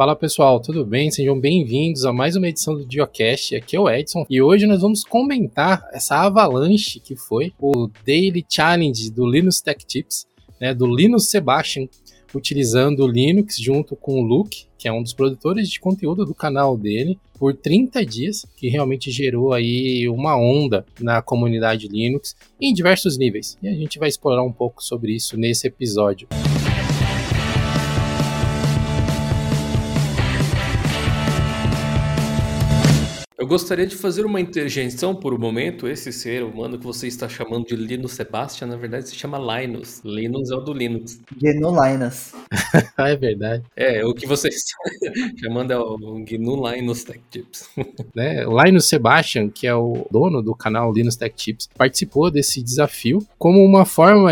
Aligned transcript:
Fala 0.00 0.16
pessoal, 0.16 0.58
tudo 0.58 0.82
bem? 0.82 1.10
Sejam 1.10 1.38
bem-vindos 1.38 2.06
a 2.06 2.12
mais 2.14 2.34
uma 2.34 2.48
edição 2.48 2.74
do 2.74 2.86
Diocast. 2.86 3.54
Aqui 3.54 3.76
é 3.76 3.80
o 3.80 3.86
Edson 3.86 4.24
e 4.30 4.40
hoje 4.40 4.64
nós 4.64 4.80
vamos 4.80 5.04
comentar 5.04 5.86
essa 5.92 6.16
avalanche 6.16 6.98
que 6.98 7.14
foi 7.14 7.52
o 7.60 7.86
Daily 8.06 8.42
Challenge 8.48 9.10
do 9.10 9.30
Linux 9.30 9.60
Tech 9.60 9.84
Tips, 9.84 10.26
né, 10.58 10.72
do 10.72 10.86
Linus 10.86 11.28
Sebastian, 11.28 11.86
utilizando 12.34 13.04
o 13.04 13.06
Linux 13.06 13.58
junto 13.58 13.94
com 13.94 14.22
o 14.22 14.22
Luke, 14.22 14.68
que 14.78 14.88
é 14.88 14.92
um 14.92 15.02
dos 15.02 15.12
produtores 15.12 15.68
de 15.68 15.78
conteúdo 15.78 16.24
do 16.24 16.34
canal 16.34 16.78
dele, 16.78 17.18
por 17.38 17.54
30 17.54 18.02
dias, 18.06 18.46
que 18.56 18.70
realmente 18.70 19.10
gerou 19.10 19.52
aí 19.52 20.08
uma 20.08 20.34
onda 20.34 20.82
na 20.98 21.20
comunidade 21.20 21.88
Linux 21.88 22.34
em 22.58 22.72
diversos 22.72 23.18
níveis. 23.18 23.58
E 23.62 23.68
a 23.68 23.74
gente 23.74 23.98
vai 23.98 24.08
explorar 24.08 24.42
um 24.42 24.52
pouco 24.52 24.82
sobre 24.82 25.12
isso 25.12 25.36
nesse 25.36 25.66
episódio. 25.66 26.26
Eu 26.32 26.59
gostaria 33.50 33.84
de 33.84 33.96
fazer 33.96 34.24
uma 34.24 34.40
interjeição 34.40 35.12
por 35.12 35.34
um 35.34 35.38
momento. 35.38 35.88
Esse 35.88 36.12
ser 36.12 36.44
humano 36.44 36.78
que 36.78 36.84
você 36.84 37.08
está 37.08 37.28
chamando 37.28 37.66
de 37.66 37.74
Linus 37.74 38.12
Sebastian, 38.12 38.68
na 38.68 38.76
verdade 38.76 39.08
se 39.08 39.16
chama 39.16 39.38
Linus. 39.38 40.00
Linus 40.04 40.52
é 40.52 40.54
o 40.54 40.60
do 40.60 40.72
Linux. 40.72 41.20
GNU 41.36 41.74
Linus. 41.84 42.32
é 42.96 43.16
verdade. 43.16 43.64
É, 43.74 44.06
o 44.06 44.14
que 44.14 44.24
você 44.24 44.46
está 44.46 44.76
chamando 45.42 45.72
é 45.72 45.76
o 45.76 46.24
GNU 46.24 46.70
Linus 46.70 47.02
Tech 47.02 47.20
Tips. 47.28 47.68
né? 48.14 48.44
Linus 48.44 48.84
Sebastian, 48.84 49.48
que 49.48 49.66
é 49.66 49.74
o 49.74 50.06
dono 50.12 50.40
do 50.40 50.54
canal 50.54 50.92
Linus 50.92 51.16
Tech 51.16 51.34
Tips, 51.34 51.68
participou 51.76 52.30
desse 52.30 52.62
desafio 52.62 53.18
como 53.36 53.64
uma 53.64 53.84
forma 53.84 54.30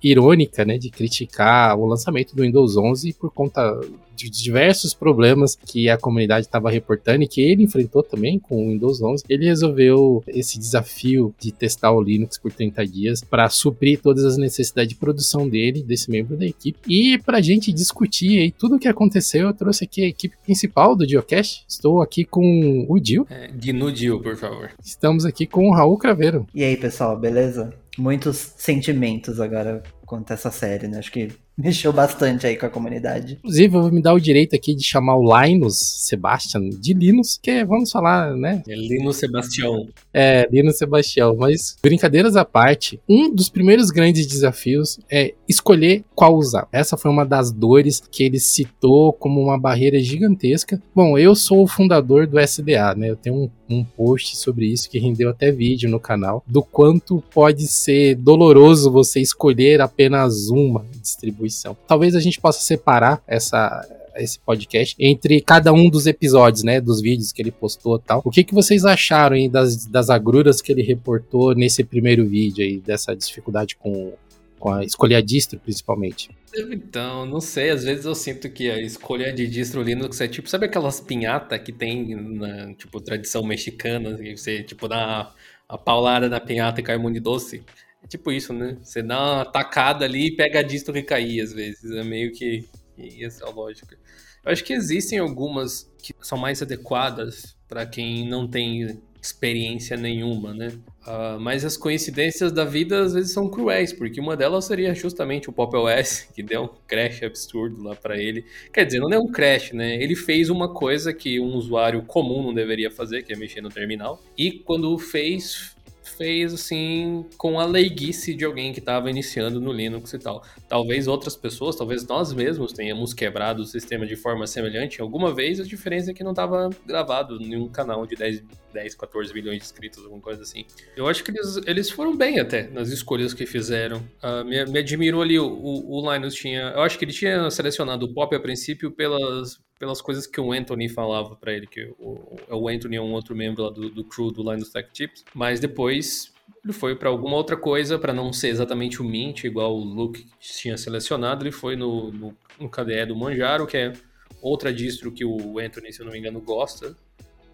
irônica 0.00 0.64
né, 0.64 0.78
de 0.78 0.90
criticar 0.90 1.76
o 1.76 1.86
lançamento 1.86 2.36
do 2.36 2.42
Windows 2.42 2.76
11 2.76 3.14
por 3.14 3.32
conta 3.32 3.80
de 4.28 4.42
diversos 4.42 4.92
problemas 4.92 5.56
que 5.56 5.88
a 5.88 5.96
comunidade 5.96 6.46
estava 6.46 6.70
reportando 6.70 7.22
e 7.22 7.28
que 7.28 7.40
ele 7.40 7.62
enfrentou 7.62 8.02
também 8.02 8.38
com 8.38 8.66
o 8.66 8.70
Windows 8.70 9.00
11, 9.00 9.24
ele 9.28 9.46
resolveu 9.46 10.22
esse 10.26 10.58
desafio 10.58 11.34
de 11.38 11.52
testar 11.52 11.92
o 11.92 12.02
Linux 12.02 12.38
por 12.38 12.52
30 12.52 12.86
dias 12.86 13.24
para 13.24 13.48
suprir 13.48 14.00
todas 14.00 14.24
as 14.24 14.36
necessidades 14.36 14.90
de 14.90 14.96
produção 14.96 15.48
dele, 15.48 15.82
desse 15.82 16.10
membro 16.10 16.36
da 16.36 16.46
equipe. 16.46 16.78
E 16.88 17.18
para 17.18 17.38
a 17.38 17.42
gente 17.42 17.72
discutir 17.72 18.38
aí 18.40 18.50
tudo 18.50 18.76
o 18.76 18.78
que 18.78 18.88
aconteceu, 18.88 19.48
eu 19.48 19.54
trouxe 19.54 19.84
aqui 19.84 20.02
a 20.02 20.08
equipe 20.08 20.36
principal 20.44 20.94
do 20.96 21.08
Geocast. 21.08 21.64
Estou 21.68 22.00
aqui 22.00 22.24
com 22.24 22.86
o 22.88 22.98
Dil. 22.98 23.26
É, 23.30 23.48
Gnu 23.48 23.92
Dil, 23.92 24.20
por 24.20 24.36
favor. 24.36 24.70
Estamos 24.84 25.24
aqui 25.24 25.46
com 25.46 25.68
o 25.68 25.72
Raul 25.72 25.96
Craveiro. 25.96 26.46
E 26.54 26.64
aí, 26.64 26.76
pessoal, 26.76 27.16
beleza? 27.18 27.72
Muitos 27.98 28.54
sentimentos 28.56 29.40
agora 29.40 29.82
quanto 30.06 30.30
a 30.32 30.34
essa 30.34 30.50
série, 30.50 30.88
né? 30.88 30.98
Acho 30.98 31.12
que 31.12 31.28
mexeu 31.62 31.92
bastante 31.92 32.46
aí 32.46 32.56
com 32.56 32.66
a 32.66 32.70
comunidade. 32.70 33.34
Inclusive, 33.34 33.76
eu 33.76 33.82
vou 33.82 33.92
me 33.92 34.02
dar 34.02 34.14
o 34.14 34.20
direito 34.20 34.54
aqui 34.54 34.74
de 34.74 34.84
chamar 34.84 35.16
o 35.16 35.42
Linus 35.42 35.76
Sebastian 36.06 36.68
de 36.70 36.94
Linus, 36.94 37.38
que 37.40 37.64
vamos 37.64 37.90
falar, 37.90 38.34
né? 38.36 38.62
É 38.68 38.74
Linus 38.74 39.16
Sebastião. 39.16 39.86
É, 40.12 40.48
Linus 40.50 40.78
Sebastião. 40.78 41.36
Mas, 41.36 41.76
brincadeiras 41.82 42.36
à 42.36 42.44
parte, 42.44 43.00
um 43.08 43.32
dos 43.32 43.48
primeiros 43.48 43.90
grandes 43.90 44.26
desafios 44.26 44.98
é 45.10 45.34
escolher 45.48 46.04
qual 46.14 46.36
usar. 46.36 46.68
Essa 46.72 46.96
foi 46.96 47.10
uma 47.10 47.24
das 47.24 47.52
dores 47.52 48.02
que 48.10 48.24
ele 48.24 48.38
citou 48.38 49.12
como 49.12 49.40
uma 49.40 49.58
barreira 49.58 50.00
gigantesca. 50.00 50.80
Bom, 50.94 51.18
eu 51.18 51.34
sou 51.34 51.62
o 51.62 51.68
fundador 51.68 52.26
do 52.26 52.40
SDA, 52.40 52.94
né? 52.94 53.10
Eu 53.10 53.16
tenho 53.16 53.36
um, 53.36 53.50
um 53.70 53.84
post 53.84 54.36
sobre 54.36 54.66
isso 54.66 54.90
que 54.90 54.98
rendeu 54.98 55.28
até 55.30 55.50
vídeo 55.50 55.88
no 55.88 56.00
canal, 56.00 56.42
do 56.46 56.62
quanto 56.62 57.22
pode 57.32 57.66
ser 57.66 58.16
doloroso 58.16 58.90
você 58.90 59.20
escolher 59.20 59.80
apenas 59.80 60.48
uma 60.48 60.84
distribuição. 61.00 61.76
Talvez 61.86 62.14
a 62.14 62.20
gente 62.20 62.40
possa 62.40 62.60
separar 62.60 63.22
essa 63.26 63.86
esse 64.16 64.38
podcast 64.40 64.94
entre 64.98 65.40
cada 65.40 65.72
um 65.72 65.88
dos 65.88 66.06
episódios, 66.06 66.62
né, 66.62 66.80
dos 66.80 67.00
vídeos 67.00 67.32
que 67.32 67.40
ele 67.40 67.50
postou 67.50 67.98
tal. 67.98 68.20
O 68.24 68.30
que, 68.30 68.44
que 68.44 68.52
vocês 68.52 68.84
acharam 68.84 69.36
aí 69.36 69.48
das, 69.48 69.86
das 69.86 70.10
agruras 70.10 70.60
que 70.60 70.72
ele 70.72 70.82
reportou 70.82 71.54
nesse 71.54 71.82
primeiro 71.84 72.26
vídeo 72.26 72.64
aí, 72.64 72.78
dessa 72.78 73.14
dificuldade 73.14 73.76
com, 73.76 74.12
com 74.60 74.70
a 74.72 74.84
escolher 74.84 75.16
a 75.16 75.20
distro, 75.20 75.58
principalmente? 75.58 76.30
Então, 76.54 77.24
não 77.24 77.40
sei, 77.40 77.70
às 77.70 77.82
vezes 77.82 78.04
eu 78.04 78.14
sinto 78.14 78.50
que 78.50 78.70
a 78.70 78.80
escolha 78.80 79.32
de 79.32 79.48
distro 79.48 79.82
Linux 79.82 80.20
é 80.20 80.28
tipo, 80.28 80.48
sabe 80.48 80.66
aquelas 80.66 81.00
pinhata 81.00 81.58
que 81.58 81.72
tem 81.72 82.14
na, 82.14 82.74
tipo, 82.74 83.00
tradição 83.00 83.42
mexicana, 83.42 84.16
que 84.16 84.36
você, 84.36 84.62
tipo, 84.62 84.86
dá 84.86 85.34
a 85.66 85.78
paulada 85.78 86.28
na 86.28 86.38
pinhata 86.38 86.80
e 86.80 86.84
cai 86.84 86.96
um 86.96 87.12
doce? 87.20 87.64
É 88.02 88.06
tipo 88.06 88.30
isso, 88.30 88.52
né? 88.52 88.76
Você 88.82 89.02
dá 89.02 89.18
uma 89.18 89.44
tacada 89.44 90.04
ali 90.04 90.28
e 90.28 90.36
pega 90.36 90.60
a 90.60 90.62
distro 90.62 90.92
que 90.92 91.02
cair, 91.02 91.40
às 91.40 91.52
vezes. 91.52 91.90
É 91.90 92.02
meio 92.02 92.32
que, 92.32 92.68
que 92.96 93.24
essa 93.24 93.44
é 93.44 93.48
a 93.48 93.50
lógica. 93.50 93.96
Eu 94.44 94.52
acho 94.52 94.64
que 94.64 94.72
existem 94.72 95.18
algumas 95.18 95.90
que 96.02 96.14
são 96.20 96.38
mais 96.38 96.62
adequadas 96.62 97.56
para 97.68 97.86
quem 97.86 98.28
não 98.28 98.48
tem 98.48 99.00
experiência 99.20 99.96
nenhuma, 99.96 100.54
né? 100.54 100.72
Uh, 101.06 101.40
mas 101.40 101.64
as 101.64 101.76
coincidências 101.76 102.52
da 102.52 102.64
vida 102.64 103.02
às 103.02 103.14
vezes 103.14 103.32
são 103.32 103.48
cruéis, 103.48 103.92
porque 103.92 104.20
uma 104.20 104.36
delas 104.36 104.66
seria 104.66 104.94
justamente 104.94 105.48
o 105.48 105.52
Pop 105.52 105.74
OS, 105.76 106.28
que 106.34 106.42
deu 106.42 106.64
um 106.64 106.68
crash 106.86 107.22
absurdo 107.22 107.82
lá 107.82 107.94
para 107.94 108.16
ele. 108.16 108.44
Quer 108.72 108.84
dizer, 108.84 109.00
não 109.00 109.12
é 109.12 109.18
um 109.18 109.30
crash, 109.30 109.72
né? 109.72 110.00
Ele 110.02 110.14
fez 110.14 110.50
uma 110.50 110.72
coisa 110.72 111.12
que 111.12 111.40
um 111.40 111.54
usuário 111.54 112.02
comum 112.02 112.42
não 112.42 112.54
deveria 112.54 112.90
fazer, 112.90 113.22
que 113.22 113.32
é 113.32 113.36
mexer 113.36 113.60
no 113.60 113.68
terminal. 113.68 114.22
E 114.36 114.52
quando 114.52 114.96
fez, 114.98 115.74
fez 116.20 116.52
assim 116.52 117.24
com 117.38 117.58
a 117.58 117.64
leiguice 117.64 118.34
de 118.34 118.44
alguém 118.44 118.74
que 118.74 118.78
estava 118.78 119.08
iniciando 119.08 119.58
no 119.58 119.72
Linux 119.72 120.12
e 120.12 120.18
tal. 120.18 120.44
Talvez 120.68 121.08
outras 121.08 121.34
pessoas, 121.34 121.76
talvez 121.76 122.06
nós 122.06 122.34
mesmos 122.34 122.74
tenhamos 122.74 123.14
quebrado 123.14 123.62
o 123.62 123.64
sistema 123.64 124.04
de 124.04 124.16
forma 124.16 124.46
semelhante 124.46 125.00
alguma 125.00 125.34
vez, 125.34 125.58
a 125.58 125.64
diferença 125.64 126.10
é 126.10 126.14
que 126.14 126.22
não 126.22 126.32
estava 126.32 126.68
gravado 126.84 127.40
em 127.40 127.56
um 127.56 127.68
canal 127.68 128.04
de 128.04 128.16
10, 128.16 128.42
10, 128.70 128.94
14 128.96 129.32
milhões 129.32 129.56
de 129.60 129.64
inscritos, 129.64 130.04
alguma 130.04 130.20
coisa 130.20 130.42
assim. 130.42 130.66
Eu 130.94 131.08
acho 131.08 131.24
que 131.24 131.30
eles, 131.30 131.56
eles 131.66 131.88
foram 131.88 132.14
bem 132.14 132.38
até 132.38 132.68
nas 132.68 132.90
escolhas 132.90 133.32
que 133.32 133.46
fizeram. 133.46 134.06
Uh, 134.22 134.44
me, 134.44 134.62
me, 134.66 134.78
admirou 134.78 135.22
ali, 135.22 135.38
o, 135.38 135.46
o, 135.46 136.02
o 136.02 136.12
Linus 136.12 136.34
tinha. 136.34 136.74
Eu 136.76 136.82
acho 136.82 136.98
que 136.98 137.04
ele 137.06 137.12
tinha 137.12 137.50
selecionado 137.50 138.04
o 138.04 138.12
pop 138.12 138.36
a 138.36 138.40
princípio 138.40 138.90
pelas, 138.90 139.58
pelas 139.80 140.02
coisas 140.02 140.26
que 140.26 140.38
o 140.38 140.52
Anthony 140.52 140.90
falava 140.90 141.34
para 141.34 141.54
ele, 141.54 141.66
que 141.66 141.82
o, 141.98 142.36
o 142.50 142.68
Anthony 142.68 142.96
é 142.96 143.00
um 143.00 143.12
outro 143.12 143.34
membro 143.34 143.64
lá 143.64 143.70
do, 143.70 143.88
do 143.88 144.04
crew 144.04 144.30
do 144.30 144.42
Linus 144.42 144.68
Tech 144.68 144.90
Tips, 144.92 145.24
mas 145.34 145.58
depois 145.58 146.34
ele 146.62 146.74
foi 146.74 146.94
para 146.94 147.08
alguma 147.08 147.34
outra 147.34 147.56
coisa, 147.56 147.98
para 147.98 148.12
não 148.12 148.30
ser 148.30 148.48
exatamente 148.48 149.00
o 149.00 149.04
Mint, 149.04 149.44
igual 149.44 149.74
o 149.74 149.82
Luke 149.82 150.26
tinha 150.38 150.76
selecionado, 150.76 151.42
ele 151.42 151.50
foi 151.50 151.76
no, 151.76 152.12
no, 152.12 152.36
no 152.58 152.68
KDE 152.68 153.06
do 153.06 153.16
Manjaro, 153.16 153.66
que 153.66 153.78
é 153.78 153.94
outra 154.42 154.70
distro 154.70 155.10
que 155.10 155.24
o 155.24 155.58
Anthony, 155.58 155.94
se 155.94 156.00
eu 156.00 156.04
não 156.04 156.12
me 156.12 156.18
engano, 156.18 156.42
gosta, 156.42 156.94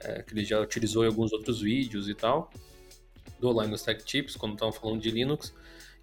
é, 0.00 0.20
que 0.22 0.34
ele 0.34 0.44
já 0.44 0.60
utilizou 0.60 1.04
em 1.04 1.06
alguns 1.06 1.32
outros 1.32 1.60
vídeos 1.60 2.08
e 2.08 2.14
tal, 2.14 2.50
do 3.38 3.62
Linus 3.62 3.82
Tech 3.82 4.04
Tips, 4.04 4.34
quando 4.34 4.54
estavam 4.54 4.72
falando 4.72 5.00
de 5.00 5.12
Linux. 5.12 5.54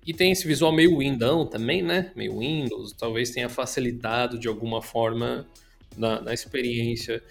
E 0.08 0.14
tem 0.14 0.32
esse 0.32 0.48
visual 0.48 0.72
meio 0.72 1.00
Windão 1.00 1.46
também, 1.46 1.82
né? 1.82 2.12
Meio 2.16 2.40
Windows, 2.40 2.94
talvez 2.94 3.32
tenha 3.32 3.50
facilitado 3.50 4.40
de 4.40 4.48
alguma 4.48 4.82
forma 4.82 5.46
na, 5.98 6.22
na 6.22 6.34
experiência. 6.34 7.22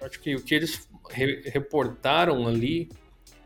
Acho 0.00 0.20
que 0.20 0.34
o 0.34 0.42
que 0.42 0.54
eles 0.54 0.88
re 1.10 1.42
reportaram 1.46 2.46
ali 2.46 2.90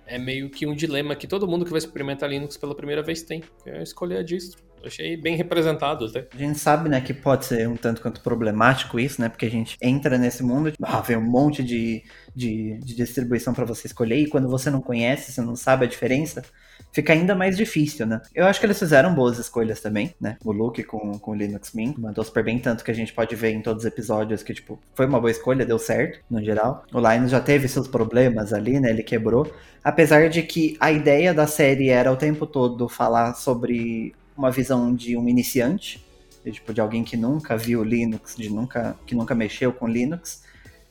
é 0.06 0.18
meio 0.18 0.50
que 0.50 0.66
um 0.66 0.74
dilema 0.74 1.14
que 1.14 1.26
todo 1.26 1.46
mundo 1.46 1.64
que 1.64 1.70
vai 1.70 1.78
experimentar 1.78 2.28
Linux 2.28 2.56
pela 2.56 2.74
primeira 2.74 3.02
vez 3.02 3.22
tem, 3.22 3.40
que 3.40 3.70
é 3.70 3.82
escolher 3.82 4.18
a 4.18 4.22
distro. 4.22 4.60
Achei 4.84 5.16
bem 5.16 5.36
representado 5.36 6.06
até. 6.06 6.26
A 6.34 6.38
gente 6.38 6.58
sabe, 6.58 6.88
né, 6.88 7.00
que 7.00 7.12
pode 7.12 7.44
ser 7.44 7.68
um 7.68 7.76
tanto 7.76 8.00
quanto 8.00 8.20
problemático 8.22 8.98
isso, 8.98 9.20
né, 9.20 9.28
porque 9.28 9.46
a 9.46 9.50
gente 9.50 9.76
entra 9.80 10.16
nesse 10.16 10.42
mundo, 10.42 10.72
ah, 10.82 11.00
vem 11.00 11.16
um 11.16 11.30
monte 11.30 11.62
de, 11.62 12.02
de, 12.34 12.78
de 12.78 12.94
distribuição 12.96 13.52
para 13.52 13.64
você 13.64 13.86
escolher, 13.86 14.16
e 14.16 14.28
quando 14.28 14.48
você 14.48 14.70
não 14.70 14.80
conhece, 14.80 15.32
você 15.32 15.42
não 15.42 15.54
sabe 15.54 15.84
a 15.84 15.88
diferença, 15.88 16.42
fica 16.92 17.12
ainda 17.12 17.34
mais 17.34 17.56
difícil, 17.56 18.06
né? 18.06 18.20
Eu 18.34 18.46
acho 18.46 18.58
que 18.60 18.66
eles 18.66 18.78
fizeram 18.78 19.14
boas 19.14 19.38
escolhas 19.38 19.80
também, 19.80 20.14
né? 20.20 20.36
O 20.44 20.52
Luke 20.52 20.82
com, 20.84 21.18
com 21.18 21.30
o 21.32 21.34
Linux 21.34 21.72
Mint 21.72 21.96
mandou 21.98 22.24
super 22.24 22.44
bem, 22.44 22.58
tanto 22.58 22.84
que 22.84 22.90
a 22.90 22.94
gente 22.94 23.12
pode 23.12 23.34
ver 23.36 23.52
em 23.52 23.62
todos 23.62 23.84
os 23.84 23.88
episódios 23.88 24.42
que, 24.42 24.54
tipo, 24.54 24.78
foi 24.94 25.06
uma 25.06 25.20
boa 25.20 25.30
escolha, 25.30 25.64
deu 25.64 25.78
certo, 25.78 26.20
no 26.30 26.42
geral. 26.42 26.84
O 26.92 27.00
Linus 27.00 27.30
já 27.30 27.40
teve 27.40 27.68
seus 27.68 27.88
problemas 27.88 28.52
ali, 28.52 28.80
né? 28.80 28.90
Ele 28.90 29.02
quebrou. 29.02 29.50
Apesar 29.82 30.28
de 30.28 30.42
que 30.42 30.76
a 30.78 30.92
ideia 30.92 31.32
da 31.32 31.46
série 31.46 31.88
era 31.88 32.12
o 32.12 32.16
tempo 32.16 32.46
todo 32.46 32.88
falar 32.88 33.34
sobre 33.34 34.14
uma 34.36 34.50
visão 34.50 34.94
de 34.94 35.16
um 35.16 35.28
iniciante, 35.28 36.04
de, 36.44 36.52
tipo, 36.52 36.72
de 36.72 36.80
alguém 36.80 37.04
que 37.04 37.16
nunca 37.16 37.56
viu 37.56 37.82
Linux, 37.84 38.34
de 38.36 38.50
nunca, 38.50 38.96
que 39.06 39.14
nunca 39.14 39.34
mexeu 39.34 39.72
com 39.72 39.86
Linux 39.86 40.42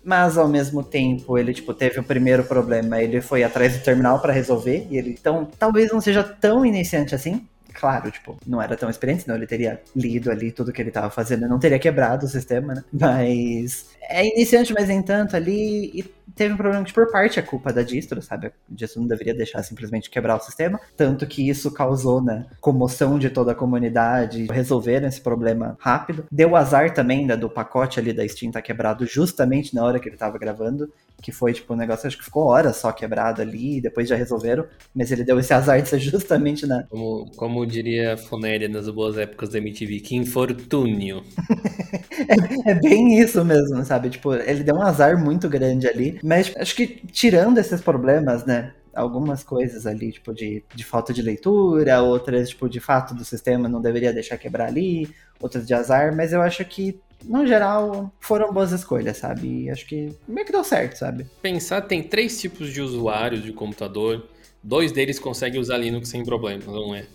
mas 0.03 0.37
ao 0.37 0.47
mesmo 0.47 0.83
tempo 0.83 1.37
ele 1.37 1.53
tipo 1.53 1.73
teve 1.73 1.99
o 1.99 2.03
primeiro 2.03 2.43
problema, 2.43 3.01
ele 3.01 3.21
foi 3.21 3.43
atrás 3.43 3.77
do 3.77 3.83
terminal 3.83 4.19
para 4.19 4.33
resolver 4.33 4.87
e 4.89 4.97
ele 4.97 5.11
então 5.11 5.47
talvez 5.57 5.91
não 5.91 6.01
seja 6.01 6.23
tão 6.23 6.65
iniciante 6.65 7.15
assim. 7.15 7.45
Claro, 7.71 8.11
tipo, 8.11 8.37
não 8.45 8.61
era 8.61 8.75
tão 8.75 8.89
experiente, 8.89 9.23
senão 9.23 9.37
ele 9.37 9.47
teria 9.47 9.81
lido 9.95 10.29
ali 10.29 10.51
tudo 10.51 10.73
que 10.73 10.81
ele 10.81 10.89
estava 10.89 11.09
fazendo, 11.09 11.47
não 11.47 11.59
teria 11.59 11.79
quebrado 11.79 12.25
o 12.25 12.29
sistema, 12.29 12.73
né? 12.73 12.83
Mas 12.91 13.87
é 14.01 14.25
iniciante, 14.25 14.73
mas 14.73 14.87
nem 14.87 15.01
tanto 15.01 15.35
ali 15.35 15.91
e 15.93 16.03
teve 16.39 16.53
um 16.53 16.57
problema 16.57 16.85
que, 16.85 16.93
por 16.93 17.11
parte, 17.11 17.37
é 17.37 17.41
culpa 17.41 17.73
da 17.73 17.83
distro, 17.83 18.21
sabe? 18.21 18.47
A 18.47 18.51
distro 18.69 19.01
não 19.01 19.07
deveria 19.09 19.33
deixar 19.33 19.61
simplesmente 19.61 20.09
quebrar 20.09 20.37
o 20.37 20.39
sistema. 20.39 20.79
Tanto 20.95 21.27
que 21.27 21.47
isso 21.47 21.69
causou, 21.69 22.23
né, 22.23 22.45
comoção 22.61 23.19
de 23.19 23.29
toda 23.29 23.51
a 23.51 23.55
comunidade. 23.55 24.47
Resolveram 24.49 25.07
esse 25.07 25.19
problema 25.19 25.75
rápido. 25.79 26.25
Deu 26.31 26.55
azar 26.55 26.93
também, 26.93 27.25
né, 27.25 27.35
do 27.35 27.49
pacote 27.49 27.99
ali 27.99 28.13
da 28.13 28.25
Steam 28.25 28.51
tá 28.51 28.61
quebrado 28.61 29.05
justamente 29.05 29.75
na 29.75 29.83
hora 29.83 29.99
que 29.99 30.07
ele 30.07 30.15
tava 30.15 30.37
gravando. 30.37 30.89
Que 31.21 31.33
foi, 31.33 31.51
tipo, 31.51 31.73
um 31.73 31.77
negócio, 31.77 32.07
acho 32.07 32.17
que 32.17 32.23
ficou 32.23 32.45
horas 32.45 32.77
só 32.77 32.93
quebrado 32.93 33.41
ali, 33.41 33.81
depois 33.81 34.07
já 34.07 34.15
resolveram. 34.15 34.65
Mas 34.95 35.11
ele 35.11 35.25
deu 35.25 35.37
esse 35.37 35.53
azar 35.53 35.81
de 35.81 35.89
ser 35.89 35.99
justamente 35.99 36.65
na. 36.65 36.83
Como, 36.83 37.29
como 37.35 37.65
diria 37.65 38.15
Fonelli 38.15 38.69
nas 38.69 38.87
boas 38.87 39.17
épocas 39.17 39.49
da 39.49 39.57
MTV, 39.57 39.99
que 39.99 40.15
infortúnio. 40.15 41.21
é, 42.27 42.71
é, 42.71 42.75
bem 42.75 43.19
isso 43.19 43.43
mesmo, 43.43 43.83
sabe? 43.85 44.09
Tipo, 44.09 44.33
ele 44.33 44.63
deu 44.63 44.75
um 44.75 44.81
azar 44.81 45.17
muito 45.17 45.47
grande 45.47 45.87
ali. 45.87 46.19
Mas 46.23 46.53
acho 46.57 46.75
que 46.75 46.87
tirando 46.87 47.57
esses 47.57 47.81
problemas, 47.81 48.45
né? 48.45 48.73
Algumas 48.93 49.43
coisas 49.43 49.85
ali, 49.85 50.11
tipo, 50.11 50.33
de, 50.33 50.63
de 50.73 50.83
falta 50.83 51.13
de 51.13 51.21
leitura, 51.21 52.01
outras, 52.01 52.49
tipo, 52.49 52.67
de 52.67 52.79
fato 52.79 53.13
do 53.13 53.23
sistema 53.23 53.69
não 53.69 53.81
deveria 53.81 54.11
deixar 54.11 54.37
quebrar 54.37 54.67
ali, 54.67 55.09
outras 55.39 55.65
de 55.65 55.73
azar, 55.73 56.15
mas 56.15 56.33
eu 56.33 56.41
acho 56.41 56.65
que 56.65 56.99
no 57.23 57.45
geral, 57.45 58.13
foram 58.21 58.53
boas 58.53 58.71
escolhas, 58.71 59.17
sabe? 59.17 59.65
E 59.65 59.69
acho 59.69 59.85
que 59.85 60.15
meio 60.25 60.45
que 60.45 60.53
deu 60.53 60.63
certo, 60.63 60.97
sabe? 60.97 61.27
Pensar, 61.41 61.81
tem 61.81 62.01
três 62.01 62.39
tipos 62.39 62.71
de 62.71 62.81
usuários 62.81 63.43
de 63.43 63.51
computador. 63.51 64.25
Dois 64.63 64.93
deles 64.93 65.19
conseguem 65.19 65.59
usar 65.59 65.77
Linux 65.77 66.07
sem 66.07 66.23
problema, 66.23 66.63
não 66.65 66.95
é? 66.95 67.05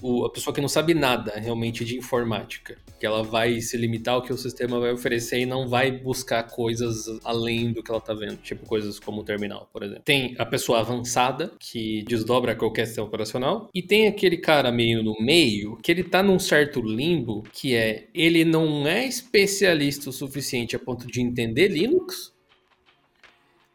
o, 0.00 0.24
a 0.24 0.30
pessoa 0.30 0.54
que 0.54 0.60
não 0.60 0.68
sabe 0.68 0.94
nada 0.94 1.32
realmente 1.36 1.84
de 1.84 1.96
informática, 1.96 2.76
que 2.98 3.06
ela 3.06 3.22
vai 3.22 3.60
se 3.60 3.76
limitar 3.76 4.14
ao 4.14 4.22
que 4.22 4.32
o 4.32 4.36
sistema 4.36 4.80
vai 4.80 4.92
oferecer 4.92 5.40
e 5.40 5.46
não 5.46 5.68
vai 5.68 5.90
buscar 5.90 6.42
coisas 6.44 7.06
além 7.24 7.72
do 7.72 7.82
que 7.82 7.90
ela 7.90 7.98
está 7.98 8.14
vendo, 8.14 8.36
tipo 8.36 8.66
coisas 8.66 8.98
como 8.98 9.20
o 9.20 9.24
terminal, 9.24 9.68
por 9.72 9.82
exemplo. 9.82 10.02
Tem 10.04 10.34
a 10.38 10.46
pessoa 10.46 10.80
avançada, 10.80 11.52
que 11.58 12.02
desdobra 12.02 12.54
qualquer 12.54 12.86
sistema 12.86 13.06
operacional, 13.06 13.68
e 13.74 13.82
tem 13.82 14.08
aquele 14.08 14.36
cara 14.36 14.72
meio 14.72 15.02
no 15.02 15.14
meio, 15.20 15.76
que 15.82 15.92
ele 15.92 16.02
está 16.02 16.22
num 16.22 16.38
certo 16.38 16.80
limbo, 16.80 17.42
que 17.52 17.74
é, 17.74 18.08
ele 18.14 18.44
não 18.44 18.86
é 18.86 19.06
especialista 19.06 20.10
o 20.10 20.12
suficiente 20.12 20.76
a 20.76 20.78
ponto 20.78 21.06
de 21.06 21.20
entender 21.20 21.68
Linux, 21.68 22.32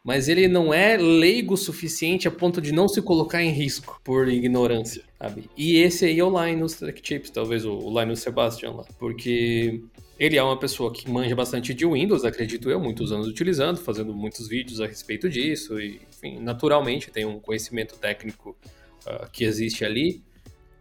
mas 0.04 0.28
ele 0.28 0.46
não 0.46 0.72
é 0.72 0.98
leigo 0.98 1.54
o 1.54 1.56
suficiente 1.56 2.28
a 2.28 2.30
ponto 2.30 2.60
de 2.60 2.72
não 2.72 2.86
se 2.86 3.00
colocar 3.00 3.42
em 3.42 3.50
risco 3.50 3.98
por 4.04 4.28
ignorância, 4.28 5.02
sabe? 5.18 5.48
E 5.56 5.78
esse 5.78 6.04
aí 6.04 6.18
é 6.18 6.24
o 6.24 6.44
Linus 6.44 6.74
Tech 6.74 7.00
Chips, 7.02 7.30
talvez 7.30 7.64
o 7.64 7.78
Linus 7.98 8.20
Sebastian 8.20 8.72
lá, 8.72 8.84
porque 8.98 9.80
ele 10.20 10.36
é 10.36 10.42
uma 10.42 10.58
pessoa 10.58 10.92
que 10.92 11.10
manja 11.10 11.34
bastante 11.34 11.72
de 11.72 11.86
Windows, 11.86 12.22
acredito 12.22 12.68
eu, 12.68 12.78
muitos 12.78 13.12
anos 13.12 13.26
utilizando, 13.26 13.78
fazendo 13.78 14.12
muitos 14.12 14.46
vídeos 14.46 14.78
a 14.78 14.86
respeito 14.86 15.28
disso, 15.28 15.80
e, 15.80 16.02
enfim, 16.10 16.38
naturalmente 16.38 17.10
tem 17.10 17.24
um 17.24 17.40
conhecimento 17.40 17.96
técnico 17.96 18.54
uh, 19.06 19.28
que 19.32 19.42
existe 19.42 19.86
ali, 19.86 20.22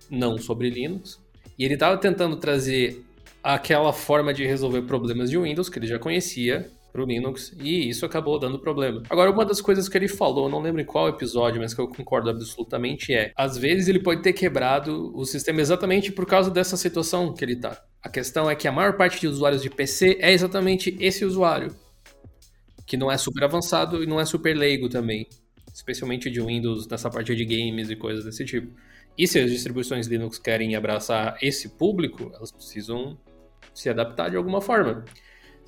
não 0.10 0.38
sobre 0.38 0.70
Linux. 0.70 1.18
E 1.58 1.64
ele 1.64 1.76
estava 1.76 1.98
tentando 1.98 2.36
trazer 2.36 3.02
aquela 3.42 3.94
forma 3.94 4.34
de 4.34 4.46
resolver 4.46 4.82
problemas 4.82 5.30
de 5.30 5.38
Windows 5.38 5.70
que 5.70 5.80
ele 5.80 5.88
já 5.88 5.98
conhecia 5.98 6.70
para 6.94 7.04
o 7.04 7.06
Linux 7.06 7.52
e 7.60 7.90
isso 7.90 8.06
acabou 8.06 8.38
dando 8.38 8.60
problema. 8.60 9.02
Agora, 9.10 9.32
uma 9.32 9.44
das 9.44 9.60
coisas 9.60 9.90
que 9.90 9.98
ele 9.98 10.08
falou, 10.08 10.48
não 10.48 10.62
lembro 10.62 10.80
em 10.80 10.86
qual 10.86 11.10
episódio, 11.10 11.60
mas 11.60 11.74
que 11.74 11.82
eu 11.82 11.88
concordo 11.88 12.30
absolutamente 12.30 13.12
é: 13.12 13.34
às 13.36 13.58
vezes 13.58 13.88
ele 13.88 14.00
pode 14.00 14.22
ter 14.22 14.32
quebrado 14.32 15.12
o 15.16 15.26
sistema 15.26 15.60
exatamente 15.60 16.12
por 16.12 16.28
causa 16.28 16.52
dessa 16.52 16.78
situação 16.78 17.34
que 17.34 17.44
ele 17.44 17.54
está. 17.54 17.84
A 18.02 18.08
questão 18.08 18.50
é 18.50 18.56
que 18.56 18.68
a 18.68 18.72
maior 18.72 18.96
parte 18.96 19.20
de 19.20 19.28
usuários 19.28 19.64
de 19.64 19.72
PC 19.72 20.18
é 20.22 20.32
exatamente 20.32 20.96
esse 21.00 21.26
usuário, 21.26 21.76
que 22.86 22.96
não 22.96 23.12
é 23.12 23.18
super 23.18 23.44
avançado 23.44 24.04
e 24.04 24.06
não 24.06 24.20
é 24.20 24.26
super 24.26 24.56
leigo 24.56 24.88
também, 24.88 25.28
especialmente 25.74 26.30
de 26.30 26.40
Windows 26.40 26.88
nessa 26.88 27.10
parte 27.10 27.36
de 27.36 27.44
games 27.44 27.90
e 27.90 27.96
coisas 27.96 28.24
desse 28.24 28.46
tipo. 28.46 28.72
E 29.18 29.28
se 29.28 29.40
as 29.40 29.50
distribuições 29.50 30.06
Linux 30.06 30.38
querem 30.38 30.76
abraçar 30.76 31.38
esse 31.42 31.70
público, 31.70 32.32
elas 32.36 32.52
precisam 32.52 33.18
se 33.74 33.90
adaptar 33.90 34.30
de 34.30 34.38
alguma 34.38 34.62
forma 34.62 35.04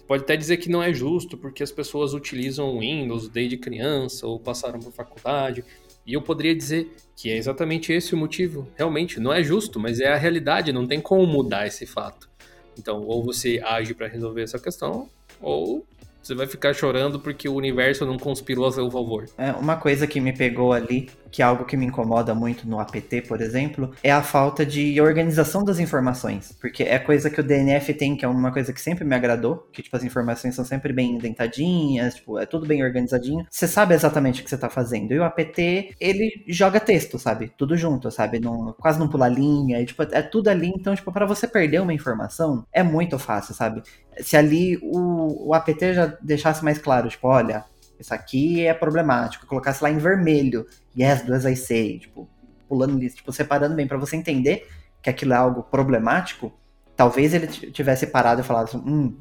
pode 0.07 0.23
até 0.23 0.35
dizer 0.35 0.57
que 0.57 0.69
não 0.69 0.81
é 0.81 0.93
justo 0.93 1.37
porque 1.37 1.63
as 1.63 1.71
pessoas 1.71 2.13
utilizam 2.13 2.79
Windows 2.79 3.27
desde 3.27 3.57
criança 3.57 4.27
ou 4.27 4.39
passaram 4.39 4.79
por 4.79 4.91
faculdade. 4.91 5.63
E 6.05 6.13
eu 6.13 6.21
poderia 6.21 6.55
dizer 6.55 6.95
que 7.15 7.31
é 7.31 7.37
exatamente 7.37 7.91
esse 7.91 8.13
o 8.13 8.17
motivo. 8.17 8.67
Realmente, 8.75 9.19
não 9.19 9.33
é 9.33 9.43
justo, 9.43 9.79
mas 9.79 9.99
é 9.99 10.07
a 10.07 10.17
realidade, 10.17 10.71
não 10.71 10.85
tem 10.85 11.01
como 11.01 11.25
mudar 11.25 11.65
esse 11.65 11.85
fato. 11.85 12.29
Então, 12.77 13.01
ou 13.01 13.23
você 13.23 13.61
age 13.63 13.93
para 13.93 14.07
resolver 14.07 14.43
essa 14.43 14.59
questão, 14.59 15.09
ou 15.41 15.85
você 16.21 16.33
vai 16.33 16.47
ficar 16.47 16.73
chorando 16.73 17.19
porque 17.19 17.47
o 17.47 17.53
universo 17.53 18.05
não 18.05 18.17
conspirou 18.17 18.65
a 18.65 18.71
seu 18.71 18.89
favor. 18.89 19.29
É, 19.37 19.51
uma 19.51 19.77
coisa 19.77 20.07
que 20.07 20.19
me 20.19 20.33
pegou 20.33 20.73
ali, 20.73 21.09
que 21.35 21.41
é 21.41 21.45
algo 21.45 21.65
que 21.65 21.75
me 21.75 21.85
incomoda 21.85 22.33
muito 22.33 22.65
no 22.65 22.79
APT, 22.79 23.23
por 23.23 23.41
exemplo, 23.41 23.91
é 24.01 24.09
a 24.09 24.23
falta 24.23 24.65
de 24.65 25.01
organização 25.01 25.65
das 25.65 25.79
informações. 25.79 26.55
Porque 26.61 26.81
é 26.81 26.97
coisa 26.97 27.29
que 27.29 27.41
o 27.41 27.43
DNF 27.43 27.93
tem, 27.93 28.15
que 28.15 28.23
é 28.23 28.27
uma 28.27 28.53
coisa 28.53 28.71
que 28.71 28.79
sempre 28.79 29.03
me 29.03 29.13
agradou, 29.13 29.67
que 29.73 29.83
tipo, 29.83 29.97
as 29.97 30.05
informações 30.05 30.55
são 30.55 30.63
sempre 30.63 30.93
bem 30.93 31.15
indentadinhas, 31.15 32.15
tipo, 32.15 32.39
é 32.39 32.45
tudo 32.45 32.65
bem 32.65 32.81
organizadinho. 32.81 33.45
Você 33.49 33.67
sabe 33.67 33.93
exatamente 33.93 34.39
o 34.39 34.43
que 34.45 34.49
você 34.49 34.57
tá 34.57 34.69
fazendo. 34.69 35.13
E 35.13 35.19
o 35.19 35.25
APT, 35.25 35.95
ele 35.99 36.45
joga 36.47 36.79
texto, 36.79 37.19
sabe? 37.19 37.51
Tudo 37.57 37.75
junto, 37.75 38.09
sabe? 38.09 38.39
Não, 38.39 38.73
quase 38.79 38.97
não 38.97 39.09
pula 39.09 39.27
linha, 39.27 39.81
e, 39.81 39.85
tipo, 39.85 40.03
é 40.03 40.21
tudo 40.21 40.47
ali. 40.47 40.69
Então, 40.69 40.95
tipo, 40.95 41.11
para 41.11 41.25
você 41.25 41.45
perder 41.49 41.81
uma 41.81 41.93
informação, 41.93 42.65
é 42.71 42.81
muito 42.81 43.19
fácil, 43.19 43.53
sabe? 43.53 43.83
se 44.21 44.38
ali 44.38 44.77
o, 44.81 45.49
o 45.49 45.53
APT 45.53 45.93
já 45.93 46.17
deixasse 46.21 46.63
mais 46.63 46.77
claro, 46.77 47.09
tipo, 47.09 47.27
olha, 47.27 47.65
isso 47.99 48.13
aqui 48.13 48.65
é 48.65 48.73
problemático, 48.73 49.45
colocasse 49.45 49.83
lá 49.83 49.89
em 49.89 49.97
vermelho, 49.97 50.65
yes, 50.97 51.24
do 51.24 51.33
as 51.33 51.45
I 51.45 51.56
say, 51.56 52.00
tipo, 52.00 52.27
pulando 52.68 52.97
lista, 52.97 53.18
tipo, 53.18 53.31
separando 53.31 53.75
bem 53.75 53.88
para 53.88 53.97
você 53.97 54.15
entender 54.15 54.68
que 55.01 55.09
aquilo 55.09 55.33
é 55.33 55.36
algo 55.36 55.63
problemático, 55.63 56.51
talvez 56.95 57.33
ele 57.33 57.47
tivesse 57.47 58.07
parado 58.07 58.42
e 58.42 58.44
falado 58.44 58.65
assim, 58.65 58.77
hum, 58.77 59.18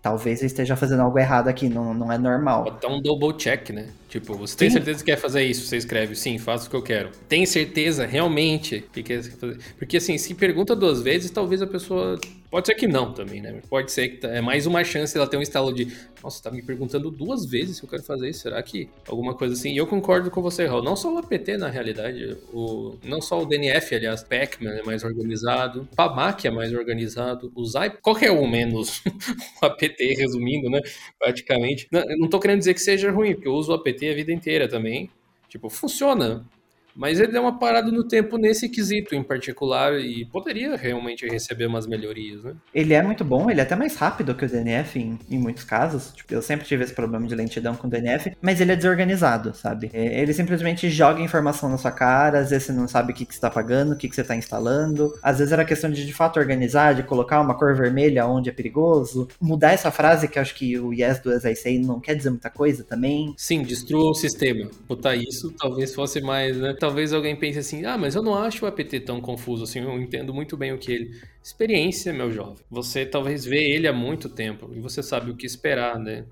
talvez 0.00 0.40
eu 0.40 0.46
esteja 0.46 0.76
fazendo 0.76 1.02
algo 1.02 1.18
errado 1.18 1.48
aqui, 1.48 1.68
não, 1.68 1.92
não 1.92 2.10
é 2.10 2.18
normal. 2.18 2.64
Botar 2.64 2.88
um 2.88 3.02
double 3.02 3.36
check, 3.36 3.70
né? 3.70 3.88
Tipo, 4.10 4.34
você 4.34 4.56
tem 4.56 4.68
certeza 4.68 4.98
que 4.98 5.12
quer 5.12 5.16
fazer 5.16 5.44
isso? 5.44 5.64
Você 5.64 5.76
escreve, 5.76 6.16
sim, 6.16 6.36
faço 6.36 6.66
o 6.66 6.70
que 6.70 6.74
eu 6.74 6.82
quero. 6.82 7.10
Tem 7.28 7.46
certeza 7.46 8.04
realmente 8.04 8.84
que 8.92 9.04
quer 9.04 9.22
fazer? 9.22 9.56
Porque 9.78 9.98
assim, 9.98 10.18
se 10.18 10.34
pergunta 10.34 10.74
duas 10.74 11.00
vezes, 11.00 11.30
talvez 11.30 11.62
a 11.62 11.66
pessoa 11.66 12.18
Pode 12.50 12.66
ser 12.66 12.74
que 12.74 12.88
não 12.88 13.12
também, 13.12 13.40
né? 13.40 13.62
Pode 13.70 13.92
ser 13.92 14.08
que 14.08 14.16
tá, 14.16 14.28
é 14.28 14.40
mais 14.40 14.66
uma 14.66 14.82
chance 14.82 15.16
ela 15.16 15.26
ter 15.26 15.36
um 15.36 15.42
estalo 15.42 15.72
de, 15.72 15.86
nossa, 16.20 16.42
tá 16.42 16.50
me 16.50 16.60
perguntando 16.60 17.08
duas 17.08 17.46
vezes 17.46 17.76
se 17.76 17.84
eu 17.84 17.88
quero 17.88 18.02
fazer 18.02 18.28
isso, 18.28 18.40
será 18.40 18.60
que 18.60 18.88
alguma 19.06 19.34
coisa 19.34 19.54
assim? 19.54 19.72
E 19.72 19.76
eu 19.76 19.86
concordo 19.86 20.32
com 20.32 20.42
você, 20.42 20.66
Raul. 20.66 20.82
Não 20.82 20.96
só 20.96 21.14
o 21.14 21.18
APT, 21.18 21.56
na 21.56 21.68
realidade, 21.68 22.36
o, 22.52 22.98
não 23.04 23.20
só 23.20 23.40
o 23.40 23.46
DNF, 23.46 23.94
aliás, 23.94 24.24
Pacman 24.24 24.72
é 24.72 24.82
mais 24.82 25.04
organizado, 25.04 25.88
PAMAC 25.94 26.48
é 26.48 26.50
mais 26.50 26.74
organizado, 26.74 27.52
o 27.54 27.64
Zip, 27.64 27.98
qualquer 28.02 28.32
um 28.32 28.48
menos 28.48 29.00
o 29.62 29.66
APT, 29.66 30.14
resumindo, 30.18 30.68
né? 30.68 30.80
Praticamente. 31.20 31.86
Não, 31.92 32.04
não 32.18 32.28
tô 32.28 32.40
querendo 32.40 32.58
dizer 32.58 32.74
que 32.74 32.80
seja 32.80 33.12
ruim, 33.12 33.34
porque 33.34 33.46
eu 33.46 33.54
uso 33.54 33.70
o 33.70 33.74
APT 33.76 33.99
a 34.08 34.14
vida 34.14 34.32
inteira 34.32 34.68
também. 34.68 35.10
Tipo, 35.48 35.68
funciona. 35.68 36.46
Mas 36.94 37.20
ele 37.20 37.32
deu 37.32 37.42
uma 37.42 37.58
parada 37.58 37.90
no 37.90 38.06
tempo 38.06 38.36
nesse 38.36 38.68
quesito 38.68 39.14
em 39.14 39.22
particular 39.22 39.98
e 39.98 40.24
poderia 40.26 40.76
realmente 40.76 41.26
receber 41.26 41.66
umas 41.66 41.86
melhorias, 41.86 42.44
né? 42.44 42.54
Ele 42.74 42.94
é 42.94 43.02
muito 43.02 43.24
bom, 43.24 43.50
ele 43.50 43.60
é 43.60 43.62
até 43.62 43.76
mais 43.76 43.96
rápido 43.96 44.34
que 44.34 44.44
o 44.44 44.48
DNF 44.48 44.98
em, 44.98 45.18
em 45.30 45.38
muitos 45.38 45.64
casos. 45.64 46.12
Tipo, 46.12 46.34
eu 46.34 46.42
sempre 46.42 46.66
tive 46.66 46.84
esse 46.84 46.94
problema 46.94 47.26
de 47.26 47.34
lentidão 47.34 47.74
com 47.74 47.86
o 47.86 47.90
DNF, 47.90 48.36
mas 48.40 48.60
ele 48.60 48.72
é 48.72 48.76
desorganizado, 48.76 49.54
sabe? 49.54 49.90
É, 49.92 50.20
ele 50.20 50.32
simplesmente 50.32 50.90
joga 50.90 51.20
informação 51.20 51.68
na 51.68 51.78
sua 51.78 51.92
cara, 51.92 52.40
às 52.40 52.50
vezes 52.50 52.66
você 52.66 52.72
não 52.72 52.88
sabe 52.88 53.12
o 53.12 53.14
que, 53.14 53.24
que 53.24 53.34
você 53.34 53.40
tá 53.40 53.50
pagando, 53.50 53.92
o 53.92 53.96
que, 53.96 54.08
que 54.08 54.14
você 54.14 54.24
tá 54.24 54.36
instalando. 54.36 55.14
Às 55.22 55.38
vezes 55.38 55.52
era 55.52 55.64
questão 55.64 55.90
de 55.90 56.04
de 56.04 56.12
fato 56.12 56.38
organizar, 56.38 56.94
de 56.94 57.02
colocar 57.02 57.40
uma 57.40 57.54
cor 57.54 57.74
vermelha 57.74 58.26
onde 58.26 58.50
é 58.50 58.52
perigoso. 58.52 59.28
Mudar 59.40 59.72
essa 59.72 59.90
frase, 59.90 60.28
que 60.28 60.38
acho 60.38 60.54
que 60.54 60.78
o 60.78 60.92
yes 60.92 61.20
do 61.20 61.30
say 61.40 61.78
não 61.78 62.00
quer 62.00 62.14
dizer 62.14 62.30
muita 62.30 62.50
coisa 62.50 62.82
também. 62.84 63.32
Sim, 63.36 63.62
destrua 63.62 64.10
o 64.10 64.14
sistema. 64.14 64.70
Botar 64.88 65.14
isso 65.14 65.52
talvez 65.58 65.94
fosse 65.94 66.20
mais, 66.20 66.56
né? 66.56 66.74
talvez 66.80 66.89
alguém 67.12 67.36
pense 67.36 67.58
assim: 67.58 67.84
ah, 67.84 67.98
mas 67.98 68.14
eu 68.14 68.22
não 68.22 68.34
acho 68.34 68.64
o 68.64 68.68
APT 68.68 69.00
tão 69.00 69.20
confuso 69.20 69.64
assim, 69.64 69.80
eu 69.80 70.00
entendo 70.00 70.32
muito 70.32 70.56
bem 70.56 70.72
o 70.72 70.78
que 70.78 70.92
ele. 70.92 71.10
Experiência, 71.42 72.12
meu 72.12 72.30
jovem. 72.30 72.64
Você 72.70 73.06
talvez 73.06 73.44
vê 73.44 73.62
ele 73.70 73.88
há 73.88 73.92
muito 73.92 74.28
tempo 74.28 74.70
e 74.74 74.80
você 74.80 75.02
sabe 75.02 75.30
o 75.30 75.36
que 75.36 75.46
esperar, 75.46 75.98
né? 75.98 76.26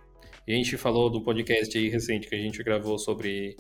E 0.47 0.53
a 0.53 0.57
gente 0.57 0.77
falou 0.77 1.11
do 1.11 1.23
podcast 1.23 1.77
aí 1.77 1.89
recente 1.89 2.29
que 2.29 2.35
a 2.35 2.39
gente 2.39 2.63
gravou 2.63 2.99
sobre 2.99 3.55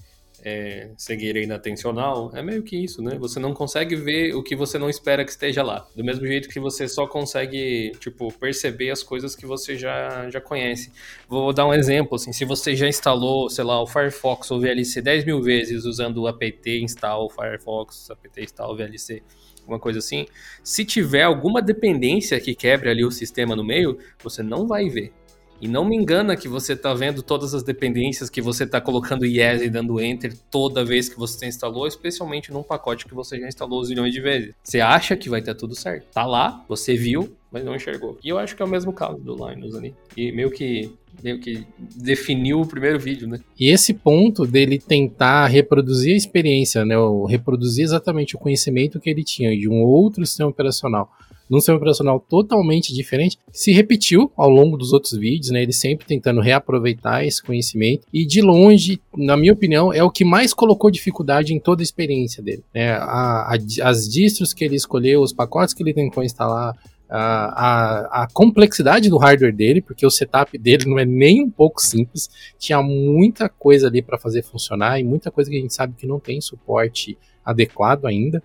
é, 0.45 0.90
cegueira 0.97 1.40
inatencional, 1.40 2.30
é 2.35 2.42
meio 2.42 2.62
que 2.62 2.76
isso, 2.76 3.02
né? 3.02 3.16
Você 3.18 3.40
não 3.40 3.52
consegue 3.52 3.97
ver 3.97 4.35
o 4.35 4.42
que 4.42 4.54
você 4.54 4.78
não 4.78 4.88
espera 4.88 5.25
que 5.25 5.30
esteja 5.30 5.62
lá. 5.62 5.87
Do 5.95 6.04
mesmo 6.04 6.26
jeito 6.26 6.49
que 6.49 6.61
você 6.61 6.88
só 6.88 7.07
consegue, 7.07 7.92
tipo, 7.99 8.33
perceber 8.33 8.90
as 8.90 9.02
coisas 9.02 9.35
que 9.35 9.47
você 9.47 9.76
já, 9.76 10.28
já 10.30 10.40
conhece. 10.40 10.92
Vou 11.28 11.52
dar 11.52 11.66
um 11.66 11.75
exemplo, 11.75 12.16
assim, 12.16 12.33
se 12.33 12.45
você 12.45 12.76
já 12.76 12.88
instalou, 12.88 13.50
sei 13.50 13.64
lá, 13.64 13.83
o 13.83 13.87
Firefox 13.87 14.50
ou 14.50 14.61
VLC 14.61 15.02
10 15.02 15.25
mil 15.25 15.42
vezes 15.42 15.85
usando 15.85 16.18
o 16.18 16.28
apt 16.28 16.71
install 16.83 17.30
Firefox, 17.30 18.11
apt 18.11 18.40
install 18.40 18.76
VLC, 18.76 19.23
alguma 19.61 19.78
coisa 19.78 19.99
assim, 19.99 20.26
se 20.62 20.85
tiver 20.85 21.23
alguma 21.23 21.61
dependência 21.61 22.40
que 22.40 22.54
quebre 22.54 22.88
ali 22.88 23.04
o 23.04 23.11
sistema 23.11 23.54
no 23.54 23.64
meio, 23.64 23.99
você 24.23 24.42
não 24.42 24.66
vai 24.66 24.88
ver. 24.88 25.12
E 25.61 25.67
não 25.67 25.85
me 25.85 25.97
engana 25.97 26.37
que 26.37 26.49
você 26.49 26.75
está 26.75 26.95
vendo 26.95 27.23
todas 27.23 27.55
as 27.55 27.62
dependências 27.62 28.31
que 28.31 28.41
você 28.41 28.65
está 28.65 28.81
colocando 28.81 29.27
yes 29.27 29.62
e 29.62 29.69
dando 29.69 30.00
enter 30.00 30.37
toda 30.50 30.85
vez 30.85 31.09
que 31.09 31.19
você 31.19 31.47
instalou, 31.47 31.87
especialmente 31.87 32.53
num 32.53 32.62
pacote 32.62 33.07
que 33.07 33.15
você 33.15 33.41
já 33.41 33.49
instalou 33.49 33.85
zilhões 33.85 34.12
de 34.12 34.21
vezes. 34.21 34.55
Você 34.62 34.81
acha 34.81 35.17
que 35.17 35.29
vai 35.29 35.43
ter 35.43 35.55
tudo 35.55 35.75
certo. 35.75 36.07
Tá 36.12 36.25
lá, 36.25 36.65
você 36.69 36.95
viu, 36.95 37.37
mas 37.50 37.65
não 37.65 37.75
enxergou. 37.75 38.17
E 38.23 38.29
eu 38.29 38.38
acho 38.38 38.55
que 38.55 38.62
é 38.62 38.65
o 38.65 38.69
mesmo 38.69 38.93
caso 38.93 39.19
do 39.19 39.35
Linus 39.35 39.75
ali. 39.75 39.95
E 40.17 40.31
meio 40.31 40.50
que 40.50 40.91
meio 41.23 41.41
que 41.41 41.67
definiu 41.97 42.61
o 42.61 42.67
primeiro 42.67 42.99
vídeo, 42.99 43.27
né? 43.27 43.41
E 43.59 43.71
esse 43.71 43.93
ponto 43.93 44.47
dele 44.47 44.79
tentar 44.79 45.47
reproduzir 45.47 46.15
a 46.15 46.17
experiência, 46.17 46.85
né, 46.85 46.97
ou 46.97 47.25
reproduzir 47.25 47.83
exatamente 47.83 48.37
o 48.37 48.38
conhecimento 48.38 49.00
que 49.00 49.11
ele 49.11 49.25
tinha 49.25 49.57
de 49.57 49.69
um 49.69 49.83
outro 49.83 50.25
sistema 50.25 50.50
operacional 50.50 51.11
num 51.49 51.59
sistema 51.59 51.78
operacional 51.78 52.21
totalmente 52.21 52.93
diferente, 52.93 53.38
se 53.50 53.73
repetiu 53.73 54.31
ao 54.37 54.50
longo 54.50 54.76
dos 54.76 54.93
outros 54.93 55.12
vídeos, 55.12 55.50
né? 55.50 55.62
Ele 55.62 55.73
sempre 55.73 56.07
tentando 56.07 56.40
reaproveitar 56.40 57.25
esse 57.25 57.43
conhecimento 57.43 58.07
e 58.12 58.26
de 58.26 58.40
longe, 58.43 59.00
na 59.17 59.37
minha 59.37 59.52
opinião, 59.52 59.93
é 59.93 60.02
o 60.02 60.11
que 60.11 60.25
mais 60.25 60.52
colocou 60.52 60.90
dificuldade 60.90 61.55
em 61.55 61.61
toda 61.61 61.83
a 61.83 61.85
experiência 61.85 62.43
dele. 62.43 62.62
Né? 62.75 62.93
A, 62.93 63.55
a, 63.55 63.59
as 63.85 64.09
distros 64.09 64.52
que 64.52 64.64
ele 64.64 64.76
escolheu, 64.76 65.23
os 65.23 65.33
pacotes 65.33 65.75
que 65.75 65.83
ele 65.83 65.95
tentou 65.95 66.23
instalar, 66.23 66.75
a, 67.09 67.21
a, 67.21 68.23
a, 68.23 68.28
complexidade 68.33 69.09
do 69.09 69.17
hardware 69.17 69.55
dele, 69.55 69.81
porque 69.81 70.05
o 70.05 70.11
setup 70.11 70.57
dele 70.59 70.85
não 70.87 70.99
é 70.99 71.05
nem 71.05 71.43
um 71.43 71.50
pouco 71.50 71.81
simples, 71.81 72.28
tinha 72.59 72.83
muita 72.83 73.49
coisa 73.49 73.87
ali 73.87 74.02
para 74.02 74.19
fazer 74.19 74.43
funcionar 74.43 75.00
e 75.00 75.05
muita 75.05 75.31
coisa 75.31 75.50
que 75.50 75.57
a 75.57 75.61
gente 75.61 75.75
sabe 75.75 75.95
que 75.97 76.07
não 76.07 76.21
tem 76.21 76.40
suporte 76.40 77.17
adequado 77.45 78.05
ainda. 78.05 78.43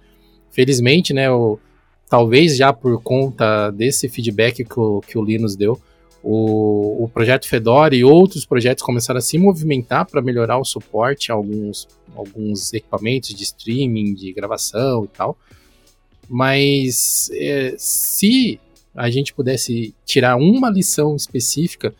Felizmente, 0.49 1.13
né, 1.13 1.29
o, 1.29 1.59
talvez 2.13 2.55
já 2.55 2.71
por 2.71 3.01
conta 3.01 3.71
desse 3.71 4.07
feedback 4.07 4.63
que 4.63 4.79
o, 4.79 5.01
que 5.01 5.17
o 5.17 5.23
Linus 5.23 5.55
deu, 5.55 5.81
o, 6.21 7.05
o 7.05 7.09
projeto 7.09 7.47
Fedora 7.47 7.95
e 7.95 8.03
outros 8.03 8.45
projetos 8.45 8.83
começaram 8.83 9.17
a 9.17 9.21
se 9.21 9.35
movimentar 9.39 10.05
para 10.05 10.21
melhorar 10.21 10.59
o 10.59 10.63
suporte 10.63 11.31
a 11.31 11.33
alguns, 11.33 11.87
alguns 12.15 12.71
equipamentos 12.71 13.33
de 13.33 13.41
streaming, 13.41 14.13
de 14.13 14.31
gravação 14.31 15.05
e 15.05 15.07
tal. 15.07 15.35
Mas 16.29 17.31
é, 17.33 17.73
se 17.79 18.59
a 18.93 19.09
gente 19.09 19.33
pudesse 19.33 19.95
tirar 20.05 20.35
uma 20.35 20.69
lição 20.69 21.15
específica 21.15 21.95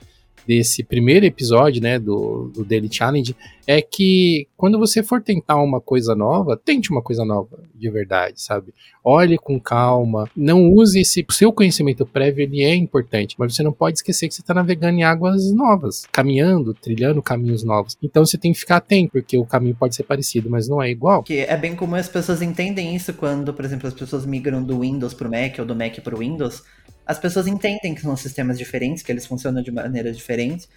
desse 0.46 0.84
primeiro 0.84 1.26
episódio, 1.26 1.82
né, 1.82 1.98
do, 1.98 2.52
do 2.54 2.64
Daily 2.64 2.90
Challenge, 2.92 3.36
é 3.68 3.82
que 3.82 4.48
quando 4.58 4.78
você 4.78 5.02
for 5.02 5.22
tentar 5.22 5.62
uma 5.62 5.80
coisa 5.80 6.16
nova, 6.16 6.58
tente 6.58 6.92
uma 6.92 7.02
coisa 7.02 7.24
nova 7.24 7.60
de 7.74 7.90
verdade, 7.90 8.42
sabe? 8.42 8.74
Olhe 9.04 9.38
com 9.38 9.60
calma, 9.60 10.30
não 10.36 10.70
use 10.72 11.00
esse 11.00 11.26
seu 11.32 11.52
conhecimento 11.52 12.06
prévio, 12.06 12.44
ele 12.44 12.62
é 12.62 12.76
importante, 12.76 13.36
mas 13.38 13.56
você 13.56 13.64
não 13.64 13.74
pode 13.74 13.98
esquecer 13.98 14.28
que 14.28 14.34
você 14.34 14.42
está 14.42 14.54
navegando 14.54 15.00
em 15.00 15.04
águas 15.04 15.52
novas, 15.52 16.06
caminhando, 16.12 16.74
trilhando 16.74 17.22
caminhos 17.22 17.64
novos. 17.64 17.98
Então 18.02 18.26
você 18.26 18.38
tem 18.38 18.54
que 18.54 18.60
ficar 18.60 18.78
atento, 18.78 19.12
porque 19.14 19.38
o 19.38 19.46
caminho 19.46 19.76
pode 19.76 19.96
ser 19.96 20.04
parecido, 20.04 20.50
mas 20.50 20.68
não 20.68 20.82
é 20.82 20.90
igual. 20.90 21.24
Que 21.24 21.40
é 21.40 21.58
bem 21.58 21.76
comum 21.76 21.96
as 21.96 22.10
pessoas 22.10 22.42
entendem 22.42 22.96
isso 22.96 23.14
quando, 23.14 23.54
por 23.54 23.66
exemplo, 23.66 23.88
as 23.88 23.94
pessoas 23.94 24.26
migram 24.26 24.64
do 24.64 24.80
Windows 24.80 25.14
para 25.14 25.28
o 25.28 25.32
Mac 25.32 25.60
ou 25.60 25.66
do 25.66 25.76
Mac 25.76 26.00
para 26.02 26.16
o 26.16 26.20
Windows 26.20 26.64
as 27.06 27.20
pessoas 27.20 27.48
entendem 27.48 27.94
que 27.94 28.02
são 28.02 28.16
sistemas 28.16 28.58
diferentes, 28.58 29.04
que 29.04 29.12
eles 29.12 29.26
funcionam 29.26 29.62
de 29.62 29.72
maneiras 29.72 30.16
diferentes, 30.16 30.70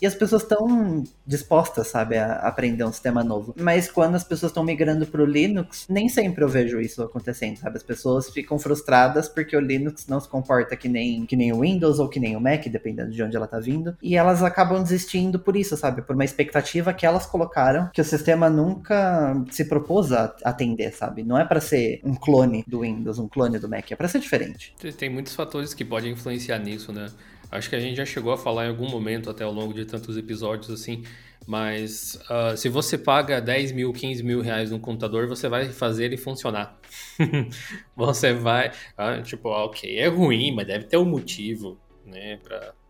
e 0.00 0.06
as 0.06 0.14
pessoas 0.14 0.42
estão 0.42 1.04
dispostas, 1.26 1.88
sabe, 1.88 2.16
a 2.16 2.34
aprender 2.36 2.84
um 2.84 2.92
sistema 2.92 3.22
novo. 3.22 3.54
Mas 3.58 3.90
quando 3.90 4.14
as 4.14 4.24
pessoas 4.24 4.50
estão 4.50 4.64
migrando 4.64 5.06
para 5.06 5.22
o 5.22 5.26
Linux, 5.26 5.86
nem 5.88 6.08
sempre 6.08 6.44
eu 6.44 6.48
vejo 6.48 6.80
isso 6.80 7.02
acontecendo, 7.02 7.56
sabe? 7.58 7.76
As 7.76 7.82
pessoas 7.82 8.30
ficam 8.30 8.58
frustradas 8.58 9.28
porque 9.28 9.56
o 9.56 9.60
Linux 9.60 10.06
não 10.06 10.20
se 10.20 10.28
comporta 10.28 10.76
que 10.76 10.88
nem, 10.88 11.26
que 11.26 11.36
nem 11.36 11.52
o 11.52 11.60
Windows 11.60 11.98
ou 11.98 12.08
que 12.08 12.20
nem 12.20 12.36
o 12.36 12.40
Mac, 12.40 12.66
dependendo 12.66 13.10
de 13.10 13.22
onde 13.22 13.36
ela 13.36 13.46
está 13.46 13.58
vindo. 13.58 13.96
E 14.02 14.16
elas 14.16 14.42
acabam 14.42 14.82
desistindo 14.82 15.38
por 15.38 15.56
isso, 15.56 15.76
sabe? 15.76 16.02
Por 16.02 16.14
uma 16.14 16.24
expectativa 16.24 16.92
que 16.92 17.06
elas 17.06 17.26
colocaram 17.26 17.90
que 17.92 18.00
o 18.00 18.04
sistema 18.04 18.48
nunca 18.48 19.34
se 19.50 19.64
propôs 19.64 20.12
a 20.12 20.34
atender, 20.44 20.92
sabe? 20.92 21.22
Não 21.22 21.38
é 21.38 21.44
para 21.44 21.60
ser 21.60 22.00
um 22.04 22.14
clone 22.14 22.64
do 22.66 22.80
Windows, 22.80 23.18
um 23.18 23.28
clone 23.28 23.58
do 23.58 23.68
Mac, 23.68 23.90
é 23.90 23.96
para 23.96 24.08
ser 24.08 24.20
diferente. 24.20 24.74
Tem 24.96 25.08
muitos 25.08 25.34
fatores 25.34 25.74
que 25.74 25.84
podem 25.84 26.12
influenciar 26.12 26.58
nisso, 26.58 26.92
né? 26.92 27.08
Acho 27.50 27.70
que 27.70 27.76
a 27.76 27.80
gente 27.80 27.96
já 27.96 28.04
chegou 28.04 28.32
a 28.32 28.38
falar 28.38 28.66
em 28.66 28.68
algum 28.68 28.88
momento, 28.88 29.30
até 29.30 29.44
ao 29.44 29.52
longo 29.52 29.72
de 29.72 29.84
tantos 29.84 30.16
episódios 30.16 30.70
assim, 30.70 31.02
mas 31.46 32.20
uh, 32.30 32.56
se 32.56 32.68
você 32.68 32.98
paga 32.98 33.40
10 33.40 33.72
mil, 33.72 33.92
15 33.92 34.22
mil 34.22 34.40
reais 34.42 34.70
no 34.70 34.78
computador, 34.78 35.26
você 35.26 35.48
vai 35.48 35.68
fazer 35.70 36.04
ele 36.04 36.16
funcionar. 36.16 36.78
você 37.96 38.34
vai. 38.34 38.70
Ah, 38.96 39.22
tipo, 39.22 39.48
ok, 39.48 39.98
é 39.98 40.08
ruim, 40.08 40.54
mas 40.54 40.66
deve 40.66 40.84
ter 40.84 40.98
um 40.98 41.06
motivo 41.06 41.80
né, 42.08 42.38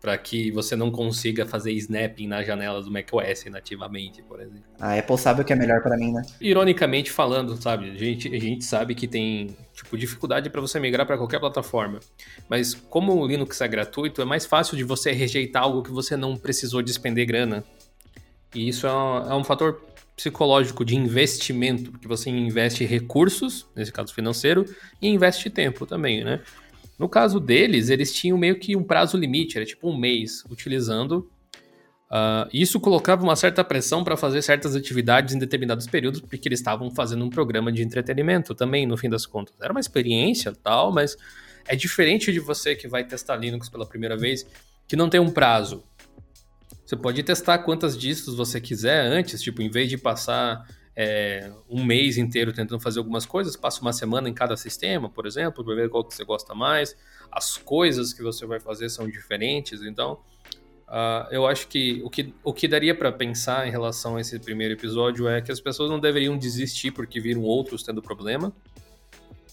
para 0.01 0.17
que 0.17 0.51
você 0.51 0.75
não 0.75 0.91
consiga 0.91 1.45
fazer 1.45 1.71
snapping 1.73 2.27
nas 2.27 2.45
janelas 2.45 2.85
do 2.85 2.91
macOS 2.91 3.45
nativamente, 3.51 4.21
por 4.23 4.39
exemplo. 4.39 4.63
A 4.79 4.97
Apple 4.97 5.17
sabe 5.17 5.41
o 5.41 5.45
que 5.45 5.53
é 5.53 5.55
melhor 5.55 5.81
para 5.81 5.97
mim, 5.97 6.11
né? 6.11 6.21
Ironicamente 6.39 7.11
falando, 7.11 7.61
sabe, 7.61 7.91
a 7.91 7.95
gente, 7.95 8.33
a 8.33 8.39
gente 8.39 8.65
sabe 8.65 8.95
que 8.95 9.07
tem 9.07 9.55
tipo 9.73 9.97
dificuldade 9.97 10.49
para 10.49 10.59
você 10.59 10.79
migrar 10.79 11.05
para 11.05 11.17
qualquer 11.17 11.39
plataforma, 11.39 11.99
mas 12.49 12.73
como 12.73 13.13
o 13.15 13.27
Linux 13.27 13.61
é 13.61 13.67
gratuito, 13.67 14.21
é 14.21 14.25
mais 14.25 14.45
fácil 14.45 14.75
de 14.75 14.83
você 14.83 15.11
rejeitar 15.11 15.63
algo 15.63 15.83
que 15.83 15.91
você 15.91 16.17
não 16.17 16.35
precisou 16.35 16.81
despender 16.81 17.25
grana. 17.25 17.63
E 18.53 18.67
isso 18.67 18.87
é 18.87 18.91
um, 18.91 19.31
é 19.31 19.35
um 19.35 19.43
fator 19.43 19.79
psicológico 20.19 20.83
de 20.83 20.97
investimento, 20.97 21.91
porque 21.91 22.07
você 22.07 22.29
investe 22.29 22.83
recursos, 22.83 23.65
nesse 23.73 23.91
caso 23.91 24.13
financeiro, 24.13 24.65
e 25.01 25.07
investe 25.07 25.49
tempo 25.49 25.85
também, 25.85 26.25
né? 26.25 26.41
No 26.99 27.07
caso 27.07 27.39
deles, 27.39 27.89
eles 27.89 28.13
tinham 28.13 28.37
meio 28.37 28.59
que 28.59 28.75
um 28.75 28.83
prazo 28.83 29.17
limite, 29.17 29.55
era 29.57 29.65
tipo 29.65 29.89
um 29.89 29.97
mês 29.97 30.43
utilizando. 30.49 31.31
Uh, 32.11 32.49
isso 32.51 32.77
colocava 32.77 33.23
uma 33.23 33.37
certa 33.37 33.63
pressão 33.63 34.03
para 34.03 34.17
fazer 34.17 34.41
certas 34.41 34.75
atividades 34.75 35.33
em 35.33 35.39
determinados 35.39 35.87
períodos, 35.87 36.19
porque 36.19 36.49
eles 36.49 36.59
estavam 36.59 36.91
fazendo 36.91 37.23
um 37.23 37.29
programa 37.29 37.71
de 37.71 37.81
entretenimento 37.81 38.53
também, 38.53 38.85
no 38.85 38.97
fim 38.97 39.09
das 39.09 39.25
contas. 39.25 39.55
Era 39.61 39.71
uma 39.71 39.79
experiência 39.79 40.51
tal, 40.61 40.91
mas 40.91 41.15
é 41.65 41.75
diferente 41.75 42.33
de 42.33 42.39
você 42.39 42.75
que 42.75 42.87
vai 42.87 43.05
testar 43.05 43.37
Linux 43.37 43.69
pela 43.69 43.85
primeira 43.85 44.17
vez, 44.17 44.45
que 44.85 44.97
não 44.97 45.09
tem 45.09 45.21
um 45.21 45.29
prazo. 45.29 45.83
Você 46.85 46.97
pode 46.97 47.23
testar 47.23 47.59
quantas 47.59 47.97
distros 47.97 48.35
você 48.35 48.59
quiser 48.59 49.05
antes, 49.05 49.41
tipo, 49.41 49.61
em 49.61 49.69
vez 49.69 49.87
de 49.87 49.97
passar 49.97 50.67
é, 51.01 51.49
um 51.69 51.81
mês 51.81 52.17
inteiro 52.17 52.51
tentando 52.51 52.81
fazer 52.81 52.99
algumas 52.99 53.25
coisas, 53.25 53.55
passa 53.55 53.79
uma 53.79 53.93
semana 53.93 54.27
em 54.27 54.33
cada 54.33 54.57
sistema, 54.57 55.09
por 55.09 55.25
exemplo, 55.25 55.63
para 55.63 55.73
ver 55.73 55.89
qual 55.89 56.03
que 56.03 56.13
você 56.13 56.25
gosta 56.25 56.53
mais. 56.53 56.93
As 57.31 57.55
coisas 57.55 58.11
que 58.11 58.21
você 58.21 58.45
vai 58.45 58.59
fazer 58.59 58.89
são 58.89 59.09
diferentes, 59.09 59.81
então 59.81 60.19
uh, 60.89 61.31
eu 61.31 61.47
acho 61.47 61.69
que 61.69 62.01
o 62.03 62.09
que, 62.09 62.33
o 62.43 62.51
que 62.51 62.67
daria 62.67 62.93
para 62.93 63.13
pensar 63.13 63.65
em 63.65 63.71
relação 63.71 64.17
a 64.17 64.21
esse 64.21 64.37
primeiro 64.39 64.73
episódio 64.73 65.25
é 65.29 65.41
que 65.41 65.53
as 65.53 65.61
pessoas 65.61 65.89
não 65.89 66.01
deveriam 66.01 66.37
desistir 66.37 66.91
porque 66.91 67.21
viram 67.21 67.43
outros 67.43 67.81
tendo 67.81 68.01
problema, 68.01 68.51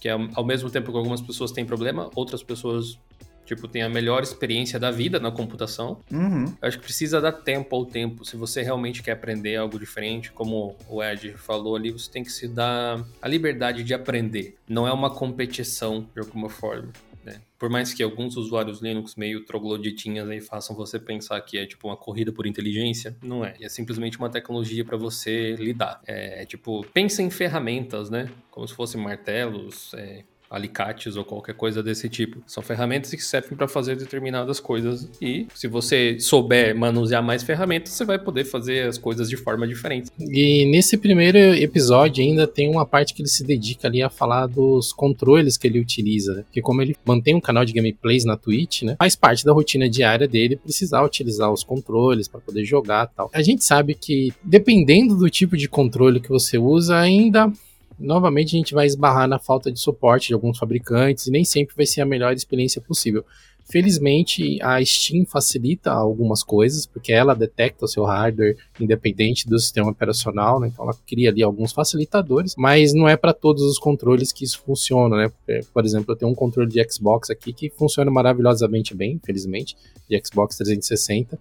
que 0.01 0.09
é, 0.09 0.19
ao 0.35 0.45
mesmo 0.45 0.69
tempo 0.69 0.91
que 0.91 0.99
algumas 0.99 1.21
pessoas 1.21 1.53
têm 1.53 1.65
problema, 1.65 2.11
outras 2.17 2.43
pessoas 2.43 2.99
Tipo, 3.47 3.69
tem 3.69 3.83
a 3.83 3.89
melhor 3.89 4.23
experiência 4.23 4.79
da 4.79 4.91
vida 4.91 5.19
na 5.21 5.31
computação. 5.31 6.01
Uhum. 6.11 6.53
Acho 6.61 6.79
que 6.79 6.85
precisa 6.85 7.21
dar 7.21 7.33
tempo 7.33 7.75
ao 7.75 7.87
tempo. 7.87 8.25
Se 8.25 8.37
você 8.37 8.63
realmente 8.63 9.03
quer 9.03 9.13
aprender 9.13 9.57
algo 9.57 9.79
diferente, 9.79 10.33
como 10.33 10.77
o 10.89 11.03
Ed 11.03 11.33
falou 11.35 11.77
ali, 11.77 11.91
você 11.93 12.11
tem 12.11 12.23
que 12.23 12.33
se 12.33 12.49
dar 12.49 13.05
a 13.23 13.29
liberdade 13.29 13.85
de 13.85 13.95
aprender. 13.95 14.57
Não 14.69 14.87
é 14.87 14.93
uma 14.93 15.11
competição 15.11 16.07
de 16.13 16.21
alguma 16.21 16.51
forma. 16.51 16.93
Né? 17.27 17.41
Por 17.59 17.69
mais 17.69 17.93
que 17.93 18.05
alguns 18.05 18.37
usuários 18.37 18.81
Linux 18.81 19.17
meio 19.17 19.45
trogloditinhas 19.45 20.29
aí 20.29 20.41
façam 20.41 20.77
você 20.77 20.97
pensar 20.97 21.41
que 21.41 21.59
é 21.59 21.67
tipo 21.67 21.89
uma 21.89 21.97
corrida 21.97 22.31
por 22.33 22.47
inteligência, 22.47 23.17
não 23.21 23.45
é. 23.45 23.57
É 23.61 23.69
simplesmente 23.69 24.17
uma 24.17 24.31
tecnologia 24.31 24.85
para 24.85 24.97
você 24.97 25.57
lidar. 25.57 26.01
É, 26.07 26.43
é, 26.43 26.47
tipo, 26.47 26.87
pensa 26.95 27.23
em 27.23 27.31
ferramentas, 27.31 28.09
né? 28.09 28.31
Como 28.49 28.67
se 28.67 28.75
fossem 28.75 29.01
martelos, 29.01 29.93
é, 29.95 30.23
alicates 30.51 31.17
ou 31.17 31.25
qualquer 31.25 31.55
coisa 31.55 31.83
desse 31.83 32.09
tipo. 32.09 32.43
São 32.47 32.63
ferramentas 32.63 33.11
que 33.11 33.23
servem 33.23 33.57
para 33.57 33.69
fazer 33.69 33.97
determinadas 33.97 34.61
coisas 34.61 35.09
e 35.21 35.47
se 35.55 35.67
você 35.67 36.19
souber 36.21 36.77
manusear 36.77 37.23
mais 37.23 37.43
ferramentas, 37.43 37.93
você 37.93 38.05
vai 38.05 38.19
poder 38.19 38.45
fazer 38.45 38.87
as 38.87 38.99
coisas 38.99 39.29
de 39.29 39.37
forma 39.37 39.67
diferente. 39.67 40.11
E 40.19 40.67
nesse 40.67 40.97
primeiro 40.97 41.39
episódio 41.39 42.25
ainda 42.25 42.47
tem 42.47 42.69
uma 42.69 42.87
parte 42.87 43.15
que 43.15 43.23
ele 43.23 43.29
se 43.29 43.45
dedica 43.45 43.89
ali 43.89 44.03
a 44.03 44.11
falar 44.11 44.47
dos 44.47 44.93
controles 44.93 45.57
que 45.57 45.67
ele 45.67 45.81
utiliza, 45.81 46.35
né? 46.35 46.43
Porque 46.43 46.63
como 46.63 46.83
ele 46.83 46.97
mantém 47.05 47.35
um 47.35 47.41
canal 47.41 47.65
de 47.65 47.73
gameplays 47.73 48.25
na 48.25 48.37
Twitch, 48.37 48.83
né? 48.83 48.97
Faz 48.99 49.17
parte 49.17 49.45
da 49.45 49.53
rotina 49.53 49.89
diária 49.89 50.29
dele 50.29 50.57
precisar 50.57 51.03
utilizar 51.03 51.53
os 51.53 51.63
controles 51.63 52.29
para 52.29 52.41
poder 52.41 52.65
jogar 52.65 53.07
tal. 53.09 53.31
A 53.33 53.43
gente 53.43 53.65
sabe 53.65 53.95
que 53.95 54.33
dependendo 54.43 55.17
do 55.17 55.29
tipo 55.29 55.57
de 55.57 55.69
controle 55.69 56.21
que 56.21 56.29
você 56.29 56.59
usa, 56.59 56.97
ainda 56.97 57.51
novamente 57.99 58.55
a 58.55 58.59
gente 58.59 58.75
vai 58.75 58.87
esbarrar 58.87 59.29
na 59.29 59.39
falta 59.39 59.71
de 59.71 59.81
suporte 59.81 60.29
de 60.29 60.35
alguns 60.35 60.59
fabricantes 60.59 61.27
e 61.27 61.31
nem 61.31 61.45
sempre 61.45 61.75
vai 61.75 61.87
ser 61.87 62.01
a 62.01 62.07
melhor 62.07 62.33
experiência 62.33 62.81
possível. 62.81 63.25
Felizmente, 63.69 64.63
a 64.63 64.83
Steam 64.85 65.27
facilita 65.27 65.91
algumas 65.91 66.45
coisas, 66.45 66.87
porque 66.87 67.13
ela 67.13 67.35
detecta 67.35 67.85
o 67.85 67.89
seu 67.89 68.05
hardware 68.05 68.57
independente 68.81 69.49
do 69.49 69.59
sistema 69.59 69.91
operacional, 69.91 70.61
né? 70.61 70.69
Então 70.73 70.85
ela 70.85 70.97
cria 71.05 71.31
ali 71.31 71.43
alguns 71.43 71.73
facilitadores, 71.73 72.55
mas 72.57 72.95
não 72.95 73.09
é 73.09 73.17
para 73.17 73.35
todos 73.35 73.65
os 73.65 73.77
controles 73.77 74.33
que 74.33 74.45
isso 74.45 74.63
funciona, 74.65 75.17
né? 75.17 75.63
Por 75.75 75.85
exemplo, 75.85 76.13
eu 76.13 76.17
tenho 76.17 76.31
um 76.31 76.35
controle 76.35 76.71
de 76.71 76.81
Xbox 76.89 77.29
aqui 77.29 77.53
que 77.53 77.69
funciona 77.69 78.09
maravilhosamente 78.09 78.95
bem, 78.95 79.15
infelizmente, 79.15 79.77
de 80.09 80.21
Xbox 80.25 80.57
360 80.59 81.37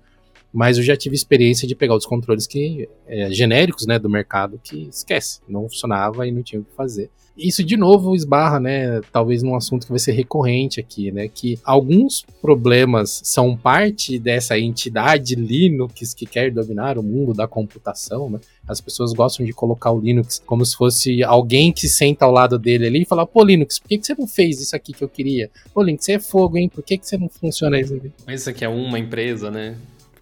mas 0.56 0.78
eu 0.78 0.84
já 0.84 0.96
tive 0.96 1.16
experiência 1.16 1.68
de 1.68 1.76
pegar 1.76 1.96
os 1.96 2.06
controles 2.06 2.48
que 2.48 2.88
é, 3.06 3.30
genéricos, 3.30 3.86
né, 3.86 4.00
do 4.00 4.10
mercado 4.10 4.60
que 4.64 4.88
esquece, 4.88 5.42
não 5.50 5.64
funcionava 5.64 6.26
e 6.26 6.32
não 6.32 6.42
tinha 6.42 6.62
o 6.62 6.64
que 6.64 6.74
fazer. 6.74 7.10
Isso 7.38 7.62
de 7.62 7.76
novo 7.76 8.16
esbarra, 8.16 8.62
né, 8.62 9.02
talvez 9.12 9.44
num 9.44 9.56
assunto 9.56 9.86
que 9.86 9.92
vai 9.92 10.00
ser 10.00 10.14
recorrente 10.14 10.80
aqui, 10.80 11.12
né, 11.12 11.28
que 11.28 11.60
alguns 11.66 12.26
problemas 12.42 13.20
são 13.26 13.58
parte 13.58 14.18
dessa 14.18 14.58
entidade 14.58 15.36
Linux 15.36 16.14
que 16.14 16.26
quer 16.26 16.50
dominar 16.50 16.98
o 16.98 17.04
mundo 17.04 17.34
da 17.34 17.46
computação, 17.46 18.30
né? 18.30 18.40
As 18.66 18.80
pessoas 18.80 19.12
gostam 19.12 19.46
de 19.46 19.52
colocar 19.52 19.92
o 19.92 20.00
Linux 20.00 20.42
como 20.46 20.66
se 20.66 20.76
fosse 20.76 21.24
alguém 21.24 21.74
que 21.74 21.88
senta 21.88 22.26
ao 22.26 22.32
lado 22.32 22.58
dele 22.58 22.88
ali 22.88 23.02
e 23.02 23.06
fala: 23.06 23.28
Pô, 23.28 23.44
Linux, 23.44 23.78
por 23.78 23.90
que, 23.90 23.98
que 23.98 24.08
você 24.08 24.16
não 24.16 24.28
fez 24.28 24.60
isso 24.60 24.76
aqui 24.76 24.92
que 24.92 25.04
eu 25.04 25.10
queria? 25.10 25.52
Pô, 25.74 25.84
Linux, 25.84 26.06
você 26.06 26.14
é 26.14 26.20
fogo, 26.20 26.58
hein? 26.58 26.68
Por 26.68 26.84
que, 26.84 26.98
que 26.98 27.08
você 27.08 27.18
não 27.18 27.30
funciona 27.30 27.80
isso 27.80 27.94
aqui? 27.94 28.12
Isso 28.28 28.50
aqui 28.50 28.66
é 28.66 28.70
uma 28.70 28.98
empresa, 28.98 29.52
né? 29.52 29.76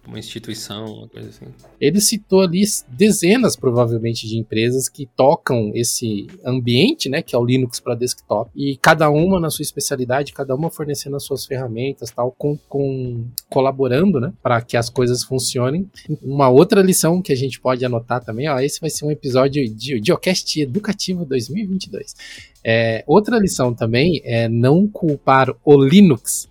Uma 0.06 0.18
instituição, 0.18 0.84
uma 0.84 1.08
coisa 1.08 1.28
assim. 1.28 1.46
Ele 1.80 2.00
citou 2.00 2.42
ali 2.42 2.62
dezenas, 2.88 3.56
provavelmente, 3.56 4.28
de 4.28 4.38
empresas 4.38 4.88
que 4.88 5.06
tocam 5.06 5.72
esse 5.74 6.26
ambiente, 6.44 7.08
né, 7.08 7.22
que 7.22 7.34
é 7.34 7.38
o 7.38 7.44
Linux 7.44 7.80
para 7.80 7.94
desktop, 7.94 8.50
e 8.54 8.76
cada 8.76 9.08
uma 9.10 9.40
na 9.40 9.50
sua 9.50 9.62
especialidade, 9.62 10.32
cada 10.32 10.54
uma 10.54 10.70
fornecendo 10.70 11.16
as 11.16 11.24
suas 11.24 11.46
ferramentas, 11.46 12.10
tal, 12.10 12.30
com, 12.32 12.56
com 12.68 13.24
colaborando, 13.48 14.20
né, 14.20 14.32
para 14.42 14.60
que 14.60 14.76
as 14.76 14.90
coisas 14.90 15.24
funcionem. 15.24 15.88
Uma 16.22 16.48
outra 16.48 16.82
lição 16.82 17.22
que 17.22 17.32
a 17.32 17.36
gente 17.36 17.60
pode 17.60 17.84
anotar 17.84 18.22
também, 18.22 18.48
ó, 18.48 18.58
esse 18.60 18.80
vai 18.80 18.90
ser 18.90 19.04
um 19.04 19.10
episódio 19.10 19.68
de 19.68 20.00
Geocast 20.04 20.60
Educativo 20.60 21.24
2022. 21.24 22.14
É, 22.62 23.04
outra 23.06 23.38
lição 23.38 23.74
também 23.74 24.20
é 24.24 24.48
não 24.48 24.86
culpar 24.86 25.54
o 25.64 25.82
Linux 25.82 26.48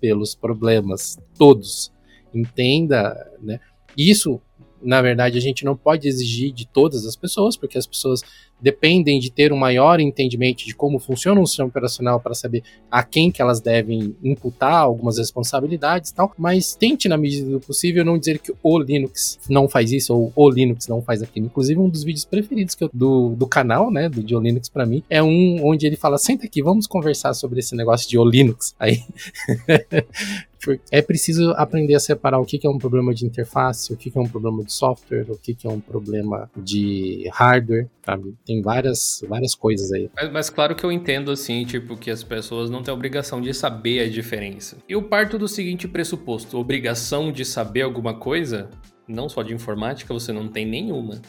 pelos 0.00 0.34
problemas 0.34 1.18
todos 1.36 1.90
entenda, 2.34 3.30
né? 3.40 3.60
Isso, 3.96 4.40
na 4.82 5.00
verdade, 5.00 5.38
a 5.38 5.40
gente 5.40 5.64
não 5.64 5.76
pode 5.76 6.06
exigir 6.06 6.52
de 6.52 6.66
todas 6.66 7.06
as 7.06 7.16
pessoas, 7.16 7.56
porque 7.56 7.78
as 7.78 7.86
pessoas 7.86 8.22
dependem 8.60 9.18
de 9.18 9.30
ter 9.30 9.52
um 9.52 9.56
maior 9.56 10.00
entendimento 10.00 10.64
de 10.64 10.74
como 10.74 10.98
funciona 10.98 11.40
um 11.40 11.46
sistema 11.46 11.68
operacional 11.68 12.20
para 12.20 12.34
saber 12.34 12.62
a 12.90 13.02
quem 13.02 13.30
que 13.30 13.42
elas 13.42 13.60
devem 13.60 14.16
imputar 14.22 14.74
algumas 14.74 15.18
responsabilidades 15.18 16.10
e 16.10 16.14
tal, 16.14 16.32
mas 16.38 16.74
tente 16.74 17.08
na 17.08 17.16
medida 17.16 17.50
do 17.50 17.60
possível 17.60 18.04
não 18.04 18.18
dizer 18.18 18.38
que 18.38 18.52
o 18.62 18.78
Linux 18.78 19.38
não 19.48 19.68
faz 19.68 19.92
isso 19.92 20.14
ou 20.14 20.32
o 20.34 20.50
Linux 20.50 20.88
não 20.88 21.02
faz 21.02 21.22
aquilo. 21.22 21.46
Inclusive 21.46 21.78
um 21.78 21.88
dos 21.88 22.02
vídeos 22.02 22.24
preferidos 22.24 22.74
que 22.74 22.84
eu, 22.84 22.90
do, 22.92 23.34
do 23.36 23.46
canal, 23.46 23.90
né, 23.90 24.08
do 24.08 24.22
Dio 24.22 24.40
Linux 24.40 24.68
para 24.68 24.86
mim, 24.86 25.02
é 25.10 25.22
um 25.22 25.64
onde 25.64 25.86
ele 25.86 25.96
fala: 25.96 26.16
"Senta 26.16 26.46
aqui, 26.46 26.62
vamos 26.62 26.86
conversar 26.86 27.34
sobre 27.34 27.60
esse 27.60 27.74
negócio 27.74 28.08
de 28.08 28.18
o 28.18 28.24
Linux". 28.24 28.74
Aí 28.78 29.02
é 30.90 31.02
preciso 31.02 31.50
aprender 31.52 31.94
a 31.94 32.00
separar 32.00 32.38
o 32.38 32.44
que 32.44 32.66
é 32.66 32.70
um 32.70 32.78
problema 32.78 33.14
de 33.14 33.26
interface, 33.26 33.92
o 33.92 33.96
que 33.96 34.10
é 34.14 34.20
um 34.20 34.28
problema 34.28 34.64
de 34.64 34.72
software, 34.72 35.26
o 35.28 35.36
que 35.36 35.56
é 35.64 35.68
um 35.68 35.80
problema 35.80 36.50
de 36.56 37.28
hardware, 37.32 37.88
sabe? 38.04 38.34
Tem 38.44 38.62
várias, 38.62 39.24
várias 39.28 39.54
coisas 39.54 39.92
aí. 39.92 40.10
Mas, 40.14 40.32
mas, 40.32 40.50
claro 40.50 40.74
que 40.74 40.84
eu 40.84 40.92
entendo, 40.92 41.30
assim, 41.30 41.64
tipo, 41.64 41.96
que 41.96 42.10
as 42.10 42.22
pessoas 42.22 42.70
não 42.70 42.82
têm 42.82 42.92
obrigação 42.92 43.40
de 43.40 43.52
saber 43.52 44.00
a 44.00 44.08
diferença. 44.08 44.78
Eu 44.88 45.02
parto 45.02 45.38
do 45.38 45.48
seguinte 45.48 45.86
pressuposto: 45.86 46.58
obrigação 46.58 47.30
de 47.30 47.44
saber 47.44 47.82
alguma 47.82 48.14
coisa, 48.14 48.70
não 49.06 49.28
só 49.28 49.42
de 49.42 49.54
informática, 49.54 50.12
você 50.12 50.32
não 50.32 50.48
tem 50.48 50.66
nenhuma. 50.66 51.20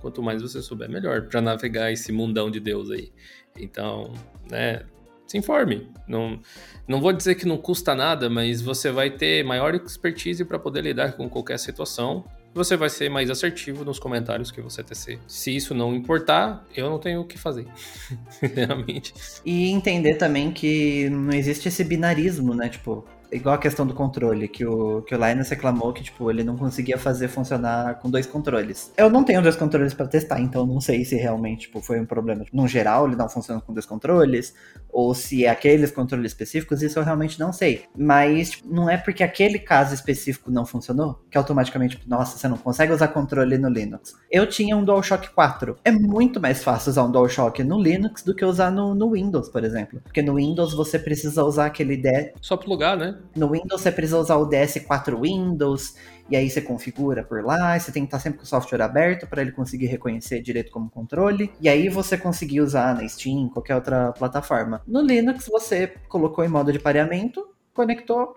Quanto 0.00 0.22
mais 0.22 0.40
você 0.40 0.62
souber, 0.62 0.88
melhor, 0.88 1.22
para 1.22 1.40
navegar 1.40 1.90
esse 1.90 2.12
mundão 2.12 2.50
de 2.50 2.60
Deus 2.60 2.90
aí. 2.90 3.10
Então, 3.58 4.12
né, 4.48 4.82
se 5.28 5.36
informe. 5.36 5.86
Não, 6.08 6.40
não 6.88 7.00
vou 7.00 7.12
dizer 7.12 7.34
que 7.34 7.46
não 7.46 7.58
custa 7.58 7.94
nada, 7.94 8.30
mas 8.30 8.62
você 8.62 8.90
vai 8.90 9.10
ter 9.10 9.44
maior 9.44 9.74
expertise 9.74 10.44
para 10.44 10.58
poder 10.58 10.80
lidar 10.80 11.12
com 11.12 11.28
qualquer 11.28 11.58
situação. 11.58 12.24
Você 12.54 12.76
vai 12.76 12.88
ser 12.88 13.10
mais 13.10 13.30
assertivo 13.30 13.84
nos 13.84 13.98
comentários 13.98 14.50
que 14.50 14.60
você 14.60 14.82
tecer. 14.82 15.18
Se 15.28 15.54
isso 15.54 15.74
não 15.74 15.94
importar, 15.94 16.66
eu 16.74 16.88
não 16.88 16.98
tenho 16.98 17.20
o 17.20 17.24
que 17.26 17.38
fazer. 17.38 17.66
Realmente. 18.40 19.12
E 19.44 19.70
entender 19.70 20.14
também 20.14 20.50
que 20.50 21.10
não 21.10 21.34
existe 21.34 21.68
esse 21.68 21.84
binarismo, 21.84 22.54
né? 22.54 22.70
Tipo, 22.70 23.06
igual 23.30 23.54
a 23.54 23.58
questão 23.58 23.86
do 23.86 23.94
controle, 23.94 24.48
que 24.48 24.64
o, 24.64 25.02
que 25.02 25.14
o 25.14 25.26
Linus 25.26 25.48
reclamou 25.48 25.92
que, 25.92 26.02
tipo, 26.02 26.30
ele 26.30 26.42
não 26.42 26.56
conseguia 26.56 26.98
fazer 26.98 27.28
funcionar 27.28 27.96
com 27.96 28.10
dois 28.10 28.26
controles. 28.26 28.92
Eu 28.96 29.10
não 29.10 29.22
tenho 29.22 29.42
dois 29.42 29.56
controles 29.56 29.94
para 29.94 30.06
testar, 30.06 30.40
então 30.40 30.66
não 30.66 30.80
sei 30.80 31.04
se 31.04 31.16
realmente, 31.16 31.62
tipo, 31.62 31.80
foi 31.80 32.00
um 32.00 32.06
problema. 32.06 32.44
No 32.52 32.66
geral, 32.66 33.06
ele 33.06 33.16
não 33.16 33.28
funciona 33.28 33.60
com 33.60 33.72
dois 33.72 33.86
controles, 33.86 34.54
ou 34.90 35.14
se 35.14 35.44
é 35.44 35.50
aqueles 35.50 35.90
controles 35.90 36.32
específicos, 36.32 36.82
isso 36.82 36.98
eu 36.98 37.04
realmente 37.04 37.38
não 37.38 37.52
sei. 37.52 37.84
Mas 37.96 38.50
tipo, 38.50 38.72
não 38.72 38.88
é 38.88 38.96
porque 38.96 39.22
aquele 39.22 39.58
caso 39.58 39.94
específico 39.94 40.50
não 40.50 40.66
funcionou, 40.66 41.20
que 41.30 41.38
automaticamente, 41.38 41.96
tipo, 41.96 42.08
nossa, 42.08 42.36
você 42.36 42.48
não 42.48 42.56
consegue 42.56 42.92
usar 42.92 43.08
controle 43.08 43.58
no 43.58 43.68
Linux. 43.68 44.14
Eu 44.30 44.46
tinha 44.46 44.76
um 44.76 44.84
DualShock 44.84 45.30
4. 45.30 45.76
É 45.84 45.90
muito 45.90 46.40
mais 46.40 46.62
fácil 46.62 46.90
usar 46.90 47.04
um 47.04 47.10
DualShock 47.10 47.62
no 47.62 47.80
Linux 47.80 48.22
do 48.22 48.34
que 48.34 48.44
usar 48.44 48.70
no, 48.70 48.94
no 48.94 49.12
Windows, 49.12 49.48
por 49.48 49.64
exemplo. 49.64 50.00
Porque 50.02 50.22
no 50.22 50.34
Windows 50.34 50.74
você 50.74 50.98
precisa 50.98 51.44
usar 51.44 51.66
aquele... 51.66 51.96
De... 51.96 52.32
Só 52.40 52.56
plugar, 52.56 52.96
né? 52.96 53.18
No 53.36 53.50
Windows 53.50 53.82
você 53.82 53.92
precisa 53.92 54.18
usar 54.18 54.36
o 54.36 54.48
DS4 54.48 55.20
Windows, 55.20 55.94
e 56.28 56.36
aí 56.36 56.48
você 56.48 56.60
configura 56.60 57.22
por 57.22 57.44
lá, 57.44 57.78
você 57.78 57.92
tem 57.92 58.02
que 58.02 58.08
estar 58.08 58.18
sempre 58.18 58.38
com 58.38 58.44
o 58.44 58.48
software 58.48 58.82
aberto 58.82 59.26
para 59.26 59.42
ele 59.42 59.52
conseguir 59.52 59.86
reconhecer 59.86 60.40
direito 60.40 60.70
como 60.70 60.90
controle, 60.90 61.50
e 61.60 61.68
aí 61.68 61.88
você 61.88 62.16
conseguir 62.16 62.60
usar 62.60 62.94
na 62.94 63.06
Steam, 63.08 63.48
qualquer 63.48 63.74
outra 63.74 64.12
plataforma. 64.12 64.82
No 64.86 65.00
Linux 65.00 65.46
você 65.46 65.88
colocou 66.08 66.44
em 66.44 66.48
modo 66.48 66.72
de 66.72 66.78
pareamento, 66.78 67.46
conectou, 67.72 68.36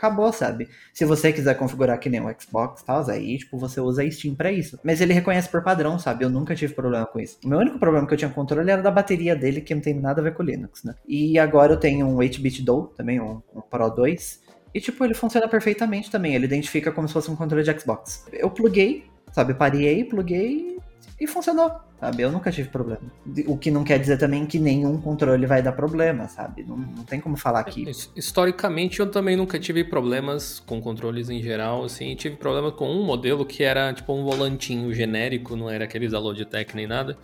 acabou, 0.00 0.32
sabe? 0.32 0.68
Se 0.94 1.04
você 1.04 1.30
quiser 1.30 1.54
configurar 1.56 2.00
que 2.00 2.08
nem 2.08 2.20
o 2.20 2.34
Xbox 2.40 2.80
e 2.80 2.84
tal, 2.86 3.08
aí, 3.10 3.36
tipo, 3.36 3.58
você 3.58 3.80
usa 3.80 4.02
a 4.02 4.10
Steam 4.10 4.34
pra 4.34 4.50
isso. 4.50 4.78
Mas 4.82 5.00
ele 5.00 5.12
reconhece 5.12 5.48
por 5.48 5.62
padrão, 5.62 5.98
sabe? 5.98 6.24
Eu 6.24 6.30
nunca 6.30 6.54
tive 6.54 6.72
problema 6.72 7.04
com 7.04 7.20
isso. 7.20 7.38
O 7.44 7.48
meu 7.48 7.58
único 7.58 7.78
problema 7.78 8.06
que 8.06 8.14
eu 8.14 8.18
tinha 8.18 8.30
controle 8.30 8.70
era 8.70 8.80
da 8.80 8.90
bateria 8.90 9.36
dele, 9.36 9.60
que 9.60 9.74
não 9.74 9.82
tem 9.82 9.94
nada 9.94 10.20
a 10.20 10.24
ver 10.24 10.32
com 10.32 10.42
o 10.42 10.46
Linux, 10.46 10.82
né? 10.84 10.94
E 11.06 11.38
agora 11.38 11.74
eu 11.74 11.76
tenho 11.78 12.06
um 12.06 12.16
8-bit 12.16 12.62
DOE, 12.62 12.88
também 12.96 13.20
um, 13.20 13.42
um 13.54 13.60
Pro 13.60 13.90
2, 13.90 14.40
e, 14.74 14.80
tipo, 14.80 15.04
ele 15.04 15.14
funciona 15.14 15.48
perfeitamente 15.48 16.10
também. 16.10 16.34
Ele 16.34 16.44
identifica 16.44 16.92
como 16.92 17.08
se 17.08 17.14
fosse 17.14 17.30
um 17.30 17.36
controle 17.36 17.64
de 17.64 17.80
Xbox. 17.80 18.26
Eu 18.32 18.50
pluguei, 18.50 19.04
sabe? 19.32 19.54
Parei, 19.54 20.04
pluguei 20.04 20.78
e 21.20 21.26
funcionou, 21.26 21.70
sabe? 21.98 22.22
Eu 22.22 22.32
nunca 22.32 22.50
tive 22.50 22.70
problema. 22.70 23.02
O 23.46 23.58
que 23.58 23.70
não 23.70 23.84
quer 23.84 23.98
dizer 23.98 24.16
também 24.16 24.46
que 24.46 24.58
nenhum 24.58 24.98
controle 24.98 25.44
vai 25.46 25.62
dar 25.62 25.72
problema, 25.72 26.26
sabe? 26.28 26.62
Não, 26.62 26.76
não 26.76 27.04
tem 27.04 27.20
como 27.20 27.36
falar 27.36 27.62
que. 27.64 27.84
Historicamente, 28.16 29.00
eu 29.00 29.10
também 29.10 29.36
nunca 29.36 29.58
tive 29.58 29.84
problemas 29.84 30.60
com 30.60 30.80
controles 30.80 31.28
em 31.28 31.42
geral, 31.42 31.84
assim. 31.84 32.14
Tive 32.16 32.36
problema 32.36 32.72
com 32.72 32.88
um 32.88 33.04
modelo 33.04 33.44
que 33.44 33.62
era, 33.62 33.92
tipo, 33.92 34.14
um 34.14 34.24
volantinho 34.24 34.92
genérico, 34.94 35.54
não 35.54 35.68
era 35.68 35.84
aqueles 35.84 36.12
da 36.12 36.18
Logitech 36.18 36.74
nem 36.74 36.86
nada. 36.86 37.18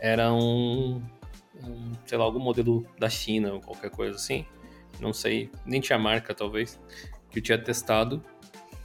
Era 0.00 0.32
um, 0.32 1.00
um 1.62 1.92
sei 2.04 2.18
lá, 2.18 2.24
algum 2.24 2.40
modelo 2.40 2.84
da 2.98 3.08
China 3.08 3.52
ou 3.52 3.60
qualquer 3.60 3.90
coisa 3.90 4.16
assim. 4.16 4.44
Não 5.00 5.12
sei, 5.12 5.50
nem 5.64 5.80
tinha 5.80 5.98
marca, 5.98 6.34
talvez, 6.34 6.80
que 7.30 7.38
eu 7.38 7.42
tinha 7.42 7.58
testado. 7.58 8.22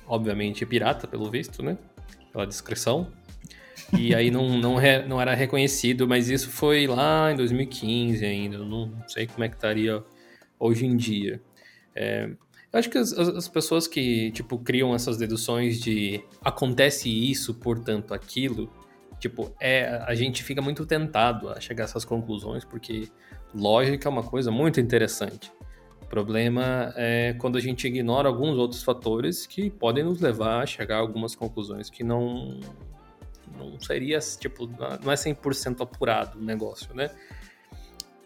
Obviamente 0.07 0.65
pirata, 0.65 1.07
pelo 1.07 1.29
visto, 1.29 1.63
né? 1.63 1.77
Pela 2.31 2.45
descrição 2.45 3.11
e 3.97 4.15
aí 4.15 4.31
não, 4.31 4.57
não, 4.57 4.75
re, 4.75 5.03
não 5.03 5.19
era 5.19 5.33
reconhecido, 5.33 6.07
mas 6.07 6.29
isso 6.29 6.49
foi 6.49 6.87
lá 6.87 7.31
em 7.31 7.35
2015 7.35 8.25
ainda, 8.25 8.55
eu 8.55 8.65
não 8.65 8.91
sei 9.07 9.27
como 9.27 9.43
é 9.43 9.49
que 9.49 9.55
estaria 9.55 10.03
hoje 10.59 10.85
em 10.85 10.95
dia. 10.95 11.41
É, 11.93 12.29
eu 12.71 12.79
acho 12.79 12.89
que 12.89 12.97
as, 12.97 13.11
as, 13.11 13.47
pessoas 13.49 13.87
que, 13.87 14.31
tipo, 14.31 14.57
criam 14.59 14.95
essas 14.95 15.17
deduções 15.17 15.79
de 15.79 16.23
acontece 16.41 17.09
isso, 17.09 17.53
portanto 17.55 18.13
aquilo, 18.13 18.71
tipo, 19.19 19.53
é, 19.59 20.01
a 20.07 20.15
gente 20.15 20.41
fica 20.41 20.61
muito 20.61 20.85
tentado 20.85 21.49
a 21.49 21.59
chegar 21.59 21.83
a 21.83 21.85
essas 21.85 22.05
conclusões, 22.05 22.63
porque 22.63 23.09
lógica 23.53 24.07
é 24.07 24.09
uma 24.09 24.23
coisa 24.23 24.51
muito 24.51 24.79
interessante. 24.79 25.51
Problema 26.11 26.93
é 26.95 27.33
quando 27.39 27.57
a 27.57 27.61
gente 27.61 27.87
ignora 27.87 28.27
alguns 28.27 28.57
outros 28.57 28.83
fatores 28.83 29.47
que 29.47 29.69
podem 29.69 30.03
nos 30.03 30.19
levar 30.21 30.61
a 30.61 30.65
chegar 30.65 30.97
a 30.97 30.99
algumas 30.99 31.33
conclusões 31.33 31.89
que 31.89 32.03
não, 32.03 32.59
não 33.57 33.79
seria, 33.79 34.19
tipo, 34.19 34.67
não 35.03 35.11
é 35.11 35.15
100% 35.15 35.81
apurado 35.81 36.37
o 36.37 36.43
negócio, 36.43 36.93
né? 36.93 37.09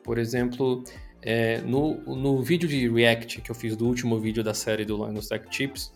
Por 0.03 0.17
exemplo, 0.17 0.83
é, 1.21 1.61
no, 1.61 1.95
no 2.15 2.41
vídeo 2.41 2.67
de 2.67 2.89
React 2.89 3.41
que 3.41 3.51
eu 3.51 3.55
fiz 3.55 3.77
do 3.77 3.85
último 3.85 4.19
vídeo 4.19 4.43
da 4.43 4.53
série 4.53 4.83
do 4.83 5.05
Linus 5.05 5.29
Tech 5.29 5.47
Tips, 5.47 5.93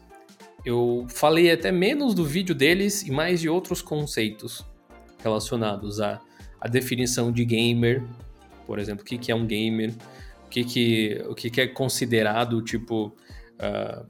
eu 0.63 1.06
falei 1.10 1.52
até 1.52 1.71
menos 1.71 2.13
do 2.13 2.23
vídeo 2.23 2.54
deles 2.54 3.02
e 3.02 3.12
mais 3.12 3.41
de 3.41 3.49
outros 3.49 3.82
conceitos 3.82 4.63
relacionados 5.23 5.99
a 5.99 6.21
a 6.62 6.67
definição 6.67 7.32
de 7.32 7.45
gamer, 7.45 8.04
por 8.65 8.80
exemplo, 8.80 9.02
o 9.02 9.06
que, 9.06 9.17
que 9.17 9.32
é 9.32 9.36
um 9.36 9.45
gamer, 9.45 9.93
que, 10.50 10.64
que, 10.64 11.24
o 11.28 11.36
que, 11.36 11.50
que 11.50 11.62
é 11.62 11.68
considerado, 11.68 12.62
tipo, 12.62 13.16
uh, 13.60 14.06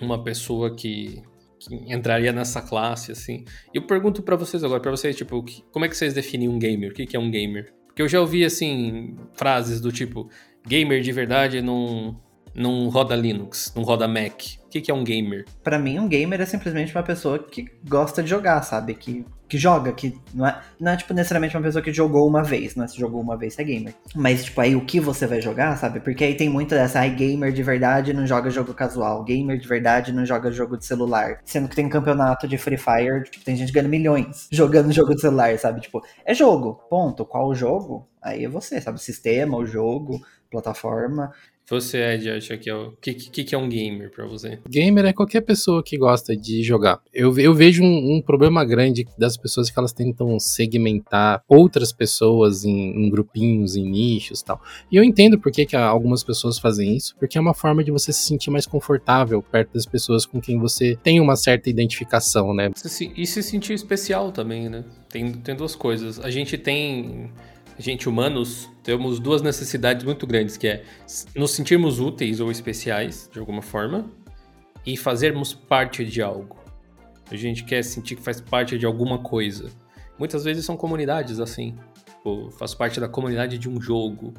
uma 0.00 0.22
pessoa 0.22 0.74
que, 0.74 1.22
que, 1.58 1.74
entraria 1.92 2.32
nessa 2.32 2.60
classe, 2.60 3.12
assim. 3.12 3.44
E 3.72 3.78
eu 3.78 3.82
pergunto 3.86 4.22
para 4.22 4.36
vocês 4.36 4.62
agora, 4.62 4.80
para 4.80 4.90
vocês, 4.90 5.16
tipo, 5.16 5.42
que, 5.42 5.62
como 5.72 5.84
é 5.84 5.88
que 5.88 5.96
vocês 5.96 6.14
definem 6.14 6.48
um 6.48 6.58
gamer? 6.58 6.90
O 6.90 6.94
que, 6.94 7.06
que 7.06 7.16
é 7.16 7.20
um 7.20 7.30
gamer? 7.30 7.72
Porque 7.86 8.02
eu 8.02 8.08
já 8.08 8.20
ouvi, 8.20 8.44
assim, 8.44 9.16
frases 9.34 9.80
do 9.80 9.90
tipo, 9.90 10.28
gamer 10.66 11.00
de 11.00 11.12
verdade 11.12 11.62
não, 11.62 12.20
não 12.56 12.88
roda 12.88 13.14
Linux, 13.14 13.72
não 13.76 13.82
roda 13.82 14.08
Mac. 14.08 14.42
O 14.64 14.68
que, 14.70 14.80
que 14.80 14.90
é 14.90 14.94
um 14.94 15.04
gamer? 15.04 15.44
Para 15.62 15.78
mim, 15.78 15.98
um 15.98 16.08
gamer 16.08 16.40
é 16.40 16.46
simplesmente 16.46 16.94
uma 16.94 17.02
pessoa 17.02 17.38
que 17.38 17.66
gosta 17.88 18.22
de 18.22 18.28
jogar, 18.28 18.62
sabe? 18.62 18.94
Que 18.94 19.24
que 19.48 19.58
joga, 19.58 19.92
que 19.92 20.18
não 20.34 20.46
é, 20.46 20.60
não 20.80 20.92
é 20.92 20.96
tipo 20.96 21.14
necessariamente 21.14 21.56
uma 21.56 21.62
pessoa 21.62 21.82
que 21.82 21.92
jogou 21.92 22.26
uma 22.26 22.42
vez, 22.42 22.74
não 22.74 22.84
é 22.84 22.88
se 22.88 22.98
jogou 22.98 23.20
uma 23.20 23.36
vez 23.36 23.58
é 23.58 23.64
gamer. 23.64 23.94
Mas 24.14 24.44
tipo 24.44 24.60
aí 24.60 24.74
o 24.74 24.84
que 24.84 24.98
você 24.98 25.26
vai 25.26 25.40
jogar, 25.40 25.76
sabe? 25.76 26.00
Porque 26.00 26.24
aí 26.24 26.34
tem 26.34 26.48
muito 26.48 26.70
dessa, 26.70 27.00
ai 27.00 27.10
gamer 27.10 27.52
de 27.52 27.62
verdade 27.62 28.12
não 28.12 28.26
joga 28.26 28.50
jogo 28.50 28.74
casual, 28.74 29.22
gamer 29.22 29.58
de 29.58 29.68
verdade 29.68 30.12
não 30.12 30.26
joga 30.26 30.50
jogo 30.50 30.76
de 30.76 30.84
celular. 30.84 31.40
Sendo 31.44 31.68
que 31.68 31.76
tem 31.76 31.88
campeonato 31.88 32.48
de 32.48 32.58
Free 32.58 32.76
Fire, 32.76 33.22
tipo, 33.30 33.44
tem 33.44 33.56
gente 33.56 33.72
ganhando 33.72 33.90
milhões 33.90 34.48
jogando 34.50 34.92
jogo 34.92 35.14
de 35.14 35.20
celular, 35.20 35.56
sabe? 35.58 35.80
Tipo, 35.80 36.02
é 36.24 36.34
jogo, 36.34 36.80
ponto. 36.90 37.24
Qual 37.24 37.48
o 37.48 37.54
jogo? 37.54 38.08
Aí 38.20 38.44
é 38.44 38.48
você, 38.48 38.80
sabe? 38.80 39.00
Sistema, 39.00 39.56
o 39.56 39.64
jogo, 39.64 40.20
plataforma. 40.50 41.32
Você, 41.68 41.98
Ed, 41.98 42.30
acha 42.30 42.56
que 42.56 42.70
é 42.70 42.74
o 42.74 42.92
que, 42.92 43.12
que, 43.12 43.42
que 43.42 43.54
é 43.54 43.58
um 43.58 43.68
gamer 43.68 44.08
para 44.10 44.24
você? 44.24 44.60
Gamer 44.68 45.06
é 45.06 45.12
qualquer 45.12 45.40
pessoa 45.40 45.82
que 45.82 45.98
gosta 45.98 46.36
de 46.36 46.62
jogar. 46.62 47.00
Eu, 47.12 47.36
eu 47.40 47.52
vejo 47.52 47.82
um, 47.82 48.16
um, 48.16 48.22
problema 48.22 48.64
grande 48.64 49.04
das 49.18 49.36
pessoas 49.36 49.68
que 49.68 49.76
elas 49.76 49.92
tentam 49.92 50.38
segmentar 50.38 51.42
outras 51.48 51.92
pessoas 51.92 52.64
em, 52.64 53.04
em 53.04 53.10
grupinhos, 53.10 53.74
em 53.74 53.84
nichos 53.84 54.42
tal. 54.42 54.60
E 54.92 54.96
eu 54.96 55.02
entendo 55.02 55.40
por 55.40 55.50
que, 55.50 55.66
que 55.66 55.74
algumas 55.74 56.22
pessoas 56.22 56.56
fazem 56.56 56.96
isso, 56.96 57.16
porque 57.18 57.36
é 57.36 57.40
uma 57.40 57.54
forma 57.54 57.82
de 57.82 57.90
você 57.90 58.12
se 58.12 58.24
sentir 58.26 58.50
mais 58.50 58.64
confortável 58.64 59.42
perto 59.42 59.72
das 59.74 59.86
pessoas 59.86 60.24
com 60.24 60.40
quem 60.40 60.60
você 60.60 60.96
tem 61.02 61.20
uma 61.20 61.34
certa 61.34 61.68
identificação, 61.68 62.54
né? 62.54 62.70
E 63.16 63.26
se 63.26 63.42
sentir 63.42 63.72
especial 63.72 64.30
também, 64.30 64.68
né? 64.68 64.84
Tem, 65.08 65.32
tem 65.32 65.56
duas 65.56 65.74
coisas. 65.74 66.20
A 66.20 66.30
gente 66.30 66.56
tem 66.56 67.30
gente, 67.78 68.08
humanos, 68.08 68.70
temos 68.82 69.18
duas 69.18 69.42
necessidades 69.42 70.04
muito 70.04 70.26
grandes, 70.26 70.56
que 70.56 70.68
é 70.68 70.84
nos 71.34 71.50
sentirmos 71.52 72.00
úteis 72.00 72.40
ou 72.40 72.50
especiais, 72.50 73.28
de 73.32 73.38
alguma 73.38 73.62
forma, 73.62 74.10
e 74.84 74.96
fazermos 74.96 75.52
parte 75.52 76.04
de 76.04 76.22
algo. 76.22 76.56
A 77.30 77.36
gente 77.36 77.64
quer 77.64 77.82
sentir 77.82 78.16
que 78.16 78.22
faz 78.22 78.40
parte 78.40 78.78
de 78.78 78.86
alguma 78.86 79.18
coisa. 79.18 79.70
Muitas 80.18 80.44
vezes 80.44 80.64
são 80.64 80.76
comunidades 80.76 81.40
assim. 81.40 81.74
Tipo, 82.04 82.50
faz 82.50 82.74
parte 82.74 82.98
da 83.00 83.08
comunidade 83.08 83.58
de 83.58 83.68
um 83.68 83.80
jogo, 83.80 84.32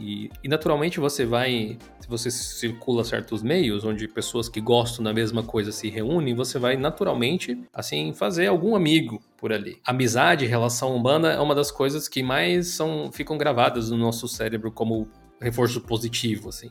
e, 0.00 0.30
e, 0.42 0.48
naturalmente 0.48 0.98
você 0.98 1.26
vai, 1.26 1.76
se 2.00 2.08
você 2.08 2.30
circula 2.30 3.04
certos 3.04 3.42
meios 3.42 3.84
onde 3.84 4.08
pessoas 4.08 4.48
que 4.48 4.60
gostam 4.60 5.04
da 5.04 5.12
mesma 5.12 5.42
coisa 5.42 5.70
se 5.70 5.90
reúnem, 5.90 6.34
você 6.34 6.58
vai 6.58 6.76
naturalmente, 6.76 7.60
assim, 7.72 8.14
fazer 8.14 8.46
algum 8.46 8.74
amigo 8.74 9.20
por 9.36 9.52
ali. 9.52 9.78
Amizade, 9.84 10.46
relação 10.46 10.96
humana 10.96 11.32
é 11.32 11.40
uma 11.40 11.54
das 11.54 11.70
coisas 11.70 12.08
que 12.08 12.22
mais 12.22 12.68
são, 12.68 13.10
ficam 13.12 13.36
gravadas 13.36 13.90
no 13.90 13.98
nosso 13.98 14.26
cérebro 14.26 14.72
como 14.72 15.06
reforço 15.38 15.80
positivo, 15.82 16.48
assim. 16.48 16.70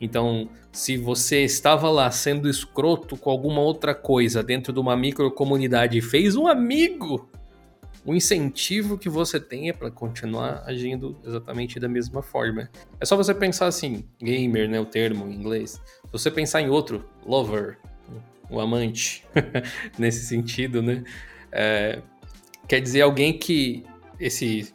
Então, 0.00 0.48
se 0.72 0.96
você 0.96 1.44
estava 1.44 1.90
lá 1.90 2.10
sendo 2.10 2.48
escroto 2.48 3.16
com 3.18 3.30
alguma 3.30 3.60
outra 3.60 3.94
coisa 3.94 4.42
dentro 4.42 4.72
de 4.72 4.80
uma 4.80 4.96
microcomunidade 4.96 5.98
e 5.98 6.02
fez 6.02 6.36
um 6.36 6.46
amigo 6.46 7.28
o 8.04 8.14
incentivo 8.14 8.96
que 8.96 9.08
você 9.08 9.38
tenha 9.38 9.74
para 9.74 9.90
continuar 9.90 10.62
agindo 10.66 11.18
exatamente 11.24 11.78
da 11.78 11.88
mesma 11.88 12.22
forma. 12.22 12.70
É 12.98 13.04
só 13.04 13.16
você 13.16 13.34
pensar 13.34 13.66
assim, 13.66 14.04
gamer, 14.20 14.68
né, 14.68 14.80
o 14.80 14.86
termo 14.86 15.26
em 15.26 15.34
inglês. 15.34 15.72
Se 15.72 16.12
você 16.12 16.30
pensar 16.30 16.62
em 16.62 16.68
outro, 16.68 17.04
lover, 17.26 17.78
o 18.48 18.58
amante, 18.60 19.24
nesse 19.98 20.24
sentido, 20.24 20.82
né, 20.82 21.04
é, 21.52 22.00
quer 22.66 22.80
dizer 22.80 23.02
alguém 23.02 23.36
que 23.36 23.84
esse 24.18 24.72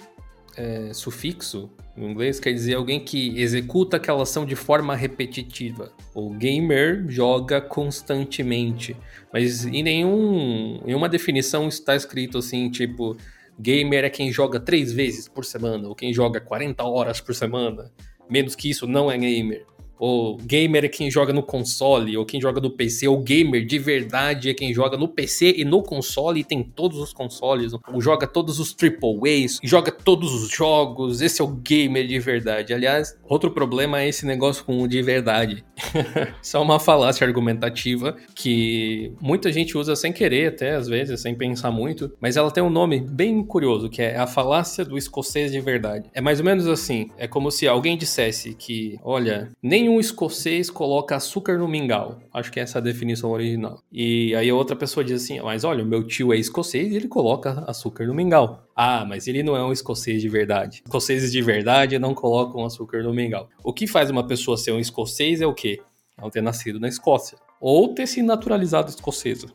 é, 0.58 0.94
sufixo 0.94 1.70
em 1.98 2.12
inglês 2.12 2.40
quer 2.42 2.52
dizer 2.52 2.76
alguém 2.76 3.00
que 3.00 3.40
executa 3.40 3.96
aquela 3.96 4.24
ação 4.24 4.46
de 4.46 4.56
forma 4.56 4.96
repetitiva. 4.96 5.94
O 6.14 6.30
gamer 6.32 7.06
joga 7.08 7.62
constantemente, 7.62 8.96
mas 9.32 9.66
em 9.66 9.82
nenhum, 9.82 10.82
nenhuma 10.86 11.08
definição 11.08 11.70
está 11.70 11.96
escrito 11.96 12.38
assim, 12.38 12.70
tipo, 12.70 13.16
gamer 13.58 14.04
é 14.04 14.10
quem 14.10 14.30
joga 14.30 14.60
três 14.60 14.92
vezes 14.92 15.30
por 15.30 15.46
semana, 15.46 15.88
ou 15.88 15.96
quem 15.96 16.14
joga 16.14 16.42
40 16.42 16.84
horas 16.84 17.22
por 17.22 17.34
semana. 17.34 17.90
Menos 18.30 18.56
que 18.56 18.70
isso 18.70 18.86
não 18.86 19.10
é 19.10 19.18
gamer. 19.18 19.66
O 20.00 20.38
gamer 20.42 20.86
é 20.86 20.88
quem 20.88 21.10
joga 21.10 21.34
no 21.34 21.44
console, 21.44 22.18
ou 22.18 22.26
quem 22.26 22.42
joga 22.42 22.60
no 22.60 22.70
PC. 22.70 23.08
O 23.08 23.18
gamer 23.18 23.66
de 23.66 23.80
verdade 23.80 24.50
é 24.50 24.54
quem 24.54 24.74
joga 24.74 24.98
no 24.98 25.08
PC 25.08 25.56
e 25.58 25.66
no 25.66 25.82
console 25.82 26.42
e 26.42 26.44
tem 26.44 26.64
todos 26.64 27.00
os 27.00 27.14
consoles. 27.14 27.74
Ou 27.74 28.02
joga 28.02 28.28
todos 28.28 28.60
os 28.60 28.74
triple 28.74 29.20
A's, 29.24 29.60
joga 29.64 29.92
todos 29.92 30.34
os 30.34 30.50
jogos. 30.50 31.22
Esse 31.22 31.42
é 31.42 31.46
o 31.46 31.48
gamer 31.48 32.08
de 32.08 32.20
verdade. 32.20 32.74
Aliás, 32.74 33.18
outro 33.24 33.52
problema 33.52 34.02
é 34.02 34.10
esse 34.10 34.26
negócio 34.26 34.64
com 34.66 34.82
o 34.82 34.88
de 34.88 35.02
verdade. 35.02 35.64
Isso 36.42 36.58
é 36.58 36.60
uma 36.60 36.80
falácia 36.80 37.26
argumentativa 37.26 38.16
que 38.34 39.14
muita 39.22 39.52
gente 39.52 39.78
usa 39.78 39.96
sem 39.96 40.12
querer, 40.12 40.48
até 40.48 40.76
às 40.76 40.88
vezes, 40.88 41.22
sem 41.22 41.36
pensar 41.36 41.72
muito. 41.72 42.12
Mas 42.20 42.38
ela 42.38 42.52
tem 42.52 42.64
um 42.64 42.70
nome 42.70 43.00
bem 43.00 43.44
curioso, 43.44 43.90
que 43.90 44.02
é 44.02 44.18
a 44.18 44.28
falácia 44.28 44.84
do 44.84 44.98
escocês 44.98 45.52
de 45.52 45.60
verdade. 45.60 46.10
É 46.14 46.22
mais 46.22 46.40
ou 46.40 46.46
menos 46.46 46.68
assim: 46.68 47.10
é 47.18 47.28
como 47.28 47.52
se 47.52 47.68
alguém 47.68 47.98
dissesse 47.98 48.54
que, 48.54 48.98
olha, 49.04 49.52
nem 49.62 49.85
nenhum 49.86 50.00
escocês 50.00 50.70
coloca 50.70 51.16
açúcar 51.16 51.58
no 51.58 51.68
mingau. 51.68 52.20
Acho 52.34 52.52
que 52.52 52.60
é 52.60 52.64
essa 52.64 52.80
a 52.80 52.82
definição 52.82 53.32
original. 53.32 53.80
E 53.92 54.36
aí 54.36 54.52
outra 54.52 54.76
pessoa 54.76 55.04
diz 55.04 55.24
assim: 55.24 55.40
Mas 55.42 55.64
olha, 55.64 55.84
o 55.84 55.88
meu 55.88 56.04
tio 56.06 56.34
é 56.34 56.38
escocês 56.38 56.92
e 56.92 56.96
ele 56.96 57.08
coloca 57.08 57.64
açúcar 57.68 58.08
no 58.08 58.14
mingau. 58.14 58.68
Ah, 58.76 59.06
mas 59.08 59.28
ele 59.28 59.44
não 59.44 59.56
é 59.56 59.64
um 59.64 59.72
escocês 59.72 60.22
de 60.22 60.28
verdade. 60.28 60.82
Escoceses 60.86 61.32
de 61.32 61.42
verdade 61.42 61.98
não 62.00 62.14
colocam 62.14 62.66
açúcar 62.66 63.04
no 63.04 63.14
mingau. 63.14 63.48
O 63.64 63.72
que 63.72 63.86
faz 63.86 64.10
uma 64.10 64.26
pessoa 64.26 64.58
ser 64.58 64.72
um 64.72 64.80
escocês 64.80 65.40
é 65.40 65.46
o 65.46 65.54
quê? 65.54 65.80
Não 66.20 66.30
ter 66.30 66.42
nascido 66.42 66.80
na 66.80 66.88
Escócia. 66.88 67.38
Ou 67.62 67.94
ter 67.94 68.08
se 68.08 68.22
naturalizado 68.22 68.90
escocesa, 68.90 69.48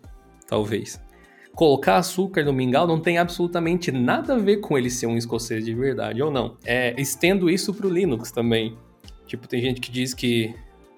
talvez. 0.46 1.00
Colocar 1.54 1.96
açúcar 1.96 2.44
no 2.44 2.52
mingau 2.52 2.86
não 2.86 3.00
tem 3.00 3.18
absolutamente 3.18 3.90
nada 3.90 4.34
a 4.34 4.38
ver 4.38 4.58
com 4.58 4.78
ele 4.78 4.88
ser 4.88 5.06
um 5.06 5.16
escocês 5.16 5.64
de 5.64 5.74
verdade 5.74 6.22
ou 6.22 6.30
não. 6.30 6.56
É, 6.64 6.94
estendo 6.98 7.50
isso 7.50 7.74
para 7.74 7.86
o 7.86 7.90
Linux 7.90 8.30
também. 8.30 8.76
Tipo, 9.30 9.46
tem 9.46 9.60
gente 9.60 9.80
que 9.80 9.92
diz 9.92 10.12
que 10.12 10.52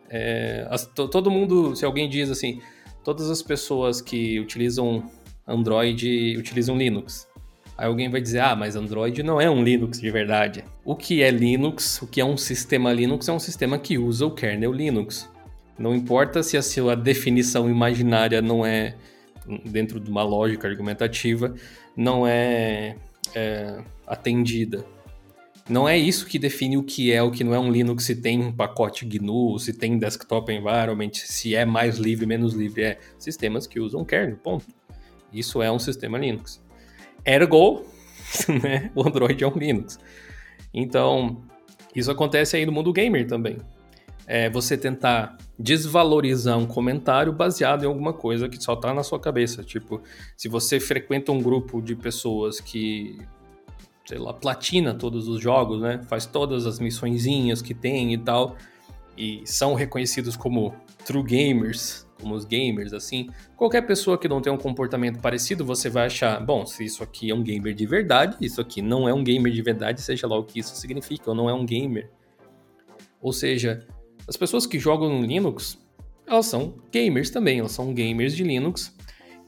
é, 0.08 0.66
as, 0.70 0.86
todo 0.86 1.30
mundo, 1.30 1.76
se 1.76 1.84
alguém 1.84 2.08
diz 2.08 2.30
assim, 2.30 2.62
todas 3.04 3.28
as 3.28 3.42
pessoas 3.42 4.00
que 4.00 4.40
utilizam 4.40 5.04
Android 5.46 6.34
utilizam 6.38 6.78
Linux. 6.78 7.28
Aí 7.76 7.86
alguém 7.86 8.08
vai 8.08 8.22
dizer, 8.22 8.40
ah, 8.40 8.56
mas 8.56 8.74
Android 8.74 9.22
não 9.22 9.38
é 9.38 9.50
um 9.50 9.62
Linux 9.62 10.00
de 10.00 10.10
verdade. 10.10 10.64
O 10.82 10.96
que 10.96 11.22
é 11.22 11.30
Linux, 11.30 12.00
o 12.00 12.06
que 12.06 12.22
é 12.22 12.24
um 12.24 12.38
sistema 12.38 12.90
Linux, 12.90 13.28
é 13.28 13.32
um 13.34 13.38
sistema 13.38 13.78
que 13.78 13.98
usa 13.98 14.24
o 14.24 14.30
kernel 14.30 14.72
Linux. 14.72 15.28
Não 15.78 15.94
importa 15.94 16.42
se 16.42 16.56
a 16.56 16.62
sua 16.62 16.96
definição 16.96 17.68
imaginária 17.68 18.40
não 18.40 18.64
é, 18.64 18.94
dentro 19.62 20.00
de 20.00 20.10
uma 20.10 20.22
lógica 20.22 20.66
argumentativa, 20.66 21.54
não 21.94 22.26
é, 22.26 22.96
é 23.34 23.78
atendida. 24.06 24.86
Não 25.68 25.88
é 25.88 25.96
isso 25.96 26.26
que 26.26 26.38
define 26.38 26.76
o 26.76 26.82
que 26.82 27.12
é 27.12 27.22
o 27.22 27.30
que 27.30 27.44
não 27.44 27.54
é 27.54 27.58
um 27.58 27.70
Linux, 27.70 28.04
se 28.04 28.16
tem 28.16 28.40
um 28.40 28.52
pacote 28.52 29.04
GNU, 29.06 29.58
se 29.58 29.72
tem 29.72 29.96
desktop 29.96 30.52
environment, 30.52 31.12
se 31.14 31.54
é 31.54 31.64
mais 31.64 31.98
livre, 31.98 32.26
menos 32.26 32.52
livre. 32.52 32.82
É 32.82 32.98
sistemas 33.18 33.66
que 33.66 33.78
usam 33.78 34.04
kernel, 34.04 34.36
ponto. 34.36 34.66
Isso 35.32 35.62
é 35.62 35.70
um 35.70 35.78
sistema 35.78 36.18
Linux. 36.18 36.60
Ergo, 37.24 37.84
né, 38.62 38.90
o 38.94 39.06
Android 39.06 39.42
é 39.42 39.46
um 39.46 39.56
Linux. 39.56 39.98
Então, 40.74 41.42
isso 41.94 42.10
acontece 42.10 42.56
aí 42.56 42.66
no 42.66 42.72
mundo 42.72 42.92
gamer 42.92 43.26
também. 43.26 43.58
É 44.26 44.50
você 44.50 44.76
tentar 44.76 45.36
desvalorizar 45.58 46.58
um 46.58 46.66
comentário 46.66 47.32
baseado 47.32 47.84
em 47.84 47.86
alguma 47.86 48.12
coisa 48.12 48.48
que 48.48 48.62
só 48.62 48.74
tá 48.74 48.92
na 48.92 49.02
sua 49.02 49.20
cabeça. 49.20 49.62
Tipo, 49.62 50.02
se 50.36 50.48
você 50.48 50.80
frequenta 50.80 51.30
um 51.30 51.40
grupo 51.40 51.80
de 51.80 51.94
pessoas 51.94 52.60
que 52.60 53.18
sei 54.04 54.18
lá, 54.18 54.32
platina 54.32 54.94
todos 54.94 55.28
os 55.28 55.40
jogos, 55.40 55.80
né? 55.80 56.00
Faz 56.08 56.26
todas 56.26 56.66
as 56.66 56.78
missõezinhas 56.78 57.62
que 57.62 57.74
tem 57.74 58.12
e 58.12 58.18
tal. 58.18 58.56
E 59.16 59.42
são 59.44 59.74
reconhecidos 59.74 60.36
como 60.36 60.74
true 61.04 61.22
gamers, 61.22 62.06
como 62.20 62.34
os 62.34 62.44
gamers, 62.44 62.92
assim. 62.92 63.28
Qualquer 63.56 63.82
pessoa 63.82 64.16
que 64.16 64.28
não 64.28 64.40
tem 64.40 64.52
um 64.52 64.56
comportamento 64.56 65.20
parecido, 65.20 65.64
você 65.64 65.90
vai 65.90 66.06
achar, 66.06 66.40
bom, 66.40 66.64
se 66.64 66.84
isso 66.84 67.02
aqui 67.02 67.30
é 67.30 67.34
um 67.34 67.42
gamer 67.42 67.74
de 67.74 67.84
verdade, 67.84 68.36
isso 68.40 68.60
aqui 68.60 68.80
não 68.80 69.08
é 69.08 69.12
um 69.12 69.22
gamer 69.22 69.52
de 69.52 69.60
verdade, 69.60 70.00
seja 70.00 70.26
lá 70.26 70.38
o 70.38 70.44
que 70.44 70.60
isso 70.60 70.74
significa, 70.76 71.30
ou 71.30 71.36
não 71.36 71.50
é 71.50 71.54
um 71.54 71.66
gamer. 71.66 72.10
Ou 73.20 73.32
seja, 73.32 73.86
as 74.26 74.36
pessoas 74.36 74.66
que 74.66 74.78
jogam 74.78 75.08
no 75.08 75.26
Linux, 75.26 75.78
elas 76.26 76.46
são 76.46 76.74
gamers 76.90 77.30
também, 77.30 77.58
elas 77.58 77.72
são 77.72 77.92
gamers 77.92 78.34
de 78.34 78.44
Linux. 78.44 78.96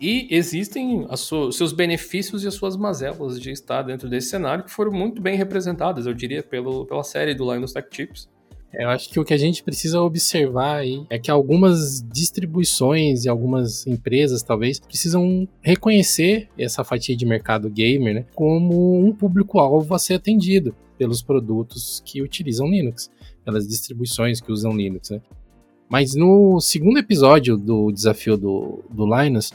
E 0.00 0.26
existem 0.30 1.06
os 1.08 1.56
seus 1.56 1.72
benefícios 1.72 2.44
e 2.44 2.48
as 2.48 2.54
suas 2.54 2.76
mazelas 2.76 3.40
de 3.40 3.50
estar 3.50 3.82
dentro 3.82 4.08
desse 4.08 4.28
cenário 4.28 4.64
que 4.64 4.70
foram 4.70 4.92
muito 4.92 5.22
bem 5.22 5.36
representadas, 5.36 6.06
eu 6.06 6.12
diria, 6.12 6.42
pelo, 6.42 6.84
pela 6.84 7.04
série 7.04 7.34
do 7.34 7.52
Linus 7.52 7.72
Tech 7.72 7.88
Tips. 7.88 8.28
Eu 8.76 8.88
acho 8.90 9.08
que 9.08 9.20
o 9.20 9.24
que 9.24 9.32
a 9.32 9.38
gente 9.38 9.62
precisa 9.62 10.00
observar 10.00 10.78
aí 10.78 11.06
é 11.08 11.18
que 11.18 11.30
algumas 11.30 12.02
distribuições 12.12 13.24
e 13.24 13.28
algumas 13.28 13.86
empresas, 13.86 14.42
talvez, 14.42 14.80
precisam 14.80 15.48
reconhecer 15.62 16.48
essa 16.58 16.82
fatia 16.82 17.16
de 17.16 17.24
mercado 17.24 17.70
gamer 17.70 18.14
né, 18.14 18.26
como 18.34 18.98
um 18.98 19.12
público-alvo 19.12 19.94
a 19.94 19.98
ser 19.98 20.14
atendido 20.14 20.74
pelos 20.98 21.22
produtos 21.22 22.02
que 22.04 22.20
utilizam 22.20 22.68
Linux, 22.68 23.10
pelas 23.44 23.66
distribuições 23.66 24.40
que 24.40 24.50
usam 24.50 24.76
Linux. 24.76 25.10
Né. 25.10 25.20
Mas 25.88 26.14
no 26.14 26.60
segundo 26.60 26.98
episódio 26.98 27.56
do 27.56 27.92
desafio 27.92 28.36
do, 28.36 28.82
do 28.90 29.06
Linus, 29.06 29.52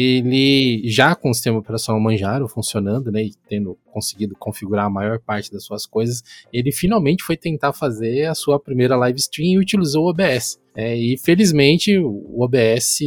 ele 0.00 0.88
já 0.88 1.12
com 1.16 1.30
o 1.30 1.34
sistema 1.34 1.58
operacional 1.58 2.00
Manjaro 2.00 2.46
funcionando, 2.46 3.10
né, 3.10 3.24
e 3.24 3.32
tendo 3.48 3.76
conseguido 3.92 4.36
configurar 4.38 4.86
a 4.86 4.90
maior 4.90 5.18
parte 5.18 5.50
das 5.50 5.64
suas 5.64 5.86
coisas, 5.86 6.22
ele 6.52 6.70
finalmente 6.70 7.24
foi 7.24 7.36
tentar 7.36 7.72
fazer 7.72 8.26
a 8.26 8.34
sua 8.34 8.60
primeira 8.60 8.94
live 8.94 9.18
stream 9.18 9.54
e 9.54 9.58
utilizou 9.58 10.04
o 10.04 10.10
OBS. 10.10 10.60
É, 10.76 10.96
e 10.96 11.18
felizmente 11.18 11.98
o 11.98 12.40
OBS 12.40 13.00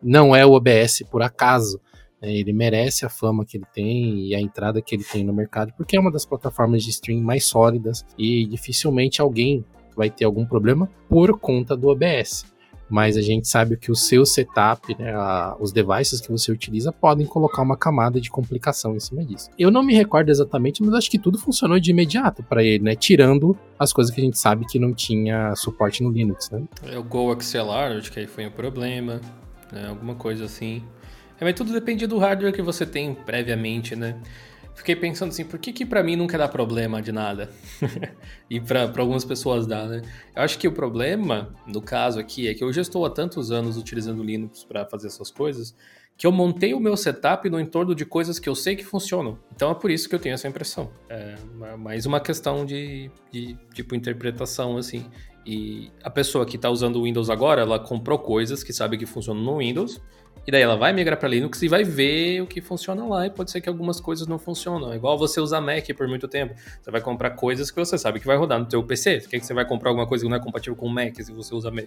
não 0.00 0.36
é 0.36 0.46
o 0.46 0.52
OBS 0.52 1.02
por 1.10 1.22
acaso. 1.22 1.80
Né, 2.22 2.36
ele 2.36 2.52
merece 2.52 3.04
a 3.04 3.08
fama 3.08 3.44
que 3.44 3.56
ele 3.56 3.66
tem 3.74 4.28
e 4.28 4.34
a 4.36 4.40
entrada 4.40 4.80
que 4.80 4.94
ele 4.94 5.02
tem 5.02 5.24
no 5.24 5.34
mercado, 5.34 5.72
porque 5.76 5.96
é 5.96 6.00
uma 6.00 6.12
das 6.12 6.24
plataformas 6.24 6.84
de 6.84 6.90
stream 6.90 7.20
mais 7.20 7.46
sólidas 7.46 8.06
e 8.16 8.46
dificilmente 8.46 9.20
alguém 9.20 9.64
vai 9.96 10.08
ter 10.08 10.24
algum 10.24 10.46
problema 10.46 10.88
por 11.08 11.36
conta 11.40 11.76
do 11.76 11.88
OBS 11.88 12.44
mas 12.88 13.16
a 13.16 13.22
gente 13.22 13.48
sabe 13.48 13.76
que 13.76 13.90
o 13.90 13.96
seu 13.96 14.24
setup, 14.24 14.96
né, 14.98 15.12
a, 15.14 15.56
os 15.58 15.72
devices 15.72 16.20
que 16.20 16.30
você 16.30 16.52
utiliza 16.52 16.92
podem 16.92 17.26
colocar 17.26 17.62
uma 17.62 17.76
camada 17.76 18.20
de 18.20 18.30
complicação 18.30 18.94
em 18.94 19.00
cima 19.00 19.24
disso. 19.24 19.50
Eu 19.58 19.70
não 19.70 19.82
me 19.82 19.94
recordo 19.94 20.30
exatamente, 20.30 20.82
mas 20.82 20.94
acho 20.94 21.10
que 21.10 21.18
tudo 21.18 21.38
funcionou 21.38 21.78
de 21.80 21.90
imediato 21.90 22.42
para 22.42 22.62
ele, 22.62 22.84
né, 22.84 22.94
tirando 22.94 23.56
as 23.78 23.92
coisas 23.92 24.14
que 24.14 24.20
a 24.20 24.24
gente 24.24 24.38
sabe 24.38 24.66
que 24.66 24.78
não 24.78 24.92
tinha 24.92 25.54
suporte 25.56 26.02
no 26.02 26.10
Linux, 26.10 26.50
né? 26.50 26.62
É 26.84 26.98
o 26.98 27.02
Go 27.02 27.30
Accelerar, 27.30 27.92
acho 27.92 28.10
que 28.10 28.20
aí 28.20 28.26
foi 28.26 28.46
um 28.46 28.50
problema, 28.50 29.20
né, 29.72 29.88
alguma 29.88 30.14
coisa 30.14 30.44
assim. 30.44 30.82
É, 31.40 31.44
mas 31.44 31.54
tudo 31.54 31.72
depende 31.72 32.06
do 32.06 32.18
hardware 32.18 32.52
que 32.52 32.62
você 32.62 32.86
tem 32.86 33.14
previamente, 33.14 33.94
né? 33.94 34.16
Fiquei 34.86 34.94
pensando 34.94 35.30
assim, 35.30 35.44
por 35.44 35.58
que 35.58 35.72
que 35.72 35.84
pra 35.84 36.00
mim 36.00 36.14
nunca 36.14 36.38
dá 36.38 36.46
problema 36.46 37.02
de 37.02 37.10
nada? 37.10 37.50
e 38.48 38.60
pra, 38.60 38.86
pra 38.86 39.02
algumas 39.02 39.24
pessoas 39.24 39.66
dá, 39.66 39.84
né? 39.84 40.02
Eu 40.34 40.42
acho 40.42 40.56
que 40.56 40.68
o 40.68 40.72
problema, 40.72 41.52
no 41.66 41.82
caso 41.82 42.20
aqui, 42.20 42.46
é 42.46 42.54
que 42.54 42.62
eu 42.62 42.72
já 42.72 42.82
estou 42.82 43.04
há 43.04 43.10
tantos 43.10 43.50
anos 43.50 43.76
utilizando 43.76 44.22
Linux 44.22 44.62
para 44.62 44.86
fazer 44.86 45.08
essas 45.08 45.28
coisas, 45.28 45.74
que 46.16 46.24
eu 46.24 46.30
montei 46.30 46.72
o 46.72 46.78
meu 46.78 46.96
setup 46.96 47.50
no 47.50 47.58
entorno 47.58 47.96
de 47.96 48.06
coisas 48.06 48.38
que 48.38 48.48
eu 48.48 48.54
sei 48.54 48.76
que 48.76 48.84
funcionam. 48.84 49.36
Então 49.52 49.72
é 49.72 49.74
por 49.74 49.90
isso 49.90 50.08
que 50.08 50.14
eu 50.14 50.20
tenho 50.20 50.34
essa 50.34 50.46
impressão. 50.46 50.88
É 51.08 51.34
mais 51.76 52.06
uma 52.06 52.20
questão 52.20 52.64
de, 52.64 53.10
de 53.32 53.58
tipo, 53.74 53.92
interpretação, 53.96 54.76
assim. 54.76 55.04
E 55.44 55.90
a 56.02 56.10
pessoa 56.10 56.46
que 56.46 56.54
está 56.54 56.70
usando 56.70 56.96
o 56.96 57.02
Windows 57.02 57.28
agora, 57.28 57.60
ela 57.60 57.78
comprou 57.78 58.20
coisas 58.20 58.62
que 58.62 58.72
sabe 58.72 58.96
que 58.96 59.04
funcionam 59.04 59.42
no 59.42 59.58
Windows, 59.58 60.00
e 60.46 60.50
daí 60.52 60.62
ela 60.62 60.76
vai 60.76 60.92
migrar 60.92 61.18
para 61.18 61.28
Linux 61.28 61.60
e 61.62 61.68
vai 61.68 61.82
ver 61.82 62.40
o 62.40 62.46
que 62.46 62.60
funciona 62.60 63.04
lá. 63.04 63.26
E 63.26 63.30
pode 63.30 63.50
ser 63.50 63.60
que 63.60 63.68
algumas 63.68 64.00
coisas 64.00 64.28
não 64.28 64.38
funcionam. 64.38 64.92
É 64.92 64.96
igual 64.96 65.18
você 65.18 65.40
usar 65.40 65.60
Mac 65.60 65.84
por 65.96 66.06
muito 66.06 66.28
tempo. 66.28 66.54
Você 66.80 66.90
vai 66.90 67.00
comprar 67.00 67.30
coisas 67.30 67.68
que 67.68 67.76
você 67.76 67.98
sabe 67.98 68.20
que 68.20 68.26
vai 68.26 68.36
rodar 68.36 68.60
no 68.60 68.70
seu 68.70 68.82
PC. 68.82 69.20
Por 69.20 69.30
que 69.30 69.40
você 69.40 69.52
vai 69.52 69.66
comprar 69.66 69.90
alguma 69.90 70.06
coisa 70.06 70.24
que 70.24 70.30
não 70.30 70.36
é 70.36 70.40
compatível 70.40 70.76
com 70.76 70.86
o 70.86 70.90
Mac 70.90 71.16
se 71.16 71.32
você 71.32 71.52
usa 71.52 71.70
Mac? 71.72 71.86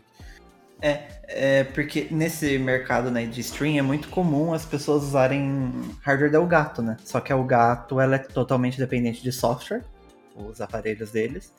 É, 0.82 1.04
é 1.28 1.63
porque 1.63 2.08
nesse 2.12 2.58
mercado 2.58 3.10
né, 3.10 3.26
de 3.26 3.39
stream 3.41 3.78
é 3.78 3.82
muito 3.82 4.10
comum 4.10 4.54
as 4.54 4.65
pessoas 4.65 5.04
usarem 5.04 5.72
hardware 6.02 6.32
da 6.32 6.38
Elgato, 6.38 6.82
né? 6.82 6.98
Só 7.06 7.22
que 7.22 7.32
a 7.32 7.38
Elgato 7.38 8.00
ela 8.00 8.15
é 8.15 8.19
totalmente 8.19 8.78
dependente 8.78 9.24
de 9.24 9.32
software, 9.32 9.84
os 10.36 10.60
aparelhos 10.60 11.12
deles. 11.12 11.54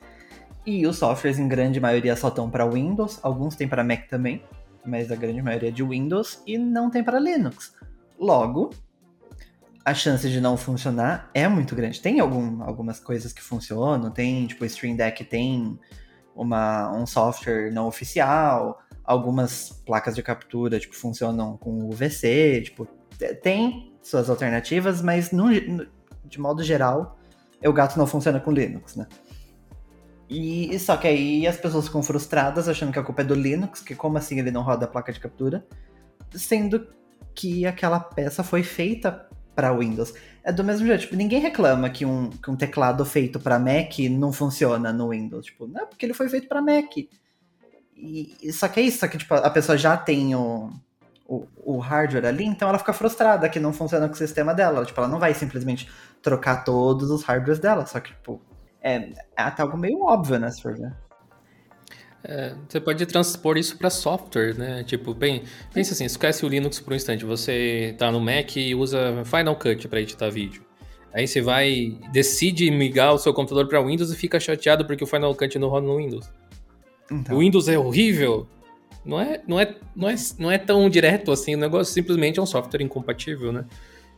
E 0.65 0.85
os 0.85 0.97
softwares, 0.97 1.39
em 1.39 1.47
grande 1.47 1.79
maioria, 1.79 2.15
só 2.15 2.27
estão 2.27 2.47
para 2.47 2.63
Windows, 2.63 3.19
alguns 3.23 3.55
têm 3.55 3.67
para 3.67 3.83
Mac 3.83 4.07
também 4.07 4.43
mas 4.85 5.11
a 5.11 5.15
grande 5.15 5.41
maioria 5.41 5.69
é 5.69 5.71
de 5.71 5.83
Windows 5.83 6.41
e 6.45 6.57
não 6.57 6.89
tem 6.89 7.03
para 7.03 7.19
Linux. 7.19 7.73
Logo, 8.19 8.71
a 9.83 9.93
chance 9.93 10.29
de 10.29 10.39
não 10.39 10.55
funcionar 10.57 11.29
é 11.33 11.47
muito 11.47 11.75
grande. 11.75 12.01
Tem 12.01 12.19
algum, 12.19 12.61
algumas 12.63 12.99
coisas 12.99 13.33
que 13.33 13.41
funcionam, 13.41 14.11
tem, 14.11 14.45
tipo, 14.47 14.63
o 14.63 14.67
Stream 14.67 14.95
Deck 14.95 15.23
tem 15.25 15.79
uma, 16.35 16.91
um 16.95 17.05
software 17.05 17.71
não 17.71 17.87
oficial, 17.87 18.79
algumas 19.03 19.81
placas 19.85 20.15
de 20.15 20.23
captura, 20.23 20.79
tipo, 20.79 20.95
funcionam 20.95 21.57
com 21.57 21.89
UVC, 21.89 22.61
tipo, 22.63 22.87
tem 23.41 23.93
suas 24.01 24.29
alternativas, 24.29 25.01
mas 25.01 25.31
no, 25.31 25.49
de 26.25 26.39
modo 26.39 26.63
geral, 26.63 27.19
o 27.63 27.73
gato 27.73 27.97
não 27.97 28.07
funciona 28.07 28.39
com 28.39 28.51
Linux, 28.51 28.95
né? 28.95 29.07
E 30.33 30.79
só 30.79 30.95
que 30.95 31.09
aí 31.09 31.45
as 31.45 31.57
pessoas 31.57 31.87
ficam 31.87 32.01
frustradas 32.01 32.69
achando 32.69 32.93
que 32.93 32.97
a 32.97 33.03
culpa 33.03 33.21
é 33.21 33.25
do 33.25 33.35
Linux, 33.35 33.81
que 33.81 33.93
como 33.93 34.17
assim 34.17 34.39
ele 34.39 34.49
não 34.49 34.61
roda 34.61 34.85
a 34.85 34.87
placa 34.87 35.11
de 35.11 35.19
captura, 35.19 35.67
sendo 36.33 36.87
que 37.35 37.65
aquela 37.65 37.99
peça 37.99 38.41
foi 38.41 38.63
feita 38.63 39.27
para 39.53 39.73
Windows. 39.73 40.13
É 40.41 40.49
do 40.49 40.63
mesmo 40.63 40.87
jeito, 40.87 41.01
tipo, 41.01 41.17
ninguém 41.17 41.41
reclama 41.41 41.89
que 41.89 42.05
um, 42.05 42.29
que 42.29 42.49
um 42.49 42.55
teclado 42.55 43.03
feito 43.03 43.41
para 43.41 43.59
Mac 43.59 43.99
não 44.09 44.31
funciona 44.31 44.93
no 44.93 45.09
Windows, 45.09 45.47
tipo, 45.47 45.67
não, 45.67 45.85
porque 45.85 46.05
ele 46.05 46.13
foi 46.13 46.29
feito 46.29 46.47
para 46.47 46.61
Mac. 46.61 46.95
E, 47.93 48.53
só 48.53 48.69
que 48.69 48.79
é 48.79 48.83
isso, 48.83 48.99
só 48.99 49.09
que 49.09 49.17
tipo, 49.17 49.33
a 49.33 49.49
pessoa 49.49 49.77
já 49.77 49.97
tem 49.97 50.33
o, 50.33 50.71
o, 51.27 51.45
o, 51.57 51.77
hardware 51.79 52.25
ali, 52.25 52.45
então 52.45 52.69
ela 52.69 52.79
fica 52.79 52.93
frustrada 52.93 53.49
que 53.49 53.59
não 53.59 53.73
funciona 53.73 54.07
com 54.07 54.13
o 54.13 54.17
sistema 54.17 54.53
dela. 54.53 54.85
Tipo, 54.85 55.01
ela 55.01 55.09
não 55.09 55.19
vai 55.19 55.33
simplesmente 55.33 55.89
trocar 56.21 56.63
todos 56.63 57.11
os 57.11 57.21
hardwares 57.23 57.59
dela, 57.59 57.85
só 57.85 57.99
que, 57.99 58.13
tipo, 58.13 58.41
é, 58.81 58.95
é 58.95 59.13
até 59.37 59.61
algo 59.61 59.77
meio 59.77 60.01
óbvio, 60.03 60.39
né, 60.39 60.49
se 60.49 60.61
for 60.61 60.75
ver. 60.75 60.91
É, 62.23 62.53
você 62.67 62.79
pode 62.79 63.05
transpor 63.05 63.57
isso 63.57 63.77
para 63.77 63.89
software, 63.89 64.55
né? 64.55 64.83
Tipo, 64.83 65.13
bem, 65.13 65.43
pensa 65.73 65.93
assim, 65.93 66.05
esquece 66.05 66.45
o 66.45 66.49
Linux 66.49 66.79
por 66.79 66.93
um 66.93 66.95
instante. 66.95 67.25
Você 67.25 67.95
tá 67.97 68.11
no 68.11 68.19
Mac 68.19 68.55
e 68.55 68.75
usa 68.75 69.23
Final 69.25 69.55
Cut 69.55 69.87
para 69.87 70.01
editar 70.01 70.29
vídeo. 70.29 70.63
Aí 71.13 71.27
você 71.27 71.41
vai, 71.41 71.97
decide 72.11 72.69
migrar 72.71 73.13
o 73.13 73.17
seu 73.17 73.33
computador 73.33 73.67
para 73.67 73.81
Windows 73.81 74.11
e 74.11 74.15
fica 74.15 74.39
chateado 74.39 74.85
porque 74.85 75.03
o 75.03 75.07
Final 75.07 75.33
Cut 75.35 75.57
não 75.57 75.67
roda 75.67 75.87
no 75.87 75.97
Windows. 75.97 76.29
Então. 77.11 77.35
O 77.35 77.39
Windows 77.39 77.67
é 77.67 77.77
horrível. 77.77 78.47
Não 79.03 79.19
é, 79.19 79.41
não, 79.47 79.59
é, 79.59 79.75
não, 79.95 80.07
é, 80.07 80.15
não 80.37 80.51
é 80.51 80.57
tão 80.59 80.87
direto 80.87 81.31
assim, 81.31 81.55
o 81.55 81.57
negócio 81.57 81.91
simplesmente 81.91 82.39
é 82.39 82.41
um 82.41 82.45
software 82.45 82.83
incompatível, 82.83 83.51
né? 83.51 83.65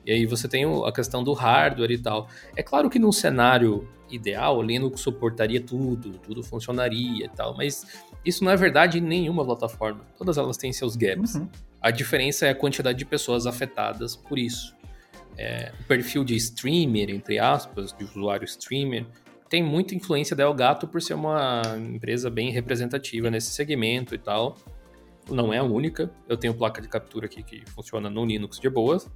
E 0.06 0.12
aí 0.12 0.26
você 0.26 0.50
tem 0.50 0.66
a 0.66 0.92
questão 0.92 1.24
do 1.24 1.32
hardware 1.32 1.92
e 1.92 1.98
tal. 1.98 2.28
É 2.56 2.62
claro 2.62 2.90
que 2.90 3.00
num 3.00 3.14
cenário 3.14 3.88
ideal, 4.16 4.58
o 4.58 4.62
Linux 4.62 5.02
suportaria 5.02 5.62
tudo, 5.62 6.18
tudo 6.20 6.44
funcionaria 6.44 7.26
e 7.26 7.30
tal, 7.30 7.56
mas 7.56 7.86
isso 8.24 8.44
não 8.44 8.52
é 8.52 8.56
verdade 8.56 9.00
em 9.00 9.02
nenhuma 9.02 9.44
plataforma. 9.46 10.02
Todas 10.18 10.38
elas 10.38 10.58
têm 10.58 10.72
seus 10.72 10.96
gaps. 10.96 11.36
Uhum. 11.36 11.48
A 11.82 11.92
diferença 11.92 12.46
é 12.46 12.50
a 12.50 12.56
quantidade 12.56 12.98
de 12.98 13.06
pessoas 13.06 13.46
afetadas 13.46 14.16
por 14.16 14.40
isso. 14.40 14.76
É, 15.38 15.72
o 15.80 15.84
perfil 15.86 16.24
de 16.24 16.36
streamer, 16.36 17.10
entre 17.10 17.40
aspas, 17.40 17.92
de 17.92 18.04
usuário 18.04 18.46
streamer, 18.46 19.06
tem 19.50 19.62
muita 19.62 19.94
influência 19.94 20.36
da 20.36 20.44
Elgato 20.44 20.88
por 20.88 21.02
ser 21.02 21.14
uma 21.14 21.62
empresa 21.78 22.30
bem 22.30 22.52
representativa 22.52 23.30
nesse 23.30 23.52
segmento 23.52 24.16
e 24.16 24.18
tal. 24.18 24.58
Não 25.30 25.54
é 25.54 25.60
a 25.60 25.64
única. 25.64 26.12
Eu 26.28 26.38
tenho 26.38 26.54
placa 26.54 26.82
de 26.82 26.88
captura 26.88 27.26
aqui 27.26 27.44
que 27.44 27.64
funciona 27.70 28.10
no 28.10 28.26
Linux 28.26 28.60
de 28.60 28.70
boas. 28.70 29.10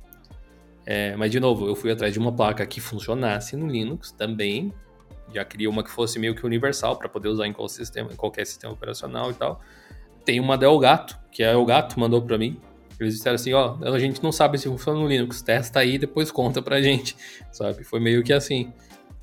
É, 0.86 1.16
mas, 1.18 1.32
de 1.32 1.40
novo, 1.40 1.68
eu 1.68 1.76
fui 1.76 1.92
atrás 1.92 2.14
de 2.14 2.20
uma 2.20 2.32
placa 2.32 2.66
que 2.66 2.80
funcionasse 2.80 3.58
no 3.58 3.68
Linux 3.68 4.12
também. 4.12 4.74
Já 5.34 5.44
queria 5.44 5.70
uma 5.70 5.84
que 5.84 5.92
fosse 5.92 6.20
meio 6.20 6.36
que 6.36 6.46
universal 6.46 6.96
para 6.98 7.10
poder 7.10 7.30
usar 7.30 7.48
em, 7.48 7.54
qual 7.54 7.68
sistema, 7.68 8.12
em 8.12 8.16
qualquer 8.16 8.46
sistema 8.46 8.74
operacional 8.74 9.32
e 9.32 9.34
tal. 9.34 9.62
Tem 10.26 10.40
uma 10.40 10.58
da 10.58 10.66
Elgato, 10.66 11.18
que 11.32 11.44
a 11.44 11.52
Elgato 11.52 12.00
mandou 12.00 12.22
para 12.22 12.38
mim. 12.38 12.60
Eles 13.00 13.16
disseram 13.16 13.36
assim, 13.36 13.54
ó, 13.54 13.78
a 13.82 14.00
gente 14.00 14.24
não 14.24 14.32
sabe 14.32 14.58
se 14.58 14.68
funciona 14.68 15.00
no 15.00 15.08
Linux, 15.08 15.42
testa 15.42 15.80
aí 15.80 15.96
e 15.96 15.98
depois 16.00 16.32
conta 16.32 16.62
pra 16.62 16.82
gente, 16.82 17.16
sabe? 17.52 17.84
Foi 17.84 18.00
meio 18.00 18.24
que 18.24 18.34
assim, 18.34 18.74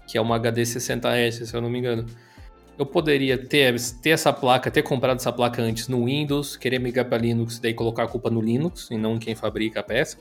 que 0.06 0.16
é 0.16 0.20
uma 0.20 0.36
HD 0.36 0.62
60S, 0.62 1.44
se 1.46 1.54
eu 1.54 1.60
não 1.60 1.68
me 1.68 1.78
engano. 1.78 2.06
Eu 2.78 2.86
poderia 2.86 3.36
ter, 3.36 3.74
ter 4.02 4.10
essa 4.10 4.32
placa, 4.32 4.70
ter 4.70 4.82
comprado 4.82 5.16
essa 5.16 5.32
placa 5.32 5.62
antes 5.62 5.88
no 5.88 6.04
Windows, 6.04 6.56
querer 6.56 6.78
migrar 6.78 7.06
para 7.06 7.18
Linux, 7.18 7.58
daí 7.58 7.74
colocar 7.74 8.04
a 8.04 8.08
culpa 8.08 8.30
no 8.30 8.40
Linux 8.40 8.88
e 8.90 8.96
não 8.96 9.18
quem 9.18 9.34
fabrica 9.34 9.80
a 9.80 9.82
peça 9.82 10.18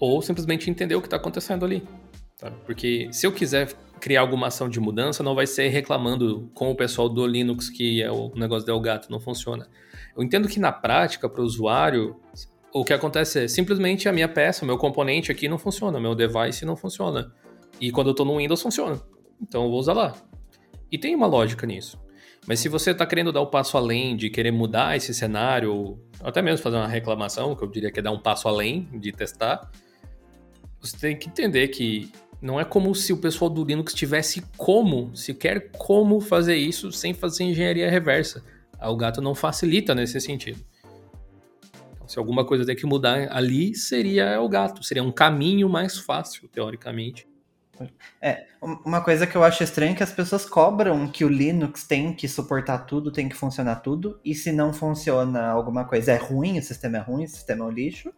ou 0.00 0.22
simplesmente 0.22 0.70
entender 0.70 0.94
o 0.94 1.00
que 1.00 1.06
está 1.06 1.18
acontecendo 1.18 1.64
ali. 1.64 1.86
Tá? 2.38 2.50
Porque 2.64 3.08
se 3.12 3.26
eu 3.26 3.32
quiser 3.32 3.68
criar 4.00 4.22
alguma 4.22 4.48
ação 4.48 4.68
de 4.68 4.80
mudança, 4.80 5.22
não 5.22 5.34
vai 5.34 5.46
ser 5.46 5.68
reclamando 5.68 6.50
com 6.54 6.70
o 6.70 6.74
pessoal 6.74 7.08
do 7.08 7.26
Linux 7.26 7.68
que 7.68 8.02
é 8.02 8.10
o 8.10 8.32
negócio 8.34 8.66
do 8.66 8.80
gato, 8.80 9.10
não 9.10 9.20
funciona. 9.20 9.68
Eu 10.16 10.22
entendo 10.22 10.48
que 10.48 10.58
na 10.58 10.72
prática, 10.72 11.28
para 11.28 11.42
o 11.42 11.44
usuário, 11.44 12.16
o 12.72 12.84
que 12.84 12.92
acontece 12.92 13.44
é 13.44 13.48
simplesmente 13.48 14.08
a 14.08 14.12
minha 14.12 14.28
peça, 14.28 14.64
o 14.64 14.66
meu 14.66 14.78
componente 14.78 15.30
aqui 15.30 15.48
não 15.48 15.58
funciona, 15.58 15.98
o 15.98 16.00
meu 16.00 16.14
device 16.14 16.64
não 16.64 16.76
funciona. 16.76 17.32
E 17.80 17.90
quando 17.90 18.08
eu 18.08 18.12
estou 18.12 18.26
no 18.26 18.38
Windows, 18.38 18.62
funciona. 18.62 19.00
Então 19.40 19.64
eu 19.64 19.70
vou 19.70 19.78
usar 19.78 19.92
lá. 19.92 20.14
E 20.90 20.98
tem 20.98 21.14
uma 21.14 21.26
lógica 21.26 21.66
nisso. 21.66 21.98
Mas 22.46 22.60
se 22.60 22.68
você 22.68 22.90
está 22.90 23.06
querendo 23.06 23.32
dar 23.32 23.40
o 23.40 23.44
um 23.44 23.50
passo 23.50 23.76
além 23.76 24.16
de 24.16 24.30
querer 24.30 24.50
mudar 24.50 24.96
esse 24.96 25.12
cenário, 25.14 25.98
até 26.22 26.40
mesmo 26.42 26.62
fazer 26.62 26.76
uma 26.76 26.88
reclamação, 26.88 27.54
que 27.54 27.62
eu 27.62 27.68
diria 27.68 27.90
que 27.90 28.00
é 28.00 28.02
dar 28.02 28.12
um 28.12 28.18
passo 28.18 28.48
além 28.48 28.88
de 28.92 29.12
testar, 29.12 29.70
você 30.80 30.96
tem 30.96 31.16
que 31.16 31.28
entender 31.28 31.68
que 31.68 32.10
não 32.40 32.58
é 32.58 32.64
como 32.64 32.94
se 32.94 33.12
o 33.12 33.18
pessoal 33.18 33.50
do 33.50 33.64
Linux 33.64 33.92
tivesse 33.92 34.42
como, 34.56 35.14
sequer 35.14 35.70
como 35.72 36.20
fazer 36.20 36.56
isso 36.56 36.90
sem 36.90 37.12
fazer 37.12 37.44
engenharia 37.44 37.90
reversa. 37.90 38.42
O 38.80 38.96
gato 38.96 39.20
não 39.20 39.34
facilita 39.34 39.94
nesse 39.94 40.18
sentido. 40.20 40.64
Então, 41.94 42.08
se 42.08 42.18
alguma 42.18 42.44
coisa 42.46 42.64
tem 42.64 42.74
que 42.74 42.86
mudar 42.86 43.28
ali, 43.30 43.74
seria 43.74 44.40
o 44.40 44.48
gato. 44.48 44.82
Seria 44.82 45.02
um 45.02 45.12
caminho 45.12 45.68
mais 45.68 45.98
fácil, 45.98 46.48
teoricamente. 46.48 47.28
É, 48.20 48.46
uma 48.60 49.02
coisa 49.02 49.26
que 49.26 49.36
eu 49.36 49.44
acho 49.44 49.62
estranha 49.62 49.92
é 49.92 49.94
que 49.94 50.02
as 50.02 50.12
pessoas 50.12 50.44
cobram 50.44 51.08
que 51.08 51.24
o 51.24 51.28
Linux 51.28 51.84
tem 51.84 52.12
que 52.12 52.28
suportar 52.28 52.78
tudo, 52.80 53.10
tem 53.10 53.28
que 53.28 53.34
funcionar 53.34 53.76
tudo, 53.76 54.20
e 54.24 54.34
se 54.34 54.52
não 54.52 54.72
funciona 54.72 55.46
alguma 55.46 55.84
coisa 55.84 56.12
é 56.12 56.16
ruim, 56.16 56.58
o 56.58 56.62
sistema 56.62 56.98
é 56.98 57.00
ruim, 57.00 57.24
o 57.24 57.28
sistema 57.28 57.64
é 57.64 57.68
um 57.68 57.70
lixo, 57.70 58.12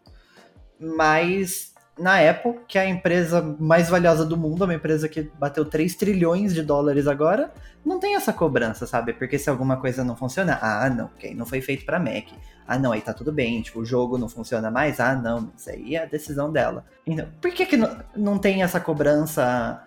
mas 0.77 1.72
na 1.97 2.17
Apple, 2.29 2.59
que 2.67 2.77
é 2.77 2.81
a 2.81 2.89
empresa 2.89 3.55
mais 3.59 3.89
valiosa 3.89 4.25
do 4.25 4.35
mundo, 4.35 4.63
uma 4.63 4.73
empresa 4.73 5.07
que 5.07 5.31
bateu 5.39 5.63
3 5.63 5.95
trilhões 5.95 6.53
de 6.53 6.63
dólares 6.63 7.07
agora, 7.07 7.51
não 7.85 7.99
tem 7.99 8.15
essa 8.15 8.33
cobrança, 8.33 8.87
sabe? 8.87 9.13
Porque 9.13 9.37
se 9.37 9.49
alguma 9.49 9.77
coisa 9.77 10.03
não 10.03 10.15
funciona, 10.15 10.57
ah, 10.61 10.89
não, 10.89 11.05
ok, 11.05 11.35
não 11.35 11.45
foi 11.45 11.61
feito 11.61 11.85
para 11.85 11.99
Mac. 11.99 12.29
Ah, 12.67 12.79
não, 12.79 12.93
aí 12.93 13.01
tá 13.01 13.13
tudo 13.13 13.31
bem, 13.31 13.61
tipo, 13.61 13.81
o 13.81 13.85
jogo 13.85 14.17
não 14.17 14.27
funciona 14.29 14.71
mais, 14.71 14.99
ah, 14.99 15.15
não, 15.15 15.51
isso 15.55 15.69
aí 15.69 15.95
é 15.95 16.03
a 16.03 16.05
decisão 16.05 16.51
dela. 16.51 16.85
Então, 17.05 17.27
por 17.41 17.51
que 17.51 17.65
que 17.65 17.77
não, 17.77 17.97
não 18.15 18.37
tem 18.39 18.63
essa 18.63 18.79
cobrança 18.79 19.83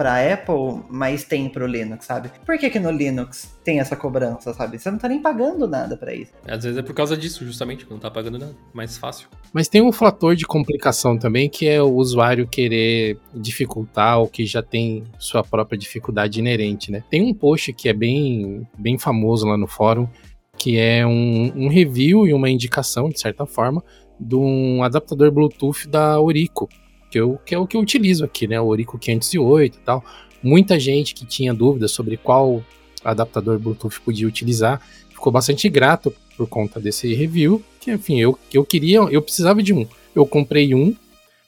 para 0.00 0.32
Apple, 0.32 0.82
mas 0.88 1.24
tem 1.24 1.46
para 1.46 1.62
o 1.62 1.66
Linux, 1.66 2.06
sabe? 2.06 2.30
Por 2.46 2.56
que, 2.56 2.70
que 2.70 2.80
no 2.80 2.90
Linux 2.90 3.54
tem 3.62 3.80
essa 3.80 3.94
cobrança, 3.94 4.54
sabe? 4.54 4.78
Você 4.78 4.90
não 4.90 4.96
tá 4.96 5.06
nem 5.06 5.20
pagando 5.20 5.68
nada 5.68 5.94
para 5.94 6.14
isso. 6.14 6.32
Às 6.48 6.64
vezes 6.64 6.78
é 6.78 6.80
por 6.80 6.94
causa 6.94 7.14
disso, 7.14 7.44
justamente, 7.44 7.84
que 7.84 7.90
não 7.90 7.98
tá 7.98 8.10
pagando 8.10 8.38
nada. 8.38 8.56
Mais 8.72 8.96
fácil. 8.96 9.28
Mas 9.52 9.68
tem 9.68 9.82
um 9.82 9.92
fator 9.92 10.34
de 10.34 10.46
complicação 10.46 11.18
também, 11.18 11.50
que 11.50 11.68
é 11.68 11.82
o 11.82 11.92
usuário 11.92 12.48
querer 12.48 13.18
dificultar 13.34 14.20
ou 14.20 14.26
que 14.26 14.46
já 14.46 14.62
tem 14.62 15.04
sua 15.18 15.44
própria 15.44 15.76
dificuldade 15.76 16.38
inerente, 16.38 16.90
né? 16.90 17.04
Tem 17.10 17.22
um 17.22 17.34
post 17.34 17.70
que 17.74 17.86
é 17.86 17.92
bem, 17.92 18.66
bem 18.78 18.98
famoso 18.98 19.46
lá 19.46 19.58
no 19.58 19.66
fórum, 19.66 20.08
que 20.56 20.78
é 20.78 21.06
um, 21.06 21.52
um 21.54 21.68
review 21.68 22.26
e 22.26 22.32
uma 22.32 22.48
indicação, 22.48 23.10
de 23.10 23.20
certa 23.20 23.44
forma, 23.44 23.84
de 24.18 24.34
um 24.34 24.82
adaptador 24.82 25.30
Bluetooth 25.30 25.86
da 25.86 26.18
Orico, 26.18 26.70
que, 27.10 27.18
eu, 27.18 27.40
que 27.44 27.54
é 27.54 27.58
o 27.58 27.66
que 27.66 27.76
eu 27.76 27.80
utilizo 27.80 28.24
aqui, 28.24 28.46
né? 28.46 28.60
O 28.60 28.66
Orico 28.66 28.98
508 28.98 29.76
e 29.76 29.80
tal. 29.80 30.04
Muita 30.42 30.78
gente 30.78 31.14
que 31.14 31.26
tinha 31.26 31.52
dúvidas 31.52 31.90
sobre 31.90 32.16
qual 32.16 32.64
adaptador 33.04 33.58
Bluetooth 33.58 34.00
podia 34.00 34.26
utilizar 34.26 34.80
ficou 35.20 35.30
bastante 35.30 35.68
grato 35.68 36.12
por 36.34 36.48
conta 36.48 36.80
desse 36.80 37.14
review. 37.14 37.62
Que, 37.78 37.92
enfim, 37.92 38.18
eu, 38.18 38.38
eu 38.52 38.64
queria, 38.64 39.00
eu 39.00 39.20
precisava 39.20 39.62
de 39.62 39.74
um. 39.74 39.86
Eu 40.14 40.26
comprei 40.26 40.74
um, 40.74 40.96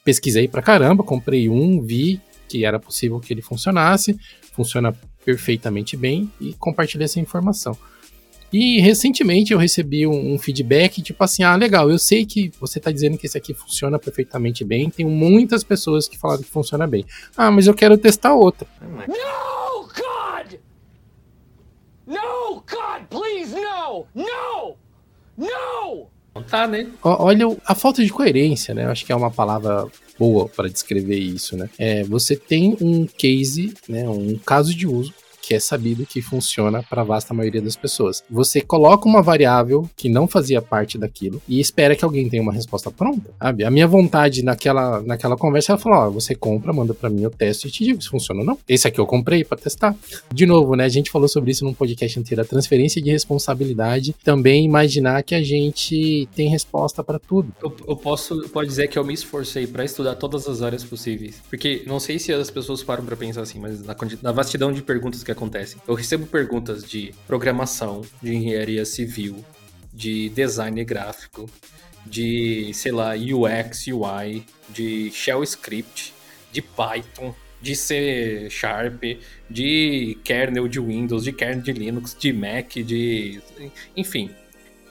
pesquisei 0.05 0.46
pra 0.46 0.61
caramba, 0.61 1.03
comprei 1.03 1.48
um, 1.48 1.81
vi 1.81 2.20
que 2.48 2.66
era 2.66 2.79
possível 2.79 3.18
que 3.18 3.33
ele 3.33 3.40
funcionasse, 3.40 4.18
funciona 4.53 4.94
perfeitamente 5.25 5.96
bem 5.96 6.31
e 6.38 6.53
compartilhei 6.53 7.07
essa 7.07 7.18
informação. 7.18 7.77
E 8.53 8.81
recentemente 8.81 9.53
eu 9.53 9.59
recebi 9.59 10.07
um, 10.07 10.35
um, 10.35 10.38
feedback, 10.38 11.01
tipo 11.01 11.25
assim, 11.25 11.43
ah, 11.43 11.57
legal, 11.57 11.91
eu 11.91 11.99
sei 11.99 12.27
que 12.27 12.53
você 12.61 12.79
está 12.79 12.93
dizendo 12.93 13.17
que 13.17 13.27
esse 13.27 13.38
aqui 13.38 13.55
funciona 13.55 13.99
perfeitamente 13.99 14.62
bem, 14.62 14.91
tem 14.91 15.07
muitas 15.07 15.65
pessoas 15.65 16.07
que 16.07 16.19
falaram 16.19 16.43
que 16.43 16.51
funciona 16.51 16.87
bem. 16.87 17.07
Ah, 17.37 17.51
mas 17.51 17.67
eu 17.67 17.75
quero 17.75 17.97
testar 17.97 18.35
outra. 18.35 18.69
No, 18.81 19.88
God! 19.88 20.59
No, 22.07 22.57
God, 22.57 23.07
please, 23.09 23.55
no! 23.55 24.07
No! 24.15 24.77
No! 25.38 26.07
Não 26.35 26.43
tá, 26.43 26.67
né? 26.67 26.91
Olha 27.03 27.47
a 27.67 27.75
falta 27.75 28.03
de 28.05 28.11
coerência, 28.11 28.75
né? 28.75 28.85
Eu 28.85 28.91
acho 28.91 29.05
que 29.05 29.12
é 29.12 29.17
uma 29.17 29.31
palavra 29.31 29.87
boa 30.19 30.49
para 30.49 30.69
descrever 30.69 31.19
isso, 31.19 31.57
né? 31.57 31.69
É, 31.79 32.05
você 32.05 32.37
tem 32.37 32.77
um 32.81 33.07
case, 33.07 33.75
né, 33.88 34.09
um 34.09 34.38
caso 34.38 34.75
de 34.75 34.87
uso 34.87 35.12
que 35.42 35.55
é 35.55 35.61
sabido 35.61 36.07
que 36.07 36.22
funciona 36.22 36.83
para 36.83 37.02
a 37.02 37.05
vasta 37.05 37.35
maioria 37.35 37.61
das 37.61 37.76
pessoas. 37.76 38.22
Você 38.31 38.61
coloca 38.61 39.09
uma 39.09 39.20
variável 39.20 39.90
que 39.96 40.09
não 40.09 40.28
fazia 40.28 40.62
parte 40.62 40.96
daquilo 40.96 41.42
e 41.48 41.61
espera 41.61 41.96
que 41.96 42.05
alguém 42.05 42.28
tenha 42.28 42.42
uma 42.42 42.52
resposta 42.52 42.90
pronta, 42.90 43.31
sabe? 43.38 43.64
A 43.64 43.70
minha 43.70 43.87
vontade 43.87 44.42
naquela, 44.42 45.02
naquela 45.02 45.37
conversa, 45.37 45.72
ela 45.72 45.78
falou, 45.78 45.98
ó, 45.98 46.11
você 46.11 46.35
compra, 46.35 46.72
manda 46.72 46.94
para 46.94 47.11
mim 47.11 47.26
o 47.26 47.31
teste 47.31 47.66
e 47.66 47.70
te 47.70 47.85
digo 47.85 48.00
se 48.00 48.09
funciona 48.09 48.40
ou 48.40 48.46
não. 48.46 48.59
Esse 48.68 48.87
aqui 48.87 49.00
eu 49.00 49.07
comprei 49.07 49.44
para 49.44 49.59
testar. 49.59 49.96
De 50.33 50.46
novo, 50.46 50.76
né, 50.76 50.85
a 50.85 50.88
gente 50.88 51.11
falou 51.11 51.28
sobre 51.28 51.50
isso 51.50 51.64
num 51.64 51.74
podcast 51.74 52.18
inteiro, 52.18 52.42
a 52.42 52.44
transferência 52.44 53.02
de 53.02 53.11
responsabilidade, 53.11 54.14
também 54.22 54.64
imaginar 54.64 55.22
que 55.22 55.35
a 55.35 55.42
gente 55.42 56.28
tem 56.37 56.48
resposta 56.48 57.02
para 57.02 57.18
tudo. 57.18 57.52
Eu, 57.62 57.74
eu 57.88 57.96
posso 57.96 58.48
pode 58.48 58.68
dizer 58.68 58.88
que 58.88 58.98
eu 58.98 59.05
me 59.05 59.14
esforcei 59.14 59.66
para 59.66 59.85
estudar 59.85 60.14
todas 60.14 60.46
as 60.46 60.62
áreas 60.62 60.85
possíveis, 60.85 61.42
porque 61.48 61.83
não 61.87 61.98
sei 61.98 62.18
se 62.18 62.33
as 62.33 62.50
pessoas 62.50 62.83
param 62.83 63.05
para 63.05 63.16
pensar 63.16 63.42
assim, 63.42 63.59
mas 63.59 63.83
na, 63.83 63.96
na 64.22 64.33
vastidão 64.33 64.72
de 64.72 64.83
perguntas 64.83 65.22
que 65.24 65.32
acontecem. 65.33 65.81
Eu 65.87 65.95
recebo 65.95 66.27
perguntas 66.27 66.85
de 66.85 67.14
programação, 67.27 68.03
de 68.23 68.35
engenharia 68.35 68.85
civil, 68.85 69.45
de 69.92 70.29
design 70.31 70.83
gráfico, 70.85 71.49
de, 72.07 72.73
sei 72.75 72.92
lá, 72.92 73.12
UX, 73.14 73.87
UI, 73.87 74.45
de 74.68 75.11
shell 75.11 75.42
script, 75.42 76.12
de 76.53 76.62
Python, 76.62 77.35
de 77.61 77.77
C 77.77 78.49
Sharp, 78.51 79.03
de 79.49 80.18
kernel 80.25 80.66
de 80.66 80.81
Windows, 80.81 81.25
de 81.25 81.33
kernel 81.33 81.62
de 81.62 81.73
Linux, 81.73 82.16
de 82.18 82.33
Mac, 82.33 82.75
de. 82.75 83.40
Enfim. 83.97 84.31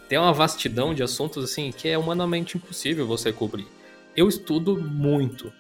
Tem 0.08 0.19
uma 0.19 0.34
vastidão 0.34 0.93
de 0.93 1.01
assuntos 1.01 1.43
assim 1.43 1.71
que 1.71 1.88
é 1.88 1.97
humanamente 1.97 2.58
impossível 2.58 3.08
você 3.08 3.32
cobrir. 3.32 3.65
Eu 4.15 4.27
estudo 4.27 4.77
muito. 4.82 5.51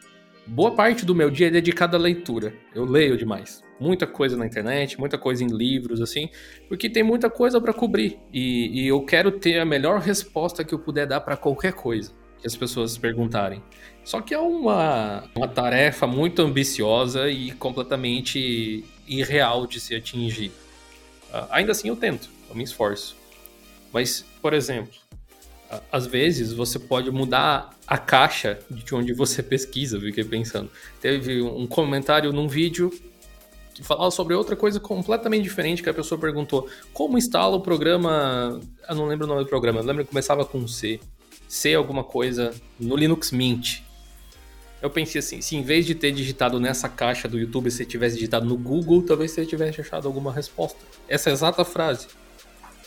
Boa 0.45 0.71
parte 0.71 1.05
do 1.05 1.15
meu 1.15 1.29
dia 1.29 1.47
é 1.47 1.49
dedicado 1.49 1.95
à 1.95 1.99
leitura. 1.99 2.53
Eu 2.75 2.83
leio 2.83 3.17
demais 3.17 3.63
muita 3.81 4.05
coisa 4.05 4.37
na 4.37 4.45
internet, 4.45 4.99
muita 4.99 5.17
coisa 5.17 5.43
em 5.43 5.47
livros, 5.47 5.99
assim, 6.01 6.29
porque 6.69 6.87
tem 6.87 7.01
muita 7.01 7.31
coisa 7.31 7.59
para 7.59 7.73
cobrir. 7.73 8.19
E, 8.31 8.83
e, 8.83 8.87
eu 8.87 9.03
quero 9.03 9.31
ter 9.31 9.59
a 9.59 9.65
melhor 9.65 9.99
resposta 9.99 10.63
que 10.63 10.71
eu 10.71 10.77
puder 10.77 11.07
dar 11.07 11.19
para 11.21 11.35
qualquer 11.35 11.73
coisa 11.73 12.13
que 12.39 12.45
as 12.45 12.55
pessoas 12.55 12.95
perguntarem. 12.95 13.61
Só 14.03 14.21
que 14.21 14.35
é 14.35 14.39
uma, 14.39 15.23
uma 15.35 15.47
tarefa 15.47 16.05
muito 16.05 16.43
ambiciosa 16.43 17.29
e 17.29 17.51
completamente 17.51 18.85
irreal 19.07 19.65
de 19.65 19.79
se 19.79 19.95
atingir. 19.95 20.51
Uh, 21.33 21.47
ainda 21.49 21.71
assim, 21.71 21.89
eu 21.89 21.95
tento, 21.95 22.29
eu 22.49 22.55
me 22.55 22.63
esforço. 22.63 23.15
Mas, 23.91 24.25
por 24.41 24.53
exemplo, 24.53 24.93
uh, 25.71 25.81
às 25.91 26.05
vezes 26.05 26.53
você 26.53 26.77
pode 26.79 27.09
mudar 27.11 27.71
a 27.87 27.97
caixa 27.97 28.59
de 28.69 28.93
onde 28.93 29.13
você 29.13 29.41
pesquisa, 29.41 29.97
eu 29.97 30.01
fiquei 30.01 30.23
pensando. 30.23 30.69
Teve 30.99 31.41
um 31.41 31.67
comentário 31.67 32.31
num 32.31 32.47
vídeo 32.47 32.91
falava 33.81 34.11
sobre 34.11 34.33
outra 34.33 34.55
coisa 34.55 34.79
completamente 34.79 35.43
diferente 35.43 35.81
que 35.81 35.89
a 35.89 35.93
pessoa 35.93 36.19
perguntou. 36.19 36.69
Como 36.93 37.17
instala 37.17 37.55
o 37.55 37.61
programa. 37.61 38.59
Eu 38.87 38.95
não 38.95 39.05
lembro 39.05 39.25
o 39.25 39.29
nome 39.29 39.43
do 39.43 39.49
programa, 39.49 39.79
eu 39.79 39.85
lembro 39.85 40.03
que 40.03 40.09
começava 40.09 40.45
com 40.45 40.67
C. 40.67 40.99
C 41.47 41.73
alguma 41.73 42.03
coisa 42.03 42.53
no 42.79 42.95
Linux 42.95 43.31
Mint. 43.31 43.81
Eu 44.81 44.89
pensei 44.89 45.19
assim, 45.19 45.41
se 45.41 45.55
em 45.55 45.61
vez 45.61 45.85
de 45.85 45.93
ter 45.93 46.11
digitado 46.11 46.59
nessa 46.59 46.89
caixa 46.89 47.27
do 47.27 47.37
YouTube, 47.37 47.69
você 47.69 47.85
tivesse 47.85 48.15
digitado 48.15 48.47
no 48.47 48.57
Google, 48.57 49.03
talvez 49.03 49.31
você 49.31 49.45
tivesse 49.45 49.79
achado 49.79 50.07
alguma 50.07 50.33
resposta. 50.33 50.79
Essa 51.07 51.29
é 51.29 51.33
exata 51.33 51.63
frase, 51.63 52.07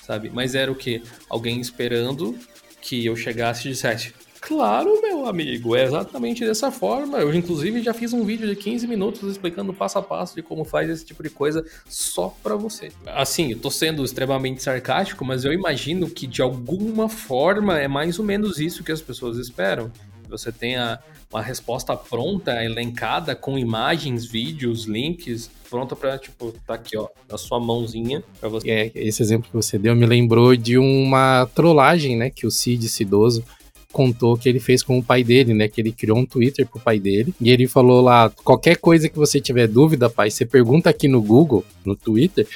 sabe? 0.04 0.28
Mas 0.28 0.56
era 0.56 0.72
o 0.72 0.74
que? 0.74 1.02
Alguém 1.30 1.60
esperando 1.60 2.36
que 2.80 3.06
eu 3.06 3.14
chegasse 3.14 3.68
e 3.68 3.70
dissesse, 3.70 4.12
Claro, 4.46 5.00
meu 5.00 5.26
amigo, 5.26 5.74
é 5.74 5.84
exatamente 5.84 6.44
dessa 6.44 6.70
forma. 6.70 7.16
Eu, 7.16 7.34
inclusive, 7.34 7.82
já 7.82 7.94
fiz 7.94 8.12
um 8.12 8.24
vídeo 8.24 8.46
de 8.46 8.54
15 8.54 8.86
minutos 8.86 9.30
explicando 9.30 9.72
passo 9.72 9.98
a 9.98 10.02
passo 10.02 10.34
de 10.34 10.42
como 10.42 10.66
faz 10.66 10.90
esse 10.90 11.02
tipo 11.02 11.22
de 11.22 11.30
coisa 11.30 11.64
só 11.88 12.28
para 12.42 12.54
você. 12.54 12.92
Assim, 13.06 13.52
eu 13.52 13.58
tô 13.58 13.70
sendo 13.70 14.04
extremamente 14.04 14.62
sarcástico, 14.62 15.24
mas 15.24 15.46
eu 15.46 15.52
imagino 15.52 16.10
que 16.10 16.26
de 16.26 16.42
alguma 16.42 17.08
forma 17.08 17.78
é 17.78 17.88
mais 17.88 18.18
ou 18.18 18.24
menos 18.24 18.58
isso 18.58 18.84
que 18.84 18.92
as 18.92 19.00
pessoas 19.00 19.38
esperam. 19.38 19.90
Você 20.28 20.52
tenha 20.52 20.98
uma 21.32 21.40
resposta 21.40 21.96
pronta, 21.96 22.62
elencada, 22.62 23.34
com 23.34 23.58
imagens, 23.58 24.26
vídeos, 24.26 24.84
links, 24.84 25.50
pronta 25.70 25.96
para 25.96 26.18
tipo, 26.18 26.52
tá 26.66 26.74
aqui, 26.74 26.98
ó, 26.98 27.08
na 27.30 27.38
sua 27.38 27.58
mãozinha 27.58 28.22
para 28.38 28.50
você. 28.50 28.70
É, 28.70 28.92
esse 28.94 29.22
exemplo 29.22 29.48
que 29.48 29.56
você 29.56 29.78
deu 29.78 29.96
me 29.96 30.04
lembrou 30.04 30.54
de 30.54 30.76
uma 30.76 31.48
trollagem, 31.54 32.14
né, 32.14 32.28
que 32.28 32.46
o 32.46 32.50
Cid 32.50 32.90
Cidoso 32.90 33.42
contou 33.94 34.36
que 34.36 34.48
ele 34.48 34.58
fez 34.58 34.82
com 34.82 34.98
o 34.98 35.02
pai 35.02 35.22
dele, 35.22 35.54
né? 35.54 35.68
Que 35.68 35.80
ele 35.80 35.92
criou 35.92 36.18
um 36.18 36.26
Twitter 36.26 36.66
pro 36.66 36.80
pai 36.80 36.98
dele. 36.98 37.32
E 37.40 37.50
ele 37.50 37.68
falou 37.68 38.02
lá: 38.02 38.28
qualquer 38.42 38.76
coisa 38.76 39.08
que 39.08 39.16
você 39.16 39.40
tiver 39.40 39.68
dúvida, 39.68 40.10
pai, 40.10 40.30
você 40.30 40.44
pergunta 40.44 40.90
aqui 40.90 41.06
no 41.06 41.22
Google, 41.22 41.64
no 41.84 41.94
Twitter, 41.94 42.46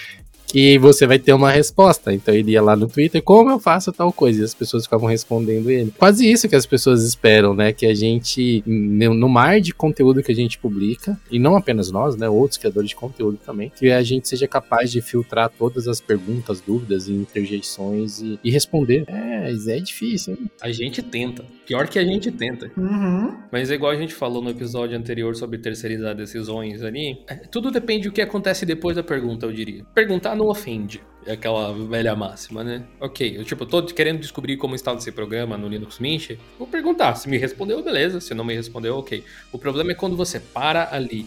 que 0.49 0.79
você 0.79 1.07
vai 1.07 1.19
ter 1.19 1.33
uma 1.33 1.51
resposta. 1.51 2.13
Então 2.13 2.35
ele 2.35 2.53
ia 2.53 2.63
lá 2.63 2.75
no 2.75 2.89
Twitter, 2.89 3.23
como 3.23 3.51
eu 3.51 3.61
faço 3.61 3.93
tal 3.93 4.13
coisa? 4.13 4.41
E 4.41 4.45
as 4.45 4.55
pessoas 4.55 4.85
ficavam 4.85 5.09
respondendo 5.09 5.71
ele. 5.71 5.93
Quase 5.97 6.29
isso 6.31 6.49
que 6.49 6.57
as 6.57 6.67
pessoas 6.67 7.05
esperam, 7.05 7.55
né? 7.55 7.73
Que 7.73 7.87
a 7.87 7.95
gente, 7.95 8.63
no 8.67 9.29
mar 9.29 9.61
de 9.61 9.73
conteúdo 9.73 10.23
que 10.23 10.33
a 10.33 10.35
gente 10.35 10.59
publica, 10.59 11.19
e 11.31 11.39
não 11.39 11.57
apenas 11.57 11.91
nós, 11.91 12.17
né? 12.17 12.29
Outros 12.29 12.59
criadores 12.59 12.91
de 12.91 12.97
conteúdo 12.97 13.39
também, 13.45 13.71
que 13.77 13.91
a 13.91 14.03
gente 14.03 14.29
seja 14.29 14.49
capaz 14.49 14.91
de 14.91 15.01
filtrar 15.01 15.51
todas 15.51 15.87
as 15.87 16.01
perguntas, 16.01 16.61
dúvidas 16.61 17.09
e 17.09 17.13
interjeições 17.13 18.21
e, 18.21 18.39
e 18.43 18.51
responder. 18.51 19.05
É, 19.07 19.51
é 19.51 19.81
difícil, 19.81 20.35
hein? 20.35 20.51
A 20.61 20.73
gente 20.73 21.03
tenta. 21.03 21.45
Pior 21.67 21.87
que 21.87 21.99
a 21.99 22.05
gente 22.05 22.31
tenta. 22.31 22.71
Uhum. 22.77 23.37
Mas 23.53 23.71
é 23.71 23.75
igual 23.75 23.93
a 23.93 23.97
gente 23.97 24.15
falou 24.15 24.43
no 24.43 24.49
episódio 24.49 24.97
anterior 24.97 25.37
sobre 25.37 25.59
terceirizar 25.59 26.15
decisões 26.15 26.83
ali. 26.83 27.19
é, 27.29 27.35
Tudo 27.35 27.71
depende 27.71 28.09
do 28.09 28.13
que 28.13 28.23
acontece 28.23 28.65
depois 28.65 28.97
da 28.97 29.03
pergunta, 29.03 29.45
eu 29.45 29.53
diria. 29.53 29.85
Perguntar 29.95 30.35
não 30.39 30.49
ofende. 30.49 31.03
É 31.27 31.33
aquela 31.33 31.75
velha 31.75 32.17
máxima, 32.17 32.65
né? 32.65 32.87
Ok, 32.99 33.37
eu 33.37 33.45
tipo, 33.45 33.67
tô 33.67 33.83
querendo 33.85 34.21
descobrir 34.21 34.57
como 34.57 34.75
está 34.75 34.95
esse 34.95 35.13
programa 35.13 35.59
no 35.59 35.69
Linux 35.69 35.99
Mint. 35.99 36.39
Vou 36.59 36.67
perguntar. 36.67 37.17
Se 37.17 37.29
me 37.29 37.37
respondeu, 37.37 37.83
beleza. 37.83 38.21
Se 38.21 38.33
não 38.33 38.45
me 38.45 38.55
respondeu, 38.55 38.97
ok. 38.97 39.23
O 39.53 39.59
problema 39.59 39.93
é 39.93 39.95
quando 39.95 40.17
você 40.17 40.41
para 40.41 40.89
ali. 40.95 41.27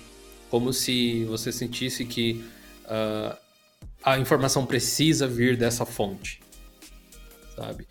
Como 0.50 0.74
se 0.74 1.24
você 1.26 1.52
sentisse 1.52 2.04
que 2.04 2.44
ah, 2.86 3.38
a 4.04 4.18
informação 4.18 4.66
precisa 4.66 5.28
vir 5.28 5.56
dessa 5.56 5.86
fonte. 5.86 6.42
Sabe? 7.56 7.88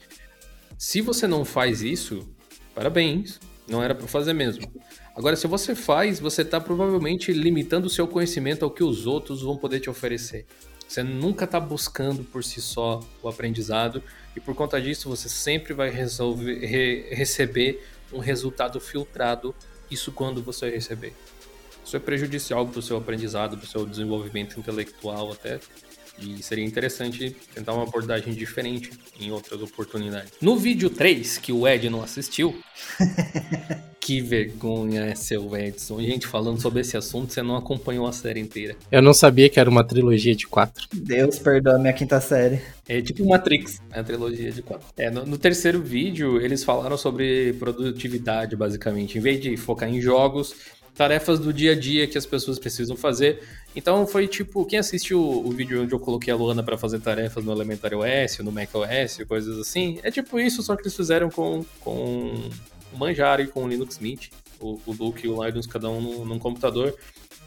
Se 0.76 1.00
você 1.00 1.26
não 1.26 1.44
faz 1.44 1.82
isso, 1.82 2.28
parabéns. 2.74 3.38
Não 3.68 3.82
era 3.82 3.94
pra 3.94 4.08
fazer 4.08 4.32
mesmo. 4.32 4.66
Agora, 5.14 5.36
se 5.36 5.46
você 5.46 5.74
faz, 5.74 6.18
você 6.18 6.44
tá 6.44 6.60
provavelmente 6.60 7.32
limitando 7.32 7.86
o 7.86 7.90
seu 7.90 8.08
conhecimento 8.08 8.64
ao 8.64 8.70
que 8.70 8.82
os 8.82 9.06
outros 9.06 9.42
vão 9.42 9.56
poder 9.56 9.78
te 9.78 9.88
oferecer. 9.88 10.44
Você 10.90 11.04
nunca 11.04 11.46
tá 11.46 11.60
buscando 11.60 12.24
por 12.24 12.42
si 12.42 12.60
só 12.60 12.98
o 13.22 13.28
aprendizado 13.28 14.02
e 14.34 14.40
por 14.40 14.56
conta 14.56 14.80
disso 14.80 15.08
você 15.08 15.28
sempre 15.28 15.72
vai 15.72 15.88
resolver, 15.88 16.66
re- 16.66 17.06
receber 17.14 17.88
um 18.12 18.18
resultado 18.18 18.80
filtrado. 18.80 19.54
Isso 19.88 20.10
quando 20.10 20.42
você 20.42 20.68
receber. 20.68 21.14
Isso 21.84 21.96
é 21.96 22.00
prejudicial 22.00 22.66
para 22.66 22.80
o 22.80 22.82
seu 22.82 22.96
aprendizado, 22.96 23.56
para 23.56 23.64
o 23.66 23.68
seu 23.68 23.86
desenvolvimento 23.86 24.58
intelectual 24.58 25.30
até. 25.30 25.60
E 26.18 26.42
seria 26.42 26.64
interessante 26.64 27.34
tentar 27.54 27.72
uma 27.72 27.84
abordagem 27.84 28.34
diferente 28.34 28.90
em 29.18 29.30
outras 29.30 29.60
oportunidades. 29.62 30.32
No 30.40 30.56
vídeo 30.56 30.90
3, 30.90 31.38
que 31.38 31.52
o 31.52 31.66
Ed 31.66 31.88
não 31.88 32.02
assistiu, 32.02 32.58
que 34.00 34.20
vergonha 34.20 35.04
é 35.04 35.14
seu 35.14 35.56
Edson. 35.56 36.00
Gente, 36.00 36.26
falando 36.26 36.60
sobre 36.60 36.80
esse 36.80 36.96
assunto, 36.96 37.32
você 37.32 37.42
não 37.42 37.56
acompanhou 37.56 38.06
a 38.06 38.12
série 38.12 38.40
inteira. 38.40 38.74
Eu 38.90 39.02
não 39.02 39.14
sabia 39.14 39.48
que 39.48 39.60
era 39.60 39.68
uma 39.68 39.84
trilogia 39.84 40.34
de 40.34 40.46
quatro. 40.46 40.88
Deus 40.92 41.38
perdoa 41.38 41.78
minha 41.78 41.92
quinta 41.92 42.20
série. 42.20 42.60
É 42.88 43.00
tipo 43.00 43.24
Matrix, 43.24 43.80
é 43.92 44.00
a 44.00 44.04
trilogia 44.04 44.50
de 44.50 44.62
quatro. 44.62 44.86
É, 44.96 45.10
no, 45.10 45.24
no 45.24 45.38
terceiro 45.38 45.80
vídeo, 45.80 46.40
eles 46.40 46.64
falaram 46.64 46.96
sobre 46.98 47.52
produtividade, 47.52 48.56
basicamente. 48.56 49.16
Em 49.16 49.20
vez 49.20 49.40
de 49.40 49.56
focar 49.56 49.88
em 49.88 50.00
jogos, 50.00 50.54
tarefas 50.94 51.38
do 51.38 51.52
dia 51.52 51.72
a 51.72 51.74
dia 51.74 52.06
que 52.06 52.18
as 52.18 52.26
pessoas 52.26 52.58
precisam 52.58 52.96
fazer. 52.96 53.42
Então 53.74 54.06
foi 54.06 54.26
tipo, 54.26 54.64
quem 54.64 54.78
assistiu 54.78 55.20
o 55.20 55.50
vídeo 55.50 55.82
onde 55.82 55.92
eu 55.94 55.98
coloquei 55.98 56.32
a 56.32 56.36
Luana 56.36 56.62
para 56.62 56.76
fazer 56.76 57.00
tarefas 57.00 57.44
no 57.44 57.52
Elementary 57.52 57.94
OS, 57.94 58.38
no 58.38 58.50
Mac 58.50 58.68
OS, 58.74 59.24
coisas 59.28 59.58
assim, 59.58 60.00
é 60.02 60.10
tipo 60.10 60.38
isso, 60.38 60.62
só 60.62 60.74
que 60.74 60.82
eles 60.82 60.96
fizeram 60.96 61.30
com, 61.30 61.64
com 61.80 62.50
o 62.92 62.98
Manjaro 62.98 63.42
e 63.42 63.46
com 63.46 63.64
o 63.64 63.68
Linux 63.68 63.98
Mint. 63.98 64.28
O, 64.60 64.78
o 64.84 64.92
Luke 64.92 65.26
e 65.26 65.30
o 65.30 65.42
Linus, 65.42 65.66
cada 65.66 65.88
um 65.88 66.24
num 66.24 66.38
computador. 66.38 66.94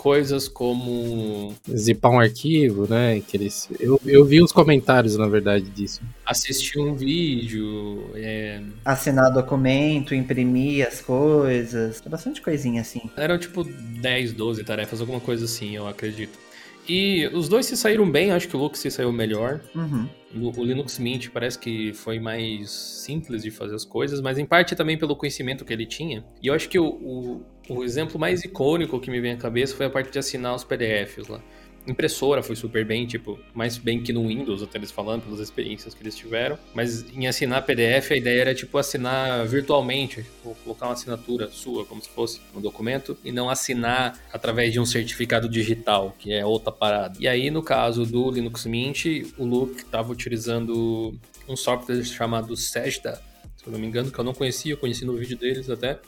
Coisas 0.04 0.50
como 0.50 1.56
Zipar 1.74 2.12
um 2.12 2.20
arquivo, 2.20 2.86
né? 2.90 3.22
Que 3.26 3.38
eles... 3.38 3.70
eu, 3.80 3.98
eu 4.06 4.26
vi 4.26 4.42
os 4.42 4.52
comentários, 4.52 5.16
na 5.16 5.30
verdade, 5.30 5.64
disso. 5.70 6.02
assistir 6.26 6.78
um 6.78 6.94
vídeo, 6.94 8.12
é, 8.14 8.62
Assinar 8.84 9.32
documento, 9.32 10.14
imprimir 10.14 10.86
as 10.86 11.00
coisas. 11.00 12.02
Tem 12.02 12.12
bastante 12.12 12.42
coisinha 12.42 12.82
assim. 12.82 13.10
Eram 13.16 13.38
tipo 13.38 13.64
10, 13.64 14.34
12 14.34 14.66
tarefas, 14.66 15.00
alguma 15.00 15.22
coisa 15.22 15.46
assim, 15.46 15.74
eu 15.74 15.88
acredito. 15.88 16.38
E 16.86 17.28
os 17.28 17.48
dois 17.48 17.66
se 17.66 17.78
saíram 17.78 18.12
bem, 18.12 18.32
acho 18.32 18.50
que 18.50 18.58
o 18.58 18.60
Luke 18.60 18.78
se 18.78 18.92
saiu 18.92 19.10
melhor. 19.14 19.62
Uhum. 19.74 20.10
O 20.36 20.60
o 20.60 20.66
Linux 20.66 21.00
Mint 21.00 21.30
parece 21.30 21.58
que 21.58 21.94
foi 21.94 22.20
mais 22.20 22.70
simples 22.70 23.44
de 23.44 23.52
fazer 23.52 23.76
as 23.76 23.86
coisas, 23.86 24.20
mas 24.20 24.38
em 24.38 24.46
parte 24.46 24.76
também 24.76 24.98
pelo 24.98 25.16
conhecimento 25.16 25.64
que 25.64 25.72
ele 25.72 25.86
tinha. 25.86 26.26
E 26.42 26.48
eu 26.48 26.54
acho 26.54 26.68
que 26.68 26.78
o, 26.78 26.88
o, 26.88 27.46
o 27.70 27.84
exemplo 27.84 28.20
mais 28.20 28.44
icônico 28.44 29.00
que 29.00 29.10
me 29.10 29.20
vem 29.20 29.34
à 29.34 29.38
cabeça 29.38 29.76
foi 29.76 29.86
a 29.86 29.90
parte 29.90 30.12
de 30.12 30.20
assinar 30.20 30.56
os 30.56 30.64
PDFs 30.64 31.28
lá. 31.28 31.42
Impressora 31.86 32.42
foi 32.42 32.56
super 32.56 32.86
bem, 32.86 33.06
tipo, 33.06 33.38
mais 33.54 33.78
bem 33.78 34.02
que 34.02 34.14
no 34.14 34.26
Windows, 34.26 34.64
até 34.64 34.78
eles 34.78 34.90
falando, 34.90 35.24
pelas 35.24 35.42
experiências 35.42 35.94
que 35.94 36.02
eles 36.02 36.16
tiveram. 36.16 36.58
Mas 36.74 37.06
em 37.14 37.28
assinar 37.28 37.66
PDF, 37.66 38.12
a 38.12 38.16
ideia 38.16 38.40
era, 38.40 38.56
tipo, 38.56 38.78
assinar 38.78 39.46
virtualmente, 39.46 40.24
tipo, 40.24 40.56
colocar 40.64 40.86
uma 40.86 40.94
assinatura 40.94 41.50
sua, 41.50 41.84
como 41.86 42.02
se 42.02 42.08
fosse 42.10 42.40
um 42.56 42.62
documento, 42.62 43.18
e 43.22 43.34
não 43.34 43.50
assinar 43.50 44.18
através 44.32 44.72
de 44.72 44.80
um 44.80 44.86
certificado 44.86 45.50
digital, 45.50 46.16
que 46.18 46.32
é 46.32 46.46
outra 46.46 46.72
parada. 46.72 47.18
E 47.20 47.28
aí, 47.28 47.52
no 47.52 47.62
caso 47.62 48.06
do 48.06 48.32
Linux 48.32 48.66
Mint, 48.66 49.06
o 49.38 49.44
Luke 49.44 49.82
estava 49.82 50.10
utilizando 50.10 51.14
um 51.50 51.56
software 51.58 52.02
chamado 52.06 52.56
Sejda, 52.56 53.22
se 53.58 53.68
eu 53.68 53.74
não 53.74 53.80
me 53.80 53.88
engano, 53.88 54.10
que 54.10 54.18
eu 54.18 54.24
não 54.24 54.34
conhecia, 54.34 54.72
eu 54.72 54.78
conheci 54.78 55.04
no 55.04 55.18
vídeo 55.18 55.38
deles 55.38 55.70
até, 55.70 56.00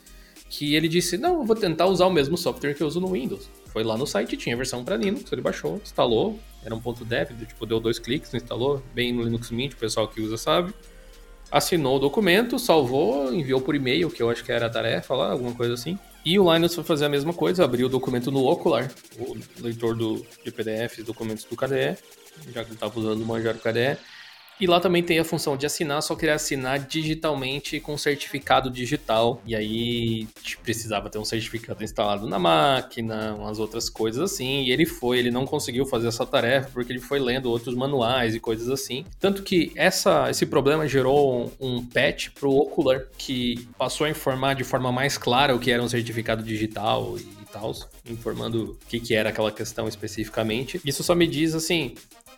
que 0.49 0.75
ele 0.75 0.87
disse, 0.87 1.17
não, 1.17 1.39
eu 1.39 1.43
vou 1.43 1.55
tentar 1.55 1.85
usar 1.87 2.05
o 2.05 2.11
mesmo 2.11 2.37
software 2.37 2.73
que 2.73 2.81
eu 2.81 2.87
uso 2.87 2.99
no 2.99 3.11
Windows. 3.11 3.49
Foi 3.67 3.83
lá 3.83 3.97
no 3.97 4.05
site, 4.05 4.37
tinha 4.37 4.55
versão 4.55 4.83
para 4.83 4.95
Linux, 4.95 5.31
ele 5.31 5.41
baixou, 5.41 5.81
instalou, 5.83 6.39
era 6.63 6.73
um 6.73 6.79
ponto 6.79 7.03
.dev, 7.03 7.29
tipo, 7.45 7.65
deu 7.65 7.79
dois 7.79 7.99
cliques, 7.99 8.33
instalou, 8.33 8.81
bem 8.93 9.11
no 9.11 9.23
Linux 9.23 9.51
Mint, 9.51 9.73
o 9.73 9.77
pessoal 9.77 10.07
que 10.07 10.21
usa 10.21 10.37
sabe. 10.37 10.73
Assinou 11.51 11.97
o 11.97 11.99
documento, 11.99 12.57
salvou, 12.57 13.33
enviou 13.33 13.61
por 13.61 13.75
e-mail, 13.75 14.09
que 14.09 14.21
eu 14.21 14.29
acho 14.29 14.43
que 14.43 14.51
era 14.51 14.65
a 14.65 14.69
tarefa 14.69 15.13
lá, 15.13 15.31
alguma 15.31 15.53
coisa 15.53 15.73
assim. 15.73 15.97
E 16.25 16.39
o 16.39 16.51
Linus 16.51 16.73
foi 16.73 16.83
fazer 16.83 17.05
a 17.05 17.09
mesma 17.09 17.33
coisa, 17.33 17.63
abriu 17.63 17.85
o 17.87 17.89
documento 17.89 18.31
no 18.31 18.45
Ocular, 18.45 18.89
o 19.19 19.37
leitor 19.61 19.95
do, 19.95 20.25
de 20.43 20.51
PDFs, 20.51 21.03
documentos 21.03 21.43
do 21.43 21.55
KDE, 21.55 21.97
já 22.51 22.63
que 22.63 22.69
ele 22.69 22.73
estava 22.73 22.99
usando 22.99 23.21
o 23.21 23.25
Manjaro 23.25 23.59
KDE. 23.59 23.97
E 24.59 24.67
lá 24.67 24.79
também 24.79 25.03
tem 25.03 25.19
a 25.19 25.23
função 25.23 25.57
de 25.57 25.65
assinar, 25.65 26.01
só 26.01 26.15
queria 26.15 26.35
assinar 26.35 26.79
digitalmente 26.79 27.79
com 27.79 27.97
certificado 27.97 28.69
digital. 28.69 29.41
E 29.45 29.55
aí 29.55 30.27
precisava 30.63 31.09
ter 31.09 31.17
um 31.17 31.25
certificado 31.25 31.83
instalado 31.83 32.27
na 32.27 32.39
máquina, 32.39 33.35
umas 33.35 33.59
outras 33.59 33.89
coisas 33.89 34.21
assim. 34.21 34.63
E 34.63 34.71
ele 34.71 34.85
foi, 34.85 35.19
ele 35.19 35.31
não 35.31 35.45
conseguiu 35.45 35.85
fazer 35.85 36.07
essa 36.07 36.25
tarefa 36.25 36.69
porque 36.73 36.91
ele 36.91 36.99
foi 36.99 37.19
lendo 37.19 37.49
outros 37.49 37.75
manuais 37.75 38.33
e 38.33 38.39
coisas 38.39 38.69
assim. 38.69 39.05
Tanto 39.19 39.43
que 39.43 39.71
essa, 39.75 40.29
esse 40.29 40.45
problema 40.45 40.87
gerou 40.87 41.51
um, 41.59 41.75
um 41.77 41.85
patch 41.85 42.29
pro 42.29 42.51
Ocular 42.51 43.07
que 43.17 43.67
passou 43.77 44.05
a 44.05 44.09
informar 44.09 44.55
de 44.55 44.63
forma 44.63 44.91
mais 44.91 45.17
clara 45.17 45.55
o 45.55 45.59
que 45.59 45.71
era 45.71 45.83
um 45.83 45.89
certificado 45.89 46.41
digital 46.43 47.17
e 47.17 47.45
tal, 47.51 47.73
informando 48.09 48.77
o 48.81 48.87
que, 48.87 48.99
que 48.99 49.15
era 49.15 49.29
aquela 49.29 49.51
questão 49.51 49.87
especificamente. 49.87 50.79
Isso 50.85 51.03
só 51.03 51.15
me 51.15 51.27
diz 51.27 51.53
assim, 51.55 51.95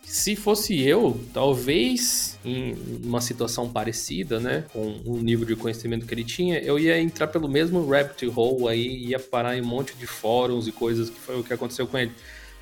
se 0.08 0.38
fosse 0.38 0.82
eu, 0.82 1.20
talvez 1.34 2.40
em 2.46 2.78
uma 3.04 3.20
situação 3.20 3.70
parecida, 3.70 4.40
né, 4.40 4.64
com 4.72 5.02
o 5.06 5.18
nível 5.18 5.46
de 5.46 5.54
conhecimento 5.54 6.06
que 6.06 6.14
ele 6.14 6.24
tinha, 6.24 6.60
eu 6.60 6.80
ia 6.80 6.98
entrar 6.98 7.28
pelo 7.28 7.50
mesmo 7.50 7.86
rabbit 7.86 8.26
hole 8.34 8.70
aí, 8.70 9.08
ia 9.08 9.20
parar 9.20 9.58
em 9.58 9.62
um 9.62 9.66
monte 9.66 9.98
de 9.98 10.08
fóruns 10.08 10.66
e 10.66 10.72
coisas 10.72 11.10
que 11.10 11.20
foi 11.20 11.38
o 11.38 11.44
que 11.44 11.54
aconteceu 11.54 11.86
com 11.86 11.98
ele. 11.98 12.14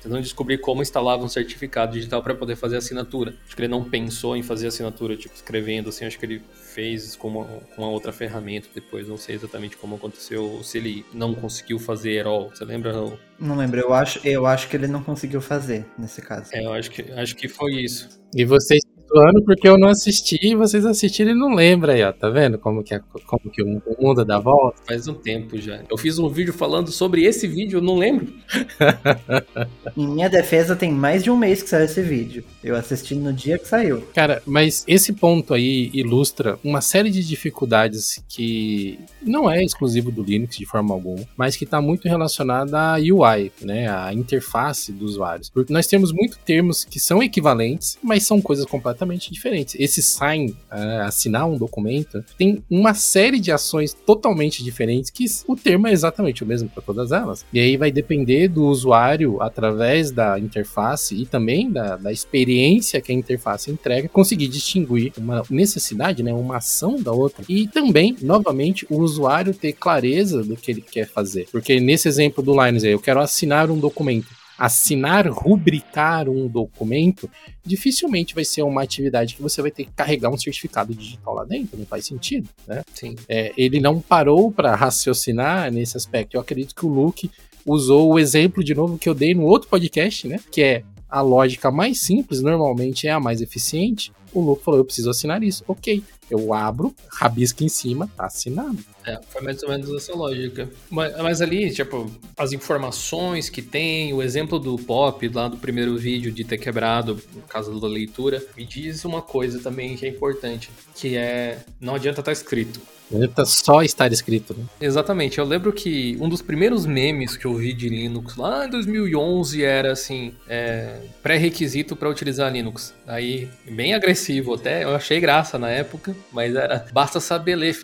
Tentando 0.02 0.22
descobrir 0.22 0.58
como 0.58 0.82
instalava 0.82 1.24
um 1.24 1.28
certificado 1.28 1.92
digital 1.92 2.22
para 2.22 2.34
poder 2.34 2.56
fazer 2.56 2.76
assinatura. 2.76 3.34
Acho 3.46 3.56
que 3.56 3.62
ele 3.62 3.68
não 3.68 3.84
pensou 3.84 4.36
em 4.36 4.42
fazer 4.42 4.66
assinatura, 4.66 5.16
tipo, 5.16 5.34
escrevendo 5.34 5.88
assim, 5.88 6.04
acho 6.04 6.18
que 6.18 6.26
ele 6.26 6.42
fez 6.54 7.16
com 7.16 7.28
uma, 7.28 7.44
com 7.44 7.82
uma 7.82 7.88
outra 7.88 8.12
ferramenta 8.12 8.68
depois, 8.74 9.08
não 9.08 9.16
sei 9.16 9.34
exatamente 9.34 9.76
como 9.76 9.96
aconteceu, 9.96 10.60
se 10.62 10.78
ele 10.78 11.04
não 11.12 11.34
conseguiu 11.34 11.78
fazer 11.78 12.20
at 12.20 12.26
all. 12.26 12.50
Você 12.50 12.64
lembra? 12.64 12.92
Raul? 12.92 13.18
Não 13.38 13.56
lembro, 13.56 13.80
eu 13.80 13.92
acho, 13.92 14.20
eu 14.26 14.46
acho 14.46 14.68
que 14.68 14.76
ele 14.76 14.86
não 14.86 15.02
conseguiu 15.02 15.40
fazer 15.40 15.86
nesse 15.98 16.22
caso. 16.22 16.50
É, 16.54 16.64
eu 16.64 16.72
acho 16.72 16.90
que, 16.90 17.02
acho 17.12 17.36
que 17.36 17.48
foi 17.48 17.72
isso. 17.74 18.20
E 18.34 18.44
vocês 18.44 18.82
zoando 19.08 19.42
porque 19.44 19.68
eu 19.68 19.78
não 19.78 19.88
assisti, 19.88 20.54
vocês 20.54 20.84
assistiram 20.84 21.30
e 21.32 21.34
não 21.34 21.54
lembram 21.54 21.92
aí, 21.94 22.02
ó. 22.02 22.12
Tá 22.12 22.28
vendo 22.28 22.58
como 22.58 22.82
que, 22.82 22.94
é- 22.94 23.00
como 23.26 23.50
que 23.50 23.62
o 23.62 23.80
mundo 24.00 24.24
dá 24.24 24.38
volta? 24.38 24.78
Faz 24.86 25.06
um 25.08 25.14
tempo 25.14 25.58
já. 25.58 25.82
Eu 25.90 25.96
fiz 25.96 26.18
um 26.18 26.28
vídeo 26.28 26.52
falando 26.52 26.90
sobre 26.90 27.24
esse 27.24 27.46
vídeo, 27.46 27.78
eu 27.78 27.82
não 27.82 27.96
lembro. 27.96 28.26
Em 29.96 30.06
minha 30.06 30.28
defesa, 30.28 30.76
tem 30.76 30.90
mais 30.92 31.22
de 31.22 31.30
um 31.30 31.36
mês 31.36 31.62
que 31.62 31.68
saiu 31.70 31.84
esse 31.84 32.02
vídeo. 32.02 32.44
Eu 32.62 32.76
assisti 32.76 33.14
no 33.14 33.32
dia 33.32 33.58
que 33.58 33.66
saiu. 33.66 34.02
Cara, 34.14 34.42
mas 34.46 34.84
esse 34.86 35.12
ponto 35.12 35.54
aí 35.54 35.90
ilustra 35.92 36.58
uma 36.62 36.80
série 36.80 37.10
de 37.10 37.24
dificuldades 37.26 38.22
que 38.28 38.98
não 39.22 39.50
é 39.50 39.62
exclusivo 39.62 40.10
do 40.10 40.22
Linux 40.22 40.56
de 40.56 40.66
forma 40.66 40.94
alguma, 40.94 41.24
mas 41.36 41.56
que 41.56 41.64
está 41.64 41.80
muito 41.80 42.08
relacionada 42.08 42.78
à 42.78 42.96
UI, 42.96 43.52
né, 43.62 43.88
a 43.88 44.12
interface 44.12 44.92
dos 44.92 45.12
usuários. 45.12 45.48
Porque 45.48 45.72
nós 45.72 45.86
temos 45.86 46.12
muitos 46.12 46.38
termos 46.38 46.84
que 46.84 46.98
são 47.00 47.22
equivalentes, 47.22 47.96
mas 48.02 48.24
são 48.24 48.40
coisas 48.40 48.66
completamente 48.66 49.05
totalmente 49.06 49.32
diferentes. 49.32 49.76
Esse 49.78 50.02
sign, 50.02 50.50
uh, 50.50 51.02
assinar 51.06 51.46
um 51.46 51.56
documento, 51.56 52.24
tem 52.36 52.62
uma 52.68 52.92
série 52.92 53.38
de 53.38 53.52
ações 53.52 53.94
totalmente 53.94 54.62
diferentes 54.64 55.10
que 55.10 55.24
o 55.46 55.54
termo 55.54 55.86
é 55.86 55.92
exatamente 55.92 56.42
o 56.42 56.46
mesmo 56.46 56.68
para 56.68 56.82
todas 56.82 57.12
elas. 57.12 57.44
E 57.52 57.60
aí 57.60 57.76
vai 57.76 57.90
depender 57.90 58.48
do 58.48 58.64
usuário, 58.64 59.40
através 59.40 60.10
da 60.10 60.38
interface 60.38 61.14
e 61.14 61.24
também 61.24 61.70
da, 61.70 61.96
da 61.96 62.12
experiência 62.12 63.00
que 63.00 63.12
a 63.12 63.14
interface 63.14 63.70
entrega, 63.70 64.08
conseguir 64.08 64.48
distinguir 64.48 65.12
uma 65.16 65.42
necessidade, 65.48 66.22
né, 66.22 66.32
uma 66.32 66.56
ação 66.56 67.00
da 67.00 67.12
outra. 67.12 67.44
E 67.48 67.68
também, 67.68 68.16
novamente, 68.20 68.86
o 68.90 68.98
usuário 68.98 69.54
ter 69.54 69.72
clareza 69.72 70.42
do 70.42 70.56
que 70.56 70.70
ele 70.70 70.82
quer 70.82 71.06
fazer. 71.06 71.46
Porque 71.52 71.78
nesse 71.78 72.08
exemplo 72.08 72.42
do 72.42 72.52
Linus 72.52 72.84
aí, 72.84 72.92
eu 72.92 73.00
quero 73.00 73.20
assinar 73.20 73.70
um 73.70 73.78
documento 73.78 74.26
assinar, 74.58 75.28
rubricar 75.28 76.28
um 76.28 76.48
documento, 76.48 77.28
dificilmente 77.64 78.34
vai 78.34 78.44
ser 78.44 78.62
uma 78.62 78.82
atividade 78.82 79.34
que 79.34 79.42
você 79.42 79.60
vai 79.60 79.70
ter 79.70 79.84
que 79.84 79.92
carregar 79.92 80.30
um 80.30 80.38
certificado 80.38 80.94
digital 80.94 81.34
lá 81.34 81.44
dentro, 81.44 81.78
não 81.78 81.86
faz 81.86 82.06
sentido, 82.06 82.48
né? 82.66 82.82
Sim. 82.94 83.14
É, 83.28 83.52
ele 83.56 83.80
não 83.80 84.00
parou 84.00 84.50
para 84.50 84.74
raciocinar 84.74 85.70
nesse 85.70 85.96
aspecto. 85.96 86.36
Eu 86.36 86.40
acredito 86.40 86.74
que 86.74 86.86
o 86.86 86.88
Luke 86.88 87.30
usou 87.64 88.12
o 88.12 88.18
exemplo 88.18 88.62
de 88.62 88.74
novo 88.74 88.96
que 88.96 89.08
eu 89.08 89.14
dei 89.14 89.34
no 89.34 89.44
outro 89.44 89.68
podcast, 89.68 90.26
né? 90.26 90.38
Que 90.50 90.62
é 90.62 90.84
a 91.08 91.20
lógica 91.20 91.70
mais 91.70 92.00
simples, 92.00 92.40
normalmente 92.40 93.06
é 93.06 93.10
a 93.10 93.20
mais 93.20 93.40
eficiente. 93.40 94.12
O 94.32 94.40
Luke 94.40 94.62
falou: 94.62 94.80
eu 94.80 94.84
preciso 94.84 95.10
assinar 95.10 95.42
isso. 95.42 95.64
Ok. 95.66 96.02
Eu 96.30 96.52
abro, 96.52 96.94
rabisco 97.08 97.62
em 97.62 97.68
cima, 97.68 98.08
tá 98.16 98.26
assinado. 98.26 98.78
É, 99.06 99.20
foi 99.28 99.42
mais 99.42 99.62
ou 99.62 99.68
menos 99.68 99.88
essa 99.94 100.14
lógica. 100.14 100.68
Mas, 100.90 101.16
mas, 101.18 101.40
ali, 101.40 101.72
tipo, 101.72 102.10
as 102.36 102.52
informações 102.52 103.48
que 103.48 103.62
tem, 103.62 104.12
o 104.12 104.20
exemplo 104.20 104.58
do 104.58 104.76
Pop 104.76 105.28
lá 105.28 105.46
do 105.46 105.56
primeiro 105.56 105.96
vídeo 105.96 106.32
de 106.32 106.42
ter 106.42 106.58
quebrado, 106.58 107.20
no 107.34 107.42
caso 107.42 107.78
da 107.80 107.86
leitura, 107.86 108.44
me 108.56 108.64
diz 108.64 109.04
uma 109.04 109.22
coisa 109.22 109.60
também 109.60 109.96
que 109.96 110.04
é 110.04 110.08
importante, 110.08 110.70
que 110.94 111.16
é 111.16 111.58
não 111.80 111.94
adianta 111.94 112.20
estar 112.20 112.30
tá 112.30 112.32
escrito. 112.32 112.80
Adianta 113.12 113.44
só 113.44 113.82
estar 113.82 114.12
escrito, 114.12 114.54
né? 114.54 114.64
Exatamente. 114.80 115.38
Eu 115.38 115.44
lembro 115.44 115.72
que 115.72 116.16
um 116.20 116.28
dos 116.28 116.42
primeiros 116.42 116.84
memes 116.84 117.36
que 117.36 117.44
eu 117.44 117.54
vi 117.54 117.72
de 117.72 117.88
Linux 117.88 118.36
lá 118.36 118.66
em 118.66 118.70
2011 118.70 119.64
era 119.64 119.92
assim, 119.92 120.34
é, 120.48 120.98
pré-requisito 121.22 121.94
para 121.94 122.08
utilizar 122.08 122.52
Linux. 122.52 122.92
Aí, 123.06 123.48
bem 123.70 123.94
agressivo 123.94 124.54
até, 124.54 124.82
eu 124.82 124.94
achei 124.94 125.20
graça 125.20 125.56
na 125.58 125.70
época, 125.70 126.15
mas 126.32 126.54
era 126.54 126.86
basta 126.92 127.20
saber 127.20 127.56
ler 127.56 127.74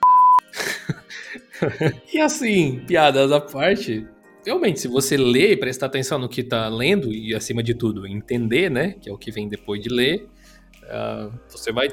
e 2.12 2.20
assim, 2.20 2.80
piadas 2.87 3.30
à 3.30 3.41
parte, 3.41 4.07
realmente, 4.45 4.80
se 4.80 4.89
você 4.89 5.16
ler 5.16 5.53
e 5.53 5.57
prestar 5.57 5.87
atenção 5.87 6.18
no 6.18 6.28
que 6.28 6.43
tá 6.43 6.68
lendo, 6.68 7.12
e 7.12 7.35
acima 7.35 7.62
de 7.62 7.74
tudo, 7.74 8.07
entender, 8.07 8.70
né? 8.70 8.97
Que 9.01 9.09
é 9.09 9.12
o 9.12 9.18
que 9.18 9.30
vem 9.30 9.49
depois 9.49 9.80
de 9.80 9.89
ler, 9.89 10.28
uh, 10.85 11.33
você 11.49 11.72
vai 11.72 11.89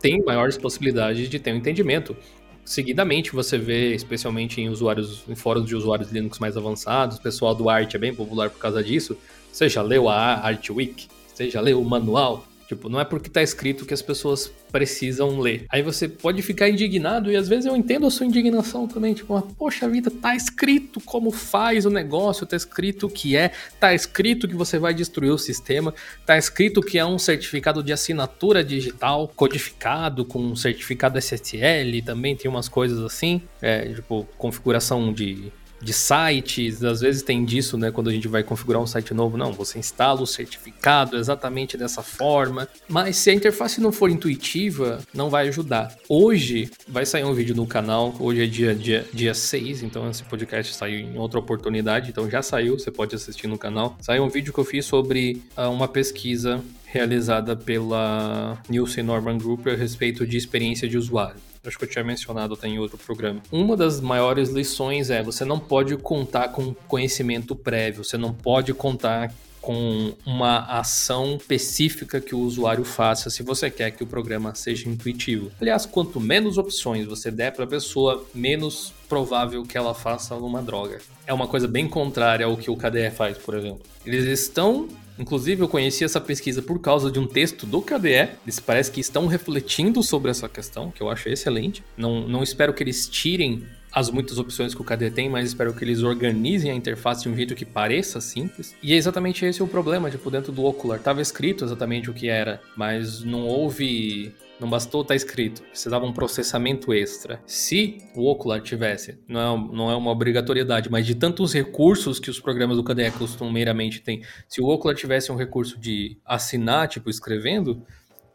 ter 0.00 0.22
maiores 0.24 0.56
possibilidades 0.56 1.28
de 1.28 1.38
ter 1.38 1.52
um 1.52 1.56
entendimento. 1.56 2.16
Seguidamente, 2.64 3.32
você 3.32 3.56
vê, 3.56 3.94
especialmente 3.94 4.60
em 4.60 4.68
usuários, 4.68 5.24
em 5.26 5.34
fóruns 5.34 5.66
de 5.66 5.74
usuários 5.74 6.10
Linux 6.12 6.38
mais 6.38 6.56
avançados, 6.56 7.16
o 7.16 7.22
pessoal 7.22 7.54
do 7.54 7.70
Art 7.70 7.94
é 7.94 7.98
bem 7.98 8.14
popular 8.14 8.50
por 8.50 8.58
causa 8.58 8.84
disso. 8.84 9.16
Você 9.50 9.68
já 9.68 9.80
leu 9.80 10.08
a 10.08 10.34
Art 10.34 10.68
Week? 10.68 11.08
Você 11.34 11.48
já 11.48 11.60
leu 11.60 11.80
o 11.80 11.84
manual? 11.84 12.46
Tipo, 12.68 12.90
não 12.90 13.00
é 13.00 13.04
porque 13.04 13.30
tá 13.30 13.42
escrito 13.42 13.86
que 13.86 13.94
as 13.94 14.02
pessoas 14.02 14.52
precisam 14.70 15.40
ler. 15.40 15.64
Aí 15.70 15.82
você 15.82 16.06
pode 16.06 16.42
ficar 16.42 16.68
indignado, 16.68 17.32
e 17.32 17.36
às 17.36 17.48
vezes 17.48 17.64
eu 17.64 17.74
entendo 17.74 18.06
a 18.06 18.10
sua 18.10 18.26
indignação 18.26 18.86
também, 18.86 19.14
tipo, 19.14 19.40
poxa 19.58 19.88
vida, 19.88 20.10
tá 20.10 20.36
escrito 20.36 21.00
como 21.00 21.30
faz 21.30 21.86
o 21.86 21.90
negócio, 21.90 22.44
tá 22.44 22.54
escrito 22.54 23.06
o 23.06 23.10
que 23.10 23.34
é, 23.34 23.52
tá 23.80 23.94
escrito 23.94 24.46
que 24.46 24.54
você 24.54 24.78
vai 24.78 24.92
destruir 24.92 25.30
o 25.30 25.38
sistema, 25.38 25.94
tá 26.26 26.36
escrito 26.36 26.82
que 26.82 26.98
é 26.98 27.06
um 27.06 27.18
certificado 27.18 27.82
de 27.82 27.90
assinatura 27.90 28.62
digital 28.62 29.32
codificado 29.34 30.22
com 30.26 30.38
um 30.38 30.54
certificado 30.54 31.18
SSL, 31.18 32.02
também 32.04 32.36
tem 32.36 32.50
umas 32.50 32.68
coisas 32.68 33.00
assim, 33.00 33.40
é, 33.62 33.94
tipo, 33.94 34.28
configuração 34.36 35.10
de 35.10 35.50
de 35.80 35.92
sites, 35.92 36.82
às 36.82 37.00
vezes 37.00 37.22
tem 37.22 37.44
disso, 37.44 37.76
né, 37.76 37.90
quando 37.90 38.10
a 38.10 38.12
gente 38.12 38.28
vai 38.28 38.42
configurar 38.42 38.82
um 38.82 38.86
site 38.86 39.14
novo, 39.14 39.36
não, 39.36 39.52
você 39.52 39.78
instala 39.78 40.20
o 40.20 40.26
certificado 40.26 41.16
exatamente 41.16 41.76
dessa 41.76 42.02
forma, 42.02 42.68
mas 42.88 43.16
se 43.16 43.30
a 43.30 43.34
interface 43.34 43.80
não 43.80 43.92
for 43.92 44.10
intuitiva, 44.10 45.00
não 45.14 45.30
vai 45.30 45.48
ajudar. 45.48 45.94
Hoje 46.08 46.70
vai 46.86 47.06
sair 47.06 47.24
um 47.24 47.34
vídeo 47.34 47.54
no 47.54 47.66
canal, 47.66 48.14
hoje 48.18 48.42
é 48.42 48.46
dia, 48.46 48.74
dia, 48.74 49.06
dia 49.12 49.34
6, 49.34 49.82
então 49.82 50.08
esse 50.10 50.24
podcast 50.24 50.74
saiu 50.74 51.00
em 51.00 51.16
outra 51.16 51.38
oportunidade, 51.38 52.10
então 52.10 52.28
já 52.28 52.42
saiu, 52.42 52.78
você 52.78 52.90
pode 52.90 53.14
assistir 53.14 53.46
no 53.46 53.58
canal. 53.58 53.96
Saiu 54.00 54.24
um 54.24 54.28
vídeo 54.28 54.52
que 54.52 54.58
eu 54.58 54.64
fiz 54.64 54.84
sobre 54.84 55.42
uh, 55.56 55.70
uma 55.70 55.88
pesquisa 55.88 56.62
realizada 56.84 57.54
pela 57.54 58.58
Nielsen 58.68 59.04
Norman 59.04 59.38
Group 59.38 59.66
a 59.66 59.74
respeito 59.74 60.26
de 60.26 60.36
experiência 60.36 60.88
de 60.88 60.96
usuário. 60.96 61.47
Acho 61.68 61.78
que 61.78 61.84
eu 61.84 61.88
tinha 61.88 62.04
mencionado 62.04 62.54
até 62.54 62.66
em 62.66 62.78
outro 62.78 62.98
programa. 62.98 63.42
Uma 63.52 63.76
das 63.76 64.00
maiores 64.00 64.48
lições 64.48 65.10
é 65.10 65.22
você 65.22 65.44
não 65.44 65.58
pode 65.58 65.96
contar 65.96 66.48
com 66.48 66.74
conhecimento 66.86 67.54
prévio, 67.54 68.04
você 68.04 68.16
não 68.16 68.32
pode 68.32 68.72
contar 68.74 69.32
com 69.60 70.14
uma 70.24 70.60
ação 70.60 71.36
específica 71.36 72.20
que 72.20 72.34
o 72.34 72.38
usuário 72.38 72.84
faça 72.84 73.28
se 73.28 73.42
você 73.42 73.70
quer 73.70 73.90
que 73.90 74.02
o 74.02 74.06
programa 74.06 74.54
seja 74.54 74.88
intuitivo. 74.88 75.50
Aliás, 75.60 75.84
quanto 75.84 76.20
menos 76.20 76.56
opções 76.56 77.06
você 77.06 77.30
der 77.30 77.52
para 77.52 77.64
a 77.64 77.68
pessoa, 77.68 78.24
menos 78.34 78.94
provável 79.08 79.62
que 79.64 79.76
ela 79.76 79.94
faça 79.94 80.34
uma 80.36 80.62
droga. 80.62 81.00
É 81.26 81.34
uma 81.34 81.46
coisa 81.46 81.68
bem 81.68 81.88
contrária 81.88 82.46
ao 82.46 82.56
que 82.56 82.70
o 82.70 82.76
KDE 82.76 83.10
faz, 83.10 83.36
por 83.36 83.54
exemplo. 83.54 83.82
Eles 84.06 84.24
estão 84.24 84.88
Inclusive, 85.18 85.62
eu 85.62 85.68
conheci 85.68 86.04
essa 86.04 86.20
pesquisa 86.20 86.62
por 86.62 86.78
causa 86.78 87.10
de 87.10 87.18
um 87.18 87.26
texto 87.26 87.66
do 87.66 87.82
KDE. 87.82 88.28
Eles 88.44 88.60
parece 88.60 88.90
que 88.90 89.00
estão 89.00 89.26
refletindo 89.26 90.02
sobre 90.02 90.30
essa 90.30 90.48
questão, 90.48 90.90
que 90.90 91.02
eu 91.02 91.10
acho 91.10 91.28
excelente. 91.28 91.82
Não, 91.96 92.26
não 92.28 92.42
espero 92.42 92.72
que 92.72 92.82
eles 92.82 93.08
tirem 93.08 93.64
as 93.92 94.10
muitas 94.10 94.38
opções 94.38 94.74
que 94.74 94.80
o 94.80 94.84
KDE 94.84 95.10
tem, 95.10 95.28
mas 95.28 95.48
espero 95.48 95.72
que 95.74 95.84
eles 95.84 96.02
organizem 96.02 96.70
a 96.70 96.74
interface 96.74 97.22
de 97.22 97.28
um 97.28 97.34
jeito 97.34 97.54
que 97.54 97.64
pareça 97.64 98.20
simples. 98.20 98.76
E 98.82 98.92
é 98.92 98.96
exatamente 98.96 99.44
esse 99.44 99.62
o 99.62 99.66
problema, 99.66 100.10
tipo, 100.10 100.30
dentro 100.30 100.52
do 100.52 100.64
Ocular. 100.64 101.00
Tava 101.00 101.20
escrito 101.20 101.64
exatamente 101.64 102.10
o 102.10 102.14
que 102.14 102.28
era, 102.28 102.60
mas 102.76 103.22
não 103.24 103.46
houve 103.46 104.32
não 104.60 104.68
bastou 104.68 105.02
estar 105.02 105.12
tá 105.12 105.16
escrito, 105.16 105.62
precisava 105.62 106.04
um 106.04 106.12
processamento 106.12 106.92
extra. 106.92 107.40
Se 107.46 107.98
o 108.14 108.28
Ocular 108.28 108.60
tivesse, 108.60 109.18
não 109.28 109.40
é, 109.40 109.76
não 109.76 109.90
é 109.90 109.96
uma 109.96 110.10
obrigatoriedade, 110.10 110.90
mas 110.90 111.06
de 111.06 111.14
tantos 111.14 111.52
recursos 111.52 112.18
que 112.18 112.30
os 112.30 112.40
programas 112.40 112.76
do 112.76 112.84
KDE 112.84 113.10
costumeiramente 113.12 114.00
têm, 114.00 114.22
se 114.48 114.60
o 114.60 114.66
Ocular 114.66 114.96
tivesse 114.96 115.30
um 115.30 115.36
recurso 115.36 115.78
de 115.78 116.18
assinar, 116.24 116.88
tipo 116.88 117.08
escrevendo, 117.08 117.82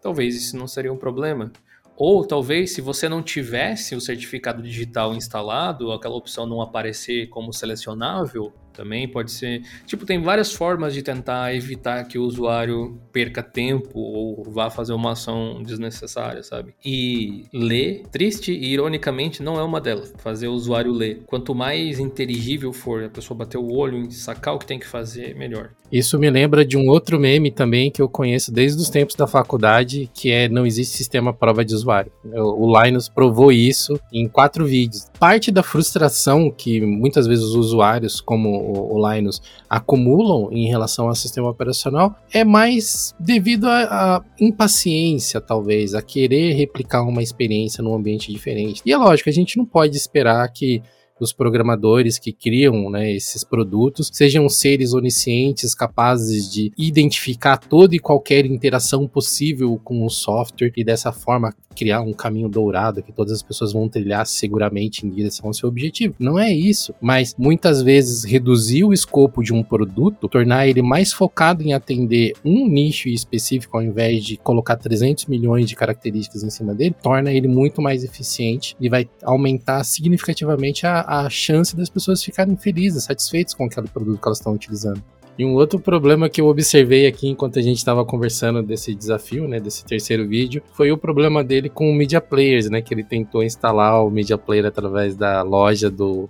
talvez 0.02 0.36
isso 0.36 0.58
não 0.58 0.68
seria 0.68 0.94
um 0.94 0.98
problema. 0.98 1.52
Ou 1.96 2.26
talvez, 2.26 2.74
se 2.74 2.82
você 2.82 3.08
não 3.08 3.22
tivesse 3.22 3.96
o 3.96 4.02
certificado 4.02 4.64
digital 4.64 5.14
instalado, 5.14 5.92
aquela 5.92 6.16
opção 6.16 6.46
não 6.48 6.62
aparecer 6.62 7.28
como 7.28 7.54
selecionável, 7.54 8.52
também 8.74 9.08
pode 9.08 9.32
ser. 9.32 9.62
Tipo, 9.86 10.06
tem 10.06 10.22
várias 10.22 10.52
formas 10.52 10.94
de 10.94 11.02
tentar 11.02 11.56
evitar 11.56 12.04
que 12.06 12.18
o 12.18 12.24
usuário 12.24 13.00
perca 13.12 13.42
tempo 13.42 14.00
ou 14.00 14.44
vá 14.44 14.70
fazer 14.70 14.94
uma 14.94 15.12
ação 15.12 15.62
desnecessária, 15.64 16.44
sabe? 16.44 16.74
E 16.84 17.46
ler, 17.54 18.04
triste 18.12 18.52
e 18.52 18.74
ironicamente, 18.74 19.44
não 19.44 19.60
é 19.60 19.64
uma 19.64 19.80
delas. 19.80 20.14
Fazer 20.18 20.48
o 20.48 20.54
usuário 20.54 20.92
ler. 20.92 21.22
Quanto 21.26 21.54
mais 21.54 22.00
inteligível 22.00 22.74
for 22.74 23.04
a 23.04 23.10
pessoa 23.10 23.38
bater 23.38 23.58
o 23.58 23.72
olho 23.72 24.08
e 24.08 24.12
sacar 24.12 24.56
o 24.56 24.60
que 24.60 24.66
tem 24.66 24.80
que 24.80 24.88
fazer, 24.88 25.36
melhor. 25.36 25.72
Isso 25.92 26.18
me 26.18 26.30
lembra 26.30 26.66
de 26.66 26.76
um 26.76 26.88
outro 26.88 27.20
meme 27.20 27.52
também 27.52 27.92
que 27.92 28.02
eu 28.02 28.10
conheço 28.10 28.52
desde 28.52 28.82
os 28.82 28.90
tempos 28.90 29.16
da 29.16 29.28
faculdade, 29.28 30.10
que 30.12 30.32
é 30.32 30.50
não 30.50 30.66
existe 30.66 30.98
sistema 30.98 31.32
prova 31.32 31.64
de 31.64 31.76
usuário. 31.76 32.12
O 32.34 32.82
Linus 32.82 33.08
provou 33.08 33.52
isso 33.52 34.00
em 34.12 34.28
quatro 34.28 34.66
vídeos. 34.66 35.06
Parte 35.20 35.52
da 35.52 35.62
frustração 35.62 36.50
que 36.50 36.82
muitas 36.82 37.28
vezes 37.28 37.44
os 37.44 37.56
usuários, 37.56 38.20
como 38.20 38.63
o, 38.64 38.96
o 38.96 39.12
Linus 39.12 39.42
acumulam 39.70 40.50
em 40.52 40.68
relação 40.68 41.08
ao 41.08 41.16
sistema 41.16 41.50
operacional 41.50 42.16
é 42.32 42.44
mais 42.44 43.14
devido 43.20 43.68
à 43.68 44.24
impaciência, 44.40 45.42
talvez, 45.42 45.94
a 45.94 46.02
querer 46.02 46.54
replicar 46.54 47.04
uma 47.04 47.22
experiência 47.22 47.84
num 47.84 47.94
ambiente 47.94 48.32
diferente. 48.32 48.82
E 48.86 48.92
é 48.92 48.98
lógico, 48.98 49.30
a 49.30 49.34
gente 49.34 49.58
não 49.58 49.66
pode 49.66 49.96
esperar 49.98 50.48
que 50.52 50.82
os 51.24 51.34
programadores 51.34 52.20
que 52.20 52.32
criam 52.32 52.90
né, 52.90 53.12
esses 53.12 53.44
produtos 53.44 54.10
sejam 54.12 54.48
seres 54.50 54.94
oniscientes 54.94 55.74
capazes 55.74 56.52
de 56.52 56.72
identificar 56.78 57.58
toda 57.58 57.96
e 57.96 58.00
qualquer 58.00 58.46
interação 58.46 59.08
possível 59.08 59.80
com 59.84 60.06
o 60.06 60.10
software 60.10 60.72
e 60.76 60.84
dessa 60.84 61.12
forma 61.12 61.54
criar 61.74 62.02
um 62.02 62.14
caminho 62.14 62.48
dourado 62.48 63.02
que 63.02 63.12
todas 63.12 63.34
as 63.34 63.42
pessoas 63.42 63.74
vão 63.74 63.90
trilhar 63.90 64.26
seguramente 64.26 65.06
em 65.06 65.10
direção 65.10 65.48
ao 65.48 65.54
seu 65.54 65.68
objetivo. 65.68 66.16
Não 66.20 66.40
é 66.40 66.52
isso, 66.54 66.94
mas 67.02 67.36
muitas 67.38 67.82
vezes 67.82 68.24
reduzir 68.24 68.84
o 68.84 68.94
escopo 68.94 69.44
de 69.44 69.54
um 69.54 69.64
produto, 69.64 70.30
tornar 70.30 70.68
ele 70.68 70.82
mais 70.82 71.12
focado 71.12 71.64
em 71.64 71.74
atender 71.74 72.34
um 72.46 72.68
nicho 72.68 73.10
específico 73.10 73.76
ao 73.76 73.84
invés 73.84 74.24
de 74.24 74.38
colocar 74.38 74.78
300 74.78 75.26
milhões 75.26 75.68
de 75.68 75.76
características 75.76 76.44
em 76.44 76.50
cima 76.50 76.74
dele, 76.74 76.96
torna 77.02 77.32
ele 77.32 77.48
muito 77.48 77.82
mais 77.82 78.04
eficiente 78.04 78.76
e 78.80 78.88
vai 78.88 79.10
aumentar 79.24 79.84
significativamente 79.84 80.86
a, 80.86 81.02
a 81.02 81.13
chance 81.30 81.76
das 81.76 81.90
pessoas 81.90 82.24
ficarem 82.24 82.56
felizes, 82.58 83.04
satisfeitas 83.06 83.54
com 83.54 83.66
aquele 83.66 83.88
produto 83.88 84.20
que 84.20 84.28
elas 84.28 84.38
estão 84.38 84.54
utilizando. 84.54 85.02
E 85.38 85.44
um 85.44 85.56
outro 85.56 85.80
problema 85.80 86.30
que 86.30 86.40
eu 86.40 86.48
observei 86.48 87.08
aqui 87.08 87.28
enquanto 87.28 87.58
a 87.58 87.62
gente 87.62 87.78
estava 87.78 88.06
conversando 88.06 88.62
desse 88.62 88.94
desafio, 88.94 89.48
né, 89.48 89.60
desse 89.60 89.84
terceiro 89.84 90.28
vídeo, 90.28 90.62
foi 90.74 90.92
o 90.92 90.98
problema 90.98 91.44
dele 91.44 91.70
com 91.70 91.90
o 91.90 91.94
Media 91.94 92.22
Players, 92.22 92.70
né, 92.70 92.82
que 92.82 92.94
ele 92.94 93.04
tentou 93.04 93.44
instalar 93.44 94.06
o 94.06 94.12
Media 94.12 94.38
Player 94.38 94.66
através 94.66 95.16
da 95.16 95.42
loja 95.42 95.90
do, 95.90 96.30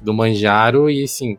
do 0.00 0.14
Manjaro 0.14 0.88
e, 0.88 1.04
assim, 1.04 1.36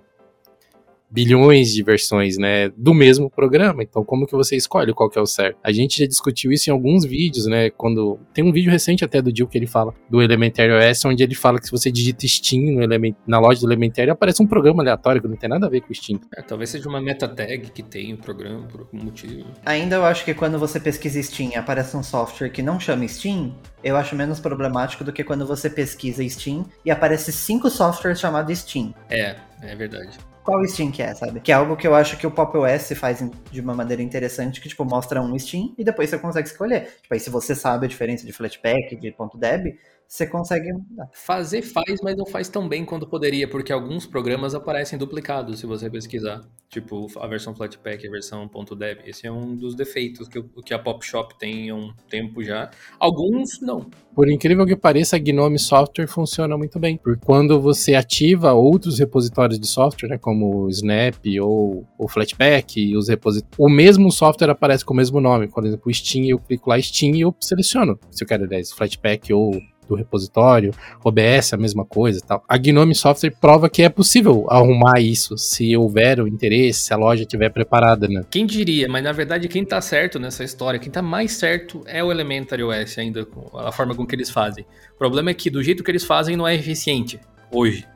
bilhões 1.13 1.71
de 1.71 1.83
versões, 1.83 2.37
né, 2.39 2.69
do 2.75 2.93
mesmo 2.93 3.29
programa. 3.29 3.83
Então, 3.83 4.03
como 4.03 4.25
que 4.25 4.33
você 4.33 4.55
escolhe 4.55 4.93
qual 4.93 5.09
que 5.09 5.19
é 5.19 5.21
o 5.21 5.27
certo? 5.27 5.57
A 5.63 5.71
gente 5.71 5.99
já 5.99 6.07
discutiu 6.07 6.51
isso 6.51 6.71
em 6.71 6.73
alguns 6.73 7.05
vídeos, 7.05 7.45
né, 7.45 7.69
quando 7.69 8.19
tem 8.33 8.43
um 8.43 8.51
vídeo 8.51 8.71
recente 8.71 9.05
até 9.05 9.21
do 9.21 9.35
Jill 9.35 9.47
que 9.47 9.57
ele 9.57 9.67
fala 9.67 9.93
do 10.09 10.23
Elementary 10.23 10.71
OS, 10.71 11.05
onde 11.05 11.21
ele 11.21 11.35
fala 11.35 11.59
que 11.59 11.65
se 11.65 11.71
você 11.71 11.91
digita 11.91 12.27
Steam 12.27 12.81
element, 12.81 13.13
na 13.27 13.39
loja 13.39 13.61
do 13.61 13.67
Elementary, 13.67 14.09
aparece 14.09 14.41
um 14.41 14.47
programa 14.47 14.81
aleatório 14.81 15.21
que 15.21 15.27
não 15.27 15.35
tem 15.35 15.49
nada 15.49 15.67
a 15.67 15.69
ver 15.69 15.81
com 15.81 15.93
Steam. 15.93 16.19
É, 16.35 16.41
talvez 16.41 16.71
seja 16.71 16.89
uma 16.89 16.99
meta 16.99 17.27
tag 17.27 17.69
que 17.71 17.83
tem 17.83 18.13
o 18.13 18.17
programa 18.17 18.65
por 18.65 18.81
algum 18.81 19.03
motivo. 19.03 19.45
Ainda 19.63 19.97
eu 19.97 20.05
acho 20.05 20.25
que 20.25 20.33
quando 20.33 20.57
você 20.57 20.79
pesquisa 20.79 21.21
Steam 21.21 21.51
e 21.51 21.55
aparece 21.55 21.95
um 21.95 22.01
software 22.01 22.49
que 22.49 22.63
não 22.63 22.79
chama 22.79 23.07
Steam, 23.07 23.55
eu 23.83 23.95
acho 23.95 24.15
menos 24.15 24.39
problemático 24.39 25.03
do 25.03 25.13
que 25.13 25.23
quando 25.23 25.45
você 25.45 25.69
pesquisa 25.69 26.27
Steam 26.27 26.65
e 26.83 26.89
aparece 26.89 27.31
cinco 27.31 27.69
softwares 27.69 28.19
chamados 28.19 28.57
Steam. 28.59 28.95
É, 29.09 29.35
é 29.61 29.75
verdade 29.75 30.17
qual 30.43 30.63
Steam 30.67 30.91
que 30.91 31.01
é, 31.01 31.13
sabe? 31.15 31.39
Que 31.39 31.51
é 31.51 31.55
algo 31.55 31.75
que 31.77 31.87
eu 31.87 31.95
acho 31.95 32.17
que 32.17 32.27
o 32.27 32.31
Pop 32.31 32.57
OS 32.57 32.91
faz 32.95 33.23
de 33.51 33.61
uma 33.61 33.73
maneira 33.73 34.01
interessante, 34.01 34.59
que, 34.59 34.67
tipo, 34.67 34.83
mostra 34.83 35.21
um 35.21 35.37
Steam 35.39 35.73
e 35.77 35.83
depois 35.83 36.09
você 36.09 36.19
consegue 36.19 36.47
escolher. 36.47 36.97
Tipo, 37.01 37.13
aí 37.13 37.19
se 37.19 37.29
você 37.29 37.55
sabe 37.55 37.85
a 37.85 37.89
diferença 37.89 38.25
de 38.25 38.33
Flatpak, 38.33 38.95
de 38.95 39.15
.deb, 39.35 39.77
você 40.13 40.27
consegue 40.27 40.69
fazer 41.11 41.63
faz, 41.63 41.99
mas 42.03 42.15
não 42.15 42.27
faz 42.27 42.47
tão 42.47 42.69
bem 42.69 42.85
quanto 42.85 43.07
poderia, 43.07 43.47
porque 43.47 43.73
alguns 43.73 44.05
programas 44.05 44.53
aparecem 44.53 44.95
duplicados 44.99 45.59
se 45.59 45.65
você 45.65 45.89
pesquisar, 45.89 46.39
tipo 46.69 47.07
a 47.17 47.25
versão 47.25 47.55
Flatpak 47.55 48.05
e 48.05 48.07
a 48.07 48.11
versão 48.11 48.47
.deb. 48.77 48.99
Esse 49.07 49.25
é 49.25 49.31
um 49.31 49.55
dos 49.55 49.73
defeitos 49.73 50.27
que, 50.27 50.39
que 50.63 50.71
a 50.71 50.77
Pop 50.77 51.03
Shop 51.03 51.33
tem 51.39 51.71
há 51.71 51.75
um 51.75 51.91
tempo 52.07 52.43
já. 52.43 52.69
Alguns 52.99 53.59
não. 53.59 53.89
Por 54.13 54.29
incrível 54.29 54.67
que 54.67 54.75
pareça, 54.75 55.15
a 55.15 55.19
Gnome 55.19 55.57
Software 55.57 56.05
funciona 56.05 56.55
muito 56.55 56.77
bem, 56.77 56.95
porque 56.95 57.25
quando 57.25 57.59
você 57.59 57.95
ativa 57.95 58.53
outros 58.53 58.99
repositórios 58.99 59.59
de 59.59 59.65
software, 59.65 60.09
né, 60.09 60.17
como 60.19 60.65
o 60.65 60.69
Snap 60.69 61.25
ou 61.41 61.87
o 61.97 62.07
Flatpak, 62.07 62.79
e 62.79 62.95
os 62.95 63.07
repositórios, 63.07 63.57
o 63.57 63.67
mesmo 63.67 64.11
software 64.11 64.51
aparece 64.51 64.85
com 64.85 64.93
o 64.93 64.97
mesmo 64.97 65.19
nome. 65.19 65.47
Por 65.47 65.65
exemplo, 65.65 65.89
o 65.89 65.93
Steam, 65.93 66.25
eu 66.25 66.37
clico 66.37 66.69
lá 66.69 66.79
Steam 66.79 67.15
e 67.15 67.21
eu 67.21 67.35
seleciono 67.39 67.99
se 68.11 68.23
eu 68.23 68.27
quero, 68.27 68.43
aliás, 68.43 68.71
Flatpak 68.71 69.33
ou 69.33 69.59
repositório, 69.95 70.73
OBS 71.03 71.53
a 71.53 71.57
mesma 71.57 71.85
coisa 71.85 72.19
e 72.19 72.21
tal. 72.21 72.43
A 72.47 72.57
Gnome 72.57 72.95
Software 72.95 73.33
prova 73.39 73.69
que 73.69 73.83
é 73.83 73.89
possível 73.89 74.45
arrumar 74.49 74.99
isso 74.99 75.37
se 75.37 75.75
houver 75.75 76.19
o 76.19 76.27
interesse, 76.27 76.81
se 76.81 76.93
a 76.93 76.97
loja 76.97 77.23
estiver 77.23 77.49
preparada, 77.49 78.07
né? 78.07 78.23
Quem 78.29 78.45
diria, 78.45 78.87
mas 78.87 79.03
na 79.03 79.11
verdade 79.11 79.47
quem 79.47 79.65
tá 79.65 79.79
certo 79.81 80.19
nessa 80.19 80.43
história, 80.43 80.79
quem 80.79 80.91
tá 80.91 81.01
mais 81.01 81.33
certo 81.33 81.81
é 81.85 82.03
o 82.03 82.11
Elementary 82.11 82.63
OS 82.63 82.97
ainda, 82.97 83.27
a 83.55 83.71
forma 83.71 83.95
com 83.95 84.05
que 84.05 84.15
eles 84.15 84.29
fazem. 84.29 84.65
O 84.95 84.97
problema 84.97 85.29
é 85.29 85.33
que 85.33 85.49
do 85.49 85.61
jeito 85.61 85.83
que 85.83 85.91
eles 85.91 86.03
fazem 86.03 86.35
não 86.35 86.47
é 86.47 86.55
eficiente 86.55 87.19
hoje, 87.51 87.87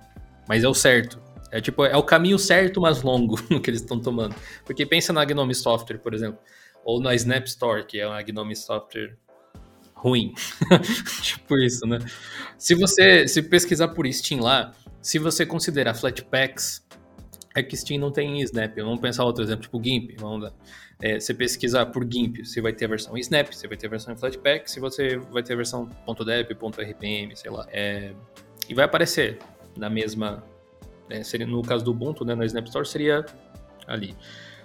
mas 0.47 0.63
é 0.63 0.67
o 0.67 0.73
certo. 0.73 1.27
É 1.51 1.61
tipo, 1.61 1.85
é 1.85 1.95
o 1.95 2.03
caminho 2.03 2.37
certo, 2.37 2.81
mas 2.81 3.01
longo 3.01 3.37
que 3.61 3.69
eles 3.69 3.81
estão 3.81 3.99
tomando. 3.99 4.35
Porque 4.65 4.85
pensa 4.85 5.13
na 5.13 5.23
Gnome 5.23 5.55
Software, 5.55 5.97
por 5.97 6.13
exemplo, 6.13 6.39
ou 6.83 7.01
na 7.01 7.15
Snap 7.15 7.45
Store, 7.45 7.85
que 7.85 7.99
é 7.99 8.03
a 8.03 8.21
Gnome 8.21 8.55
Software 8.55 9.17
ruim. 9.97 10.33
tipo 11.21 11.57
isso, 11.57 11.85
né? 11.85 11.99
Se 12.57 12.75
você 12.75 13.27
se 13.27 13.41
pesquisar 13.41 13.89
por 13.89 14.11
Steam 14.11 14.41
lá, 14.41 14.73
se 15.01 15.19
você 15.19 15.45
considerar 15.45 15.93
Flatpaks, 15.93 16.85
é 17.55 17.63
que 17.63 17.75
Steam 17.75 17.99
não 17.99 18.11
tem 18.11 18.39
Snap. 18.41 18.75
Vamos 18.77 18.99
pensar 18.99 19.23
outro 19.25 19.43
exemplo, 19.43 19.63
tipo 19.63 19.81
GIMP. 19.83 20.15
Vamos. 20.19 20.51
É, 21.01 21.19
você 21.19 21.33
pesquisar 21.33 21.87
por 21.87 22.03
GIMP, 22.03 22.45
você 22.45 22.61
vai 22.61 22.73
ter 22.73 22.85
a 22.85 22.87
versão 22.87 23.17
Snap, 23.17 23.51
você 23.51 23.67
vai 23.67 23.77
ter 23.77 23.87
a 23.87 23.89
versão 23.89 24.15
Flatpak, 24.15 24.69
se 24.69 24.79
você 24.79 25.17
vai 25.17 25.43
ter 25.43 25.53
a 25.53 25.55
versão 25.55 25.87
.deb, 26.25 26.51
.rpm, 26.51 27.35
sei 27.35 27.51
lá. 27.51 27.67
É, 27.71 28.13
e 28.67 28.73
vai 28.73 28.85
aparecer 28.85 29.39
na 29.75 29.89
mesma... 29.89 30.43
É, 31.09 31.23
seria, 31.23 31.47
no 31.47 31.61
caso 31.61 31.85
do 31.85 31.91
Ubuntu, 31.91 32.25
né, 32.25 32.35
na 32.35 32.45
Snap 32.45 32.65
Store, 32.65 32.85
seria 32.85 33.25
ali. 33.87 34.15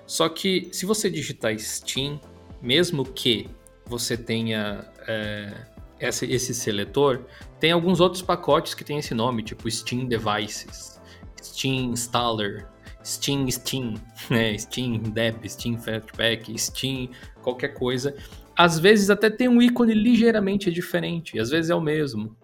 Só 0.07 0.29
que 0.29 0.69
se 0.73 0.85
você 0.85 1.09
digitar 1.09 1.57
Steam, 1.59 2.21
mesmo 2.61 3.05
que 3.05 3.49
você 3.93 4.17
tenha 4.17 4.87
é, 5.07 5.53
esse, 6.01 6.55
seletor, 6.55 7.27
tem 7.61 7.73
alguns 7.73 8.01
outros 8.01 8.23
pacotes 8.23 8.73
que 8.73 8.83
tem 8.83 8.99
esse 8.99 9.13
nome, 9.15 9.43
tipo 9.43 9.71
Steam 9.71 10.07
Devices, 10.07 10.99
Steam 11.43 11.93
Installer, 11.93 12.67
Steam 13.05 13.51
Steam, 13.51 13.95
né? 14.31 14.57
Steam 14.57 14.99
Dep, 14.99 15.47
Steam 15.49 15.79
Fatpack, 15.79 16.59
Steam 16.59 17.11
qualquer 17.43 17.75
coisa. 17.75 18.17
Às 18.57 18.79
vezes 18.79 19.11
até 19.11 19.29
tem 19.29 19.47
um 19.47 19.61
ícone 19.61 19.93
ligeiramente 19.93 20.71
diferente, 20.71 21.39
às 21.39 21.51
vezes 21.51 21.71
é 21.71 21.75
o 21.75 21.81
mesmo. 21.81 22.35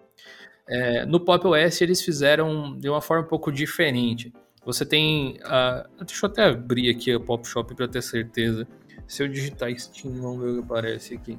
É, 0.67 1.03
no 1.03 1.19
Pop 1.19 1.47
OS 1.47 1.81
eles 1.81 1.99
fizeram 2.01 2.77
de 2.77 2.87
uma 2.87 3.01
forma 3.01 3.25
um 3.25 3.27
pouco 3.27 3.51
diferente. 3.51 4.31
Você 4.63 4.85
tem. 4.85 5.39
Uh, 5.39 6.05
deixa 6.05 6.25
eu 6.25 6.29
até 6.29 6.43
abrir 6.43 6.91
aqui 6.91 7.11
a 7.11 7.19
Pop 7.19 7.47
Shop 7.47 7.73
para 7.73 7.87
ter 7.87 8.03
certeza. 8.03 8.67
Se 9.09 9.23
eu 9.23 9.27
digitar 9.27 9.75
Steam, 9.75 10.13
vamos 10.21 10.39
ver 10.43 10.51
o 10.51 10.53
que 10.57 10.59
aparece 10.59 11.15
aqui. 11.15 11.37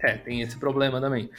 É, 0.00 0.16
tem 0.16 0.40
esse 0.40 0.58
problema 0.58 1.00
também. 1.00 1.30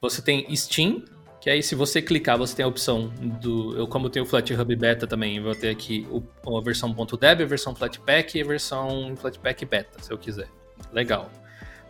Você 0.00 0.20
tem 0.20 0.44
Steam, 0.56 1.04
que 1.40 1.48
aí 1.48 1.62
se 1.62 1.76
você 1.76 2.02
clicar, 2.02 2.36
você 2.36 2.56
tem 2.56 2.64
a 2.64 2.68
opção 2.68 3.06
do... 3.40 3.76
Eu 3.78 3.86
como 3.86 4.10
tenho 4.10 4.24
o 4.24 4.28
FlatHub 4.28 4.74
Beta 4.74 5.06
também, 5.06 5.40
vou 5.40 5.54
ter 5.54 5.70
aqui 5.70 6.04
o, 6.10 6.58
a 6.58 6.60
versão 6.60 6.92
.deb, 6.92 7.42
a 7.42 7.46
versão 7.46 7.76
Flatpak 7.76 8.36
e 8.36 8.42
a 8.42 8.44
versão 8.44 9.14
Flatpak 9.16 9.64
Beta, 9.64 10.02
se 10.02 10.12
eu 10.12 10.18
quiser. 10.18 10.48
Legal. 10.92 11.30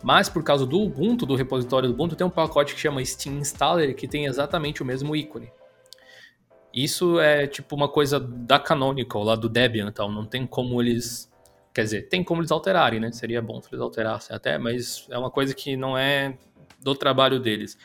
Mas 0.03 0.29
por 0.29 0.43
causa 0.43 0.63
do 0.63 0.79
Ubuntu, 0.79 1.25
do 1.25 1.33
repositório 1.33 1.89
do 1.89 1.95
Ubuntu, 1.95 2.15
tem 2.15 2.27
um 2.27 2.29
pacote 2.29 2.75
que 2.75 2.79
chama 2.79 3.03
Steam 3.03 3.39
Installer, 3.39 3.95
que 3.95 4.07
tem 4.07 4.27
exatamente 4.27 4.83
o 4.83 4.85
mesmo 4.85 5.15
ícone. 5.15 5.51
Isso 6.71 7.19
é 7.19 7.47
tipo 7.47 7.75
uma 7.75 7.89
coisa 7.89 8.19
da 8.19 8.59
Canonical, 8.59 9.23
lá 9.23 9.35
do 9.35 9.49
Debian 9.49 9.87
e 9.87 9.91
tal. 9.91 10.11
Não 10.11 10.27
tem 10.27 10.45
como 10.45 10.79
eles 10.79 11.32
Quer 11.73 11.83
dizer, 11.83 12.01
tem 12.03 12.23
como 12.23 12.41
eles 12.41 12.51
alterarem, 12.51 12.99
né? 12.99 13.11
Seria 13.11 13.41
bom 13.41 13.59
se 13.61 13.67
eles 13.69 13.81
alterassem 13.81 14.35
até, 14.35 14.57
mas 14.57 15.07
é 15.09 15.17
uma 15.17 15.31
coisa 15.31 15.55
que 15.55 15.75
não 15.75 15.97
é 15.97 16.37
do 16.79 16.93
trabalho 16.93 17.39
deles. 17.39 17.77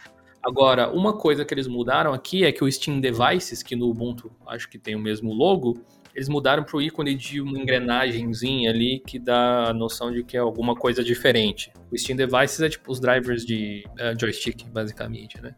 Agora, 0.42 0.90
uma 0.90 1.16
coisa 1.16 1.44
que 1.44 1.54
eles 1.54 1.66
mudaram 1.66 2.12
aqui 2.12 2.44
é 2.44 2.52
que 2.52 2.62
o 2.62 2.70
Steam 2.70 3.00
Devices, 3.00 3.62
que 3.62 3.74
no 3.74 3.88
Ubuntu 3.88 4.30
acho 4.46 4.68
que 4.68 4.78
tem 4.78 4.94
o 4.94 4.98
mesmo 4.98 5.32
logo, 5.32 5.82
eles 6.14 6.28
mudaram 6.28 6.64
para 6.64 6.76
o 6.76 6.82
ícone 6.82 7.14
de 7.14 7.40
uma 7.40 7.58
engrenagemzinha 7.58 8.70
ali 8.70 9.00
que 9.06 9.18
dá 9.18 9.70
a 9.70 9.72
noção 9.72 10.12
de 10.12 10.22
que 10.22 10.36
é 10.36 10.40
alguma 10.40 10.74
coisa 10.74 11.02
diferente. 11.02 11.72
O 11.90 11.96
Steam 11.96 12.16
Devices 12.16 12.60
é 12.60 12.68
tipo 12.68 12.90
os 12.92 13.00
drivers 13.00 13.44
de 13.44 13.84
uh, 13.92 14.18
joystick, 14.18 14.64
basicamente, 14.66 15.40
né? 15.40 15.54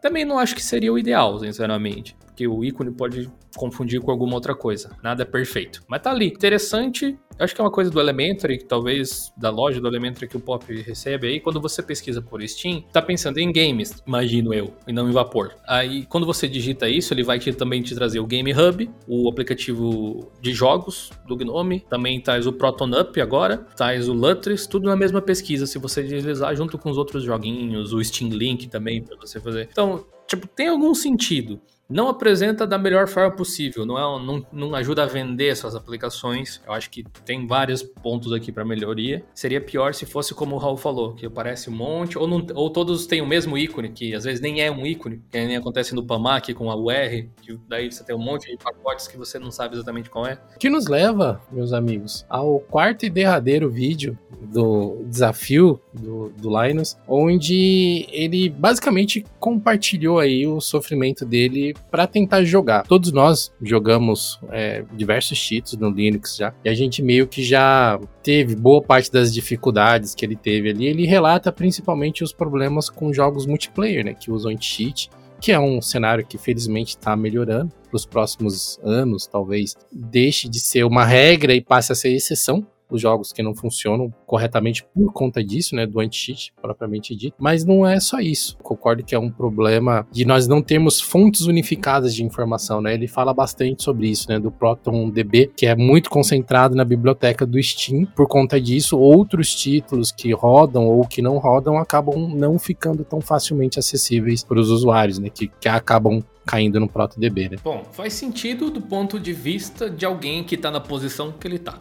Também 0.00 0.24
não 0.24 0.38
acho 0.38 0.54
que 0.54 0.62
seria 0.62 0.92
o 0.92 0.98
ideal, 0.98 1.38
sinceramente 1.40 2.16
porque 2.34 2.48
o 2.48 2.64
ícone 2.64 2.90
pode 2.90 3.30
confundir 3.56 4.00
com 4.00 4.10
alguma 4.10 4.34
outra 4.34 4.56
coisa. 4.56 4.90
Nada 5.00 5.22
é 5.22 5.24
perfeito. 5.24 5.82
Mas 5.88 6.02
tá 6.02 6.10
ali. 6.10 6.26
Interessante. 6.26 7.16
Acho 7.38 7.54
que 7.54 7.60
é 7.60 7.64
uma 7.64 7.70
coisa 7.70 7.90
do 7.90 8.00
Elementary, 8.00 8.58
talvez 8.58 9.32
da 9.36 9.50
loja 9.50 9.80
do 9.80 9.88
Elementary 9.88 10.28
que 10.28 10.36
o 10.36 10.40
Pop 10.40 10.64
recebe 10.82 11.28
aí. 11.28 11.40
Quando 11.40 11.60
você 11.60 11.82
pesquisa 11.82 12.20
por 12.20 12.42
Steam, 12.46 12.82
tá 12.92 13.02
pensando 13.02 13.38
em 13.38 13.52
games, 13.52 14.02
imagino 14.06 14.54
eu, 14.54 14.72
e 14.86 14.92
não 14.92 15.08
em 15.08 15.12
vapor. 15.12 15.52
Aí, 15.66 16.06
quando 16.06 16.26
você 16.26 16.46
digita 16.46 16.88
isso, 16.88 17.12
ele 17.12 17.24
vai 17.24 17.40
te, 17.40 17.52
também 17.52 17.82
te 17.82 17.92
trazer 17.92 18.20
o 18.20 18.26
Game 18.26 18.52
Hub, 18.52 18.88
o 19.08 19.28
aplicativo 19.28 20.30
de 20.40 20.52
jogos 20.52 21.10
do 21.26 21.36
Gnome. 21.36 21.80
Também 21.90 22.20
traz 22.20 22.46
o 22.46 22.52
ProtonUp 22.52 23.20
agora, 23.20 23.58
traz 23.76 24.08
o 24.08 24.12
Lutris, 24.12 24.66
tudo 24.66 24.88
na 24.88 24.96
mesma 24.96 25.20
pesquisa. 25.20 25.66
Se 25.66 25.78
você 25.78 26.04
deslizar 26.04 26.54
junto 26.54 26.78
com 26.78 26.88
os 26.88 26.98
outros 26.98 27.24
joguinhos, 27.24 27.92
o 27.92 28.02
Steam 28.02 28.30
Link 28.30 28.68
também 28.68 29.02
para 29.02 29.16
você 29.16 29.40
fazer. 29.40 29.68
Então, 29.72 30.04
tipo, 30.28 30.46
tem 30.46 30.68
algum 30.68 30.94
sentido 30.94 31.60
não 31.88 32.08
apresenta 32.08 32.66
da 32.66 32.78
melhor 32.78 33.06
forma 33.08 33.30
possível, 33.30 33.84
não, 33.84 33.98
é, 33.98 34.24
não, 34.24 34.46
não 34.52 34.74
ajuda 34.74 35.04
a 35.04 35.06
vender 35.06 35.48
essas 35.48 35.74
aplicações. 35.74 36.60
Eu 36.66 36.72
acho 36.72 36.90
que 36.90 37.04
tem 37.24 37.46
vários 37.46 37.82
pontos 37.82 38.32
aqui 38.32 38.50
para 38.50 38.64
melhoria. 38.64 39.24
Seria 39.34 39.60
pior 39.60 39.94
se 39.94 40.06
fosse 40.06 40.34
como 40.34 40.56
o 40.56 40.58
Raul 40.58 40.76
falou, 40.76 41.14
que 41.14 41.26
aparece 41.26 41.68
um 41.68 41.74
monte, 41.74 42.18
ou, 42.18 42.26
não, 42.26 42.44
ou 42.54 42.70
todos 42.70 43.06
têm 43.06 43.20
o 43.20 43.26
mesmo 43.26 43.56
ícone, 43.58 43.90
que 43.90 44.14
às 44.14 44.24
vezes 44.24 44.40
nem 44.40 44.62
é 44.62 44.70
um 44.70 44.86
ícone, 44.86 45.22
que 45.30 45.44
nem 45.44 45.56
acontece 45.56 45.94
no 45.94 46.04
PAMAC 46.04 46.54
com 46.54 46.70
a 46.70 46.76
UR, 46.76 47.28
que 47.42 47.58
daí 47.68 47.90
você 47.90 48.02
tem 48.04 48.14
um 48.14 48.22
monte 48.22 48.50
de 48.50 48.56
pacotes 48.56 49.06
que 49.06 49.16
você 49.16 49.38
não 49.38 49.50
sabe 49.50 49.74
exatamente 49.74 50.10
qual 50.10 50.26
é. 50.26 50.38
Que 50.58 50.70
nos 50.70 50.86
leva, 50.86 51.40
meus 51.50 51.72
amigos, 51.72 52.24
ao 52.28 52.60
quarto 52.60 53.04
e 53.04 53.10
derradeiro 53.10 53.70
vídeo 53.70 54.18
do 54.40 55.04
desafio 55.06 55.80
do, 55.92 56.30
do 56.30 56.62
Linus, 56.62 56.96
onde 57.06 58.06
ele 58.10 58.48
basicamente 58.48 59.24
compartilhou 59.38 60.18
aí 60.18 60.46
o 60.46 60.60
sofrimento 60.60 61.24
dele 61.24 61.73
para 61.90 62.06
tentar 62.06 62.44
jogar. 62.44 62.86
Todos 62.86 63.12
nós 63.12 63.52
jogamos 63.62 64.40
é, 64.50 64.84
diversos 64.92 65.38
cheats 65.38 65.76
no 65.76 65.90
Linux 65.90 66.36
já, 66.36 66.54
e 66.64 66.68
a 66.68 66.74
gente 66.74 67.02
meio 67.02 67.26
que 67.26 67.42
já 67.42 67.98
teve 68.22 68.54
boa 68.54 68.82
parte 68.82 69.10
das 69.10 69.32
dificuldades 69.32 70.14
que 70.14 70.24
ele 70.24 70.36
teve 70.36 70.70
ali. 70.70 70.86
Ele 70.86 71.06
relata 71.06 71.52
principalmente 71.52 72.24
os 72.24 72.32
problemas 72.32 72.88
com 72.88 73.12
jogos 73.12 73.46
multiplayer, 73.46 74.04
né, 74.04 74.14
que 74.14 74.30
usam 74.30 74.50
anti-cheat 74.52 75.10
que 75.40 75.52
é 75.52 75.60
um 75.60 75.82
cenário 75.82 76.24
que 76.24 76.38
felizmente 76.38 76.96
está 76.96 77.14
melhorando. 77.14 77.70
Para 77.90 77.96
os 77.96 78.06
próximos 78.06 78.80
anos, 78.82 79.26
talvez 79.26 79.76
deixe 79.92 80.48
de 80.48 80.58
ser 80.58 80.84
uma 80.84 81.04
regra 81.04 81.54
e 81.54 81.60
passe 81.60 81.92
a 81.92 81.94
ser 81.94 82.14
exceção 82.14 82.66
os 82.94 83.02
jogos 83.02 83.32
que 83.32 83.42
não 83.42 83.54
funcionam 83.54 84.12
corretamente 84.26 84.84
por 84.94 85.12
conta 85.12 85.42
disso, 85.42 85.74
né, 85.74 85.86
do 85.86 86.00
anti-cheat 86.00 86.52
propriamente 86.60 87.14
dito. 87.14 87.36
Mas 87.38 87.64
não 87.64 87.86
é 87.86 87.98
só 88.00 88.20
isso. 88.20 88.56
Concordo 88.62 89.04
que 89.04 89.14
é 89.14 89.18
um 89.18 89.30
problema 89.30 90.06
de 90.10 90.24
nós 90.24 90.46
não 90.46 90.62
termos 90.62 91.00
fontes 91.00 91.42
unificadas 91.42 92.14
de 92.14 92.24
informação, 92.24 92.80
né? 92.80 92.94
Ele 92.94 93.08
fala 93.08 93.34
bastante 93.34 93.82
sobre 93.82 94.08
isso, 94.08 94.28
né, 94.28 94.38
do 94.38 94.50
Proton 94.50 95.10
DB, 95.10 95.52
que 95.56 95.66
é 95.66 95.74
muito 95.74 96.10
concentrado 96.10 96.74
na 96.74 96.84
biblioteca 96.84 97.46
do 97.46 97.62
Steam. 97.62 98.06
Por 98.06 98.26
conta 98.26 98.60
disso, 98.60 98.98
outros 98.98 99.54
títulos 99.54 100.10
que 100.10 100.32
rodam 100.32 100.86
ou 100.86 101.06
que 101.06 101.20
não 101.20 101.38
rodam 101.38 101.78
acabam 101.78 102.28
não 102.34 102.58
ficando 102.58 103.04
tão 103.04 103.20
facilmente 103.20 103.78
acessíveis 103.78 104.42
para 104.44 104.58
os 104.58 104.70
usuários, 104.70 105.18
né, 105.18 105.28
que, 105.28 105.48
que 105.48 105.68
acabam 105.68 106.22
caindo 106.46 106.78
no 106.78 106.88
ProtoDB, 106.88 107.48
né? 107.50 107.56
Bom, 107.62 107.84
faz 107.92 108.12
sentido 108.12 108.70
do 108.70 108.80
ponto 108.80 109.18
de 109.18 109.32
vista 109.32 109.88
de 109.88 110.04
alguém 110.04 110.44
que 110.44 110.54
está 110.54 110.70
na 110.70 110.80
posição 110.80 111.32
que 111.32 111.46
ele 111.46 111.56
está. 111.56 111.80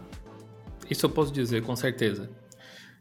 Isso 0.93 1.07
eu 1.07 1.09
posso 1.09 1.33
dizer 1.33 1.63
com 1.63 1.75
certeza. 1.75 2.29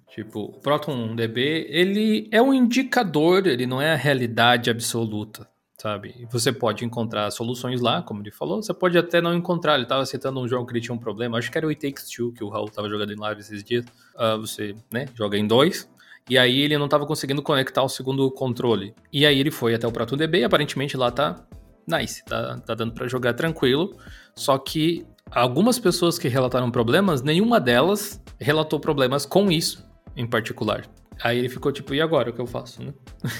Tipo, 0.08 0.40
o 0.40 0.60
ProtonDB, 0.60 1.66
ele 1.68 2.28
é 2.32 2.40
um 2.40 2.52
indicador, 2.52 3.46
ele 3.46 3.66
não 3.66 3.80
é 3.80 3.92
a 3.92 3.96
realidade 3.96 4.70
absoluta, 4.70 5.46
sabe? 5.78 6.26
Você 6.30 6.50
pode 6.52 6.86
encontrar 6.86 7.30
soluções 7.30 7.82
lá, 7.82 8.00
como 8.02 8.22
ele 8.22 8.30
falou, 8.30 8.62
você 8.62 8.72
pode 8.72 8.96
até 8.96 9.20
não 9.20 9.34
encontrar. 9.34 9.74
Ele 9.74 9.82
estava 9.82 10.06
citando 10.06 10.40
um 10.40 10.48
jogo 10.48 10.66
que 10.66 10.72
ele 10.72 10.80
tinha 10.80 10.94
um 10.94 10.98
problema, 10.98 11.36
acho 11.36 11.50
que 11.50 11.58
era 11.58 11.66
o 11.66 11.70
It 11.70 11.86
Takes 11.86 12.10
Two, 12.10 12.32
que 12.32 12.42
o 12.42 12.48
Raul 12.48 12.68
estava 12.68 12.88
jogando 12.88 13.12
em 13.12 13.16
live 13.16 13.40
esses 13.40 13.62
dias. 13.62 13.84
Uh, 14.14 14.40
você, 14.40 14.74
né, 14.90 15.06
joga 15.14 15.36
em 15.36 15.46
dois, 15.46 15.88
e 16.30 16.38
aí 16.38 16.60
ele 16.60 16.78
não 16.78 16.86
estava 16.86 17.06
conseguindo 17.06 17.42
conectar 17.42 17.82
o 17.82 17.88
segundo 17.88 18.30
controle. 18.30 18.94
E 19.12 19.26
aí 19.26 19.38
ele 19.38 19.50
foi 19.50 19.74
até 19.74 19.86
o 19.86 19.92
ProtonDB 19.92 20.40
e 20.40 20.44
aparentemente 20.44 20.96
lá 20.96 21.10
tá 21.10 21.44
nice, 21.86 22.24
tá, 22.24 22.58
tá 22.58 22.74
dando 22.74 22.94
para 22.94 23.06
jogar 23.06 23.34
tranquilo. 23.34 23.96
Só 24.34 24.56
que 24.56 25.06
algumas 25.34 25.78
pessoas 25.78 26.18
que 26.18 26.28
relataram 26.28 26.70
problemas, 26.70 27.22
nenhuma 27.22 27.60
delas 27.60 28.22
relatou 28.38 28.78
problemas 28.78 29.26
com 29.26 29.50
isso 29.50 29.84
em 30.16 30.26
particular. 30.26 30.84
Aí 31.22 31.38
ele 31.38 31.48
ficou 31.48 31.72
tipo, 31.72 31.94
e 31.94 32.00
agora 32.00 32.30
o 32.30 32.32
que 32.32 32.40
eu 32.40 32.46
faço, 32.46 32.82
né? 32.82 32.92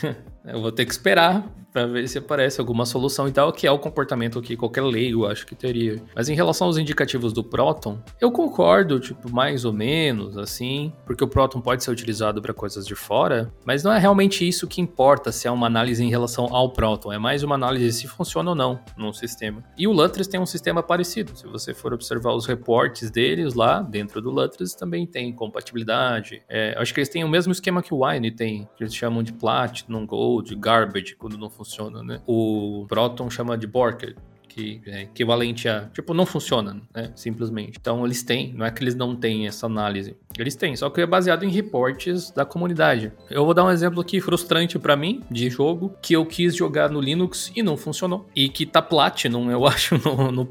eu 0.47 0.61
vou 0.61 0.73
ter 0.73 0.85
que 0.85 0.93
esperar 0.93 1.45
para 1.73 1.87
ver 1.87 2.07
se 2.09 2.19
aparece 2.19 2.61
alguma 2.61 2.85
solução 2.85 3.27
e 3.27 3.33
tal, 3.33 3.53
que 3.53 3.67
é 3.67 3.71
o 3.71 3.79
comportamento 3.79 4.41
que 4.43 4.57
qualquer 4.57 4.83
leigo 4.83 5.27
acho 5.27 5.47
que 5.47 5.55
teria. 5.55 6.03
Mas 6.15 6.29
em 6.29 6.35
relação 6.35 6.67
aos 6.67 6.77
indicativos 6.77 7.33
do 7.33 7.43
Proton, 7.43 7.99
eu 8.21 8.31
concordo, 8.31 9.01
tipo, 9.01 9.33
mais 9.33 9.65
ou 9.65 9.73
menos, 9.73 10.37
assim, 10.37 10.93
porque 11.07 11.25
o 11.25 11.29
Proton 11.29 11.61
pode 11.61 11.83
ser 11.83 11.91
utilizado 11.91 12.43
para 12.43 12.53
coisas 12.53 12.87
de 12.87 12.95
fora, 12.95 13.53
mas 13.65 13.83
não 13.83 13.93
é 13.93 13.99
realmente 13.99 14.47
isso 14.47 14.67
que 14.67 14.81
importa 14.81 15.33
se 15.33 15.49
é 15.49 15.51
uma 15.51 15.67
análise 15.67 16.05
em 16.05 16.11
relação 16.11 16.55
ao 16.55 16.71
Proton, 16.71 17.13
é 17.13 17.19
mais 17.19 17.43
uma 17.43 17.55
análise 17.55 17.93
se 17.93 18.07
funciona 18.07 18.51
ou 18.51 18.57
não 18.57 18.81
no 18.97 19.13
sistema. 19.13 19.65
E 19.77 19.87
o 19.87 19.93
Lutris 19.93 20.27
tem 20.27 20.41
um 20.41 20.47
sistema 20.47 20.83
parecido, 20.83 21.37
se 21.37 21.47
você 21.47 21.73
for 21.73 21.95
observar 21.95 22.35
os 22.35 22.47
reportes 22.47 23.11
deles 23.11 23.55
lá 23.55 23.81
dentro 23.81 24.21
do 24.21 24.31
Lutris, 24.31 24.75
também 24.75 25.07
tem 25.07 25.33
compatibilidade. 25.33 26.43
É, 26.49 26.75
acho 26.79 26.93
que 26.93 27.01
eles 27.01 27.09
têm 27.09 27.25
o 27.25 27.29
mesmo 27.29 27.53
esquema 27.53 27.83
que 27.83 27.95
o 27.95 28.05
Wine 28.05 28.31
tem, 28.31 28.69
que 28.77 28.85
eles 28.85 28.95
chamam 28.95 29.23
de 29.23 29.33
Platinum, 29.33 30.07
Gold, 30.07 30.55
Garbage, 30.57 31.17
quando 31.17 31.39
não 31.39 31.49
funciona, 31.49 31.62
né? 32.03 32.21
O 32.27 32.87
Proton 32.89 33.31
chama 33.31 33.57
de 33.57 33.67
Borker, 33.67 34.17
que 34.55 34.81
é 34.87 35.03
equivalente 35.03 35.69
a, 35.69 35.89
tipo, 35.93 36.13
não 36.13 36.27
funciona, 36.27 36.81
né? 36.95 37.11
Simplesmente. 37.15 37.79
Então 37.81 38.05
eles 38.05 38.23
têm, 38.23 38.53
não 38.53 38.67
é 38.67 38.71
que 38.71 38.83
eles 38.83 38.95
não 38.95 39.17
têm 39.17 39.47
essa 39.47 39.67
análise. 39.67 40.17
Eles 40.39 40.55
têm, 40.55 40.77
só 40.77 40.91
que 40.91 41.01
é 41.01 41.07
baseado 41.07 41.45
em 41.45 41.49
reportes 41.49 42.31
da 42.31 42.45
comunidade. 42.45 43.13
Eu 43.31 43.45
vou 43.45 43.55
dar 43.55 43.65
um 43.65 43.71
exemplo 43.71 44.01
aqui 44.01 44.21
frustrante 44.21 44.79
para 44.79 44.97
mim, 44.97 45.23
de 45.31 45.49
jogo, 45.51 45.95
que 46.03 46.15
eu 46.15 46.25
quis 46.25 46.55
jogar 46.55 46.91
no 46.91 47.01
Linux 47.01 47.53
e 47.55 47.63
não 47.63 47.77
funcionou. 47.77 48.29
E 48.35 48.49
que 48.49 48.67
tá 48.67 48.83
Platinum, 48.83 49.51
eu 49.51 49.65
acho, 49.67 49.97
no, 49.99 50.31
no 50.31 50.49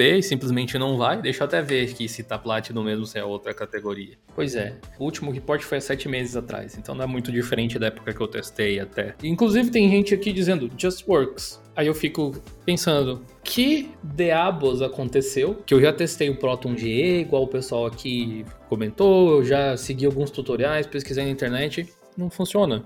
e 0.00 0.22
simplesmente 0.22 0.78
não 0.78 0.96
vai. 0.96 1.20
Deixa 1.20 1.42
eu 1.42 1.46
até 1.46 1.60
ver 1.62 1.92
que 1.94 2.08
se 2.08 2.22
tá 2.22 2.38
Platinum 2.38 2.82
mesmo, 2.82 3.06
se 3.06 3.18
é 3.18 3.24
outra 3.24 3.52
categoria. 3.52 4.16
Pois 4.34 4.54
é, 4.54 4.74
o 4.98 5.04
último 5.04 5.30
report 5.30 5.62
foi 5.62 5.78
há 5.78 5.80
sete 5.80 6.08
meses 6.08 6.36
atrás, 6.36 6.76
então 6.76 6.94
não 6.94 7.04
é 7.04 7.06
muito 7.06 7.30
diferente 7.30 7.78
da 7.78 7.86
época 7.86 8.12
que 8.12 8.20
eu 8.20 8.28
testei 8.28 8.80
até. 8.80 9.14
Inclusive 9.22 9.70
tem 9.70 9.88
gente 9.88 10.14
aqui 10.14 10.32
dizendo, 10.32 10.70
just 10.76 11.06
works. 11.06 11.63
Aí 11.76 11.86
eu 11.86 11.94
fico 11.94 12.32
pensando, 12.64 13.22
que 13.42 13.90
diabos 14.02 14.80
aconteceu? 14.80 15.56
Que 15.66 15.74
eu 15.74 15.80
já 15.80 15.92
testei 15.92 16.30
o 16.30 16.36
Proton 16.36 16.76
GE, 16.76 17.20
igual 17.20 17.42
o 17.42 17.48
pessoal 17.48 17.86
aqui 17.86 18.44
comentou, 18.68 19.38
eu 19.38 19.44
já 19.44 19.76
segui 19.76 20.06
alguns 20.06 20.30
tutoriais, 20.30 20.86
pesquisei 20.86 21.24
na 21.24 21.30
internet, 21.30 21.88
não 22.16 22.30
funciona 22.30 22.84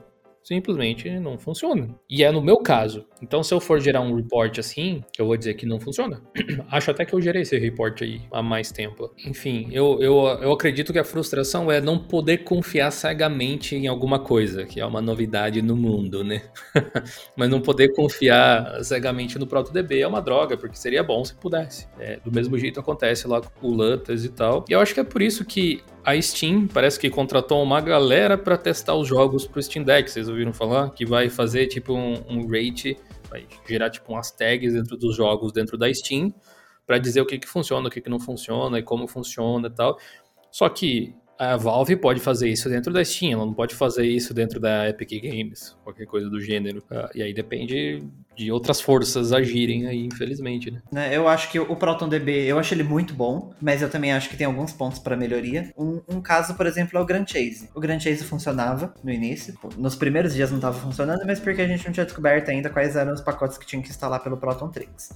simplesmente 0.49 1.11
não 1.21 1.39
funciona. 1.39 1.95
E 2.09 2.25
é 2.25 2.33
no 2.33 2.41
meu 2.41 2.57
caso. 2.57 3.05
Então, 3.21 3.43
se 3.43 3.53
eu 3.53 3.61
for 3.61 3.79
gerar 3.81 4.01
um 4.01 4.15
report 4.15 4.59
assim, 4.59 5.05
eu 5.19 5.27
vou 5.27 5.37
dizer 5.37 5.55
que 5.55 5.67
não 5.67 5.79
funciona. 5.79 6.23
Acho 6.71 6.91
até 6.91 7.05
que 7.05 7.13
eu 7.13 7.21
gerei 7.21 7.43
esse 7.43 7.59
report 7.59 8.01
aí 8.01 8.23
há 8.33 8.43
mais 8.43 8.73
tempo. 8.73 9.13
Enfim, 9.27 9.69
eu, 9.71 9.99
eu, 10.01 10.27
eu 10.41 10.51
acredito 10.51 10.91
que 10.91 10.99
a 10.99 11.05
frustração 11.05 11.71
é 11.71 11.83
não 11.83 11.99
poder 11.99 12.39
confiar 12.39 12.91
cegamente 12.91 13.77
em 13.77 13.89
alguma 13.89 14.19
coisa, 14.19 14.65
que 14.65 14.81
é 14.81 14.87
uma 14.87 15.03
novidade 15.03 15.61
no 15.61 15.77
mundo, 15.77 16.25
né? 16.25 16.41
Mas 17.37 17.51
não 17.51 17.61
poder 17.61 17.93
confiar 17.93 18.83
cegamente 18.83 19.39
no 19.39 19.47
ProtoDB 19.47 20.01
é 20.01 20.07
uma 20.07 20.23
droga, 20.23 20.57
porque 20.57 20.77
seria 20.77 21.03
bom 21.03 21.23
se 21.27 21.35
pudesse. 21.35 21.87
É, 21.99 22.19
do 22.25 22.33
mesmo 22.33 22.57
jeito 22.59 22.81
acontece 22.81 23.29
lá 23.29 23.43
com 23.43 23.69
o 23.69 23.75
Lutas 23.75 24.25
e 24.25 24.31
tal. 24.31 24.65
E 24.67 24.73
eu 24.73 24.81
acho 24.81 24.95
que 24.95 25.01
é 25.01 25.05
por 25.05 25.21
isso 25.21 25.45
que 25.45 25.83
a 26.05 26.21
Steam 26.21 26.67
parece 26.67 26.99
que 26.99 27.11
contratou 27.11 27.63
uma 27.63 27.81
galera 27.81 28.39
para 28.39 28.57
testar 28.57 28.95
os 28.95 29.07
jogos 29.07 29.47
pro 29.47 29.63
Steam 29.63 29.85
Deck. 29.85 30.11
Vocês 30.11 30.29
ouviram 30.29 30.53
falar? 30.53 30.91
Que 30.91 31.05
vai 31.05 31.29
fazer 31.29 31.67
tipo 31.67 31.95
um, 31.95 32.15
um 32.29 32.47
rate, 32.47 32.97
vai 33.31 33.47
gerar 33.67 33.91
tipo 33.91 34.13
umas 34.13 34.31
tags 34.31 34.73
dentro 34.73 34.97
dos 34.97 35.17
jogos 35.17 35.53
dentro 35.53 35.77
da 35.77 35.93
Steam 35.93 36.33
para 36.87 36.99
dizer 36.99 37.21
o 37.21 37.27
que, 37.27 37.39
que 37.39 37.47
funciona, 37.47 37.89
o 37.89 37.91
que, 37.91 38.01
que 38.01 38.09
não 38.09 38.19
funciona 38.19 38.79
e 38.79 38.83
como 38.83 39.07
funciona 39.07 39.69
e 39.69 39.71
tal. 39.71 39.99
Só 40.51 40.69
que 40.69 41.15
a 41.39 41.57
Valve 41.57 41.97
pode 41.97 42.19
fazer 42.19 42.49
isso 42.49 42.69
dentro 42.69 42.93
da 42.93 43.05
Steam, 43.05 43.33
ela 43.33 43.45
não 43.47 43.55
pode 43.55 43.75
fazer 43.75 44.07
isso 44.07 44.33
dentro 44.35 44.59
da 44.59 44.89
Epic 44.89 45.23
Games, 45.23 45.77
qualquer 45.85 46.07
coisa 46.07 46.29
do 46.29 46.41
gênero. 46.41 46.83
Ah, 46.91 47.11
e 47.15 47.23
aí 47.23 47.33
depende 47.35 48.03
de 48.39 48.53
outras 48.53 48.81
forças 48.81 49.33
agirem 49.33 49.89
aí, 49.89 50.07
infelizmente, 50.07 50.71
né? 50.71 50.81
né 50.93 51.17
eu 51.17 51.27
acho 51.27 51.51
que 51.51 51.59
o 51.59 51.75
ProtonDB, 51.75 52.47
eu 52.47 52.57
acho 52.59 52.73
ele 52.73 52.85
muito 52.85 53.13
bom, 53.13 53.53
mas 53.61 53.83
eu 53.83 53.91
também 53.91 54.13
acho 54.13 54.29
que 54.29 54.37
tem 54.37 54.47
alguns 54.47 54.73
pontos 54.73 55.01
para 55.01 55.17
melhoria. 55.17 55.73
Um, 55.77 56.01
um, 56.09 56.21
caso, 56.21 56.55
por 56.55 56.65
exemplo, 56.65 56.97
é 56.97 57.03
o 57.03 57.05
Grand 57.05 57.27
Chase. 57.27 57.69
O 57.75 57.81
Grand 57.81 57.99
Chase 57.99 58.23
funcionava 58.23 58.95
no 59.03 59.11
início, 59.11 59.55
nos 59.77 59.97
primeiros 59.97 60.35
dias 60.35 60.51
não 60.51 60.59
estava 60.59 60.79
funcionando, 60.79 61.27
mas 61.27 61.41
porque 61.41 61.63
a 61.63 61.67
gente 61.67 61.85
não 61.85 61.93
tinha 61.93 62.07
descoberto 62.07 62.49
ainda 62.49 62.71
quais 62.71 62.95
eram 62.95 63.13
os 63.13 63.21
pacotes 63.21 63.59
que 63.59 63.67
tinha 63.67 63.83
que 63.83 63.91
instalar 63.91 64.23
pelo 64.23 64.37
Proton 64.37 64.69
Tricks. 64.69 65.11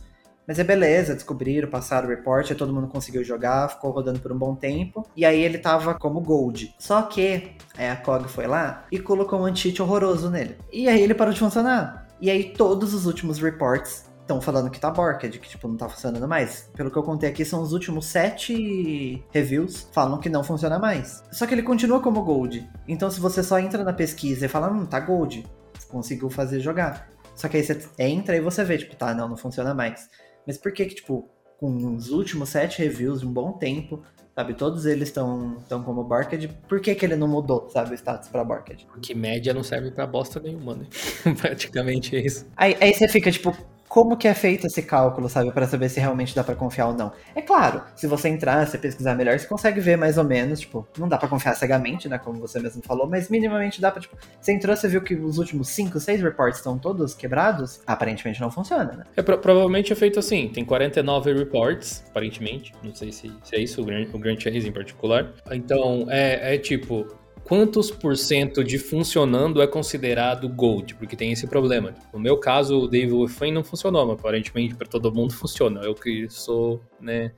Mas 0.46 0.58
é 0.58 0.64
beleza, 0.64 1.14
descobriram, 1.14 1.68
passaram 1.68 2.08
o 2.08 2.10
report, 2.10 2.50
todo 2.54 2.74
mundo 2.74 2.88
conseguiu 2.88 3.22
jogar, 3.22 3.68
ficou 3.68 3.92
rodando 3.92 4.18
por 4.18 4.32
um 4.32 4.38
bom 4.38 4.54
tempo. 4.54 5.06
E 5.16 5.24
aí 5.24 5.40
ele 5.40 5.58
tava 5.58 5.94
como 5.94 6.20
gold. 6.20 6.74
Só 6.78 7.02
que 7.02 7.52
aí 7.76 7.88
a 7.88 7.96
COG 7.96 8.28
foi 8.28 8.46
lá 8.46 8.84
e 8.90 8.98
colocou 8.98 9.40
um 9.40 9.44
anti-cheat 9.44 9.80
horroroso 9.80 10.30
nele. 10.30 10.56
E 10.72 10.88
aí 10.88 11.00
ele 11.00 11.14
parou 11.14 11.32
de 11.32 11.38
funcionar. 11.38 12.01
E 12.22 12.30
aí 12.30 12.52
todos 12.52 12.94
os 12.94 13.04
últimos 13.04 13.40
reports 13.40 14.04
estão 14.20 14.40
falando 14.40 14.70
que 14.70 14.78
tá 14.78 14.88
borked, 14.92 15.40
que 15.40 15.48
tipo 15.48 15.66
não 15.66 15.76
tá 15.76 15.88
funcionando 15.88 16.28
mais. 16.28 16.70
Pelo 16.72 16.88
que 16.88 16.96
eu 16.96 17.02
contei 17.02 17.28
aqui, 17.28 17.44
são 17.44 17.60
os 17.60 17.72
últimos 17.72 18.06
sete 18.06 19.24
reviews 19.32 19.88
falam 19.90 20.20
que 20.20 20.28
não 20.28 20.44
funciona 20.44 20.78
mais. 20.78 21.24
Só 21.32 21.48
que 21.48 21.52
ele 21.52 21.64
continua 21.64 22.00
como 22.00 22.22
gold. 22.22 22.70
Então 22.86 23.10
se 23.10 23.18
você 23.18 23.42
só 23.42 23.58
entra 23.58 23.82
na 23.82 23.92
pesquisa 23.92 24.46
e 24.46 24.48
fala, 24.48 24.70
hum, 24.70 24.86
tá 24.86 25.00
gold, 25.00 25.44
conseguiu 25.88 26.30
fazer 26.30 26.60
jogar. 26.60 27.10
Só 27.34 27.48
que 27.48 27.56
aí 27.56 27.64
você 27.64 27.80
entra 27.98 28.36
e 28.36 28.40
você 28.40 28.62
vê, 28.62 28.78
tipo, 28.78 28.94
tá, 28.94 29.12
não, 29.12 29.28
não 29.28 29.36
funciona 29.36 29.74
mais. 29.74 30.08
Mas 30.46 30.56
por 30.56 30.70
que 30.70 30.86
que, 30.86 30.94
tipo, 30.94 31.28
com 31.58 31.96
os 31.96 32.08
últimos 32.10 32.50
sete 32.50 32.78
reviews 32.78 33.24
um 33.24 33.32
bom 33.32 33.54
tempo, 33.54 34.00
sabe, 34.34 34.54
todos 34.54 34.86
eles 34.86 35.08
estão 35.08 35.56
tão 35.68 35.82
como 35.82 36.02
Barked, 36.04 36.48
por 36.68 36.80
que 36.80 36.94
que 36.94 37.04
ele 37.04 37.16
não 37.16 37.28
mudou, 37.28 37.68
sabe, 37.70 37.92
o 37.92 37.94
status 37.94 38.28
pra 38.28 38.44
Barked? 38.44 38.86
Porque 38.86 39.14
média 39.14 39.52
não 39.52 39.62
serve 39.62 39.90
pra 39.90 40.06
bosta 40.06 40.40
nenhuma, 40.40 40.74
né? 40.74 40.86
Praticamente 41.40 42.16
é 42.16 42.20
isso. 42.20 42.46
Aí, 42.56 42.76
aí 42.80 42.94
você 42.94 43.08
fica, 43.08 43.30
tipo, 43.30 43.56
como 43.92 44.16
que 44.16 44.26
é 44.26 44.32
feito 44.32 44.66
esse 44.66 44.80
cálculo, 44.80 45.28
sabe, 45.28 45.52
para 45.52 45.66
saber 45.66 45.90
se 45.90 46.00
realmente 46.00 46.34
dá 46.34 46.42
para 46.42 46.54
confiar 46.54 46.86
ou 46.86 46.94
não. 46.94 47.12
É 47.34 47.42
claro, 47.42 47.82
se 47.94 48.06
você 48.06 48.30
entrar, 48.30 48.66
se 48.66 48.78
pesquisar 48.78 49.14
melhor, 49.14 49.38
você 49.38 49.46
consegue 49.46 49.80
ver 49.80 49.98
mais 49.98 50.16
ou 50.16 50.24
menos, 50.24 50.60
tipo, 50.60 50.88
não 50.96 51.06
dá 51.06 51.18
para 51.18 51.28
confiar 51.28 51.54
cegamente, 51.54 52.08
né, 52.08 52.16
como 52.16 52.40
você 52.40 52.58
mesmo 52.58 52.82
falou, 52.82 53.06
mas 53.06 53.28
minimamente 53.28 53.82
dá 53.82 53.90
para, 53.90 54.00
tipo, 54.00 54.16
você 54.40 54.50
entrou, 54.50 54.74
você 54.74 54.88
viu 54.88 55.02
que 55.02 55.14
os 55.14 55.36
últimos 55.36 55.68
5, 55.68 56.00
6 56.00 56.22
reports 56.22 56.56
estão 56.56 56.78
todos 56.78 57.12
quebrados, 57.12 57.82
aparentemente 57.86 58.40
não 58.40 58.50
funciona, 58.50 58.92
né? 58.92 59.04
É, 59.14 59.20
pro 59.20 59.36
provavelmente 59.36 59.92
é 59.92 59.94
feito 59.94 60.18
assim, 60.18 60.48
tem 60.48 60.64
49 60.64 61.34
reports, 61.34 62.02
aparentemente, 62.08 62.72
não 62.82 62.94
sei 62.94 63.12
se, 63.12 63.30
se 63.44 63.56
é 63.56 63.60
isso, 63.60 63.82
o 63.82 63.84
Grand, 63.84 64.06
o 64.10 64.66
em 64.66 64.72
particular. 64.72 65.34
Então, 65.50 66.06
é, 66.08 66.54
é 66.54 66.58
tipo, 66.58 67.06
quantos 67.44 67.90
por 67.90 68.16
cento 68.16 68.62
de 68.64 68.78
funcionando 68.78 69.60
é 69.60 69.66
considerado 69.66 70.48
gold, 70.48 70.94
porque 70.94 71.16
tem 71.16 71.32
esse 71.32 71.46
problema. 71.46 71.94
No 72.12 72.18
meu 72.18 72.36
caso, 72.36 72.78
o 72.78 72.88
David 72.88 73.12
Wolfenstein 73.12 73.52
não 73.52 73.64
funcionou, 73.64 74.06
mas 74.06 74.18
aparentemente 74.18 74.74
para 74.74 74.88
todo 74.88 75.12
mundo 75.12 75.32
funciona. 75.34 75.80
Eu 75.82 75.94
que 75.94 76.28
sou, 76.30 76.80
né, 77.00 77.32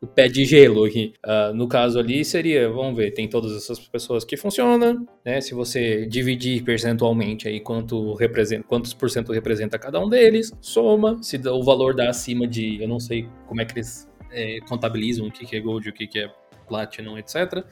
o 0.00 0.06
pé 0.06 0.28
de 0.28 0.44
gelo 0.44 0.84
aqui. 0.84 1.14
Uh, 1.24 1.54
no 1.54 1.68
caso 1.68 1.98
ali 1.98 2.24
seria, 2.24 2.68
vamos 2.68 2.96
ver, 2.96 3.12
tem 3.12 3.28
todas 3.28 3.56
essas 3.56 3.78
pessoas 3.78 4.24
que 4.24 4.36
funcionam, 4.36 5.06
né? 5.24 5.40
Se 5.40 5.54
você 5.54 6.06
dividir 6.06 6.62
percentualmente 6.62 7.48
aí 7.48 7.60
quanto 7.60 8.14
representa, 8.14 8.64
quantos 8.64 8.92
por 8.94 9.10
cento 9.10 9.32
representa 9.32 9.78
cada 9.78 10.00
um 10.00 10.08
deles, 10.08 10.52
soma, 10.60 11.22
se 11.22 11.36
o 11.36 11.62
valor 11.62 11.94
dá 11.94 12.10
acima 12.10 12.46
de, 12.46 12.82
eu 12.82 12.88
não 12.88 13.00
sei 13.00 13.28
como 13.46 13.60
é 13.60 13.64
que 13.64 13.74
eles 13.74 14.08
é, 14.30 14.58
contabilizam 14.68 15.26
o 15.26 15.32
que, 15.32 15.46
que 15.46 15.56
é 15.56 15.60
gold, 15.60 15.88
o 15.88 15.92
que, 15.92 16.06
que 16.06 16.18
é 16.18 16.30
platinum, 16.68 17.18
etc. 17.18 17.64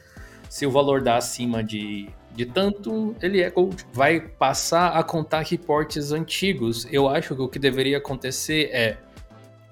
Se 0.49 0.67
o 0.67 0.71
valor 0.71 1.03
dá 1.03 1.17
acima 1.17 1.63
de, 1.63 2.09
de 2.35 2.47
tanto, 2.47 3.15
ele 3.21 3.43
é 3.43 3.51
gold. 3.51 3.87
Vai 3.93 4.21
passar 4.21 4.91
a 4.91 5.03
contar 5.03 5.43
reportes 5.43 6.13
antigos. 6.13 6.87
Eu 6.91 7.09
acho 7.09 7.35
que 7.35 7.43
o 7.43 7.49
que 7.49 7.59
deveria 7.59 7.99
acontecer 7.99 8.71
é 8.73 8.97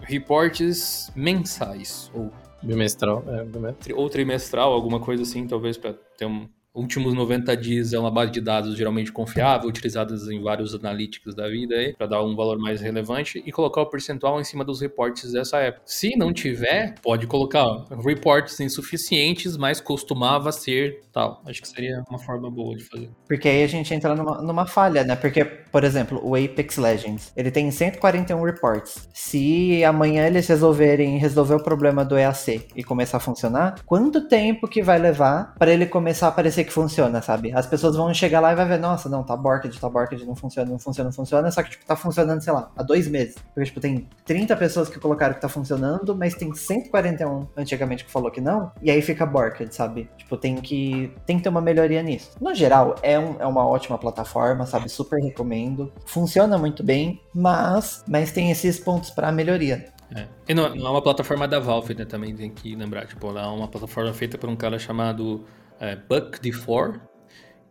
reportes 0.01 1.11
mensais 1.15 2.11
ou 2.15 2.31
bimestral, 2.63 3.25
é, 3.29 3.45
bimestral. 3.45 3.99
ou 3.99 4.11
trimestral, 4.11 4.73
alguma 4.73 5.01
coisa 5.01 5.23
assim, 5.23 5.47
talvez 5.47 5.77
para 5.77 5.95
ter 6.17 6.27
um 6.27 6.49
últimos 6.77 7.15
90 7.15 7.57
dias 7.57 7.93
é 7.93 7.99
uma 7.99 8.11
base 8.11 8.31
de 8.31 8.41
dados 8.41 8.77
geralmente 8.77 9.11
confiável, 9.11 9.69
utilizadas 9.69 10.29
em 10.29 10.41
vários 10.43 10.75
analytics 10.75 11.35
da 11.35 11.49
vida 11.49 11.75
aí, 11.75 11.95
para 11.95 12.07
dar 12.07 12.23
um 12.23 12.37
valor 12.37 12.59
mais 12.59 12.81
relevante 12.81 13.43
e 13.45 13.51
colocar 13.51 13.81
o 13.81 13.87
percentual 13.87 14.41
em 14.41 14.45
cima 14.45 14.65
dos 14.65 14.81
reportes 14.81 15.33
dessa 15.33 15.59
época. 15.59 15.83
Se 15.87 16.17
não 16.17 16.33
tiver, 16.33 16.95
pode 17.03 17.27
colocar 17.27 17.65
reportes 18.05 18.61
insuficientes, 18.61 19.57
mas 19.57 19.81
costumava 19.81 20.53
ser 20.53 21.01
tal. 21.17 21.43
Acho 21.47 21.63
que 21.63 21.69
seria 21.69 22.05
uma 22.11 22.19
forma 22.19 22.51
boa 22.51 22.77
de 22.77 22.85
fazer. 22.85 23.09
Porque 23.27 23.49
aí 23.49 23.65
a 23.65 23.67
gente 23.67 23.95
entra 23.95 24.15
numa, 24.15 24.43
numa 24.43 24.67
falha, 24.67 25.03
né? 25.03 25.17
Porque, 25.17 25.45
por 25.45 25.83
exemplo, 25.83 26.21
o 26.23 26.35
Apex 26.35 26.77
Legends, 26.77 27.33
ele 27.35 27.51
tem 27.51 27.71
141 27.71 28.43
reports. 28.45 29.09
Se 29.15 29.83
amanhã 29.83 30.27
eles 30.27 30.47
resolverem 30.47 31.17
resolver 31.17 31.55
o 31.55 31.63
problema 31.63 32.05
do 32.05 32.19
EAC 32.19 32.69
e 32.77 32.85
começar 32.85 33.17
a 33.17 33.21
funcionar, 33.21 33.77
quanto 33.87 34.29
tempo 34.29 34.69
que 34.69 34.83
vai 34.83 34.99
levar 34.99 35.55
para 35.59 35.73
ele 35.73 35.87
começar 35.87 36.27
a 36.27 36.29
aparecer 36.29 36.66
que 36.67 36.73
funciona, 36.73 37.23
sabe? 37.23 37.53
As 37.53 37.67
pessoas 37.67 37.97
vão 37.97 38.13
chegar 38.13 38.41
lá 38.41 38.53
e 38.53 38.55
vai 38.55 38.67
ver, 38.67 38.79
nossa, 38.79 39.09
não, 39.09 39.23
tá 39.23 39.37
Borked, 39.37 39.79
tá 39.81 39.89
Borked, 39.89 40.25
não 40.27 40.35
funciona, 40.35 40.71
não 40.71 40.79
funciona, 40.79 41.09
não 41.09 41.15
funciona, 41.15 41.51
só 41.51 41.63
que, 41.63 41.71
tipo, 41.71 41.85
tá 41.87 41.97
funcionando, 41.97 42.43
sei 42.43 42.53
lá, 42.53 42.71
há 42.77 42.83
dois 42.83 43.09
meses. 43.09 43.37
Porque, 43.55 43.65
tipo, 43.65 43.81
tem 43.81 44.09
30 44.25 44.57
pessoas 44.57 44.89
que 44.89 44.99
colocaram 44.99 45.35
que 45.35 45.41
tá 45.41 45.49
funcionando, 45.49 46.15
mas 46.15 46.35
tem 46.35 46.53
141 46.53 47.47
antigamente 47.57 48.05
que 48.05 48.11
falou 48.11 48.31
que 48.31 48.41
não, 48.41 48.71
e 48.83 48.91
aí 48.91 49.01
fica 49.01 49.25
Borked, 49.25 49.75
sabe? 49.75 50.11
Tipo, 50.19 50.37
tem 50.37 50.57
que, 50.57 51.13
tem 51.25 51.39
que 51.39 51.43
ter 51.43 51.49
uma 51.49 51.61
melhoria 51.61 52.03
nisso. 52.03 52.33
No 52.41 52.55
geral, 52.55 52.97
é, 53.03 53.19
um, 53.19 53.37
é 53.39 53.47
uma 53.47 53.67
ótima 53.67 53.97
plataforma, 53.97 54.67
sabe? 54.67 54.89
Super 54.89 55.23
recomendo. 55.23 55.93
Funciona 56.05 56.59
muito 56.59 56.83
bem, 56.83 57.21
mas, 57.33 58.05
mas 58.07 58.33
tem 58.33 58.51
esses 58.51 58.79
pontos 58.79 59.11
para 59.11 59.31
melhoria. 59.33 59.97
É. 60.15 60.27
E 60.49 60.55
não, 60.55 60.75
não, 60.75 60.87
é 60.87 60.91
uma 60.91 61.03
plataforma 61.03 61.49
da 61.49 61.59
Valve, 61.59 61.95
né? 61.95 62.05
Também 62.05 62.35
tem 62.35 62.51
que 62.51 62.75
lembrar. 62.75 63.07
Tipo, 63.07 63.29
ela 63.29 63.43
é 63.43 63.47
uma 63.47 63.69
plataforma 63.69 64.13
feita 64.13 64.39
por 64.39 64.49
um 64.49 64.57
cara 64.57 64.79
chamado 64.79 65.45
é, 65.81 65.97
Buck 65.97 66.41
D4. 66.41 67.01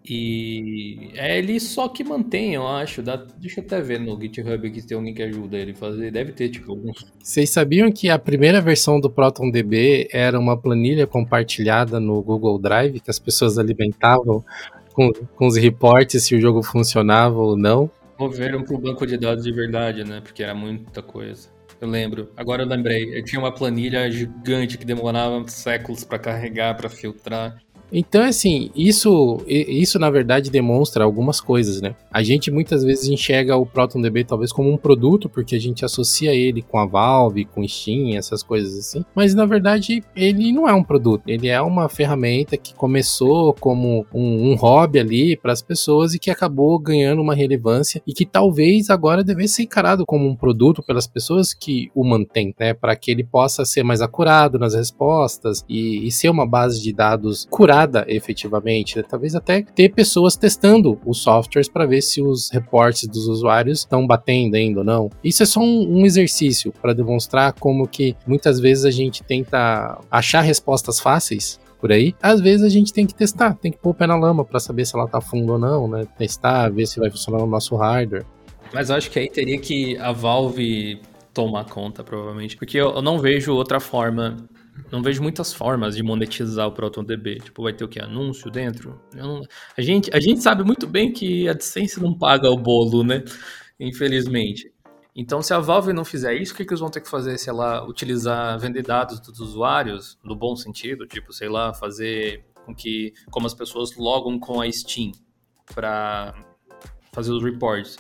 E 0.08 1.10
é 1.16 1.40
ele 1.40 1.60
só 1.60 1.88
que 1.88 2.04
mantém, 2.04 2.54
eu 2.54 2.68
acho. 2.68 3.02
Dá, 3.02 3.16
deixa 3.16 3.60
eu 3.60 3.66
até 3.66 3.82
ver 3.82 4.00
no 4.00 4.20
GitHub 4.22 4.68
aqui 4.68 4.80
se 4.80 4.88
tem 4.88 4.96
alguém 4.96 5.16
que 5.16 5.24
ajuda 5.24 5.58
ele 5.58 5.72
a 5.72 5.76
fazer. 5.76 6.12
Deve 6.12 6.32
ter, 6.32 6.50
tipo, 6.50 6.72
alguns. 6.72 7.12
Vocês 7.20 7.50
sabiam 7.50 7.92
que 7.92 8.08
a 8.08 8.20
primeira 8.20 8.62
versão 8.62 9.00
do 9.00 9.10
ProtonDB 9.10 10.08
era 10.12 10.40
uma 10.40 10.56
planilha 10.56 11.08
compartilhada 11.08 12.00
no 12.00 12.22
Google 12.22 12.60
Drive 12.60 13.00
que 13.00 13.10
as 13.10 13.18
pessoas 13.18 13.58
alimentavam 13.58 14.46
com, 14.94 15.12
com 15.12 15.48
os 15.48 15.58
reportes 15.58 16.24
se 16.24 16.36
o 16.36 16.42
jogo 16.42 16.62
funcionava 16.62 17.40
ou 17.40 17.58
não? 17.58 17.90
Moveram 18.20 18.64
para 18.64 18.76
o 18.76 18.80
banco 18.80 19.08
de 19.08 19.18
dados 19.18 19.44
de 19.44 19.52
verdade, 19.52 20.04
né? 20.04 20.22
Porque 20.22 20.44
era 20.44 20.54
muita 20.54 21.02
coisa. 21.02 21.50
Eu 21.82 21.90
lembro. 21.90 22.32
Agora 22.38 22.64
eu 22.64 22.68
lembrei. 22.68 23.18
Eu 23.18 23.24
tinha 23.26 23.40
uma 23.40 23.52
planilha 23.52 24.10
gigante 24.10 24.78
que 24.78 24.86
demorava 24.86 25.44
séculos 25.48 26.04
para 26.04 26.20
carregar, 26.20 26.76
para 26.78 26.90
filtrar. 26.90 27.58
Então, 27.92 28.24
assim, 28.24 28.70
isso, 28.76 29.42
isso 29.48 30.00
na 30.00 30.10
verdade 30.10 30.50
demonstra 30.50 31.04
algumas 31.04 31.40
coisas, 31.40 31.82
né? 31.82 31.96
A 32.12 32.24
gente 32.24 32.52
muitas 32.52 32.84
vezes 32.84 33.08
enxerga 33.08 33.56
o 33.56 33.66
ProtonDB 33.66 34.24
talvez 34.24 34.52
como 34.52 34.72
um 34.72 34.78
produto, 34.78 35.30
porque 35.30 35.56
a 35.56 35.60
gente 35.60 35.86
associa 35.86 36.34
ele 36.34 36.62
com 36.62 36.80
a 36.80 36.86
Valve, 36.86 37.46
com 37.46 37.68
Steam, 37.68 38.18
essas 38.18 38.42
coisas 38.42 38.78
assim. 38.78 39.06
Mas 39.14 39.34
na 39.34 39.46
verdade, 39.46 40.04
ele 40.16 40.52
não 40.52 40.68
é 40.68 40.74
um 40.74 40.84
produto. 40.84 41.24
Ele 41.28 41.48
é 41.48 41.62
uma 41.62 41.88
ferramenta 41.88 42.58
que 42.58 42.74
começou 42.74 43.54
como 43.54 44.06
um, 44.14 44.52
um 44.52 44.56
hobby 44.56 45.00
ali 45.00 45.38
para 45.38 45.54
as 45.54 45.62
pessoas 45.62 46.14
e 46.14 46.20
que 46.20 46.32
acabou 46.32 46.78
ganhando 46.80 47.22
uma 47.22 47.36
relevância 47.36 48.02
e 48.06 48.14
que 48.14 48.26
talvez 48.26 48.90
agora 48.90 49.24
devesse 49.24 49.56
ser 49.56 49.64
encarado 49.64 50.06
como 50.06 50.28
um 50.28 50.36
produto 50.36 50.84
pelas 50.84 51.08
pessoas 51.08 51.54
que 51.54 51.90
o 51.94 52.04
mantêm, 52.04 52.54
né? 52.60 52.74
Para 52.74 52.96
que 52.96 53.12
ele 53.12 53.24
possa 53.24 53.64
ser 53.66 53.84
mais 53.84 54.02
acurado 54.02 54.58
nas 54.58 54.74
respostas 54.74 55.64
e, 55.70 56.06
e 56.08 56.12
ser 56.12 56.30
uma 56.30 56.46
base 56.46 56.82
de 56.82 56.92
dados 56.92 57.48
curada 57.50 57.75
efetivamente. 58.08 58.98
Né? 58.98 59.04
Talvez 59.08 59.36
até 59.36 59.62
ter 59.62 59.90
pessoas 59.90 60.36
testando 60.36 61.00
os 61.06 61.20
softwares 61.20 61.70
para 61.70 61.86
ver 61.86 62.02
se 62.02 62.22
os 62.22 62.50
reportes 62.52 63.08
dos 63.08 63.28
usuários 63.28 63.80
estão 63.80 64.06
batendo 64.06 64.56
ainda 64.56 64.80
ou 64.80 64.86
não. 64.86 65.10
Isso 65.24 65.44
é 65.44 65.46
só 65.46 65.60
um, 65.60 66.00
um 66.00 66.06
exercício 66.06 66.72
para 66.82 66.94
demonstrar 66.94 67.54
como 67.54 67.88
que 67.88 68.16
muitas 68.26 68.60
vezes 68.60 68.86
a 68.86 68.92
gente 68.92 69.24
tenta 69.24 70.00
achar 70.10 70.42
respostas 70.42 71.00
fáceis 71.00 71.60
por 71.80 71.92
aí, 71.92 72.16
às 72.22 72.42
vezes 72.42 72.66
a 72.66 72.70
gente 72.70 72.92
tem 72.92 73.06
que 73.06 73.14
testar, 73.14 73.54
tem 73.54 73.72
que 73.72 73.78
pôr 73.78 73.92
o 73.92 73.94
pé 73.94 74.08
na 74.08 74.16
lama 74.16 74.44
para 74.44 74.60
saber 74.60 74.86
se 74.86 74.96
ela 74.96 75.08
tá 75.08 75.22
fundo 75.22 75.54
ou 75.54 75.60
não, 75.60 75.88
né? 75.88 76.08
Testar, 76.18 76.72
ver 76.72 76.88
se 76.88 77.00
vai 77.00 77.12
funcionar 77.12 77.40
no 77.40 77.48
nosso 77.48 77.76
hardware. 77.76 78.26
Mas 78.74 78.90
eu 78.90 78.96
acho 78.96 79.12
que 79.12 79.20
aí 79.20 79.30
teria 79.30 79.60
que 79.60 79.96
a 79.98 80.12
Valve 80.12 81.00
tomar 81.34 81.66
conta, 81.66 82.04
provavelmente, 82.04 82.58
porque 82.58 82.78
eu 82.78 83.02
não 83.02 83.20
vejo 83.20 83.54
outra 83.54 83.80
forma 83.80 84.38
não 84.92 85.02
vejo 85.02 85.22
muitas 85.22 85.54
formas 85.54 85.96
de 85.96 86.04
monetizar 86.04 86.68
o 86.68 86.72
ProtonDB. 86.72 87.40
Tipo, 87.40 87.64
vai 87.64 87.74
ter 87.74 87.84
o 87.84 87.88
que? 87.88 88.00
Anúncio 88.00 88.52
dentro? 88.52 89.00
Não... 89.14 89.42
A, 89.78 89.82
gente, 89.82 90.10
a 90.14 90.20
gente 90.20 90.42
sabe 90.42 90.64
muito 90.64 90.88
bem 90.88 91.12
que 91.12 91.48
a 91.48 91.52
AdSense 91.52 92.02
não 92.02 92.14
paga 92.14 92.50
o 92.50 92.58
bolo, 92.58 93.04
né? 93.04 93.24
Infelizmente. 93.80 94.72
Então, 95.16 95.42
se 95.42 95.54
a 95.54 95.60
Valve 95.60 95.94
não 95.94 96.04
fizer 96.04 96.34
isso, 96.34 96.54
o 96.54 96.58
que, 96.58 96.66
que 96.66 96.72
eles 96.72 96.82
vão 96.82 96.90
ter 96.90 97.00
que 97.00 97.10
fazer? 97.10 97.38
Sei 97.38 97.54
lá, 97.54 97.88
utilizar, 97.88 98.60
vender 98.60 98.84
dados 98.84 99.20
dos 99.20 99.40
usuários, 99.40 100.20
no 100.24 100.36
bom 100.36 100.56
sentido, 100.56 101.08
tipo, 101.08 101.32
sei 101.32 101.48
lá, 101.48 101.74
fazer 101.74 102.44
com 102.66 102.76
que, 102.76 103.14
como 103.32 103.48
as 103.48 103.54
pessoas 103.54 103.96
logam 103.96 104.38
com 104.38 104.60
a 104.60 104.70
Steam 104.70 105.12
para 105.74 106.36
fazer 107.14 107.32
os 107.32 107.42
reports 107.42 107.98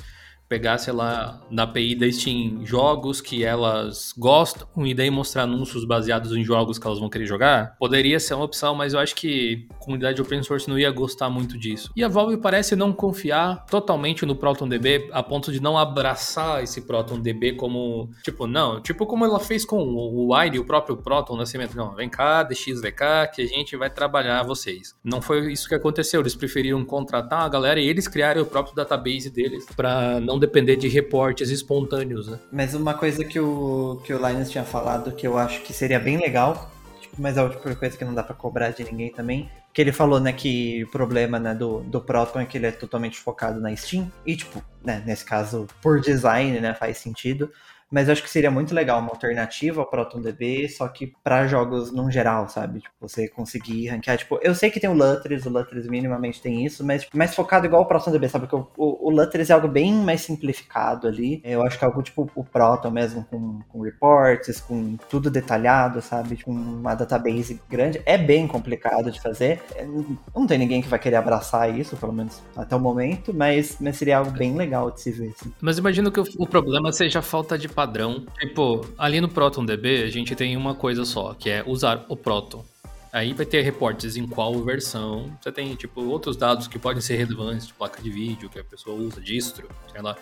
pegar, 0.47 0.77
sei 0.77 0.93
lá, 0.93 1.41
na 1.49 1.63
API 1.63 1.95
da 1.95 2.11
Steam, 2.11 2.65
jogos 2.65 3.21
que 3.21 3.43
elas 3.43 4.13
gostam 4.17 4.67
e 4.85 4.93
daí 4.93 5.09
mostrar 5.09 5.43
anúncios 5.43 5.85
baseados 5.85 6.31
em 6.31 6.43
jogos 6.43 6.77
que 6.77 6.85
elas 6.85 6.99
vão 6.99 7.09
querer 7.09 7.25
jogar, 7.25 7.75
poderia 7.77 8.19
ser 8.19 8.35
uma 8.35 8.45
opção, 8.45 8.75
mas 8.75 8.93
eu 8.93 8.99
acho 8.99 9.15
que 9.15 9.67
a 9.71 9.73
comunidade 9.75 10.21
open 10.21 10.43
source 10.43 10.69
não 10.69 10.77
ia 10.77 10.91
gostar 10.91 11.29
muito 11.29 11.57
disso. 11.57 11.91
E 11.95 12.03
a 12.03 12.07
Valve 12.07 12.37
parece 12.37 12.75
não 12.75 12.93
confiar 12.93 13.65
totalmente 13.65 14.25
no 14.25 14.35
ProtonDB 14.35 15.09
a 15.11 15.23
ponto 15.23 15.51
de 15.51 15.61
não 15.61 15.77
abraçar 15.77 16.63
esse 16.63 16.81
ProtonDB 16.81 17.53
como, 17.53 18.09
tipo, 18.23 18.47
não, 18.47 18.81
tipo 18.81 19.05
como 19.05 19.25
ela 19.25 19.39
fez 19.39 19.65
com 19.65 19.77
o 19.77 20.33
Wire, 20.33 20.59
o 20.59 20.65
próprio 20.65 20.97
Proton 20.97 21.35
Nascimento, 21.35 21.75
não, 21.75 21.95
vem 21.95 22.09
cá, 22.09 22.43
DXVK, 22.43 23.31
que 23.33 23.41
a 23.41 23.47
gente 23.47 23.75
vai 23.75 23.89
trabalhar 23.89 24.43
vocês. 24.43 24.95
Não 25.03 25.21
foi 25.21 25.51
isso 25.51 25.67
que 25.67 25.75
aconteceu, 25.75 26.21
eles 26.21 26.35
preferiram 26.35 26.83
contratar 26.85 27.41
a 27.41 27.49
galera 27.49 27.79
e 27.79 27.87
eles 27.87 28.07
criarem 28.07 28.41
o 28.41 28.45
próprio 28.45 28.75
database 28.75 29.29
deles 29.29 29.65
para 29.75 30.19
não 30.19 30.34
não 30.35 30.39
depender 30.39 30.75
de 30.75 30.87
reportes 30.87 31.49
espontâneos, 31.49 32.27
né? 32.27 32.39
Mas 32.51 32.73
uma 32.73 32.93
coisa 32.93 33.23
que 33.23 33.39
o, 33.39 34.01
que 34.03 34.13
o 34.13 34.27
Linus 34.27 34.51
tinha 34.51 34.63
falado 34.63 35.11
que 35.13 35.25
eu 35.25 35.37
acho 35.37 35.61
que 35.61 35.73
seria 35.73 35.99
bem 35.99 36.17
legal, 36.17 36.69
tipo, 36.99 37.15
mas 37.17 37.37
é 37.37 37.43
outra 37.43 37.75
coisa 37.75 37.97
que 37.97 38.05
não 38.05 38.13
dá 38.13 38.21
para 38.21 38.35
cobrar 38.35 38.69
de 38.69 38.83
ninguém 38.83 39.11
também, 39.11 39.49
que 39.75 39.81
ele 39.81 39.91
falou, 39.91 40.21
né, 40.21 40.31
que 40.31 40.85
o 40.85 40.87
problema, 40.87 41.37
né, 41.37 41.53
do, 41.53 41.81
do 41.81 41.99
Proton 41.99 42.39
é 42.39 42.45
que 42.45 42.57
ele 42.57 42.67
é 42.67 42.71
totalmente 42.71 43.19
focado 43.19 43.59
na 43.59 43.75
Steam, 43.75 44.09
e, 44.25 44.33
tipo, 44.37 44.63
né, 44.81 45.03
nesse 45.05 45.25
caso, 45.25 45.67
por 45.81 45.99
design, 45.99 46.61
né, 46.61 46.73
faz 46.73 46.97
sentido, 46.97 47.51
mas 47.91 48.07
eu 48.07 48.13
acho 48.13 48.23
que 48.23 48.29
seria 48.29 48.49
muito 48.49 48.73
legal 48.73 48.99
uma 48.99 49.11
alternativa 49.11 49.79
ao 49.79 49.87
ProtonDB, 49.87 50.67
só 50.69 50.87
que 50.87 51.13
para 51.23 51.47
jogos 51.47 51.91
num 51.91 52.09
geral, 52.09 52.49
sabe? 52.49 52.81
Tipo, 52.81 52.93
você 52.99 53.27
conseguir 53.27 53.87
ranquear. 53.87 54.17
Tipo, 54.17 54.39
eu 54.41 54.55
sei 54.55 54.71
que 54.71 54.79
tem 54.79 54.89
o 54.89 54.93
Lutris, 54.93 55.45
o 55.45 55.49
Lutris 55.49 55.87
minimamente 55.87 56.41
tem 56.41 56.65
isso, 56.65 56.83
mas 56.83 57.03
tipo, 57.03 57.17
mais 57.17 57.35
focado 57.35 57.65
igual 57.65 57.83
o 57.83 57.85
ProtonDB, 57.85 58.27
sabe? 58.27 58.47
Porque 58.47 58.55
o, 58.55 58.85
o, 58.85 59.07
o 59.07 59.09
Lutris 59.11 59.49
é 59.49 59.53
algo 59.53 59.67
bem 59.67 59.93
mais 59.93 60.21
simplificado 60.21 61.07
ali. 61.07 61.41
Eu 61.43 61.63
acho 61.63 61.77
que 61.77 61.85
é 61.85 61.87
algo 61.87 62.01
tipo 62.01 62.29
o 62.35 62.43
Proton 62.43 62.89
mesmo, 62.89 63.23
com, 63.25 63.61
com 63.69 63.81
reports, 63.81 64.59
com 64.59 64.97
tudo 65.09 65.29
detalhado, 65.29 66.01
sabe? 66.01 66.29
Com 66.29 66.35
tipo, 66.35 66.51
uma 66.51 66.95
database 66.95 67.61
grande. 67.69 68.01
É 68.05 68.17
bem 68.17 68.47
complicado 68.47 69.11
de 69.11 69.21
fazer. 69.21 69.61
É, 69.75 69.87
não 70.35 70.47
tem 70.47 70.57
ninguém 70.57 70.81
que 70.81 70.87
vai 70.87 70.99
querer 70.99 71.15
abraçar 71.15 71.77
isso, 71.77 71.95
pelo 71.97 72.13
menos 72.13 72.41
até 72.55 72.75
o 72.75 72.79
momento, 72.79 73.33
mas, 73.33 73.77
mas 73.79 73.97
seria 73.97 74.19
algo 74.19 74.31
bem 74.31 74.55
legal 74.55 74.91
de 74.91 75.01
se 75.01 75.11
ver. 75.11 75.33
Assim. 75.39 75.51
Mas 75.61 75.77
imagino 75.77 76.11
que 76.11 76.19
o, 76.19 76.47
problema 76.47 76.91
seja 76.91 77.19
a 77.19 77.21
falta 77.21 77.57
de 77.57 77.67
padrão. 77.67 78.25
Tipo, 78.39 78.85
ali 78.97 79.19
no 79.19 79.29
ProtonDB 79.29 80.03
a 80.03 80.09
gente 80.09 80.35
tem 80.35 80.55
uma 80.55 80.75
coisa 80.75 81.05
só, 81.05 81.33
que 81.33 81.49
é 81.49 81.63
usar 81.65 82.05
o 82.09 82.15
Proton. 82.15 82.63
Aí 83.11 83.33
vai 83.33 83.45
ter 83.45 83.61
reportes 83.61 84.17
em 84.17 84.27
qual 84.27 84.61
versão. 84.61 85.31
Você 85.41 85.49
tem, 85.49 85.73
tipo, 85.75 86.01
outros 86.01 86.35
dados 86.35 86.67
que 86.67 86.77
podem 86.77 87.01
ser 87.01 87.15
relevantes, 87.15 87.67
de 87.67 87.73
placa 87.73 88.01
de 88.01 88.09
vídeo 88.09 88.49
que 88.49 88.59
a 88.59 88.63
pessoa 88.63 88.95
usa, 88.95 89.21
distro, 89.21 89.69
sei 89.91 90.01
lá. 90.01 90.17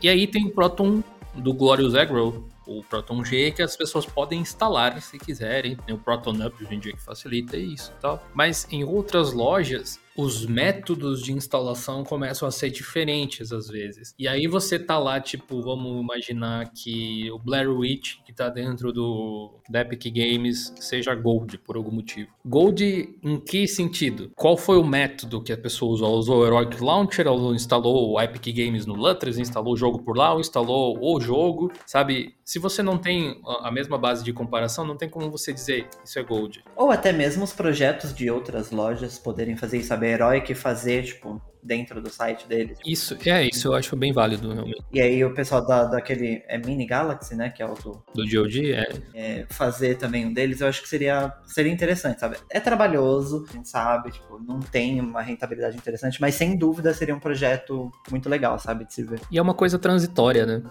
E 0.00 0.08
aí 0.08 0.26
tem 0.26 0.46
o 0.46 0.50
Proton 0.50 1.02
do 1.34 1.52
Glorious 1.52 1.94
Agro, 1.94 2.48
o 2.68 2.82
Proton 2.84 3.24
G, 3.24 3.50
que 3.50 3.62
as 3.62 3.76
pessoas 3.76 4.04
podem 4.04 4.40
instalar 4.40 5.00
se 5.00 5.18
quiserem. 5.18 5.76
Tem 5.76 5.94
o 5.94 5.98
Proton 5.98 6.34
Up 6.46 6.62
hoje 6.62 6.74
em 6.74 6.78
dia 6.78 6.92
que 6.92 7.02
facilita 7.02 7.56
isso 7.56 7.92
e 7.96 8.00
tal. 8.00 8.22
Mas 8.34 8.66
em 8.70 8.84
outras 8.84 9.32
lojas, 9.32 9.98
os 10.18 10.44
métodos 10.44 11.22
de 11.22 11.32
instalação 11.32 12.02
começam 12.02 12.48
a 12.48 12.50
ser 12.50 12.70
diferentes 12.70 13.52
às 13.52 13.68
vezes. 13.68 14.12
E 14.18 14.26
aí 14.26 14.48
você 14.48 14.76
tá 14.76 14.98
lá, 14.98 15.20
tipo, 15.20 15.62
vamos 15.62 16.02
imaginar 16.02 16.72
que 16.72 17.30
o 17.30 17.38
Blair 17.38 17.70
Witch, 17.70 18.16
que 18.26 18.32
tá 18.32 18.48
dentro 18.48 18.92
do 18.92 19.60
da 19.70 19.82
Epic 19.82 20.12
Games, 20.12 20.74
seja 20.80 21.14
Gold 21.14 21.58
por 21.58 21.76
algum 21.76 21.92
motivo. 21.92 22.30
Gold 22.44 23.16
em 23.22 23.38
que 23.38 23.68
sentido? 23.68 24.32
Qual 24.34 24.56
foi 24.56 24.76
o 24.76 24.84
método 24.84 25.40
que 25.40 25.52
a 25.52 25.58
pessoa 25.58 25.92
usou? 25.92 26.18
Usou 26.18 26.40
o 26.40 26.46
Heroic 26.46 26.82
Launcher, 26.82 27.28
ou 27.28 27.54
instalou 27.54 28.10
o 28.10 28.20
Epic 28.20 28.52
Games 28.56 28.86
no 28.86 28.94
Lutris, 28.94 29.38
instalou 29.38 29.74
o 29.74 29.76
jogo 29.76 30.00
por 30.02 30.16
lá, 30.16 30.34
ou 30.34 30.40
instalou 30.40 30.98
o 31.00 31.20
jogo, 31.20 31.70
sabe? 31.86 32.34
Se 32.48 32.58
você 32.58 32.82
não 32.82 32.96
tem 32.96 33.42
a 33.62 33.70
mesma 33.70 33.98
base 33.98 34.24
de 34.24 34.32
comparação, 34.32 34.82
não 34.82 34.96
tem 34.96 35.06
como 35.06 35.30
você 35.30 35.52
dizer 35.52 35.86
isso 36.02 36.18
é 36.18 36.22
Gold. 36.22 36.64
Ou 36.74 36.90
até 36.90 37.12
mesmo 37.12 37.44
os 37.44 37.52
projetos 37.52 38.14
de 38.14 38.30
outras 38.30 38.70
lojas 38.70 39.18
poderem 39.18 39.54
fazer 39.54 39.76
isso, 39.76 39.88
saber 39.88 40.14
Heroic 40.14 40.54
fazer, 40.54 41.04
tipo, 41.04 41.42
dentro 41.62 42.00
do 42.00 42.08
site 42.08 42.48
deles. 42.48 42.78
Isso, 42.86 43.18
é, 43.26 43.46
isso 43.46 43.68
eu 43.68 43.74
acho 43.74 43.94
bem 43.94 44.14
válido, 44.14 44.50
realmente. 44.50 44.82
E 44.90 44.98
aí 44.98 45.22
o 45.22 45.34
pessoal 45.34 45.66
da, 45.66 45.84
daquele, 45.84 46.42
é 46.48 46.56
Mini 46.56 46.86
Galaxy, 46.86 47.34
né, 47.34 47.50
que 47.50 47.62
é 47.62 47.66
o 47.66 47.74
do... 47.74 48.02
Do 48.14 48.24
GOG, 48.26 48.72
é. 48.72 48.88
é. 49.14 49.46
Fazer 49.50 49.98
também 49.98 50.24
um 50.24 50.32
deles, 50.32 50.62
eu 50.62 50.68
acho 50.68 50.80
que 50.80 50.88
seria, 50.88 51.30
seria 51.44 51.70
interessante, 51.70 52.18
sabe? 52.18 52.38
É 52.50 52.58
trabalhoso, 52.58 53.44
a 53.46 53.52
gente 53.52 53.68
sabe, 53.68 54.10
tipo, 54.10 54.42
não 54.42 54.58
tem 54.58 55.02
uma 55.02 55.20
rentabilidade 55.20 55.76
interessante, 55.76 56.18
mas 56.18 56.34
sem 56.34 56.56
dúvida 56.56 56.94
seria 56.94 57.14
um 57.14 57.20
projeto 57.20 57.92
muito 58.10 58.26
legal, 58.26 58.58
sabe, 58.58 58.86
de 58.86 58.94
se 58.94 59.02
ver. 59.02 59.20
E 59.30 59.36
é 59.36 59.42
uma 59.42 59.52
coisa 59.52 59.78
transitória, 59.78 60.46
né? 60.46 60.62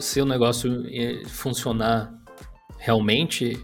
Se 0.00 0.20
o 0.20 0.24
negócio 0.24 0.84
eh, 0.88 1.22
funcionar 1.26 2.12
realmente, 2.78 3.58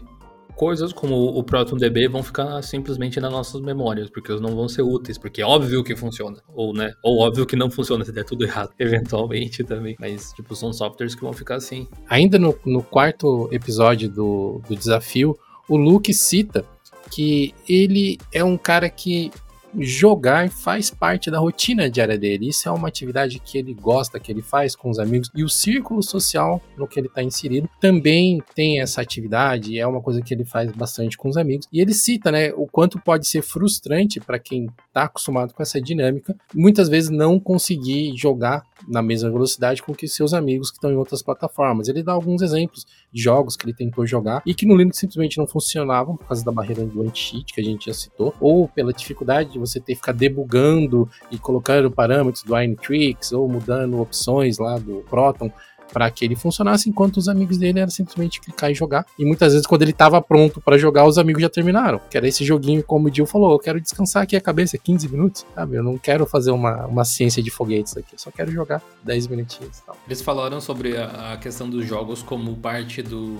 coisas 0.57 0.91
como 0.91 1.15
o 1.15 1.43
ProtonDB 1.43 2.07
vão 2.07 2.23
ficar 2.23 2.61
simplesmente 2.63 3.19
nas 3.19 3.31
nossas 3.31 3.61
memórias, 3.61 4.09
porque 4.09 4.31
eles 4.31 4.41
não 4.41 4.55
vão 4.55 4.67
ser 4.67 4.81
úteis, 4.81 5.17
porque 5.17 5.41
é 5.41 5.45
óbvio 5.45 5.83
que 5.83 5.95
funciona, 5.95 6.41
ou 6.47 6.73
né, 6.73 6.93
ou 7.03 7.19
óbvio 7.19 7.45
que 7.45 7.55
não 7.55 7.69
funciona 7.69 8.03
se 8.03 8.11
der 8.11 8.25
tudo 8.25 8.43
errado, 8.43 8.71
eventualmente 8.79 9.63
também, 9.63 9.95
mas 9.99 10.33
tipo, 10.33 10.55
são 10.55 10.73
softwares 10.73 11.13
que 11.13 11.21
vão 11.21 11.31
ficar 11.31 11.55
assim. 11.55 11.87
Ainda 12.09 12.39
no, 12.39 12.57
no 12.65 12.81
quarto 12.81 13.47
episódio 13.51 14.09
do, 14.09 14.61
do 14.67 14.75
desafio, 14.75 15.37
o 15.69 15.77
Luke 15.77 16.13
cita 16.13 16.65
que 17.11 17.53
ele 17.69 18.17
é 18.33 18.43
um 18.43 18.57
cara 18.57 18.89
que 18.89 19.31
jogar 19.77 20.49
faz 20.49 20.89
parte 20.89 21.29
da 21.29 21.39
rotina 21.39 21.89
diária 21.89 22.17
dele. 22.17 22.49
Isso 22.49 22.67
é 22.67 22.71
uma 22.71 22.87
atividade 22.87 23.39
que 23.39 23.57
ele 23.57 23.73
gosta, 23.73 24.19
que 24.19 24.31
ele 24.31 24.41
faz 24.41 24.75
com 24.75 24.89
os 24.89 24.99
amigos. 24.99 25.29
E 25.35 25.43
o 25.43 25.49
círculo 25.49 26.01
social 26.01 26.61
no 26.77 26.87
que 26.87 26.99
ele 26.99 27.07
está 27.07 27.23
inserido 27.23 27.69
também 27.79 28.41
tem 28.55 28.81
essa 28.81 29.01
atividade, 29.01 29.77
é 29.79 29.85
uma 29.85 30.01
coisa 30.01 30.21
que 30.21 30.33
ele 30.33 30.45
faz 30.45 30.71
bastante 30.71 31.17
com 31.17 31.29
os 31.29 31.37
amigos. 31.37 31.67
E 31.71 31.81
ele 31.81 31.93
cita, 31.93 32.31
né, 32.31 32.51
o 32.53 32.67
quanto 32.67 32.99
pode 32.99 33.27
ser 33.27 33.41
frustrante 33.41 34.19
para 34.19 34.39
quem 34.39 34.67
está 34.87 35.03
acostumado 35.03 35.53
com 35.53 35.61
essa 35.61 35.79
dinâmica, 35.81 36.35
muitas 36.53 36.89
vezes 36.89 37.09
não 37.09 37.39
conseguir 37.39 38.15
jogar 38.15 38.63
na 38.87 39.01
mesma 39.01 39.29
velocidade 39.29 39.81
com 39.81 39.93
que 39.93 40.07
seus 40.07 40.33
amigos 40.33 40.69
que 40.69 40.77
estão 40.77 40.91
em 40.91 40.95
outras 40.95 41.21
plataformas. 41.21 41.87
Ele 41.87 42.03
dá 42.03 42.11
alguns 42.11 42.41
exemplos 42.41 42.85
de 43.11 43.21
jogos 43.21 43.55
que 43.55 43.65
ele 43.65 43.73
tentou 43.73 44.05
jogar 44.05 44.41
e 44.45 44.53
que 44.53 44.65
no 44.65 44.75
Linux 44.75 44.97
simplesmente 44.97 45.37
não 45.37 45.47
funcionavam 45.47 46.15
por 46.15 46.27
causa 46.27 46.43
da 46.43 46.51
barreira 46.51 46.85
do 46.85 47.01
anti-cheat 47.01 47.53
que 47.53 47.61
a 47.61 47.63
gente 47.63 47.87
já 47.87 47.93
citou, 47.93 48.33
ou 48.39 48.67
pela 48.67 48.93
dificuldade 48.93 49.56
de 49.57 49.59
você 49.59 49.79
ter 49.79 49.93
que 49.93 49.99
ficar 49.99 50.13
debugando 50.13 51.09
e 51.31 51.37
colocando 51.37 51.91
parâmetros 51.91 52.43
do 52.43 52.57
Inetrix 52.57 53.31
ou 53.31 53.47
mudando 53.49 53.99
opções 53.99 54.57
lá 54.57 54.77
do 54.77 55.03
Proton 55.09 55.51
para 55.91 56.09
que 56.11 56.25
ele 56.25 56.35
funcionasse, 56.35 56.89
enquanto 56.89 57.17
os 57.17 57.27
amigos 57.27 57.57
dele 57.57 57.79
era 57.79 57.89
simplesmente 57.89 58.39
clicar 58.41 58.71
e 58.71 58.73
jogar. 58.73 59.05
E 59.17 59.25
muitas 59.25 59.53
vezes, 59.53 59.67
quando 59.67 59.81
ele 59.81 59.91
estava 59.91 60.21
pronto 60.21 60.61
para 60.61 60.77
jogar, 60.77 61.05
os 61.05 61.17
amigos 61.17 61.41
já 61.41 61.49
terminaram. 61.49 61.99
Que 62.09 62.17
era 62.17 62.27
esse 62.27 62.43
joguinho, 62.45 62.83
como 62.83 63.07
o 63.07 63.13
Jill 63.13 63.25
falou, 63.25 63.51
eu 63.51 63.59
quero 63.59 63.79
descansar 63.79 64.23
aqui 64.23 64.35
a 64.35 64.41
cabeça 64.41 64.77
15 64.77 65.07
minutos, 65.09 65.45
sabe? 65.55 65.75
Eu 65.75 65.83
não 65.83 65.97
quero 65.97 66.25
fazer 66.25 66.51
uma, 66.51 66.85
uma 66.85 67.05
ciência 67.05 67.41
de 67.41 67.49
foguetes 67.49 67.95
aqui, 67.97 68.13
eu 68.13 68.19
só 68.19 68.31
quero 68.31 68.51
jogar 68.51 68.81
10 69.03 69.27
minutinhos. 69.27 69.79
Tal. 69.85 69.97
Eles 70.05 70.21
falaram 70.21 70.59
sobre 70.61 70.97
a, 70.97 71.33
a, 71.33 71.37
questão 71.37 71.69
dos 71.69 71.85
jogos 71.85 72.21
como 72.21 72.55
parte 72.55 73.01
do, 73.01 73.37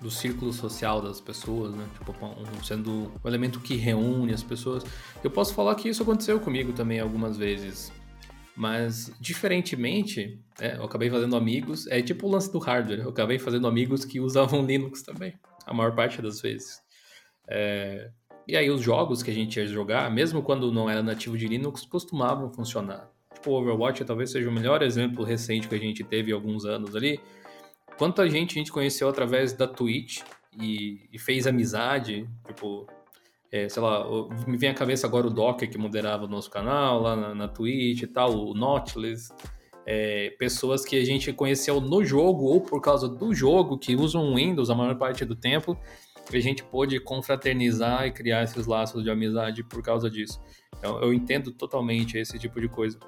do 0.00 0.10
círculo 0.10 0.52
social 0.52 1.00
das 1.00 1.20
pessoas, 1.20 1.74
né? 1.74 1.84
Tipo, 1.98 2.14
sendo 2.64 3.10
um 3.24 3.28
elemento 3.28 3.60
que 3.60 3.76
reúne 3.76 4.32
as 4.32 4.42
pessoas. 4.42 4.84
Eu 5.22 5.30
posso 5.30 5.54
falar 5.54 5.74
que 5.74 5.88
isso 5.88 6.02
aconteceu 6.02 6.38
comigo 6.40 6.72
também 6.72 7.00
algumas 7.00 7.36
vezes. 7.36 7.92
Mas, 8.56 9.12
diferentemente, 9.20 10.40
é, 10.58 10.76
eu 10.76 10.84
acabei 10.84 11.10
fazendo 11.10 11.36
amigos. 11.36 11.86
É 11.88 12.00
tipo 12.00 12.26
o 12.26 12.30
lance 12.30 12.50
do 12.50 12.58
hardware. 12.58 13.00
Eu 13.00 13.10
acabei 13.10 13.38
fazendo 13.38 13.66
amigos 13.66 14.04
que 14.04 14.18
usavam 14.18 14.64
Linux 14.66 15.02
também, 15.02 15.34
a 15.66 15.74
maior 15.74 15.94
parte 15.94 16.22
das 16.22 16.40
vezes. 16.40 16.80
É, 17.46 18.10
e 18.48 18.56
aí, 18.56 18.70
os 18.70 18.80
jogos 18.80 19.22
que 19.22 19.30
a 19.30 19.34
gente 19.34 19.58
ia 19.58 19.66
jogar, 19.66 20.10
mesmo 20.10 20.40
quando 20.40 20.72
não 20.72 20.88
era 20.88 21.02
nativo 21.02 21.36
de 21.36 21.46
Linux, 21.46 21.84
costumavam 21.84 22.50
funcionar. 22.50 23.10
Tipo, 23.34 23.50
o 23.50 23.60
Overwatch 23.60 24.04
talvez 24.04 24.30
seja 24.30 24.48
o 24.48 24.52
melhor 24.52 24.82
exemplo 24.82 25.22
recente 25.22 25.68
que 25.68 25.74
a 25.74 25.78
gente 25.78 26.02
teve 26.02 26.32
alguns 26.32 26.64
anos 26.64 26.96
ali. 26.96 27.20
Quanta 27.98 28.28
gente 28.28 28.52
a 28.52 28.58
gente 28.58 28.72
conheceu 28.72 29.08
através 29.08 29.52
da 29.52 29.66
Twitch 29.66 30.20
e, 30.58 31.08
e 31.12 31.18
fez 31.18 31.46
amizade, 31.46 32.28
tipo, 32.46 32.86
é, 33.56 33.68
sei 33.68 33.82
lá, 33.82 34.06
me 34.46 34.56
vem 34.56 34.70
à 34.70 34.74
cabeça 34.74 35.06
agora 35.06 35.26
o 35.26 35.30
Docker 35.30 35.70
que 35.70 35.78
moderava 35.78 36.24
o 36.24 36.28
nosso 36.28 36.50
canal 36.50 37.00
lá 37.00 37.16
na, 37.16 37.34
na 37.34 37.48
Twitch 37.48 38.02
e 38.02 38.06
tal, 38.06 38.34
o 38.34 38.54
Nautilus, 38.54 39.30
é, 39.86 40.30
pessoas 40.38 40.84
que 40.84 40.96
a 40.96 41.04
gente 41.04 41.32
conheceu 41.32 41.80
no 41.80 42.04
jogo 42.04 42.44
ou 42.44 42.60
por 42.60 42.80
causa 42.80 43.08
do 43.08 43.32
jogo, 43.32 43.78
que 43.78 43.94
usam 43.94 44.34
Windows 44.34 44.68
a 44.68 44.74
maior 44.74 44.96
parte 44.96 45.24
do 45.24 45.36
tempo, 45.36 45.78
a 46.30 46.40
gente 46.40 46.64
pôde 46.64 46.98
confraternizar 46.98 48.06
e 48.06 48.10
criar 48.10 48.42
esses 48.42 48.66
laços 48.66 49.04
de 49.04 49.10
amizade 49.10 49.62
por 49.62 49.82
causa 49.82 50.10
disso. 50.10 50.40
Então, 50.78 51.00
eu 51.00 51.14
entendo 51.14 51.52
totalmente 51.52 52.18
esse 52.18 52.38
tipo 52.38 52.60
de 52.60 52.68
coisa. 52.68 52.98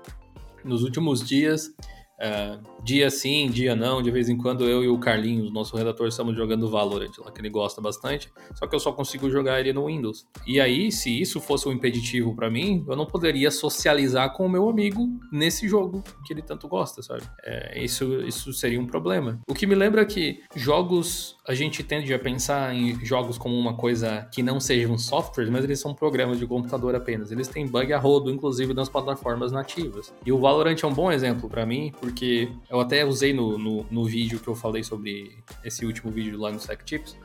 Nos 0.65 0.83
últimos 0.83 1.27
dias, 1.27 1.75
Uh, 2.19 2.59
dia 2.83 3.09
sim, 3.11 3.49
dia 3.49 3.77
não, 3.77 4.03
de 4.03 4.11
vez 4.11 4.29
em 4.29 4.37
quando 4.37 4.65
eu 4.65 4.83
e 4.83 4.89
o 4.89 4.99
Carlinhos, 4.99 5.53
nosso 5.53 5.77
redator, 5.77 6.09
estamos 6.09 6.37
jogando 6.37 6.69
Valorant, 6.69 7.13
lá 7.19 7.31
que 7.31 7.41
ele 7.41 7.49
gosta 7.49 7.81
bastante, 7.81 8.29
só 8.55 8.67
que 8.67 8.75
eu 8.75 8.81
só 8.81 8.91
consigo 8.91 9.31
jogar 9.31 9.61
ele 9.61 9.73
no 9.73 9.87
Windows. 9.87 10.27
E 10.45 10.61
aí, 10.61 10.91
se 10.91 11.21
isso 11.21 11.41
fosse 11.41 11.69
um 11.69 11.73
impeditivo 11.73 12.35
para 12.35 12.51
mim, 12.51 12.85
eu 12.89 12.97
não 12.97 13.07
poderia 13.07 13.53
socializar 13.53 14.33
com 14.33 14.47
o 14.47 14.49
meu 14.49 14.69
amigo 14.69 15.09
nesse 15.31 15.69
jogo 15.69 16.03
que 16.27 16.33
ele 16.33 16.43
tanto 16.43 16.67
gosta, 16.67 17.03
sabe? 17.03 17.23
É, 17.45 17.85
isso, 17.85 18.21
isso 18.23 18.53
seria 18.53 18.81
um 18.81 18.87
problema. 18.87 19.41
O 19.49 19.55
que 19.55 19.67
me 19.67 19.77
lembra 19.77 20.05
que 20.05 20.43
jogos, 20.57 21.37
a 21.49 21.55
gente 21.55 21.83
tende 21.83 22.13
a 22.13 22.19
pensar 22.19 22.75
em 22.75 23.03
jogos 23.03 23.39
como 23.39 23.59
uma 23.59 23.75
coisa 23.75 24.29
que 24.31 24.43
não 24.43 24.61
sejam 24.61 24.99
softwares, 24.99 25.51
mas 25.51 25.65
eles 25.65 25.81
são 25.81 25.95
programas 25.95 26.39
de 26.39 26.47
computador 26.47 26.95
apenas. 26.95 27.33
Eles 27.33 27.49
têm 27.49 27.67
bug 27.67 27.91
a 27.91 27.99
rodo, 27.99 28.31
inclusive 28.31 28.75
nas 28.75 28.91
plataformas 28.91 29.51
nativas. 29.51 30.13
E 30.27 30.31
o 30.31 30.39
Valorant 30.39 30.77
é 30.83 30.87
um 30.87 30.93
bom 30.93 31.11
exemplo 31.11 31.49
para 31.49 31.65
mim, 31.65 31.91
porque 32.03 32.53
eu 32.69 32.79
até 32.79 33.03
usei 33.03 33.33
no, 33.33 33.57
no, 33.57 33.87
no, 33.91 34.05
vídeo 34.05 34.39
que 34.39 34.47
eu 34.47 34.55
falei 34.55 34.85
sobre 34.85 35.39
esse 35.65 35.87
último 35.87 36.13
vídeo 36.13 36.39
lá 36.39 36.53
no 36.53 36.61
SecTips, 36.61 37.17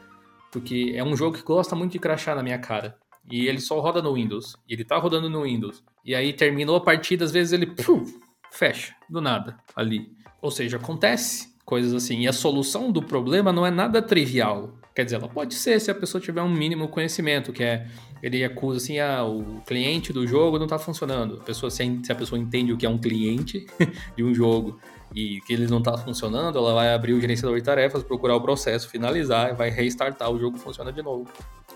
porque 0.50 0.94
é 0.96 1.04
um 1.04 1.18
jogo 1.18 1.36
que 1.36 1.44
gosta 1.44 1.76
muito 1.76 1.92
de 1.92 2.00
crachar 2.00 2.34
na 2.34 2.42
minha 2.42 2.60
cara. 2.60 2.96
E 3.30 3.48
ele 3.48 3.60
só 3.60 3.78
roda 3.82 4.02
no 4.02 4.14
Windows. 4.14 4.56
E 4.70 4.74
ele 4.74 4.86
tá 4.86 4.98
rodando 4.98 5.30
no 5.30 5.44
Windows. 5.44 5.84
E 6.06 6.16
aí 6.16 6.32
terminou 6.32 6.78
a 6.78 6.82
partida, 6.82 7.26
às 7.26 7.32
vezes 7.34 7.52
ele 7.52 7.66
puf, 7.66 8.18
fecha, 8.54 8.96
do 9.10 9.20
nada, 9.20 9.58
ali. 9.76 10.14
Ou 10.42 10.50
seja, 10.50 10.78
acontece 10.78 11.53
coisas 11.66 11.94
assim. 11.94 12.22
E 12.22 12.28
a 12.28 12.34
solução 12.34 12.92
do 12.92 13.02
problema 13.02 13.52
não 13.52 13.66
é 13.66 13.72
nada 13.72 14.02
trivial. 14.02 14.74
Quer 14.96 15.06
dizer, 15.06 15.16
ela 15.16 15.28
pode 15.28 15.56
ser 15.56 15.80
se 15.80 15.90
a 15.90 15.96
pessoa 15.96 16.22
tiver 16.22 16.42
um 16.42 16.52
mínimo 16.52 16.88
conhecimento, 16.88 17.52
que 17.52 17.64
é 17.64 17.88
ele 18.22 18.44
acusa 18.44 18.78
assim, 18.78 19.00
ah, 19.00 19.24
o 19.26 19.62
cliente 19.66 20.14
do 20.14 20.26
jogo 20.26 20.58
não 20.58 20.66
está 20.66 20.80
funcionando. 20.80 21.40
A 21.42 21.44
pessoa, 21.44 21.70
se 21.70 21.84
a 22.10 22.16
pessoa 22.16 22.40
entende 22.40 22.72
o 22.72 22.78
que 22.78 22.86
é 22.86 22.90
um 22.90 22.98
cliente 22.98 23.66
de 24.16 24.24
um 24.24 24.34
jogo 24.34 24.80
e 25.14 25.42
que 25.42 25.54
ele 25.54 25.68
não 25.68 25.80
está 25.80 25.98
funcionando, 25.98 26.58
ela 26.58 26.74
vai 26.74 26.94
abrir 26.94 27.14
o 27.14 27.22
gerenciador 27.22 27.58
de 27.58 27.64
tarefas, 27.64 28.04
procurar 28.04 28.36
o 28.36 28.42
processo, 28.42 28.90
finalizar, 28.90 29.56
vai 29.56 29.70
restartar, 29.70 30.30
o 30.32 30.40
jogo 30.40 30.58
funciona 30.58 30.92
de 30.92 31.02
novo. 31.02 31.28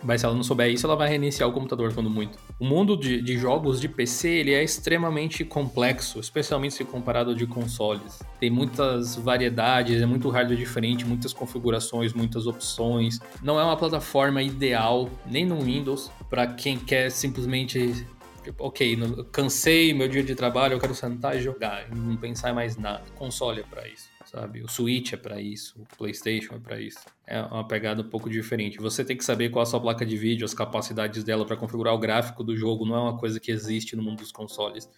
Mas 0.04 0.22
se 0.22 0.26
ela 0.26 0.36
não 0.36 0.44
souber 0.44 0.70
isso, 0.70 0.86
ela 0.86 0.96
vai 0.96 1.10
reiniciar 1.10 1.50
o 1.50 1.52
computador 1.52 1.94
quando 1.94 2.10
muito. 2.10 2.38
O 2.60 2.66
mundo 2.66 2.96
de, 2.96 3.22
de, 3.22 3.38
jogos 3.38 3.80
de 3.80 3.88
PC 3.88 4.30
ele 4.30 4.54
é 4.54 4.64
extremamente 4.64 5.44
complexo, 5.44 6.20
especialmente 6.20 6.76
se 6.76 6.84
comparado 6.86 7.34
de 7.34 7.48
consoles. 7.48 8.22
Tem 8.40 8.50
muitas 8.50 9.16
variedades, 9.16 10.02
é 10.02 10.06
muito 10.06 10.30
hardware 10.30 10.58
diferente, 10.58 11.06
muitas 11.06 11.34
configurações, 11.34 12.14
muitas 12.14 12.46
opções. 12.46 13.20
Não 13.42 13.60
é 13.60 13.64
uma 13.64 13.78
plataforma 13.78 14.42
ideal, 14.42 15.10
nem 15.26 15.46
no 15.46 15.60
Windows, 15.60 16.12
para 16.30 16.46
quem 16.46 16.78
quer 16.78 17.10
simplesmente 17.10 18.06
Tipo, 18.48 18.64
ok, 18.64 18.98
cansei 19.30 19.94
meu 19.94 20.08
dia 20.08 20.24
de 20.24 20.34
trabalho, 20.34 20.76
eu 20.76 20.80
quero 20.80 20.96
sentar 20.96 21.36
e 21.36 21.42
jogar, 21.42 21.86
e 21.92 21.94
não 21.94 22.16
pensar 22.16 22.50
em 22.50 22.54
mais 22.54 22.78
nada. 22.78 23.04
console 23.16 23.60
é 23.60 23.64
para 23.64 23.86
isso, 23.90 24.10
sabe? 24.24 24.64
O 24.64 24.70
Switch 24.70 25.12
é 25.12 25.18
para 25.18 25.42
isso, 25.42 25.82
o 25.82 25.98
PlayStation 25.98 26.56
é 26.56 26.58
para 26.58 26.80
isso. 26.80 27.00
É 27.26 27.42
uma 27.42 27.68
pegada 27.68 28.02
um 28.02 28.10
pouco 28.10 28.30
diferente. 28.30 28.78
Você 28.78 29.04
tem 29.04 29.18
que 29.18 29.26
saber 29.26 29.50
qual 29.50 29.64
a 29.64 29.66
sua 29.66 29.82
placa 29.82 30.06
de 30.06 30.16
vídeo, 30.16 30.46
as 30.46 30.54
capacidades 30.54 31.26
dela 31.26 31.46
para 31.46 31.58
configurar 31.58 31.94
o 31.94 31.98
gráfico 31.98 32.42
do 32.42 32.56
jogo, 32.56 32.86
não 32.86 32.96
é 32.96 33.00
uma 33.02 33.18
coisa 33.18 33.38
que 33.38 33.52
existe 33.52 33.98
no 33.98 34.02
mundo 34.02 34.20
dos 34.20 34.32
consoles. 34.32 34.90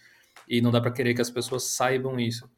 E 0.48 0.60
não 0.60 0.70
dá 0.70 0.80
para 0.80 0.92
querer 0.92 1.12
que 1.12 1.20
as 1.20 1.30
pessoas 1.30 1.64
saibam 1.64 2.20
isso. 2.20 2.48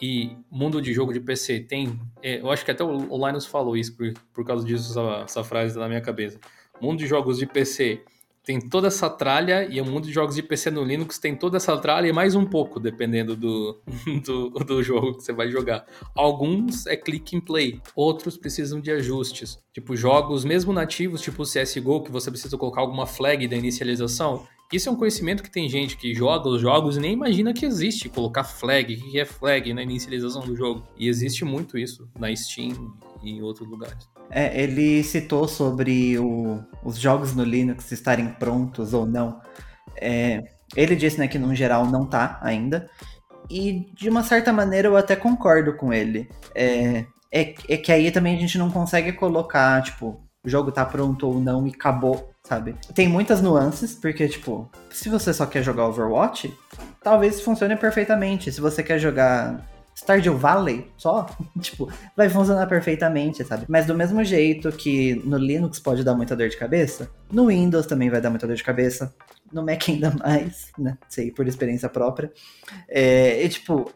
e 0.00 0.36
mundo 0.50 0.82
de 0.82 0.92
jogo 0.92 1.12
de 1.12 1.20
PC 1.20 1.60
tem. 1.60 2.00
É, 2.20 2.40
eu 2.40 2.50
acho 2.50 2.64
que 2.64 2.72
até 2.72 2.82
o 2.82 3.26
Linus 3.26 3.46
falou 3.46 3.76
isso, 3.76 3.96
por, 3.96 4.12
por 4.34 4.44
causa 4.44 4.66
disso, 4.66 4.90
essa, 4.90 5.22
essa 5.22 5.44
frase 5.44 5.74
tá 5.74 5.80
na 5.80 5.88
minha 5.88 6.00
cabeça. 6.00 6.40
Mundo 6.80 6.98
de 6.98 7.06
jogos 7.06 7.38
de 7.38 7.46
PC 7.46 8.02
tem 8.44 8.60
toda 8.60 8.88
essa 8.88 9.08
tralha 9.08 9.66
e 9.70 9.80
o 9.80 9.84
mundo 9.84 10.06
de 10.06 10.12
jogos 10.12 10.34
de 10.34 10.42
PC 10.42 10.70
no 10.70 10.82
Linux 10.82 11.18
tem 11.18 11.34
toda 11.36 11.58
essa 11.58 11.76
tralha 11.76 12.08
e 12.08 12.12
mais 12.12 12.34
um 12.34 12.44
pouco, 12.44 12.80
dependendo 12.80 13.36
do, 13.36 13.80
do, 14.24 14.50
do, 14.50 14.82
jogo 14.82 15.14
que 15.14 15.22
você 15.22 15.32
vai 15.32 15.48
jogar. 15.48 15.86
Alguns 16.14 16.86
é 16.86 16.96
click 16.96 17.36
and 17.36 17.40
play, 17.40 17.80
outros 17.94 18.36
precisam 18.36 18.80
de 18.80 18.90
ajustes. 18.90 19.58
Tipo, 19.72 19.96
jogos 19.96 20.44
mesmo 20.44 20.72
nativos, 20.72 21.20
tipo 21.20 21.42
o 21.42 21.46
CSGO, 21.46 22.02
que 22.02 22.10
você 22.10 22.30
precisa 22.30 22.58
colocar 22.58 22.80
alguma 22.80 23.06
flag 23.06 23.46
da 23.46 23.56
inicialização. 23.56 24.44
Isso 24.72 24.88
é 24.88 24.92
um 24.92 24.96
conhecimento 24.96 25.42
que 25.42 25.50
tem 25.50 25.68
gente 25.68 25.96
que 25.96 26.14
joga 26.14 26.48
os 26.48 26.60
jogos 26.60 26.96
e 26.96 27.00
nem 27.00 27.12
imagina 27.12 27.52
que 27.52 27.64
existe 27.64 28.08
colocar 28.08 28.42
flag, 28.42 28.94
o 28.94 29.10
que 29.10 29.20
é 29.20 29.24
flag 29.24 29.72
na 29.72 29.82
inicialização 29.82 30.42
do 30.42 30.56
jogo. 30.56 30.82
E 30.96 31.08
existe 31.08 31.44
muito 31.44 31.78
isso 31.78 32.08
na 32.18 32.34
Steam 32.34 32.92
e 33.22 33.32
em 33.32 33.42
outros 33.42 33.68
lugares. 33.68 34.08
É, 34.34 34.58
ele 34.62 35.04
citou 35.04 35.46
sobre 35.46 36.18
o, 36.18 36.58
os 36.82 36.96
jogos 36.98 37.34
no 37.34 37.44
Linux 37.44 37.92
estarem 37.92 38.28
prontos 38.28 38.94
ou 38.94 39.04
não. 39.04 39.40
É, 40.00 40.42
ele 40.74 40.96
disse 40.96 41.18
né, 41.18 41.28
que 41.28 41.38
no 41.38 41.54
geral 41.54 41.86
não 41.86 42.06
tá 42.06 42.38
ainda. 42.40 42.88
E 43.50 43.92
de 43.94 44.08
uma 44.08 44.22
certa 44.22 44.50
maneira 44.50 44.88
eu 44.88 44.96
até 44.96 45.14
concordo 45.14 45.74
com 45.74 45.92
ele. 45.92 46.30
É, 46.54 47.04
é, 47.30 47.54
é 47.68 47.76
que 47.76 47.92
aí 47.92 48.10
também 48.10 48.34
a 48.34 48.40
gente 48.40 48.56
não 48.56 48.70
consegue 48.70 49.12
colocar, 49.12 49.82
tipo, 49.82 50.18
o 50.42 50.48
jogo 50.48 50.72
tá 50.72 50.84
pronto 50.84 51.28
ou 51.28 51.38
não 51.38 51.66
e 51.66 51.70
acabou, 51.70 52.32
sabe? 52.42 52.74
Tem 52.94 53.08
muitas 53.08 53.42
nuances, 53.42 53.94
porque, 53.94 54.26
tipo, 54.28 54.70
se 54.90 55.10
você 55.10 55.34
só 55.34 55.44
quer 55.44 55.62
jogar 55.62 55.86
Overwatch, 55.88 56.52
talvez 57.02 57.40
funcione 57.42 57.76
perfeitamente. 57.76 58.50
Se 58.50 58.62
você 58.62 58.82
quer 58.82 58.98
jogar 58.98 59.62
Stardew 60.02 60.36
Valley 60.36 60.90
só, 60.96 61.26
tipo, 61.60 61.90
vai 62.16 62.28
funcionar 62.28 62.66
perfeitamente, 62.66 63.44
sabe? 63.44 63.64
Mas 63.68 63.86
do 63.86 63.94
mesmo 63.94 64.22
jeito 64.24 64.70
que 64.72 65.14
no 65.24 65.38
Linux 65.38 65.78
pode 65.78 66.02
dar 66.02 66.14
muita 66.14 66.34
dor 66.34 66.48
de 66.48 66.56
cabeça, 66.56 67.08
no 67.30 67.46
Windows 67.46 67.86
também 67.86 68.10
vai 68.10 68.20
dar 68.20 68.28
muita 68.28 68.46
dor 68.46 68.56
de 68.56 68.64
cabeça, 68.64 69.14
no 69.52 69.64
Mac 69.64 69.88
ainda 69.88 70.10
mais, 70.18 70.72
né? 70.76 70.98
Sei, 71.08 71.30
por 71.30 71.46
experiência 71.46 71.88
própria. 71.88 72.32
É, 72.88 73.44
e 73.44 73.48
tipo, 73.48 73.90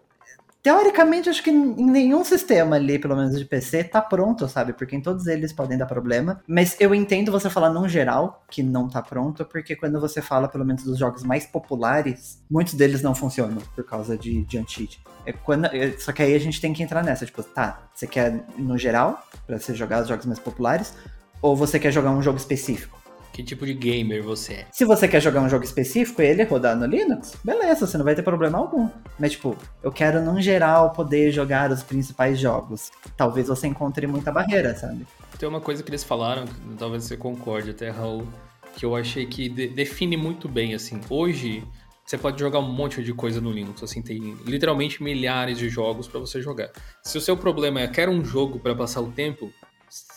teoricamente, 0.66 1.28
acho 1.28 1.44
que 1.44 1.50
em 1.50 1.76
nenhum 1.76 2.24
sistema 2.24 2.74
ali, 2.74 2.98
pelo 2.98 3.14
menos 3.14 3.38
de 3.38 3.44
PC, 3.44 3.84
tá 3.84 4.02
pronto, 4.02 4.48
sabe? 4.48 4.72
Porque 4.72 4.96
em 4.96 5.00
todos 5.00 5.28
eles 5.28 5.52
podem 5.52 5.78
dar 5.78 5.86
problema. 5.86 6.42
Mas 6.44 6.76
eu 6.80 6.92
entendo 6.92 7.30
você 7.30 7.48
falar 7.48 7.70
num 7.70 7.88
geral 7.88 8.44
que 8.50 8.64
não 8.64 8.88
tá 8.88 9.00
pronto, 9.00 9.44
porque 9.44 9.76
quando 9.76 10.00
você 10.00 10.20
fala, 10.20 10.48
pelo 10.48 10.64
menos, 10.64 10.82
dos 10.82 10.98
jogos 10.98 11.22
mais 11.22 11.46
populares, 11.46 12.42
muitos 12.50 12.74
deles 12.74 13.00
não 13.00 13.14
funcionam 13.14 13.58
por 13.76 13.84
causa 13.84 14.18
de, 14.18 14.44
de 14.44 14.58
anti-cheat. 14.58 15.00
É 15.24 15.32
quando, 15.32 15.66
é, 15.66 15.92
só 16.00 16.10
que 16.10 16.20
aí 16.20 16.34
a 16.34 16.40
gente 16.40 16.60
tem 16.60 16.72
que 16.72 16.82
entrar 16.82 17.04
nessa, 17.04 17.24
tipo, 17.24 17.44
tá, 17.44 17.88
você 17.94 18.08
quer 18.08 18.44
no 18.58 18.76
geral, 18.76 19.24
para 19.46 19.60
você 19.60 19.72
jogar 19.72 20.02
os 20.02 20.08
jogos 20.08 20.26
mais 20.26 20.40
populares, 20.40 20.94
ou 21.40 21.54
você 21.54 21.78
quer 21.78 21.92
jogar 21.92 22.10
um 22.10 22.20
jogo 22.20 22.38
específico? 22.38 22.95
Que 23.37 23.43
tipo 23.43 23.66
de 23.66 23.74
gamer 23.74 24.22
você 24.22 24.55
é? 24.55 24.66
Se 24.72 24.87
você 24.87 25.07
quer 25.07 25.20
jogar 25.20 25.43
um 25.43 25.49
jogo 25.51 25.62
específico 25.62 26.22
e 26.22 26.24
ele 26.24 26.43
rodar 26.45 26.74
no 26.74 26.87
Linux, 26.87 27.37
beleza, 27.45 27.87
você 27.87 27.99
não 27.99 28.05
vai 28.07 28.14
ter 28.14 28.22
problema 28.22 28.57
algum. 28.57 28.89
Mas, 29.18 29.32
tipo, 29.32 29.55
eu 29.82 29.93
quero, 29.93 30.22
no 30.22 30.41
geral, 30.41 30.95
poder 30.95 31.30
jogar 31.30 31.70
os 31.70 31.82
principais 31.82 32.39
jogos. 32.39 32.91
Talvez 33.14 33.49
você 33.49 33.66
encontre 33.66 34.07
muita 34.07 34.32
barreira, 34.32 34.74
sabe? 34.74 35.07
Tem 35.39 35.47
uma 35.47 35.61
coisa 35.61 35.82
que 35.82 35.91
eles 35.91 36.03
falaram, 36.03 36.47
talvez 36.78 37.05
você 37.05 37.14
concorde 37.14 37.72
até, 37.72 37.91
Raul, 37.91 38.26
que 38.74 38.87
eu 38.87 38.97
achei 38.97 39.26
que 39.26 39.51
de 39.51 39.68
define 39.68 40.16
muito 40.16 40.49
bem, 40.49 40.72
assim. 40.72 40.99
Hoje, 41.11 41.62
você 42.07 42.16
pode 42.16 42.41
jogar 42.41 42.61
um 42.61 42.72
monte 42.72 43.03
de 43.03 43.12
coisa 43.12 43.39
no 43.39 43.53
Linux, 43.53 43.82
assim, 43.82 44.01
tem 44.01 44.34
literalmente 44.47 45.03
milhares 45.03 45.59
de 45.59 45.68
jogos 45.68 46.09
para 46.09 46.20
você 46.20 46.41
jogar. 46.41 46.70
Se 47.03 47.18
o 47.18 47.20
seu 47.20 47.37
problema 47.37 47.80
é 47.80 47.87
quero 47.87 48.11
um 48.11 48.24
jogo 48.24 48.59
para 48.59 48.74
passar 48.74 49.03
o 49.03 49.12
tempo, 49.12 49.53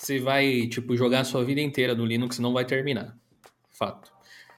você 0.10 0.20
vai, 0.20 0.66
tipo, 0.68 0.96
jogar 0.96 1.20
a 1.20 1.24
sua 1.24 1.44
vida 1.44 1.62
inteira 1.62 1.94
no 1.94 2.04
Linux 2.04 2.38
e 2.38 2.42
não 2.42 2.52
vai 2.52 2.66
terminar. 2.66 3.16
Fato. 3.70 4.12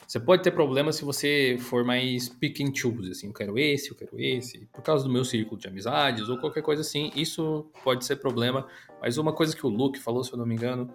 Você 0.08 0.20
pode 0.20 0.44
ter 0.44 0.52
problema 0.52 0.92
se 0.92 1.04
você 1.04 1.58
for 1.60 1.84
mais 1.84 2.30
pick 2.30 2.62
and 2.62 2.74
choose, 2.74 3.12
assim, 3.12 3.28
eu 3.28 3.34
quero 3.34 3.58
esse, 3.58 3.92
eu 3.92 3.96
quero 3.96 4.20
esse, 4.20 4.68
por 4.74 4.82
causa 4.82 5.06
do 5.06 5.12
meu 5.12 5.24
círculo 5.24 5.60
de 5.60 5.68
amizades 5.68 6.28
ou 6.28 6.38
qualquer 6.38 6.62
coisa 6.62 6.82
assim, 6.82 7.12
isso 7.16 7.70
pode 7.84 8.06
ser 8.06 8.18
problema. 8.18 8.68
Mas 9.02 9.18
uma 9.18 9.34
coisa 9.34 9.56
que 9.56 9.66
o 9.66 9.70
Luke 9.70 10.00
falou, 10.00 10.24
se 10.24 10.34
eu 10.34 10.38
não 10.38 10.46
me 10.46 10.56
engano, 10.56 10.90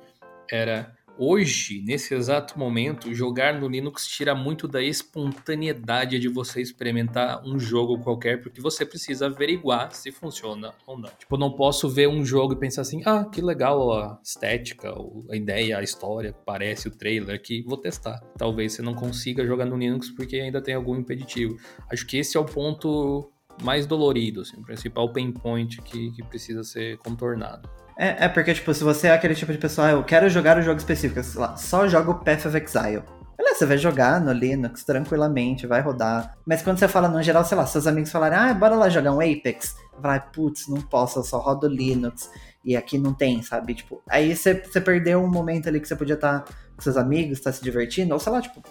era 0.51 0.95
Hoje, 1.19 1.83
nesse 1.83 2.15
exato 2.15 2.59
momento, 2.59 3.15
jogar 3.15 3.59
no 3.59 3.67
Linux 3.67 4.07
tira 4.07 4.35
muito 4.35 4.69
da 4.69 4.83
espontaneidade 4.83 6.19
de 6.19 6.29
você 6.29 6.61
experimentar 6.61 7.43
um 7.43 7.59
jogo 7.59 7.99
qualquer, 8.01 8.43
porque 8.43 8.61
você 8.61 8.85
precisa 8.85 9.25
averiguar 9.25 9.93
se 9.93 10.13
funciona 10.13 10.75
ou 10.87 10.99
não. 10.99 11.09
Tipo, 11.19 11.39
não 11.39 11.51
posso 11.53 11.89
ver 11.89 12.07
um 12.07 12.23
jogo 12.23 12.53
e 12.53 12.59
pensar 12.59 12.83
assim, 12.83 13.01
ah, 13.07 13.25
que 13.25 13.41
legal 13.41 13.93
a 13.95 14.21
estética, 14.23 14.95
a 15.31 15.37
ideia, 15.37 15.79
a 15.79 15.83
história, 15.83 16.35
parece 16.45 16.89
o 16.89 16.91
trailer 16.91 17.35
aqui, 17.35 17.63
vou 17.67 17.79
testar. 17.79 18.21
Talvez 18.37 18.75
você 18.75 18.83
não 18.83 18.95
consiga 18.95 19.47
jogar 19.47 19.65
no 19.65 19.79
Linux 19.79 20.11
porque 20.11 20.37
ainda 20.37 20.61
tem 20.61 20.75
algum 20.75 20.97
impeditivo. 20.97 21.57
Acho 21.91 22.07
que 22.07 22.19
esse 22.19 22.37
é 22.37 22.41
o 22.41 22.45
ponto 22.45 23.33
mais 23.63 23.87
dolorido, 23.87 24.43
assim, 24.43 24.59
o 24.59 24.63
principal 24.63 25.11
pain 25.11 25.33
point 25.33 25.81
que, 25.81 26.11
que 26.11 26.23
precisa 26.23 26.63
ser 26.63 26.99
contornado. 26.99 27.67
É, 27.99 28.27
é 28.27 28.29
porque, 28.29 28.53
tipo, 28.53 28.73
se 28.75 28.85
você 28.85 29.09
é 29.09 29.13
aquele 29.13 29.35
tipo 29.35 29.53
de 29.53 29.59
pessoa, 29.59 29.89
ah, 29.89 29.93
eu 29.93 30.05
quero 30.05 30.29
jogar 30.29 30.59
um 30.59 30.63
jogo 30.63 30.79
específico, 30.79 31.23
sei 31.23 31.41
lá, 31.41 31.57
só 31.57 31.89
jogo 31.89 32.15
Path 32.17 32.45
of 32.45 32.57
Exile. 32.57 33.03
Beleza, 33.39 33.59
você 33.59 33.67
vai 33.67 33.79
jogar 33.79 34.21
no 34.21 34.33
Linux 34.33 34.85
tranquilamente, 34.85 35.67
vai 35.67 35.81
rodar. 35.81 36.37
Mas 36.47 36.63
quando 36.63 36.79
você 36.79 36.89
fala 36.89 37.09
no 37.09 37.23
geral, 37.23 37.45
sei 37.45 37.57
lá, 37.57 37.67
seus 37.67 37.87
amigos 37.87 38.11
falarem, 38.11 38.39
ah, 38.39 38.53
bora 38.55 38.75
lá 38.75 38.89
jogar 38.89 39.13
um 39.13 39.21
Apex. 39.21 39.75
Vai, 39.99 40.23
putz, 40.33 40.69
não 40.69 40.81
posso, 40.81 41.19
eu 41.19 41.25
só 41.25 41.39
rodo 41.39 41.69
Linux. 41.69 42.31
E 42.65 42.77
aqui 42.77 42.99
não 42.99 43.15
tem, 43.15 43.43
sabe? 43.43 43.75
Tipo, 43.75 44.03
aí 44.09 44.35
você, 44.35 44.55
você 44.55 44.81
perdeu 44.81 45.23
um 45.23 45.31
momento 45.31 45.69
ali 45.69 45.81
que 45.81 45.87
você 45.87 45.97
podia 45.97 46.17
estar 46.17 46.41
tá 46.41 46.53
com 46.75 46.83
seus 46.83 46.97
amigos, 46.97 47.39
estar 47.39 47.51
tá 47.51 47.57
se 47.57 47.63
divertindo, 47.63 48.13
ou 48.13 48.21
sei 48.21 48.33
lá, 48.33 48.43
tipo, 48.43 48.63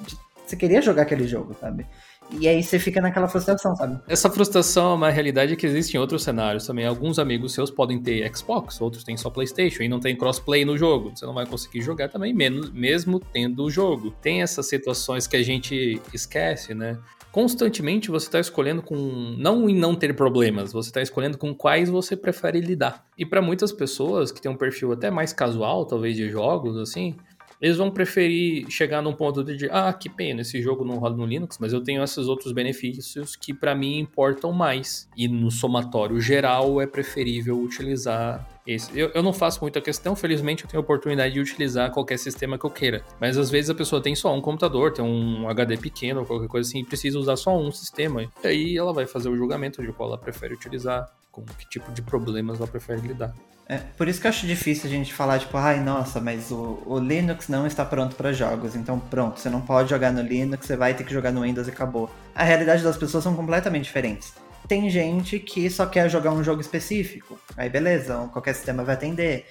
você 0.45 0.55
queria 0.55 0.82
jogar 0.82 1.03
aquele 1.03 1.28
jogo, 1.28 1.55
sabe? 1.59 1.88
E 2.32 2.47
aí 2.47 2.61
você 2.63 2.80
fica 2.80 2.99
naquela 2.99 3.28
frustração, 3.28 3.76
sabe? 3.76 3.99
Essa 4.07 4.30
frustração 4.30 4.91
é 4.91 4.95
uma 4.95 5.09
realidade 5.09 5.55
que 5.55 5.65
existe 5.65 5.95
em 5.95 5.99
outros 5.99 6.23
cenários 6.23 6.65
também. 6.65 6.86
Alguns 6.86 7.19
amigos 7.19 7.53
seus 7.53 7.69
podem 7.69 8.01
ter 8.01 8.30
Xbox, 8.36 8.82
outros 8.82 9.03
têm 9.03 9.15
só 9.15 9.30
PlayStation 9.30 9.84
e 9.84 9.88
não 9.88 9.99
tem 9.99 10.15
crossplay 10.15 10.65
no 10.65 10.78
jogo. 10.78 11.11
Você 11.15 11.26
não 11.26 11.34
vai 11.34 11.45
conseguir 11.45 11.82
jogar 11.82 12.09
também, 12.09 12.34
mesmo 12.34 13.19
tendo 13.19 13.63
o 13.63 13.69
jogo. 13.69 14.11
Tem 14.21 14.41
essas 14.41 14.67
situações 14.67 15.28
que 15.28 15.38
a 15.38 15.43
gente 15.43 16.01
esquece, 16.13 16.73
né? 16.73 16.97
constantemente 17.36 18.09
você 18.09 18.28
está 18.28 18.39
escolhendo 18.39 18.82
com 18.82 18.95
não 19.38 19.69
em 19.69 19.76
não 19.76 19.93
ter 19.93 20.15
problemas, 20.15 20.71
você 20.71 20.88
está 20.88 21.01
escolhendo 21.01 21.38
com 21.38 21.53
quais 21.53 21.89
você 21.89 22.15
prefere 22.15 22.61
lidar. 22.61 23.05
E 23.17 23.26
para 23.26 23.41
muitas 23.41 23.73
pessoas 23.73 24.32
que 24.32 24.39
têm 24.39 24.49
um 24.49 24.55
perfil 24.55 24.93
até 24.93 25.11
mais 25.11 25.34
casual, 25.34 25.86
talvez 25.86 26.15
de 26.15 26.30
jogos 26.30 26.78
assim, 26.78 27.17
eles 27.66 27.78
vão 27.78 27.89
preferir 27.89 28.70
chegar 28.70 29.01
num 29.01 29.11
ponto 29.11 29.43
de, 29.43 29.68
ah, 29.72 29.91
que 29.91 30.07
pena, 30.07 30.41
esse 30.41 30.61
jogo 30.61 30.86
não 30.86 30.99
roda 30.99 31.18
no 31.18 31.26
Linux, 31.26 31.57
mas 31.59 31.74
eu 31.74 31.82
tenho 31.82 32.03
esses 32.03 32.28
outros 32.28 32.51
benefícios 32.51 33.36
que 33.36 33.55
para 33.55 33.74
mim 33.74 33.97
importam 33.97 34.51
mais. 34.51 35.09
E 35.18 35.28
no 35.28 35.49
somatório 35.49 36.22
geral 36.22 36.80
é 36.80 36.86
preferível 36.86 37.59
utilizar 37.59 38.47
esse. 38.68 38.91
Eu, 38.95 39.09
eu 39.16 39.24
não 39.24 39.34
faço 39.34 39.61
muita 39.61 39.82
questão, 39.82 40.16
felizmente 40.16 40.63
eu 40.63 40.70
tenho 40.70 40.80
a 40.80 40.84
oportunidade 40.84 41.34
de 41.34 41.39
utilizar 41.39 41.89
qualquer 41.89 42.20
sistema 42.20 42.55
que 42.55 42.66
eu 42.68 42.70
queira. 42.70 43.03
Mas 43.20 43.36
às 43.36 43.49
vezes 43.49 43.72
a 43.72 43.74
pessoa 43.74 43.99
tem 43.99 44.13
só 44.13 44.32
um 44.32 44.41
computador, 44.41 44.93
tem 44.93 45.03
um 45.03 45.49
HD 45.49 45.76
pequeno 45.76 46.20
ou 46.20 46.26
qualquer 46.28 46.47
coisa 46.47 46.70
assim, 46.70 46.82
e 46.82 46.86
precisa 46.86 47.18
usar 47.18 47.36
só 47.36 47.57
um 47.57 47.72
sistema. 47.72 48.32
E 48.43 48.47
aí 48.47 48.78
ela 48.78 48.93
vai 48.93 49.07
fazer 49.07 49.28
o 49.28 49.36
julgamento 49.36 49.82
de 49.82 49.91
qual 49.91 50.09
ela 50.09 50.20
prefere 50.20 50.53
utilizar, 50.53 51.11
com 51.42 51.54
que 51.54 51.68
tipo 51.68 51.92
de 51.92 52.02
problemas 52.02 52.60
ela 52.60 52.68
prefere 52.68 53.02
lidar. 53.02 53.34
É, 53.68 53.78
por 53.98 54.08
isso 54.08 54.22
que 54.22 54.28
eu 54.28 54.30
acho 54.30 54.46
difícil 54.46 54.88
a 54.88 54.94
gente 54.94 55.12
falar, 55.12 55.40
tipo, 55.40 55.58
ai, 55.58 55.80
nossa, 55.80 56.22
mas 56.22 56.52
o, 56.52 56.84
o 56.86 57.00
Linux 57.00 57.48
não 57.48 57.66
está 57.66 57.84
pronto 57.84 58.16
para 58.16 58.32
jogos, 58.32 58.76
então 58.76 59.00
pronto, 59.00 59.40
você 59.40 59.50
não 59.50 59.60
pode 59.60 59.90
jogar 59.90 60.14
no 60.14 60.22
Linux, 60.22 60.68
você 60.68 60.78
vai 60.78 60.94
ter 60.94 61.04
que 61.04 61.12
jogar 61.12 61.32
no 61.32 61.42
Windows 61.42 61.68
e 61.68 61.72
acabou. 61.72 62.10
A 62.36 62.44
realidade 62.44 62.84
das 62.84 62.96
pessoas 62.96 63.24
são 63.24 63.36
completamente 63.36 63.86
diferentes. 63.86 64.34
Tem 64.68 64.90
gente 64.90 65.40
que 65.40 65.70
só 65.70 65.86
quer 65.86 66.10
jogar 66.10 66.32
um 66.32 66.44
jogo 66.44 66.62
específico, 66.62 67.40
aí 67.58 67.70
beleza, 67.70 68.30
qualquer 68.32 68.54
sistema 68.54 68.84
vai 68.84 68.96
atender. 68.96 69.46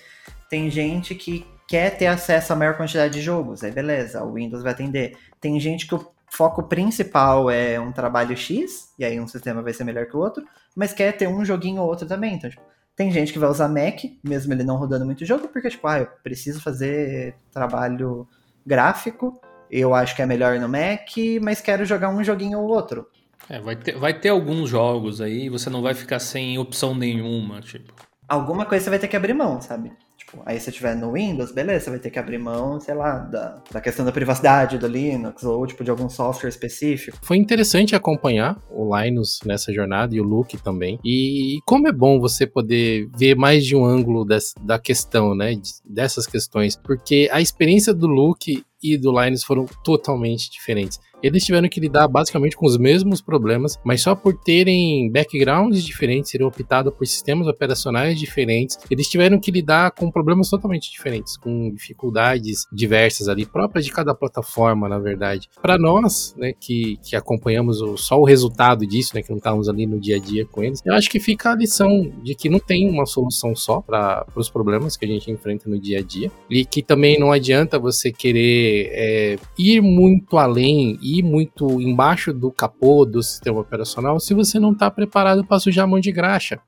Tem 0.49 0.71
gente 0.71 1.15
que 1.15 1.45
quer 1.67 1.91
ter 1.97 2.07
acesso 2.07 2.53
a 2.53 2.57
maior 2.57 2.77
quantidade 2.77 3.15
de 3.15 3.21
jogos, 3.21 3.65
aí 3.65 3.73
beleza, 3.73 4.23
o 4.23 4.35
Windows 4.35 4.63
vai 4.63 4.73
atender. 4.73 5.17
Tem 5.41 5.59
gente 5.59 5.89
que 5.89 5.95
o 5.95 6.14
foco 6.37 6.65
principal 6.65 7.51
é 7.51 7.79
um 7.79 7.93
trabalho 7.93 8.37
X, 8.37 8.93
e 8.99 9.05
aí 9.05 9.21
um 9.21 9.29
sistema 9.29 9.63
vai 9.63 9.73
ser 9.73 9.85
melhor 9.85 10.07
que 10.07 10.17
o 10.17 10.21
outro, 10.21 10.45
mas 10.75 10.93
quer 10.93 11.13
ter 11.13 11.29
um 11.29 11.45
joguinho 11.45 11.81
ou 11.81 11.89
outro 11.89 12.07
também, 12.07 12.35
então, 12.35 12.51
tipo, 12.51 12.63
tem 12.97 13.11
gente 13.11 13.33
que 13.33 13.39
vai 13.39 13.49
usar 13.49 13.69
Mac, 13.69 14.01
mesmo 14.23 14.53
ele 14.53 14.65
não 14.65 14.77
rodando 14.77 15.05
muito 15.05 15.25
jogo, 15.25 15.49
porque, 15.49 15.69
tipo, 15.69 15.87
ah, 15.87 16.01
eu 16.01 16.09
preciso 16.23 16.61
fazer 16.61 17.37
trabalho 17.53 18.27
gráfico, 18.67 19.41
eu 19.71 19.95
acho 19.95 20.15
que 20.15 20.23
é 20.23 20.27
melhor 20.27 20.59
no 20.59 20.69
Mac, 20.69 21.09
mas 21.41 21.61
quero 21.61 21.85
jogar 21.85 22.09
um 22.09 22.23
joguinho 22.23 22.59
ou 22.59 22.69
outro. 22.69 23.07
É, 23.49 23.61
vai 23.61 23.77
ter, 23.77 23.97
vai 23.97 24.15
ter 24.15 24.31
alguns 24.31 24.71
jogos 24.71 25.21
aí, 25.21 25.49
você 25.49 25.69
não 25.69 25.83
vai 25.83 25.95
ficar 25.95 26.19
sem 26.19 26.59
opção 26.59 26.95
nenhuma, 26.95 27.61
tipo. 27.61 27.93
Alguma 28.29 28.65
coisa 28.65 28.85
você 28.85 28.91
vai 28.91 28.99
ter 28.99 29.09
que 29.09 29.17
abrir 29.17 29.35
mão, 29.35 29.61
sabe? 29.61 29.93
Tipo, 30.35 30.43
Aí 30.45 30.59
se 30.59 30.73
tiver 30.73 30.97
no 30.97 31.13
Windows, 31.13 31.53
beleza, 31.53 31.85
você 31.85 31.91
vai 31.91 31.99
ter 31.99 32.11
que 32.11 32.19
abrir 32.19 32.39
mão, 32.39 32.81
sei 32.81 32.95
lá, 32.95 33.19
da, 33.19 33.63
da 33.71 33.81
questão 33.81 34.05
da 34.05 34.13
privacidade 34.13 34.79
do 34.79 34.87
Linux 34.87 35.45
ou 35.45 35.67
tipo 35.67 35.85
de 35.85 35.91
algum 35.91 36.09
software 36.09 36.49
específico. 36.49 37.19
Foi 37.23 37.37
interessante 37.37 37.95
acompanhar 37.95 38.59
o 38.71 38.97
Linus 38.97 39.41
nessa 39.45 39.73
jornada 39.73 40.15
e 40.15 40.21
o 40.21 40.25
Luke 40.25 40.59
também. 40.59 40.99
E 41.05 41.59
como 41.65 41.89
é 41.89 41.93
bom 41.93 42.19
você 42.19 42.47
poder 42.47 43.09
ver 43.17 43.37
mais 43.37 43.65
de 43.65 43.77
um 43.77 43.85
ângulo 43.85 44.25
dessa, 44.25 44.55
da 44.61 44.79
questão, 44.79 45.35
né? 45.35 45.55
Dessas 45.85 46.27
questões. 46.27 46.77
Porque 46.77 47.29
a 47.33 47.41
experiência 47.41 47.95
do 47.95 48.07
Luke 48.07 48.65
e 48.85 48.99
do 48.99 49.11
Linus 49.19 49.43
foram 49.43 49.65
totalmente 49.83 50.51
diferentes. 50.51 51.01
Eles 51.23 51.43
tiveram 51.43 51.71
que 51.71 51.81
lidar 51.81 52.07
basicamente 52.07 52.55
com 52.55 52.67
os 52.67 52.77
mesmos 52.77 53.23
problemas, 53.23 53.81
mas 53.83 54.03
só 54.03 54.15
por 54.15 54.35
terem 54.35 55.11
backgrounds 55.11 55.83
diferentes, 55.83 56.31
serem 56.31 56.47
optados 56.47 56.93
por 56.93 57.07
sistemas 57.07 57.47
operacionais 57.47 58.19
diferentes, 58.19 58.79
eles 58.91 59.09
tiveram 59.09 59.41
que 59.41 59.51
lidar 59.51 59.93
com 59.93 60.11
problemas 60.11 60.51
totalmente 60.51 60.93
diferentes, 60.93 61.39
com 61.39 61.71
dificuldades 61.71 62.67
diversas 62.71 63.27
ali, 63.27 63.47
próprias 63.47 63.87
de 63.87 63.91
cada 63.91 64.15
plataforma, 64.15 64.87
na 64.87 64.99
verdade. 64.99 65.49
Para 65.63 65.79
nós, 65.79 66.35
né, 66.37 66.53
que, 66.53 66.99
que 67.03 67.17
acompanhamos 67.17 67.81
o, 67.81 67.97
só 67.97 68.21
o 68.21 68.25
resultado 68.25 68.87
disso, 68.87 69.13
né, 69.15 69.23
que 69.23 69.31
não 69.31 69.39
estávamos 69.39 69.67
ali 69.67 69.87
no 69.87 69.99
dia 69.99 70.17
a 70.17 70.21
dia 70.21 70.45
com 70.45 70.63
eles, 70.63 70.83
eu 70.85 70.93
acho 70.93 71.09
que 71.09 71.19
fica 71.19 71.53
a 71.53 71.57
lição 71.57 72.13
de 72.23 72.35
que 72.35 72.51
não 72.51 72.59
tem 72.59 72.87
uma 72.87 73.07
solução 73.07 73.57
só 73.57 73.81
para 73.81 74.27
os 74.37 74.51
problemas 74.51 74.95
que 74.95 75.07
a 75.07 75.09
gente 75.09 75.31
enfrenta 75.31 75.71
no 75.71 75.81
dia 75.81 76.01
a 76.01 76.03
dia 76.03 76.31
e 76.51 76.67
que 76.67 76.83
também 76.83 77.19
não 77.19 77.33
adianta 77.33 77.79
você 77.79 78.13
querer 78.13 78.74
é, 78.93 79.39
ir 79.59 79.81
muito 79.81 80.39
além, 80.39 80.99
ir 81.03 81.23
muito 81.23 81.81
embaixo 81.81 82.33
do 82.33 82.51
capô 82.51 83.05
do 83.05 83.23
sistema 83.23 83.61
operacional 83.61 84.19
se 84.21 84.35
você 84.35 84.59
não 84.59 84.73
está 84.73 84.91
preparado 84.91 85.45
para 85.45 85.59
sujar 85.59 85.85
a 85.85 85.89
mão 85.89 86.01
de 86.01 86.13
graxa. 86.13 86.61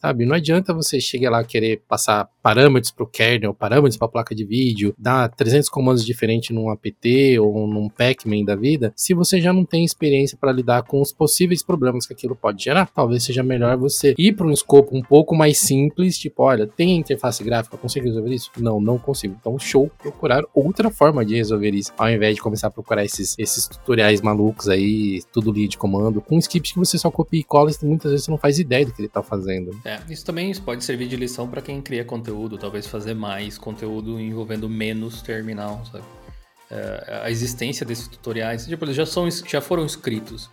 Sabe, 0.00 0.24
não 0.24 0.34
adianta 0.34 0.72
você 0.72 0.98
chegar 0.98 1.30
lá 1.30 1.44
querer 1.44 1.82
passar 1.86 2.26
parâmetros 2.42 2.90
para 2.90 3.04
o 3.04 3.06
kernel, 3.06 3.54
parâmetros 3.54 3.96
para 3.96 4.06
a 4.06 4.10
placa 4.10 4.34
de 4.34 4.44
vídeo, 4.44 4.94
dar 4.98 5.28
300 5.28 5.68
comandos 5.68 6.04
diferentes 6.04 6.50
num 6.50 6.70
apt 6.70 7.38
ou 7.38 7.66
num 7.66 7.88
pacman 7.88 8.44
da 8.44 8.54
vida, 8.54 8.92
se 8.96 9.14
você 9.14 9.40
já 9.40 9.52
não 9.52 9.64
tem 9.64 9.84
experiência 9.84 10.36
para 10.38 10.52
lidar 10.52 10.82
com 10.82 11.00
os 11.00 11.12
possíveis 11.12 11.62
problemas 11.62 12.06
que 12.06 12.12
aquilo 12.12 12.34
pode 12.34 12.62
gerar. 12.62 12.90
Talvez 12.94 13.24
seja 13.24 13.42
melhor 13.42 13.76
você 13.76 14.14
ir 14.18 14.32
para 14.32 14.46
um 14.46 14.50
escopo 14.50 14.96
um 14.96 15.02
pouco 15.02 15.34
mais 15.34 15.58
simples, 15.58 16.18
tipo, 16.18 16.42
olha, 16.42 16.66
tem 16.66 16.96
interface 16.96 17.42
gráfica, 17.44 17.76
consigo 17.76 18.06
resolver 18.06 18.34
isso? 18.34 18.50
Não, 18.58 18.80
não 18.80 18.98
consigo. 18.98 19.36
Então, 19.38 19.58
show, 19.58 19.90
procurar 19.98 20.44
outra 20.54 20.90
forma 20.90 21.24
de 21.24 21.36
resolver 21.36 21.74
isso, 21.74 21.92
ao 21.96 22.10
invés 22.10 22.34
de 22.36 22.40
começar 22.40 22.68
a 22.68 22.70
procurar 22.70 23.04
esses, 23.04 23.36
esses 23.38 23.66
tutoriais 23.66 24.20
malucos 24.20 24.68
aí, 24.68 25.22
tudo 25.32 25.52
linha 25.52 25.68
de 25.68 25.78
comando, 25.78 26.20
com 26.20 26.38
script 26.38 26.72
que 26.72 26.78
você 26.78 26.98
só 26.98 27.10
copia 27.10 27.40
e 27.40 27.44
cola 27.44 27.70
e 27.70 27.86
muitas 27.86 28.10
vezes 28.10 28.24
você 28.24 28.30
não 28.30 28.38
faz 28.38 28.58
ideia 28.58 28.86
do 28.86 28.92
que 28.92 29.00
ele 29.00 29.06
está 29.06 29.22
fazendo. 29.22 29.78
É, 29.84 30.00
isso 30.08 30.24
também 30.24 30.52
pode 30.60 30.84
servir 30.84 31.08
de 31.08 31.16
lição 31.16 31.48
para 31.48 31.62
quem 31.62 31.80
cria 31.80 32.04
conteúdo, 32.04 32.29
talvez 32.58 32.86
fazer 32.86 33.14
mais 33.14 33.58
conteúdo 33.58 34.18
envolvendo 34.20 34.68
menos 34.68 35.22
terminal, 35.22 35.84
sabe? 35.90 36.04
É, 36.70 37.20
a 37.24 37.30
existência 37.30 37.84
desses 37.84 38.06
tutoriais, 38.06 38.66
tipo, 38.66 38.84
eles 38.84 38.94
já, 38.94 39.04
são, 39.04 39.28
já 39.30 39.60
foram 39.60 39.84
escritos. 39.84 40.48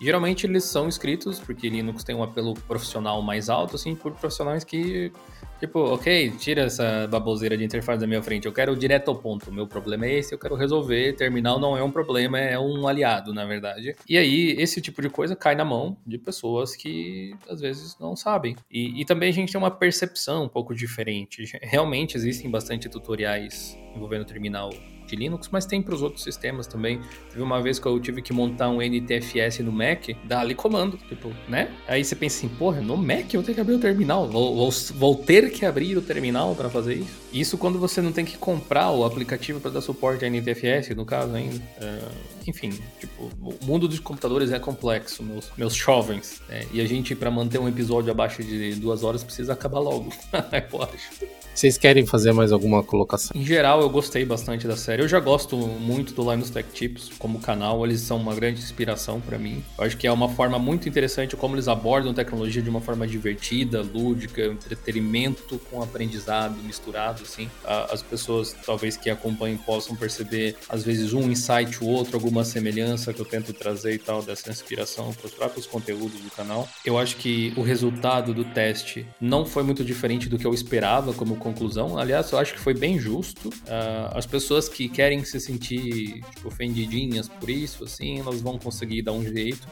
Geralmente 0.00 0.46
eles 0.46 0.64
são 0.64 0.88
escritos 0.88 1.38
porque 1.38 1.68
Linux 1.68 2.04
tem 2.04 2.14
um 2.14 2.22
apelo 2.22 2.54
profissional 2.54 3.22
mais 3.22 3.48
alto, 3.48 3.76
assim, 3.76 3.94
por 3.94 4.12
profissionais 4.12 4.64
que 4.64 5.12
Tipo, 5.58 5.78
ok, 5.94 6.32
tira 6.32 6.64
essa 6.64 7.06
baboseira 7.06 7.56
de 7.56 7.64
interface 7.64 7.98
da 7.98 8.06
minha 8.06 8.22
frente. 8.22 8.46
Eu 8.46 8.52
quero 8.52 8.76
direto 8.76 9.10
ao 9.10 9.16
ponto. 9.16 9.50
Meu 9.50 9.66
problema 9.66 10.04
é 10.04 10.18
esse, 10.18 10.34
eu 10.34 10.38
quero 10.38 10.54
resolver. 10.54 11.14
Terminal 11.14 11.58
não 11.58 11.76
é 11.76 11.82
um 11.82 11.90
problema, 11.90 12.38
é 12.38 12.58
um 12.58 12.86
aliado, 12.86 13.32
na 13.32 13.46
verdade. 13.46 13.96
E 14.06 14.18
aí, 14.18 14.50
esse 14.58 14.82
tipo 14.82 15.00
de 15.00 15.08
coisa 15.08 15.34
cai 15.34 15.54
na 15.54 15.64
mão 15.64 15.96
de 16.06 16.18
pessoas 16.18 16.76
que 16.76 17.34
às 17.48 17.60
vezes 17.60 17.96
não 17.98 18.14
sabem. 18.14 18.54
E, 18.70 19.00
e 19.00 19.04
também 19.06 19.30
a 19.30 19.32
gente 19.32 19.50
tem 19.50 19.58
uma 19.58 19.70
percepção 19.70 20.44
um 20.44 20.48
pouco 20.48 20.74
diferente. 20.74 21.50
Realmente 21.62 22.18
existem 22.18 22.50
bastante 22.50 22.88
tutoriais 22.88 23.78
envolvendo 23.94 24.26
terminal 24.26 24.70
de 25.06 25.16
Linux, 25.16 25.48
mas 25.50 25.64
tem 25.66 25.80
para 25.80 25.94
os 25.94 26.02
outros 26.02 26.22
sistemas 26.22 26.66
também. 26.66 27.00
Teve 27.30 27.42
uma 27.42 27.62
vez 27.62 27.78
que 27.78 27.86
eu 27.86 27.98
tive 28.00 28.22
que 28.22 28.32
montar 28.32 28.68
um 28.68 28.80
NTFS 28.82 29.60
no 29.60 29.72
Mac, 29.72 30.08
dá 30.24 30.40
ali 30.40 30.54
comando, 30.54 30.96
tipo, 31.08 31.32
né? 31.48 31.70
Aí 31.86 32.04
você 32.04 32.14
pensa 32.14 32.38
assim, 32.38 32.48
porra, 32.48 32.80
no 32.80 32.96
Mac 32.96 33.32
eu 33.32 33.42
tenho 33.42 33.54
que 33.54 33.60
abrir 33.60 33.74
o 33.74 33.78
terminal, 33.78 34.28
vou, 34.28 34.56
vou, 34.56 34.70
vou 34.94 35.14
ter 35.16 35.50
que 35.50 35.64
abrir 35.64 35.96
o 35.96 36.02
terminal 36.02 36.54
para 36.54 36.68
fazer 36.68 36.94
isso. 36.94 37.26
Isso 37.32 37.58
quando 37.58 37.78
você 37.78 38.00
não 38.00 38.12
tem 38.12 38.24
que 38.24 38.36
comprar 38.36 38.90
o 38.90 39.04
aplicativo 39.04 39.60
para 39.60 39.70
dar 39.70 39.80
suporte 39.80 40.24
a 40.24 40.30
NTFS, 40.30 40.94
no 40.96 41.04
caso 41.04 41.34
ainda. 41.34 41.56
Uh, 41.56 42.10
enfim, 42.46 42.70
tipo, 42.98 43.30
o 43.40 43.64
mundo 43.64 43.88
dos 43.88 43.98
computadores 43.98 44.52
é 44.52 44.58
complexo, 44.58 45.22
meus, 45.22 45.50
meus 45.56 45.74
jovens. 45.74 46.40
Né? 46.48 46.66
E 46.72 46.80
a 46.80 46.86
gente, 46.86 47.14
para 47.14 47.30
manter 47.30 47.58
um 47.58 47.68
episódio 47.68 48.10
abaixo 48.10 48.42
de 48.42 48.74
duas 48.76 49.02
horas, 49.02 49.22
precisa 49.22 49.52
acabar 49.52 49.80
logo, 49.80 50.10
eu 50.72 50.82
acho. 50.82 51.45
Vocês 51.56 51.78
querem 51.78 52.04
fazer 52.04 52.32
mais 52.32 52.52
alguma 52.52 52.82
colocação? 52.82 53.34
Em 53.34 53.42
geral, 53.42 53.80
eu 53.80 53.88
gostei 53.88 54.26
bastante 54.26 54.68
da 54.68 54.76
série. 54.76 55.00
Eu 55.00 55.08
já 55.08 55.18
gosto 55.18 55.56
muito 55.56 56.12
do 56.12 56.30
Linus 56.30 56.50
Tech 56.50 56.68
Tips 56.70 57.08
como 57.18 57.40
canal, 57.40 57.82
eles 57.82 58.02
são 58.02 58.18
uma 58.18 58.34
grande 58.34 58.60
inspiração 58.60 59.22
para 59.22 59.38
mim. 59.38 59.64
Eu 59.78 59.84
acho 59.84 59.96
que 59.96 60.06
é 60.06 60.12
uma 60.12 60.28
forma 60.28 60.58
muito 60.58 60.86
interessante 60.86 61.34
como 61.34 61.54
eles 61.54 61.66
abordam 61.66 62.12
tecnologia 62.12 62.60
de 62.60 62.68
uma 62.68 62.82
forma 62.82 63.06
divertida, 63.06 63.80
lúdica, 63.80 64.44
entretenimento 64.44 65.58
com 65.70 65.82
aprendizado 65.82 66.62
misturado, 66.62 67.22
assim. 67.22 67.48
As 67.64 68.02
pessoas, 68.02 68.54
talvez 68.66 68.98
que 68.98 69.08
acompanhem, 69.08 69.56
possam 69.56 69.96
perceber, 69.96 70.56
às 70.68 70.84
vezes, 70.84 71.14
um 71.14 71.22
insight 71.30 71.82
ou 71.82 71.88
outro, 71.88 72.16
alguma 72.16 72.44
semelhança 72.44 73.14
que 73.14 73.20
eu 73.20 73.24
tento 73.24 73.54
trazer 73.54 73.94
e 73.94 73.98
tal, 73.98 74.22
dessa 74.22 74.50
inspiração 74.50 75.10
para 75.14 75.24
os 75.24 75.32
próprios 75.32 75.64
conteúdos 75.64 76.20
do 76.20 76.30
canal. 76.30 76.68
Eu 76.84 76.98
acho 76.98 77.16
que 77.16 77.54
o 77.56 77.62
resultado 77.62 78.34
do 78.34 78.44
teste 78.44 79.06
não 79.18 79.46
foi 79.46 79.62
muito 79.62 79.82
diferente 79.82 80.28
do 80.28 80.36
que 80.36 80.46
eu 80.46 80.52
esperava 80.52 81.14
como 81.14 81.45
conclusão. 81.46 81.96
Aliás, 81.96 82.30
eu 82.32 82.38
acho 82.38 82.54
que 82.54 82.60
foi 82.60 82.74
bem 82.74 82.98
justo. 82.98 83.48
Uh, 83.48 84.12
as 84.14 84.26
pessoas 84.26 84.68
que 84.68 84.88
querem 84.88 85.24
se 85.24 85.40
sentir 85.40 86.22
tipo, 86.34 86.48
ofendidinhas 86.48 87.28
por 87.28 87.48
isso, 87.48 87.84
assim, 87.84 88.18
elas 88.18 88.40
vão 88.40 88.58
conseguir 88.58 89.02
dar 89.02 89.12
um 89.12 89.22
jeito. 89.22 89.66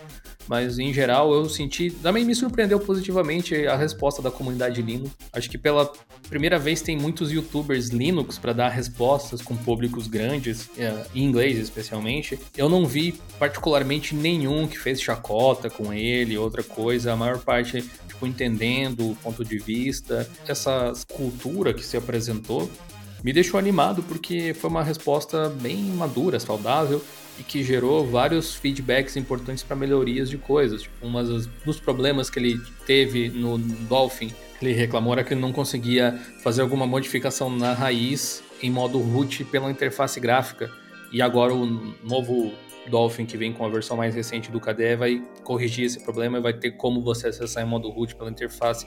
Mas 0.47 0.79
em 0.79 0.93
geral 0.93 1.33
eu 1.33 1.49
senti. 1.49 1.91
Também 1.91 2.25
me 2.25 2.35
surpreendeu 2.35 2.79
positivamente 2.79 3.67
a 3.67 3.77
resposta 3.77 4.21
da 4.21 4.31
comunidade 4.31 4.83
Linux. 4.83 5.11
Acho 5.33 5.49
que 5.49 5.57
pela 5.57 5.91
primeira 6.29 6.59
vez 6.59 6.83
tem 6.83 6.97
muitos 6.97 7.33
youtubers 7.33 7.89
Linux 7.89 8.39
para 8.39 8.53
dar 8.53 8.69
respostas 8.69 9.41
com 9.41 9.57
públicos 9.57 10.07
grandes, 10.07 10.67
uh, 10.67 11.07
em 11.15 11.25
inglês 11.25 11.59
especialmente. 11.59 12.39
Eu 12.57 12.69
não 12.69 12.87
vi 12.87 13.13
particularmente 13.39 14.15
nenhum 14.15 14.67
que 14.67 14.79
fez 14.79 15.01
chacota 15.01 15.71
com 15.71 15.93
ele, 15.93 16.37
outra 16.37 16.63
coisa. 16.63 17.13
A 17.13 17.17
maior 17.17 17.39
parte 17.39 17.83
tipo, 18.15 18.27
entendendo 18.27 19.11
o 19.11 19.17
ponto 19.17 19.45
de 19.45 19.59
vista, 19.59 20.29
essa 20.47 20.93
cultura 21.13 21.64
que 21.73 21.85
se 21.85 21.97
apresentou, 21.97 22.71
me 23.23 23.33
deixou 23.33 23.59
animado 23.59 24.03
porque 24.03 24.53
foi 24.53 24.69
uma 24.69 24.83
resposta 24.83 25.49
bem 25.49 25.77
madura, 25.77 26.39
saudável 26.39 27.03
e 27.39 27.43
que 27.43 27.65
gerou 27.65 28.07
vários 28.07 28.55
feedbacks 28.55 29.17
importantes 29.17 29.65
para 29.65 29.75
melhorias 29.75 30.29
de 30.29 30.37
coisas. 30.37 30.83
Tipo, 30.83 31.07
um 31.07 31.13
dos 31.65 31.81
problemas 31.81 32.29
que 32.29 32.39
ele 32.39 32.61
teve 32.87 33.29
no 33.31 33.59
Dolphin, 33.59 34.31
ele 34.61 34.73
reclamou 34.73 35.13
era 35.15 35.25
que 35.25 35.35
não 35.35 35.53
conseguia 35.53 36.19
fazer 36.43 36.63
alguma 36.63 36.87
modificação 36.87 37.51
na 37.51 37.73
raiz 37.73 38.43
em 38.63 38.71
modo 38.71 38.99
root 38.99 39.45
pela 39.45 39.71
interface 39.71 40.21
gráfica. 40.21 40.71
E 41.13 41.23
agora 41.23 41.55
o 41.55 41.95
novo 42.03 42.53
Dolphin 42.91 43.27
que 43.27 43.37
vem 43.37 43.53
com 43.53 43.65
a 43.65 43.69
versão 43.69 43.97
mais 43.97 44.15
recente 44.15 44.51
do 44.51 44.61
KDE 44.61 44.97
vai 44.97 45.23
corrigir 45.43 45.85
esse 45.85 46.03
problema 46.03 46.39
e 46.39 46.41
vai 46.41 46.53
ter 46.53 46.73
como 46.73 47.03
você 47.03 47.29
acessar 47.29 47.65
em 47.65 47.67
modo 47.67 47.89
root 47.91 48.15
pela 48.15 48.31
interface. 48.31 48.87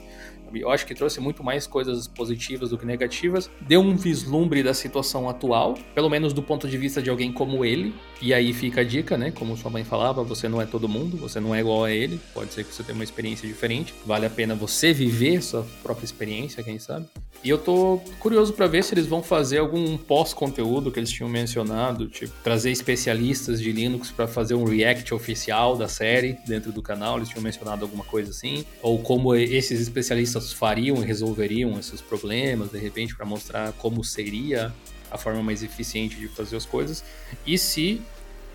Eu 0.54 0.70
acho 0.70 0.86
que 0.86 0.94
trouxe 0.94 1.20
muito 1.20 1.44
mais 1.44 1.66
coisas 1.66 2.08
positivas 2.08 2.70
do 2.70 2.78
que 2.78 2.86
negativas. 2.86 3.50
Deu 3.60 3.80
um 3.80 3.96
vislumbre 3.96 4.62
da 4.62 4.72
situação 4.72 5.28
atual, 5.28 5.74
pelo 5.94 6.08
menos 6.08 6.32
do 6.32 6.42
ponto 6.42 6.66
de 6.66 6.78
vista 6.78 7.02
de 7.02 7.10
alguém 7.10 7.32
como 7.32 7.64
ele. 7.64 7.94
E 8.22 8.32
aí 8.32 8.52
fica 8.52 8.80
a 8.80 8.84
dica, 8.84 9.18
né? 9.18 9.30
Como 9.30 9.56
sua 9.56 9.70
mãe 9.70 9.84
falava, 9.84 10.22
você 10.22 10.48
não 10.48 10.60
é 10.60 10.66
todo 10.66 10.88
mundo, 10.88 11.16
você 11.16 11.38
não 11.38 11.54
é 11.54 11.60
igual 11.60 11.84
a 11.84 11.90
ele. 11.90 12.18
Pode 12.32 12.52
ser 12.52 12.64
que 12.64 12.74
você 12.74 12.82
tenha 12.82 12.94
uma 12.94 13.04
experiência 13.04 13.46
diferente. 13.46 13.94
Vale 14.06 14.24
a 14.24 14.30
pena 14.30 14.54
você 14.54 14.92
viver 14.92 15.42
sua 15.42 15.66
própria 15.82 16.04
experiência, 16.04 16.62
quem 16.62 16.78
sabe. 16.78 17.06
E 17.44 17.50
eu 17.50 17.58
tô 17.58 18.00
curioso 18.18 18.52
para 18.52 18.66
ver 18.66 18.82
se 18.82 18.94
eles 18.94 19.06
vão 19.06 19.22
fazer 19.22 19.58
algum 19.58 19.96
pós-conteúdo 19.96 20.90
que 20.90 20.98
eles 20.98 21.10
tinham 21.10 21.28
mencionado, 21.28 22.08
tipo 22.08 22.32
trazer 22.42 22.72
especialistas 22.72 23.60
de 23.60 23.70
Linux 23.70 23.87
para 24.14 24.26
fazer 24.26 24.54
um 24.54 24.64
react 24.64 25.12
oficial 25.14 25.76
da 25.76 25.88
série 25.88 26.38
dentro 26.46 26.72
do 26.72 26.82
canal. 26.82 27.16
Eles 27.16 27.28
tinham 27.28 27.42
mencionado 27.42 27.84
alguma 27.84 28.04
coisa 28.04 28.30
assim, 28.30 28.64
ou 28.82 28.98
como 28.98 29.34
esses 29.34 29.80
especialistas 29.80 30.52
fariam 30.52 31.02
e 31.02 31.06
resolveriam 31.06 31.78
esses 31.78 32.00
problemas, 32.00 32.70
de 32.70 32.78
repente, 32.78 33.16
para 33.16 33.24
mostrar 33.24 33.72
como 33.72 34.04
seria 34.04 34.72
a 35.10 35.16
forma 35.16 35.42
mais 35.42 35.62
eficiente 35.62 36.16
de 36.16 36.28
fazer 36.28 36.56
as 36.56 36.66
coisas. 36.66 37.02
E 37.46 37.56
se 37.56 38.02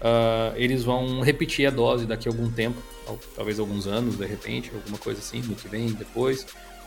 uh, 0.01 0.55
eles 0.55 0.83
vão 0.83 1.21
repetir 1.21 1.65
a 1.65 1.71
dose 1.71 2.05
daqui 2.05 2.27
a 2.27 2.31
algum 2.31 2.51
tempo, 2.51 2.81
talvez 3.35 3.59
alguns 3.59 3.87
anos, 3.87 4.17
de 4.17 4.25
repente, 4.25 4.71
alguma 4.73 4.97
coisa 4.97 5.19
assim, 5.19 5.41
no 5.41 5.55
que 5.55 5.67
vem, 5.67 5.87
depois 5.91 6.45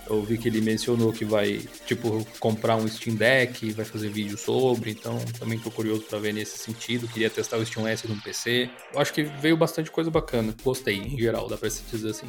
Eu 0.09 0.23
vi 0.23 0.39
que 0.39 0.49
ele 0.49 0.61
mencionou 0.61 1.13
que 1.13 1.25
vai, 1.25 1.61
tipo, 1.87 2.27
comprar 2.39 2.77
um 2.77 2.87
Steam 2.87 3.17
Deck, 3.17 3.71
vai 3.73 3.85
fazer 3.85 4.09
vídeo 4.09 4.39
sobre, 4.39 4.91
então 4.91 5.19
também 5.39 5.59
tô 5.59 5.71
curioso 5.71 6.03
para 6.03 6.19
ver 6.19 6.33
nesse 6.33 6.59
sentido. 6.59 7.09
Queria 7.09 7.29
testar 7.29 7.57
o 7.57 7.67
Steam 7.67 7.87
S 7.87 8.07
no 8.07 8.17
PC. 8.21 8.71
Eu 8.95 9.01
acho 9.01 9.13
que 9.13 9.23
veio 9.25 9.57
bastante 9.57 9.91
coisa 9.91 10.11
bacana. 10.11 10.55
Gostei, 10.63 10.97
em 10.97 11.19
geral, 11.19 11.49
dá 11.49 11.57
pra 11.57 11.69
se 11.69 11.83
dizer 11.91 12.11
assim. 12.11 12.27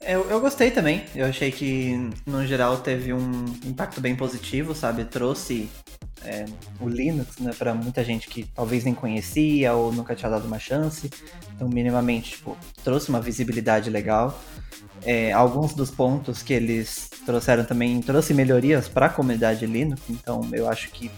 Eu, 0.00 0.28
eu 0.28 0.40
gostei 0.40 0.70
também. 0.70 1.04
Eu 1.14 1.26
achei 1.26 1.50
que, 1.50 2.10
no 2.26 2.46
geral, 2.46 2.78
teve 2.78 3.12
um 3.12 3.44
impacto 3.64 4.00
bem 4.00 4.14
positivo, 4.14 4.74
sabe? 4.74 5.04
Trouxe 5.04 5.68
é, 6.24 6.44
o 6.80 6.88
Linux, 6.88 7.38
né, 7.38 7.52
para 7.56 7.74
muita 7.74 8.02
gente 8.04 8.28
que 8.28 8.44
talvez 8.54 8.84
nem 8.84 8.94
conhecia 8.94 9.74
ou 9.74 9.92
nunca 9.92 10.14
tinha 10.14 10.30
dado 10.30 10.46
uma 10.46 10.58
chance. 10.58 11.10
Então, 11.54 11.68
minimamente, 11.68 12.32
tipo, 12.32 12.56
trouxe 12.82 13.08
uma 13.08 13.20
visibilidade 13.20 13.90
legal. 13.90 14.38
É, 15.04 15.32
alguns 15.32 15.74
dos 15.74 15.90
pontos 15.90 16.42
que 16.42 16.52
eles 16.52 17.10
trouxeram 17.26 17.64
também 17.64 18.00
trouxe 18.00 18.32
melhorias 18.32 18.88
para 18.88 19.06
a 19.06 19.08
comunidade 19.10 19.66
Linux, 19.66 20.00
então 20.08 20.48
eu 20.52 20.68
acho 20.68 20.90
que 20.90 21.10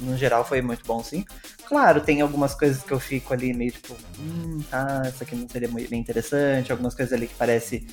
no 0.00 0.16
geral 0.16 0.44
foi 0.44 0.62
muito 0.62 0.84
bom 0.86 1.02
sim. 1.02 1.24
Claro, 1.66 2.00
tem 2.00 2.20
algumas 2.20 2.54
coisas 2.54 2.82
que 2.82 2.92
eu 2.92 3.00
fico 3.00 3.34
ali 3.34 3.52
meio 3.52 3.72
tipo, 3.72 3.94
hum, 4.18 4.62
tá, 4.70 5.02
isso 5.06 5.22
aqui 5.22 5.34
não 5.34 5.48
seria 5.48 5.68
bem 5.68 6.00
interessante, 6.00 6.70
algumas 6.70 6.94
coisas 6.94 7.12
ali 7.12 7.26
que 7.26 7.34
parece. 7.34 7.86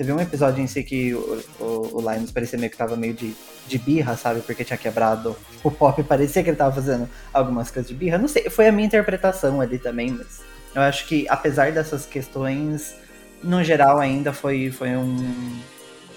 Teve 0.00 0.14
um 0.14 0.18
episódio 0.18 0.62
em 0.62 0.66
si 0.66 0.82
que 0.82 1.12
o, 1.12 1.44
o, 1.60 1.98
o 1.98 2.10
Linus 2.10 2.30
parecia 2.30 2.58
meio 2.58 2.70
que 2.70 2.76
tava 2.78 2.96
meio 2.96 3.12
de, 3.12 3.34
de 3.68 3.76
birra, 3.76 4.16
sabe? 4.16 4.40
Porque 4.40 4.64
tinha 4.64 4.78
quebrado 4.78 5.36
o 5.62 5.70
pop, 5.70 6.02
parecia 6.04 6.42
que 6.42 6.48
ele 6.48 6.56
tava 6.56 6.74
fazendo 6.74 7.06
algumas 7.34 7.70
coisas 7.70 7.86
de 7.86 7.94
birra. 7.94 8.16
Não 8.16 8.26
sei, 8.26 8.48
foi 8.48 8.66
a 8.66 8.72
minha 8.72 8.86
interpretação 8.86 9.60
ali 9.60 9.78
também, 9.78 10.10
mas 10.10 10.40
eu 10.74 10.80
acho 10.80 11.06
que 11.06 11.28
apesar 11.28 11.72
dessas 11.72 12.06
questões, 12.06 12.96
no 13.44 13.62
geral 13.62 13.98
ainda 13.98 14.32
foi, 14.32 14.70
foi 14.70 14.96
um, 14.96 15.60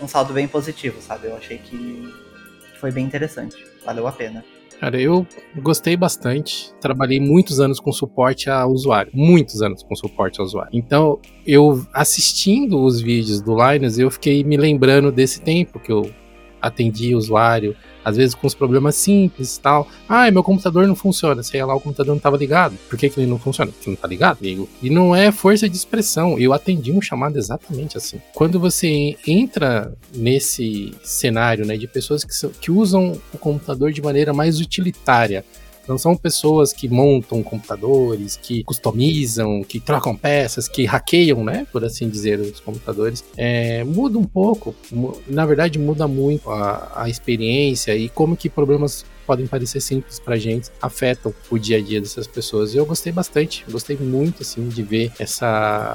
um 0.01 0.07
saldo 0.07 0.31
bem 0.31 0.47
positivo, 0.47 1.01
sabe? 1.01 1.27
Eu 1.27 1.35
achei 1.35 1.57
que 1.57 2.09
foi 2.79 2.89
bem 2.89 3.03
interessante, 3.03 3.67
valeu 3.83 4.07
a 4.07 4.13
pena. 4.13 4.45
Cara, 4.83 4.99
eu 4.99 5.25
gostei 5.61 5.95
bastante. 5.95 6.73
Trabalhei 6.81 7.17
muitos 7.17 7.61
anos 7.61 7.79
com 7.79 7.89
suporte 7.93 8.49
a 8.49 8.65
usuário. 8.65 9.13
Muitos 9.15 9.61
anos 9.61 9.81
com 9.81 9.95
suporte 9.95 10.41
a 10.41 10.43
usuário. 10.43 10.71
Então, 10.73 11.19
eu 11.47 11.87
assistindo 11.93 12.83
os 12.83 12.99
vídeos 12.99 13.39
do 13.39 13.55
Linus, 13.55 13.97
eu 13.97 14.11
fiquei 14.11 14.43
me 14.43 14.57
lembrando 14.57 15.09
desse 15.09 15.39
tempo 15.39 15.79
que 15.79 15.89
eu 15.89 16.11
atendi 16.63 17.13
usuário, 17.13 17.75
às 18.03 18.15
vezes 18.15 18.33
com 18.33 18.47
os 18.47 18.55
problemas 18.55 18.95
simples 18.95 19.57
e 19.57 19.59
tal. 19.59 19.87
Ah, 20.07 20.31
meu 20.31 20.41
computador 20.41 20.87
não 20.87 20.95
funciona. 20.95 21.43
Sei 21.43 21.63
lá, 21.63 21.75
o 21.75 21.79
computador 21.79 22.11
não 22.11 22.17
estava 22.17 22.37
ligado. 22.37 22.77
Por 22.89 22.97
que, 22.97 23.09
que 23.09 23.19
ele 23.19 23.29
não 23.29 23.37
funciona? 23.37 23.71
Porque 23.71 23.89
não 23.89 23.95
está 23.95 24.07
ligado, 24.07 24.39
amigo. 24.39 24.69
E 24.81 24.89
não 24.89 25.15
é 25.15 25.31
força 25.31 25.67
de 25.67 25.75
expressão. 25.75 26.39
Eu 26.39 26.53
atendi 26.53 26.91
um 26.91 27.01
chamado 27.01 27.37
exatamente 27.37 27.97
assim. 27.97 28.21
Quando 28.33 28.59
você 28.59 29.15
entra 29.27 29.93
nesse 30.15 30.93
cenário, 31.03 31.65
né, 31.65 31.77
de 31.77 31.87
pessoas 31.87 32.23
que, 32.23 32.33
que 32.59 32.71
usam 32.71 33.19
o 33.33 33.37
computador 33.37 33.91
de 33.91 34.01
maneira 34.01 34.33
mais 34.33 34.59
utilitária, 34.59 35.45
não 35.87 35.97
são 35.97 36.15
pessoas 36.15 36.71
que 36.71 36.87
montam 36.87 37.43
computadores, 37.43 38.37
que 38.41 38.63
customizam, 38.63 39.63
que 39.63 39.79
trocam 39.79 40.15
peças, 40.15 40.67
que 40.67 40.85
hackeiam, 40.85 41.43
né? 41.43 41.67
Por 41.71 41.83
assim 41.83 42.09
dizer, 42.09 42.39
os 42.39 42.59
computadores. 42.59 43.23
É, 43.37 43.83
muda 43.83 44.17
um 44.17 44.23
pouco. 44.23 44.75
Na 45.27 45.45
verdade, 45.45 45.77
muda 45.79 46.07
muito 46.07 46.49
a, 46.49 47.03
a 47.03 47.09
experiência 47.09 47.95
e 47.95 48.09
como 48.09 48.37
que 48.37 48.49
problemas 48.49 49.05
podem 49.23 49.47
parecer 49.47 49.81
simples 49.81 50.19
pra 50.19 50.37
gente, 50.37 50.69
afetam 50.81 51.33
o 51.49 51.57
dia 51.57 51.77
a 51.77 51.81
dia 51.81 52.01
dessas 52.01 52.27
pessoas. 52.27 52.75
Eu 52.75 52.85
gostei 52.85 53.11
bastante, 53.11 53.65
gostei 53.69 53.97
muito, 53.97 54.41
assim, 54.41 54.67
de 54.67 54.83
ver 54.83 55.11
essa 55.19 55.47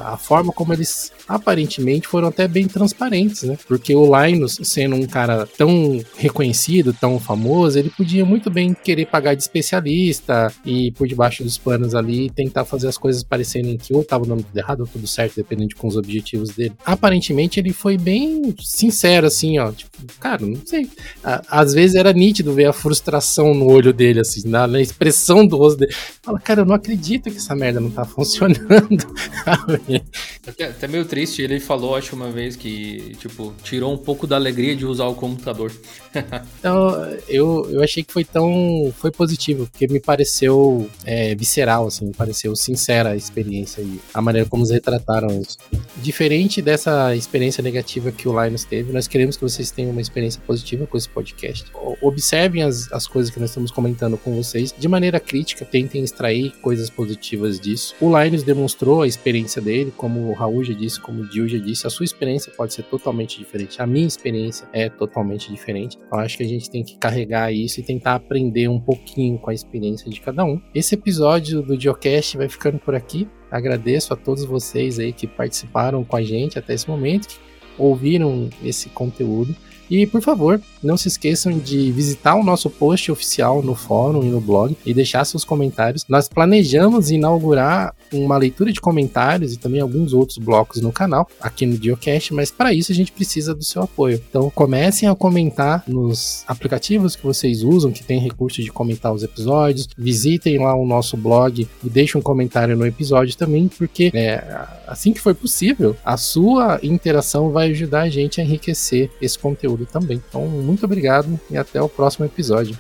a 0.07 0.17
forma 0.17 0.53
como 0.53 0.73
eles 0.73 1.13
aparentemente 1.27 2.09
foram 2.09 2.29
até 2.29 2.49
bem 2.49 2.67
transparentes, 2.67 3.43
né? 3.43 3.59
Porque 3.67 3.95
o 3.95 4.11
Linus, 4.17 4.59
sendo 4.63 4.97
um 4.97 5.07
cara 5.07 5.47
tão 5.47 6.03
reconhecido, 6.17 6.93
tão 6.93 7.19
famoso, 7.19 7.79
ele 7.79 7.91
podia 7.91 8.25
muito 8.25 8.51
bem 8.51 8.75
querer 8.75 9.07
pagar 9.07 9.35
de 9.35 9.43
especialista 9.43 10.53
e 10.65 10.91
por 10.93 11.07
debaixo 11.07 11.43
dos 11.45 11.59
panos 11.59 11.95
ali 11.95 12.31
tentar 12.31 12.65
fazer 12.65 12.89
as 12.89 12.97
coisas 12.97 13.23
parecerem 13.23 13.77
que 13.77 13.95
ou 13.95 14.05
tava 14.05 14.27
dando 14.27 14.43
tudo 14.43 14.57
errado 14.57 14.81
ou 14.81 14.87
tudo 14.87 15.07
certo, 15.07 15.37
dependendo 15.37 15.69
de 15.69 15.75
com 15.75 15.87
os 15.87 15.97
objetivos 15.97 16.51
dele. 16.51 16.73
Aparentemente 16.85 17.61
ele 17.61 17.73
foi 17.73 17.97
bem 17.97 18.55
sincero, 18.61 19.27
assim, 19.27 19.59
ó, 19.59 19.71
tipo, 19.73 19.91
cara, 20.19 20.45
não 20.45 20.61
sei. 20.65 20.89
Às 21.23 21.75
vezes 21.75 21.97
era 21.97 22.13
nítido 22.13 22.53
ver 22.53 22.67
a 22.67 22.73
frustração 22.73 23.18
frustração 23.19 23.55
no 23.55 23.71
olho 23.71 23.93
dele, 23.93 24.21
assim, 24.21 24.49
na, 24.49 24.67
na 24.67 24.81
expressão 24.81 25.47
do 25.47 25.57
rosto 25.57 25.81
dele. 25.81 25.93
Fala, 26.23 26.39
cara, 26.39 26.61
eu 26.63 26.65
não 26.65 26.75
acredito 26.75 27.31
que 27.31 27.37
essa 27.37 27.55
merda 27.55 27.81
não 27.81 27.91
tá 27.91 28.05
funcionando. 28.05 28.59
até, 30.47 30.65
até 30.65 30.89
meio 30.89 31.05
triste, 31.05 31.43
ele 31.43 31.61
falou, 31.61 31.97
acho, 31.97 32.15
uma 32.15 32.31
vez 32.31 32.57
que, 32.57 33.17
tipo, 33.19 33.53
tirou 33.63 33.93
um 33.93 33.99
pouco 33.99 34.27
da 34.27 34.37
alegria 34.37 34.75
de 34.75 34.87
usar 34.87 35.07
o 35.07 35.15
computador. 35.15 35.73
então, 36.59 36.91
eu, 37.29 37.69
eu 37.71 37.83
achei 37.83 38.03
que 38.03 38.13
foi 38.13 38.25
tão. 38.25 38.93
Foi 38.97 39.11
positivo, 39.11 39.67
porque 39.67 39.87
me 39.87 40.01
pareceu 40.01 40.89
é, 41.05 41.35
visceral, 41.35 41.87
assim, 41.87 42.07
me 42.07 42.15
pareceu 42.15 42.55
sincera 42.55 43.11
a 43.11 43.17
experiência 43.17 43.83
e 43.83 44.01
a 44.15 44.23
maneira 44.23 44.49
como 44.49 44.63
eles 44.63 44.71
retrataram 44.71 45.29
isso. 45.41 45.59
Diferente 45.97 46.63
dessa 46.63 47.15
experiência 47.15 47.63
negativa 47.63 48.13
que 48.13 48.29
o 48.29 48.45
Linus 48.45 48.65
teve, 48.65 48.93
nós 48.93 49.09
queremos 49.09 49.37
que 49.37 49.43
vocês 49.43 49.71
tenham 49.71 49.91
uma 49.91 50.01
experiência 50.01 50.41
positiva 50.47 50.87
com 50.87 50.97
esse 50.97 51.09
podcast. 51.09 51.67
Observem 52.01 52.63
as, 52.63 52.91
as 52.93 53.08
coisas 53.09 53.33
que 53.33 53.41
nós 53.41 53.51
estamos 53.51 53.71
comentando 53.71 54.17
com 54.17 54.35
vocês 54.35 54.75
de 54.77 54.89
maneira 54.89 55.19
crítica, 55.19 55.65
tentem 55.65 56.05
extrair 56.05 56.53
coisas 56.61 56.91
positivas 56.91 57.59
disso. 57.59 57.95
O 58.01 58.17
Linus 58.17 58.43
demonstrou 58.43 59.03
a 59.03 59.07
experiência 59.07 59.61
dele, 59.61 59.93
como 59.97 60.29
o 60.29 60.33
Raul 60.33 60.63
já 60.63 60.75
disse, 60.75 61.01
como 61.01 61.23
o 61.23 61.27
Gil 61.31 61.49
já 61.49 61.59
disse, 61.59 61.87
a 61.87 61.91
sua 61.91 62.05
experiência 62.05 62.53
pode 62.57 62.75
ser 62.75 62.85
totalmente 62.85 63.39
diferente, 63.39 63.81
a 63.81 63.87
minha 63.87 64.07
experiência 64.07 64.69
é 64.73 64.89
totalmente 64.89 65.51
diferente. 65.51 65.99
Eu 66.13 66.19
acho 66.19 66.37
que 66.37 66.43
a 66.43 66.49
gente 66.49 66.71
tem 66.71 66.85
que 66.85 66.97
carregar 66.99 67.53
isso 67.53 67.81
e 67.81 67.83
tentar 67.83 68.15
aprender 68.15 68.69
um 68.69 68.81
pouquinho 68.81 69.39
com 69.39 69.51
a 69.51 69.55
experiência 69.55 70.11
de 70.11 70.21
cada 70.21 70.45
um. 70.45 70.61
Esse 70.75 70.95
episódio 70.95 71.63
do 71.63 71.79
Geocast 71.79 72.37
vai 72.37 72.49
ficando 72.49 72.79
por 72.79 72.95
aqui. 72.95 73.29
Agradeço 73.51 74.13
a 74.13 74.17
todos 74.17 74.45
vocês 74.45 74.99
aí 74.99 75.13
que 75.13 75.27
participaram 75.27 76.05
com 76.05 76.17
a 76.17 76.23
gente 76.23 76.59
até 76.59 76.75
esse 76.75 76.89
momento, 76.89 77.29
que 77.29 77.39
ouviram 77.79 78.51
esse 78.63 78.89
conteúdo. 78.91 79.55
E 79.91 80.07
por 80.07 80.21
favor, 80.21 80.61
não 80.83 80.97
se 80.97 81.09
esqueçam 81.09 81.59
de 81.59 81.91
visitar 81.93 82.35
o 82.35 82.45
nosso 82.45 82.71
post 82.71 83.11
oficial 83.11 83.63
no 83.63 83.75
fórum 83.75 84.23
e 84.23 84.27
no 84.27 84.41
blog 84.41 84.77
e 84.85 84.95
deixar 84.95 85.25
seus 85.25 85.45
comentários. 85.45 86.05
Nós 86.09 86.29
planejamos 86.29 87.11
inaugurar 87.11 87.95
uma 88.13 88.37
leitura 88.37 88.73
de 88.73 88.81
comentários 88.81 89.53
e 89.53 89.59
também 89.59 89.81
alguns 89.81 90.13
outros 90.13 90.39
blocos 90.39 90.81
no 90.81 90.93
canal, 90.93 91.29
aqui 91.41 91.67
no 91.67 91.77
Geocast, 91.77 92.33
mas 92.33 92.51
para 92.51 92.73
isso 92.73 92.93
a 92.93 92.95
gente 92.95 93.13
precisa 93.13 93.55
do 93.55 93.65
seu 93.65 93.83
apoio. 93.83 94.23
Então 94.29 94.51
comecem 94.51 95.09
a 95.09 95.15
comentar 95.15 95.85
nos 95.87 96.45
aplicativos 96.47 97.17
que 97.17 97.25
vocês 97.25 97.63
usam, 97.63 97.93
que 97.93 98.03
tem 98.03 98.19
recurso 98.19 98.63
de 98.63 98.71
comentar 98.71 99.13
os 99.13 99.23
episódios, 99.23 99.89
visitem 99.97 100.59
lá 100.59 100.75
o 100.75 100.87
nosso 100.87 101.17
blog 101.17 101.69
e 101.85 101.89
deixem 101.89 102.19
um 102.19 102.23
comentário 102.23 102.77
no 102.77 102.87
episódio 102.87 103.37
também, 103.37 103.69
porque 103.69 104.11
é, 104.15 104.43
assim 104.87 105.13
que 105.13 105.21
for 105.21 105.35
possível, 105.35 105.97
a 106.05 106.17
sua 106.17 106.81
interação 106.83 107.51
vai 107.51 107.71
ajudar 107.71 108.03
a 108.03 108.09
gente 108.09 108.41
a 108.41 108.45
enriquecer 108.45 109.11
esse 109.21 109.39
conteúdo 109.39 109.78
também. 109.87 110.23
Então, 110.29 110.47
muito 110.47 110.85
obrigado 110.85 111.39
e 111.51 111.57
até 111.57 111.81
o 111.81 111.89
próximo 111.89 112.27
episódio. 112.27 112.77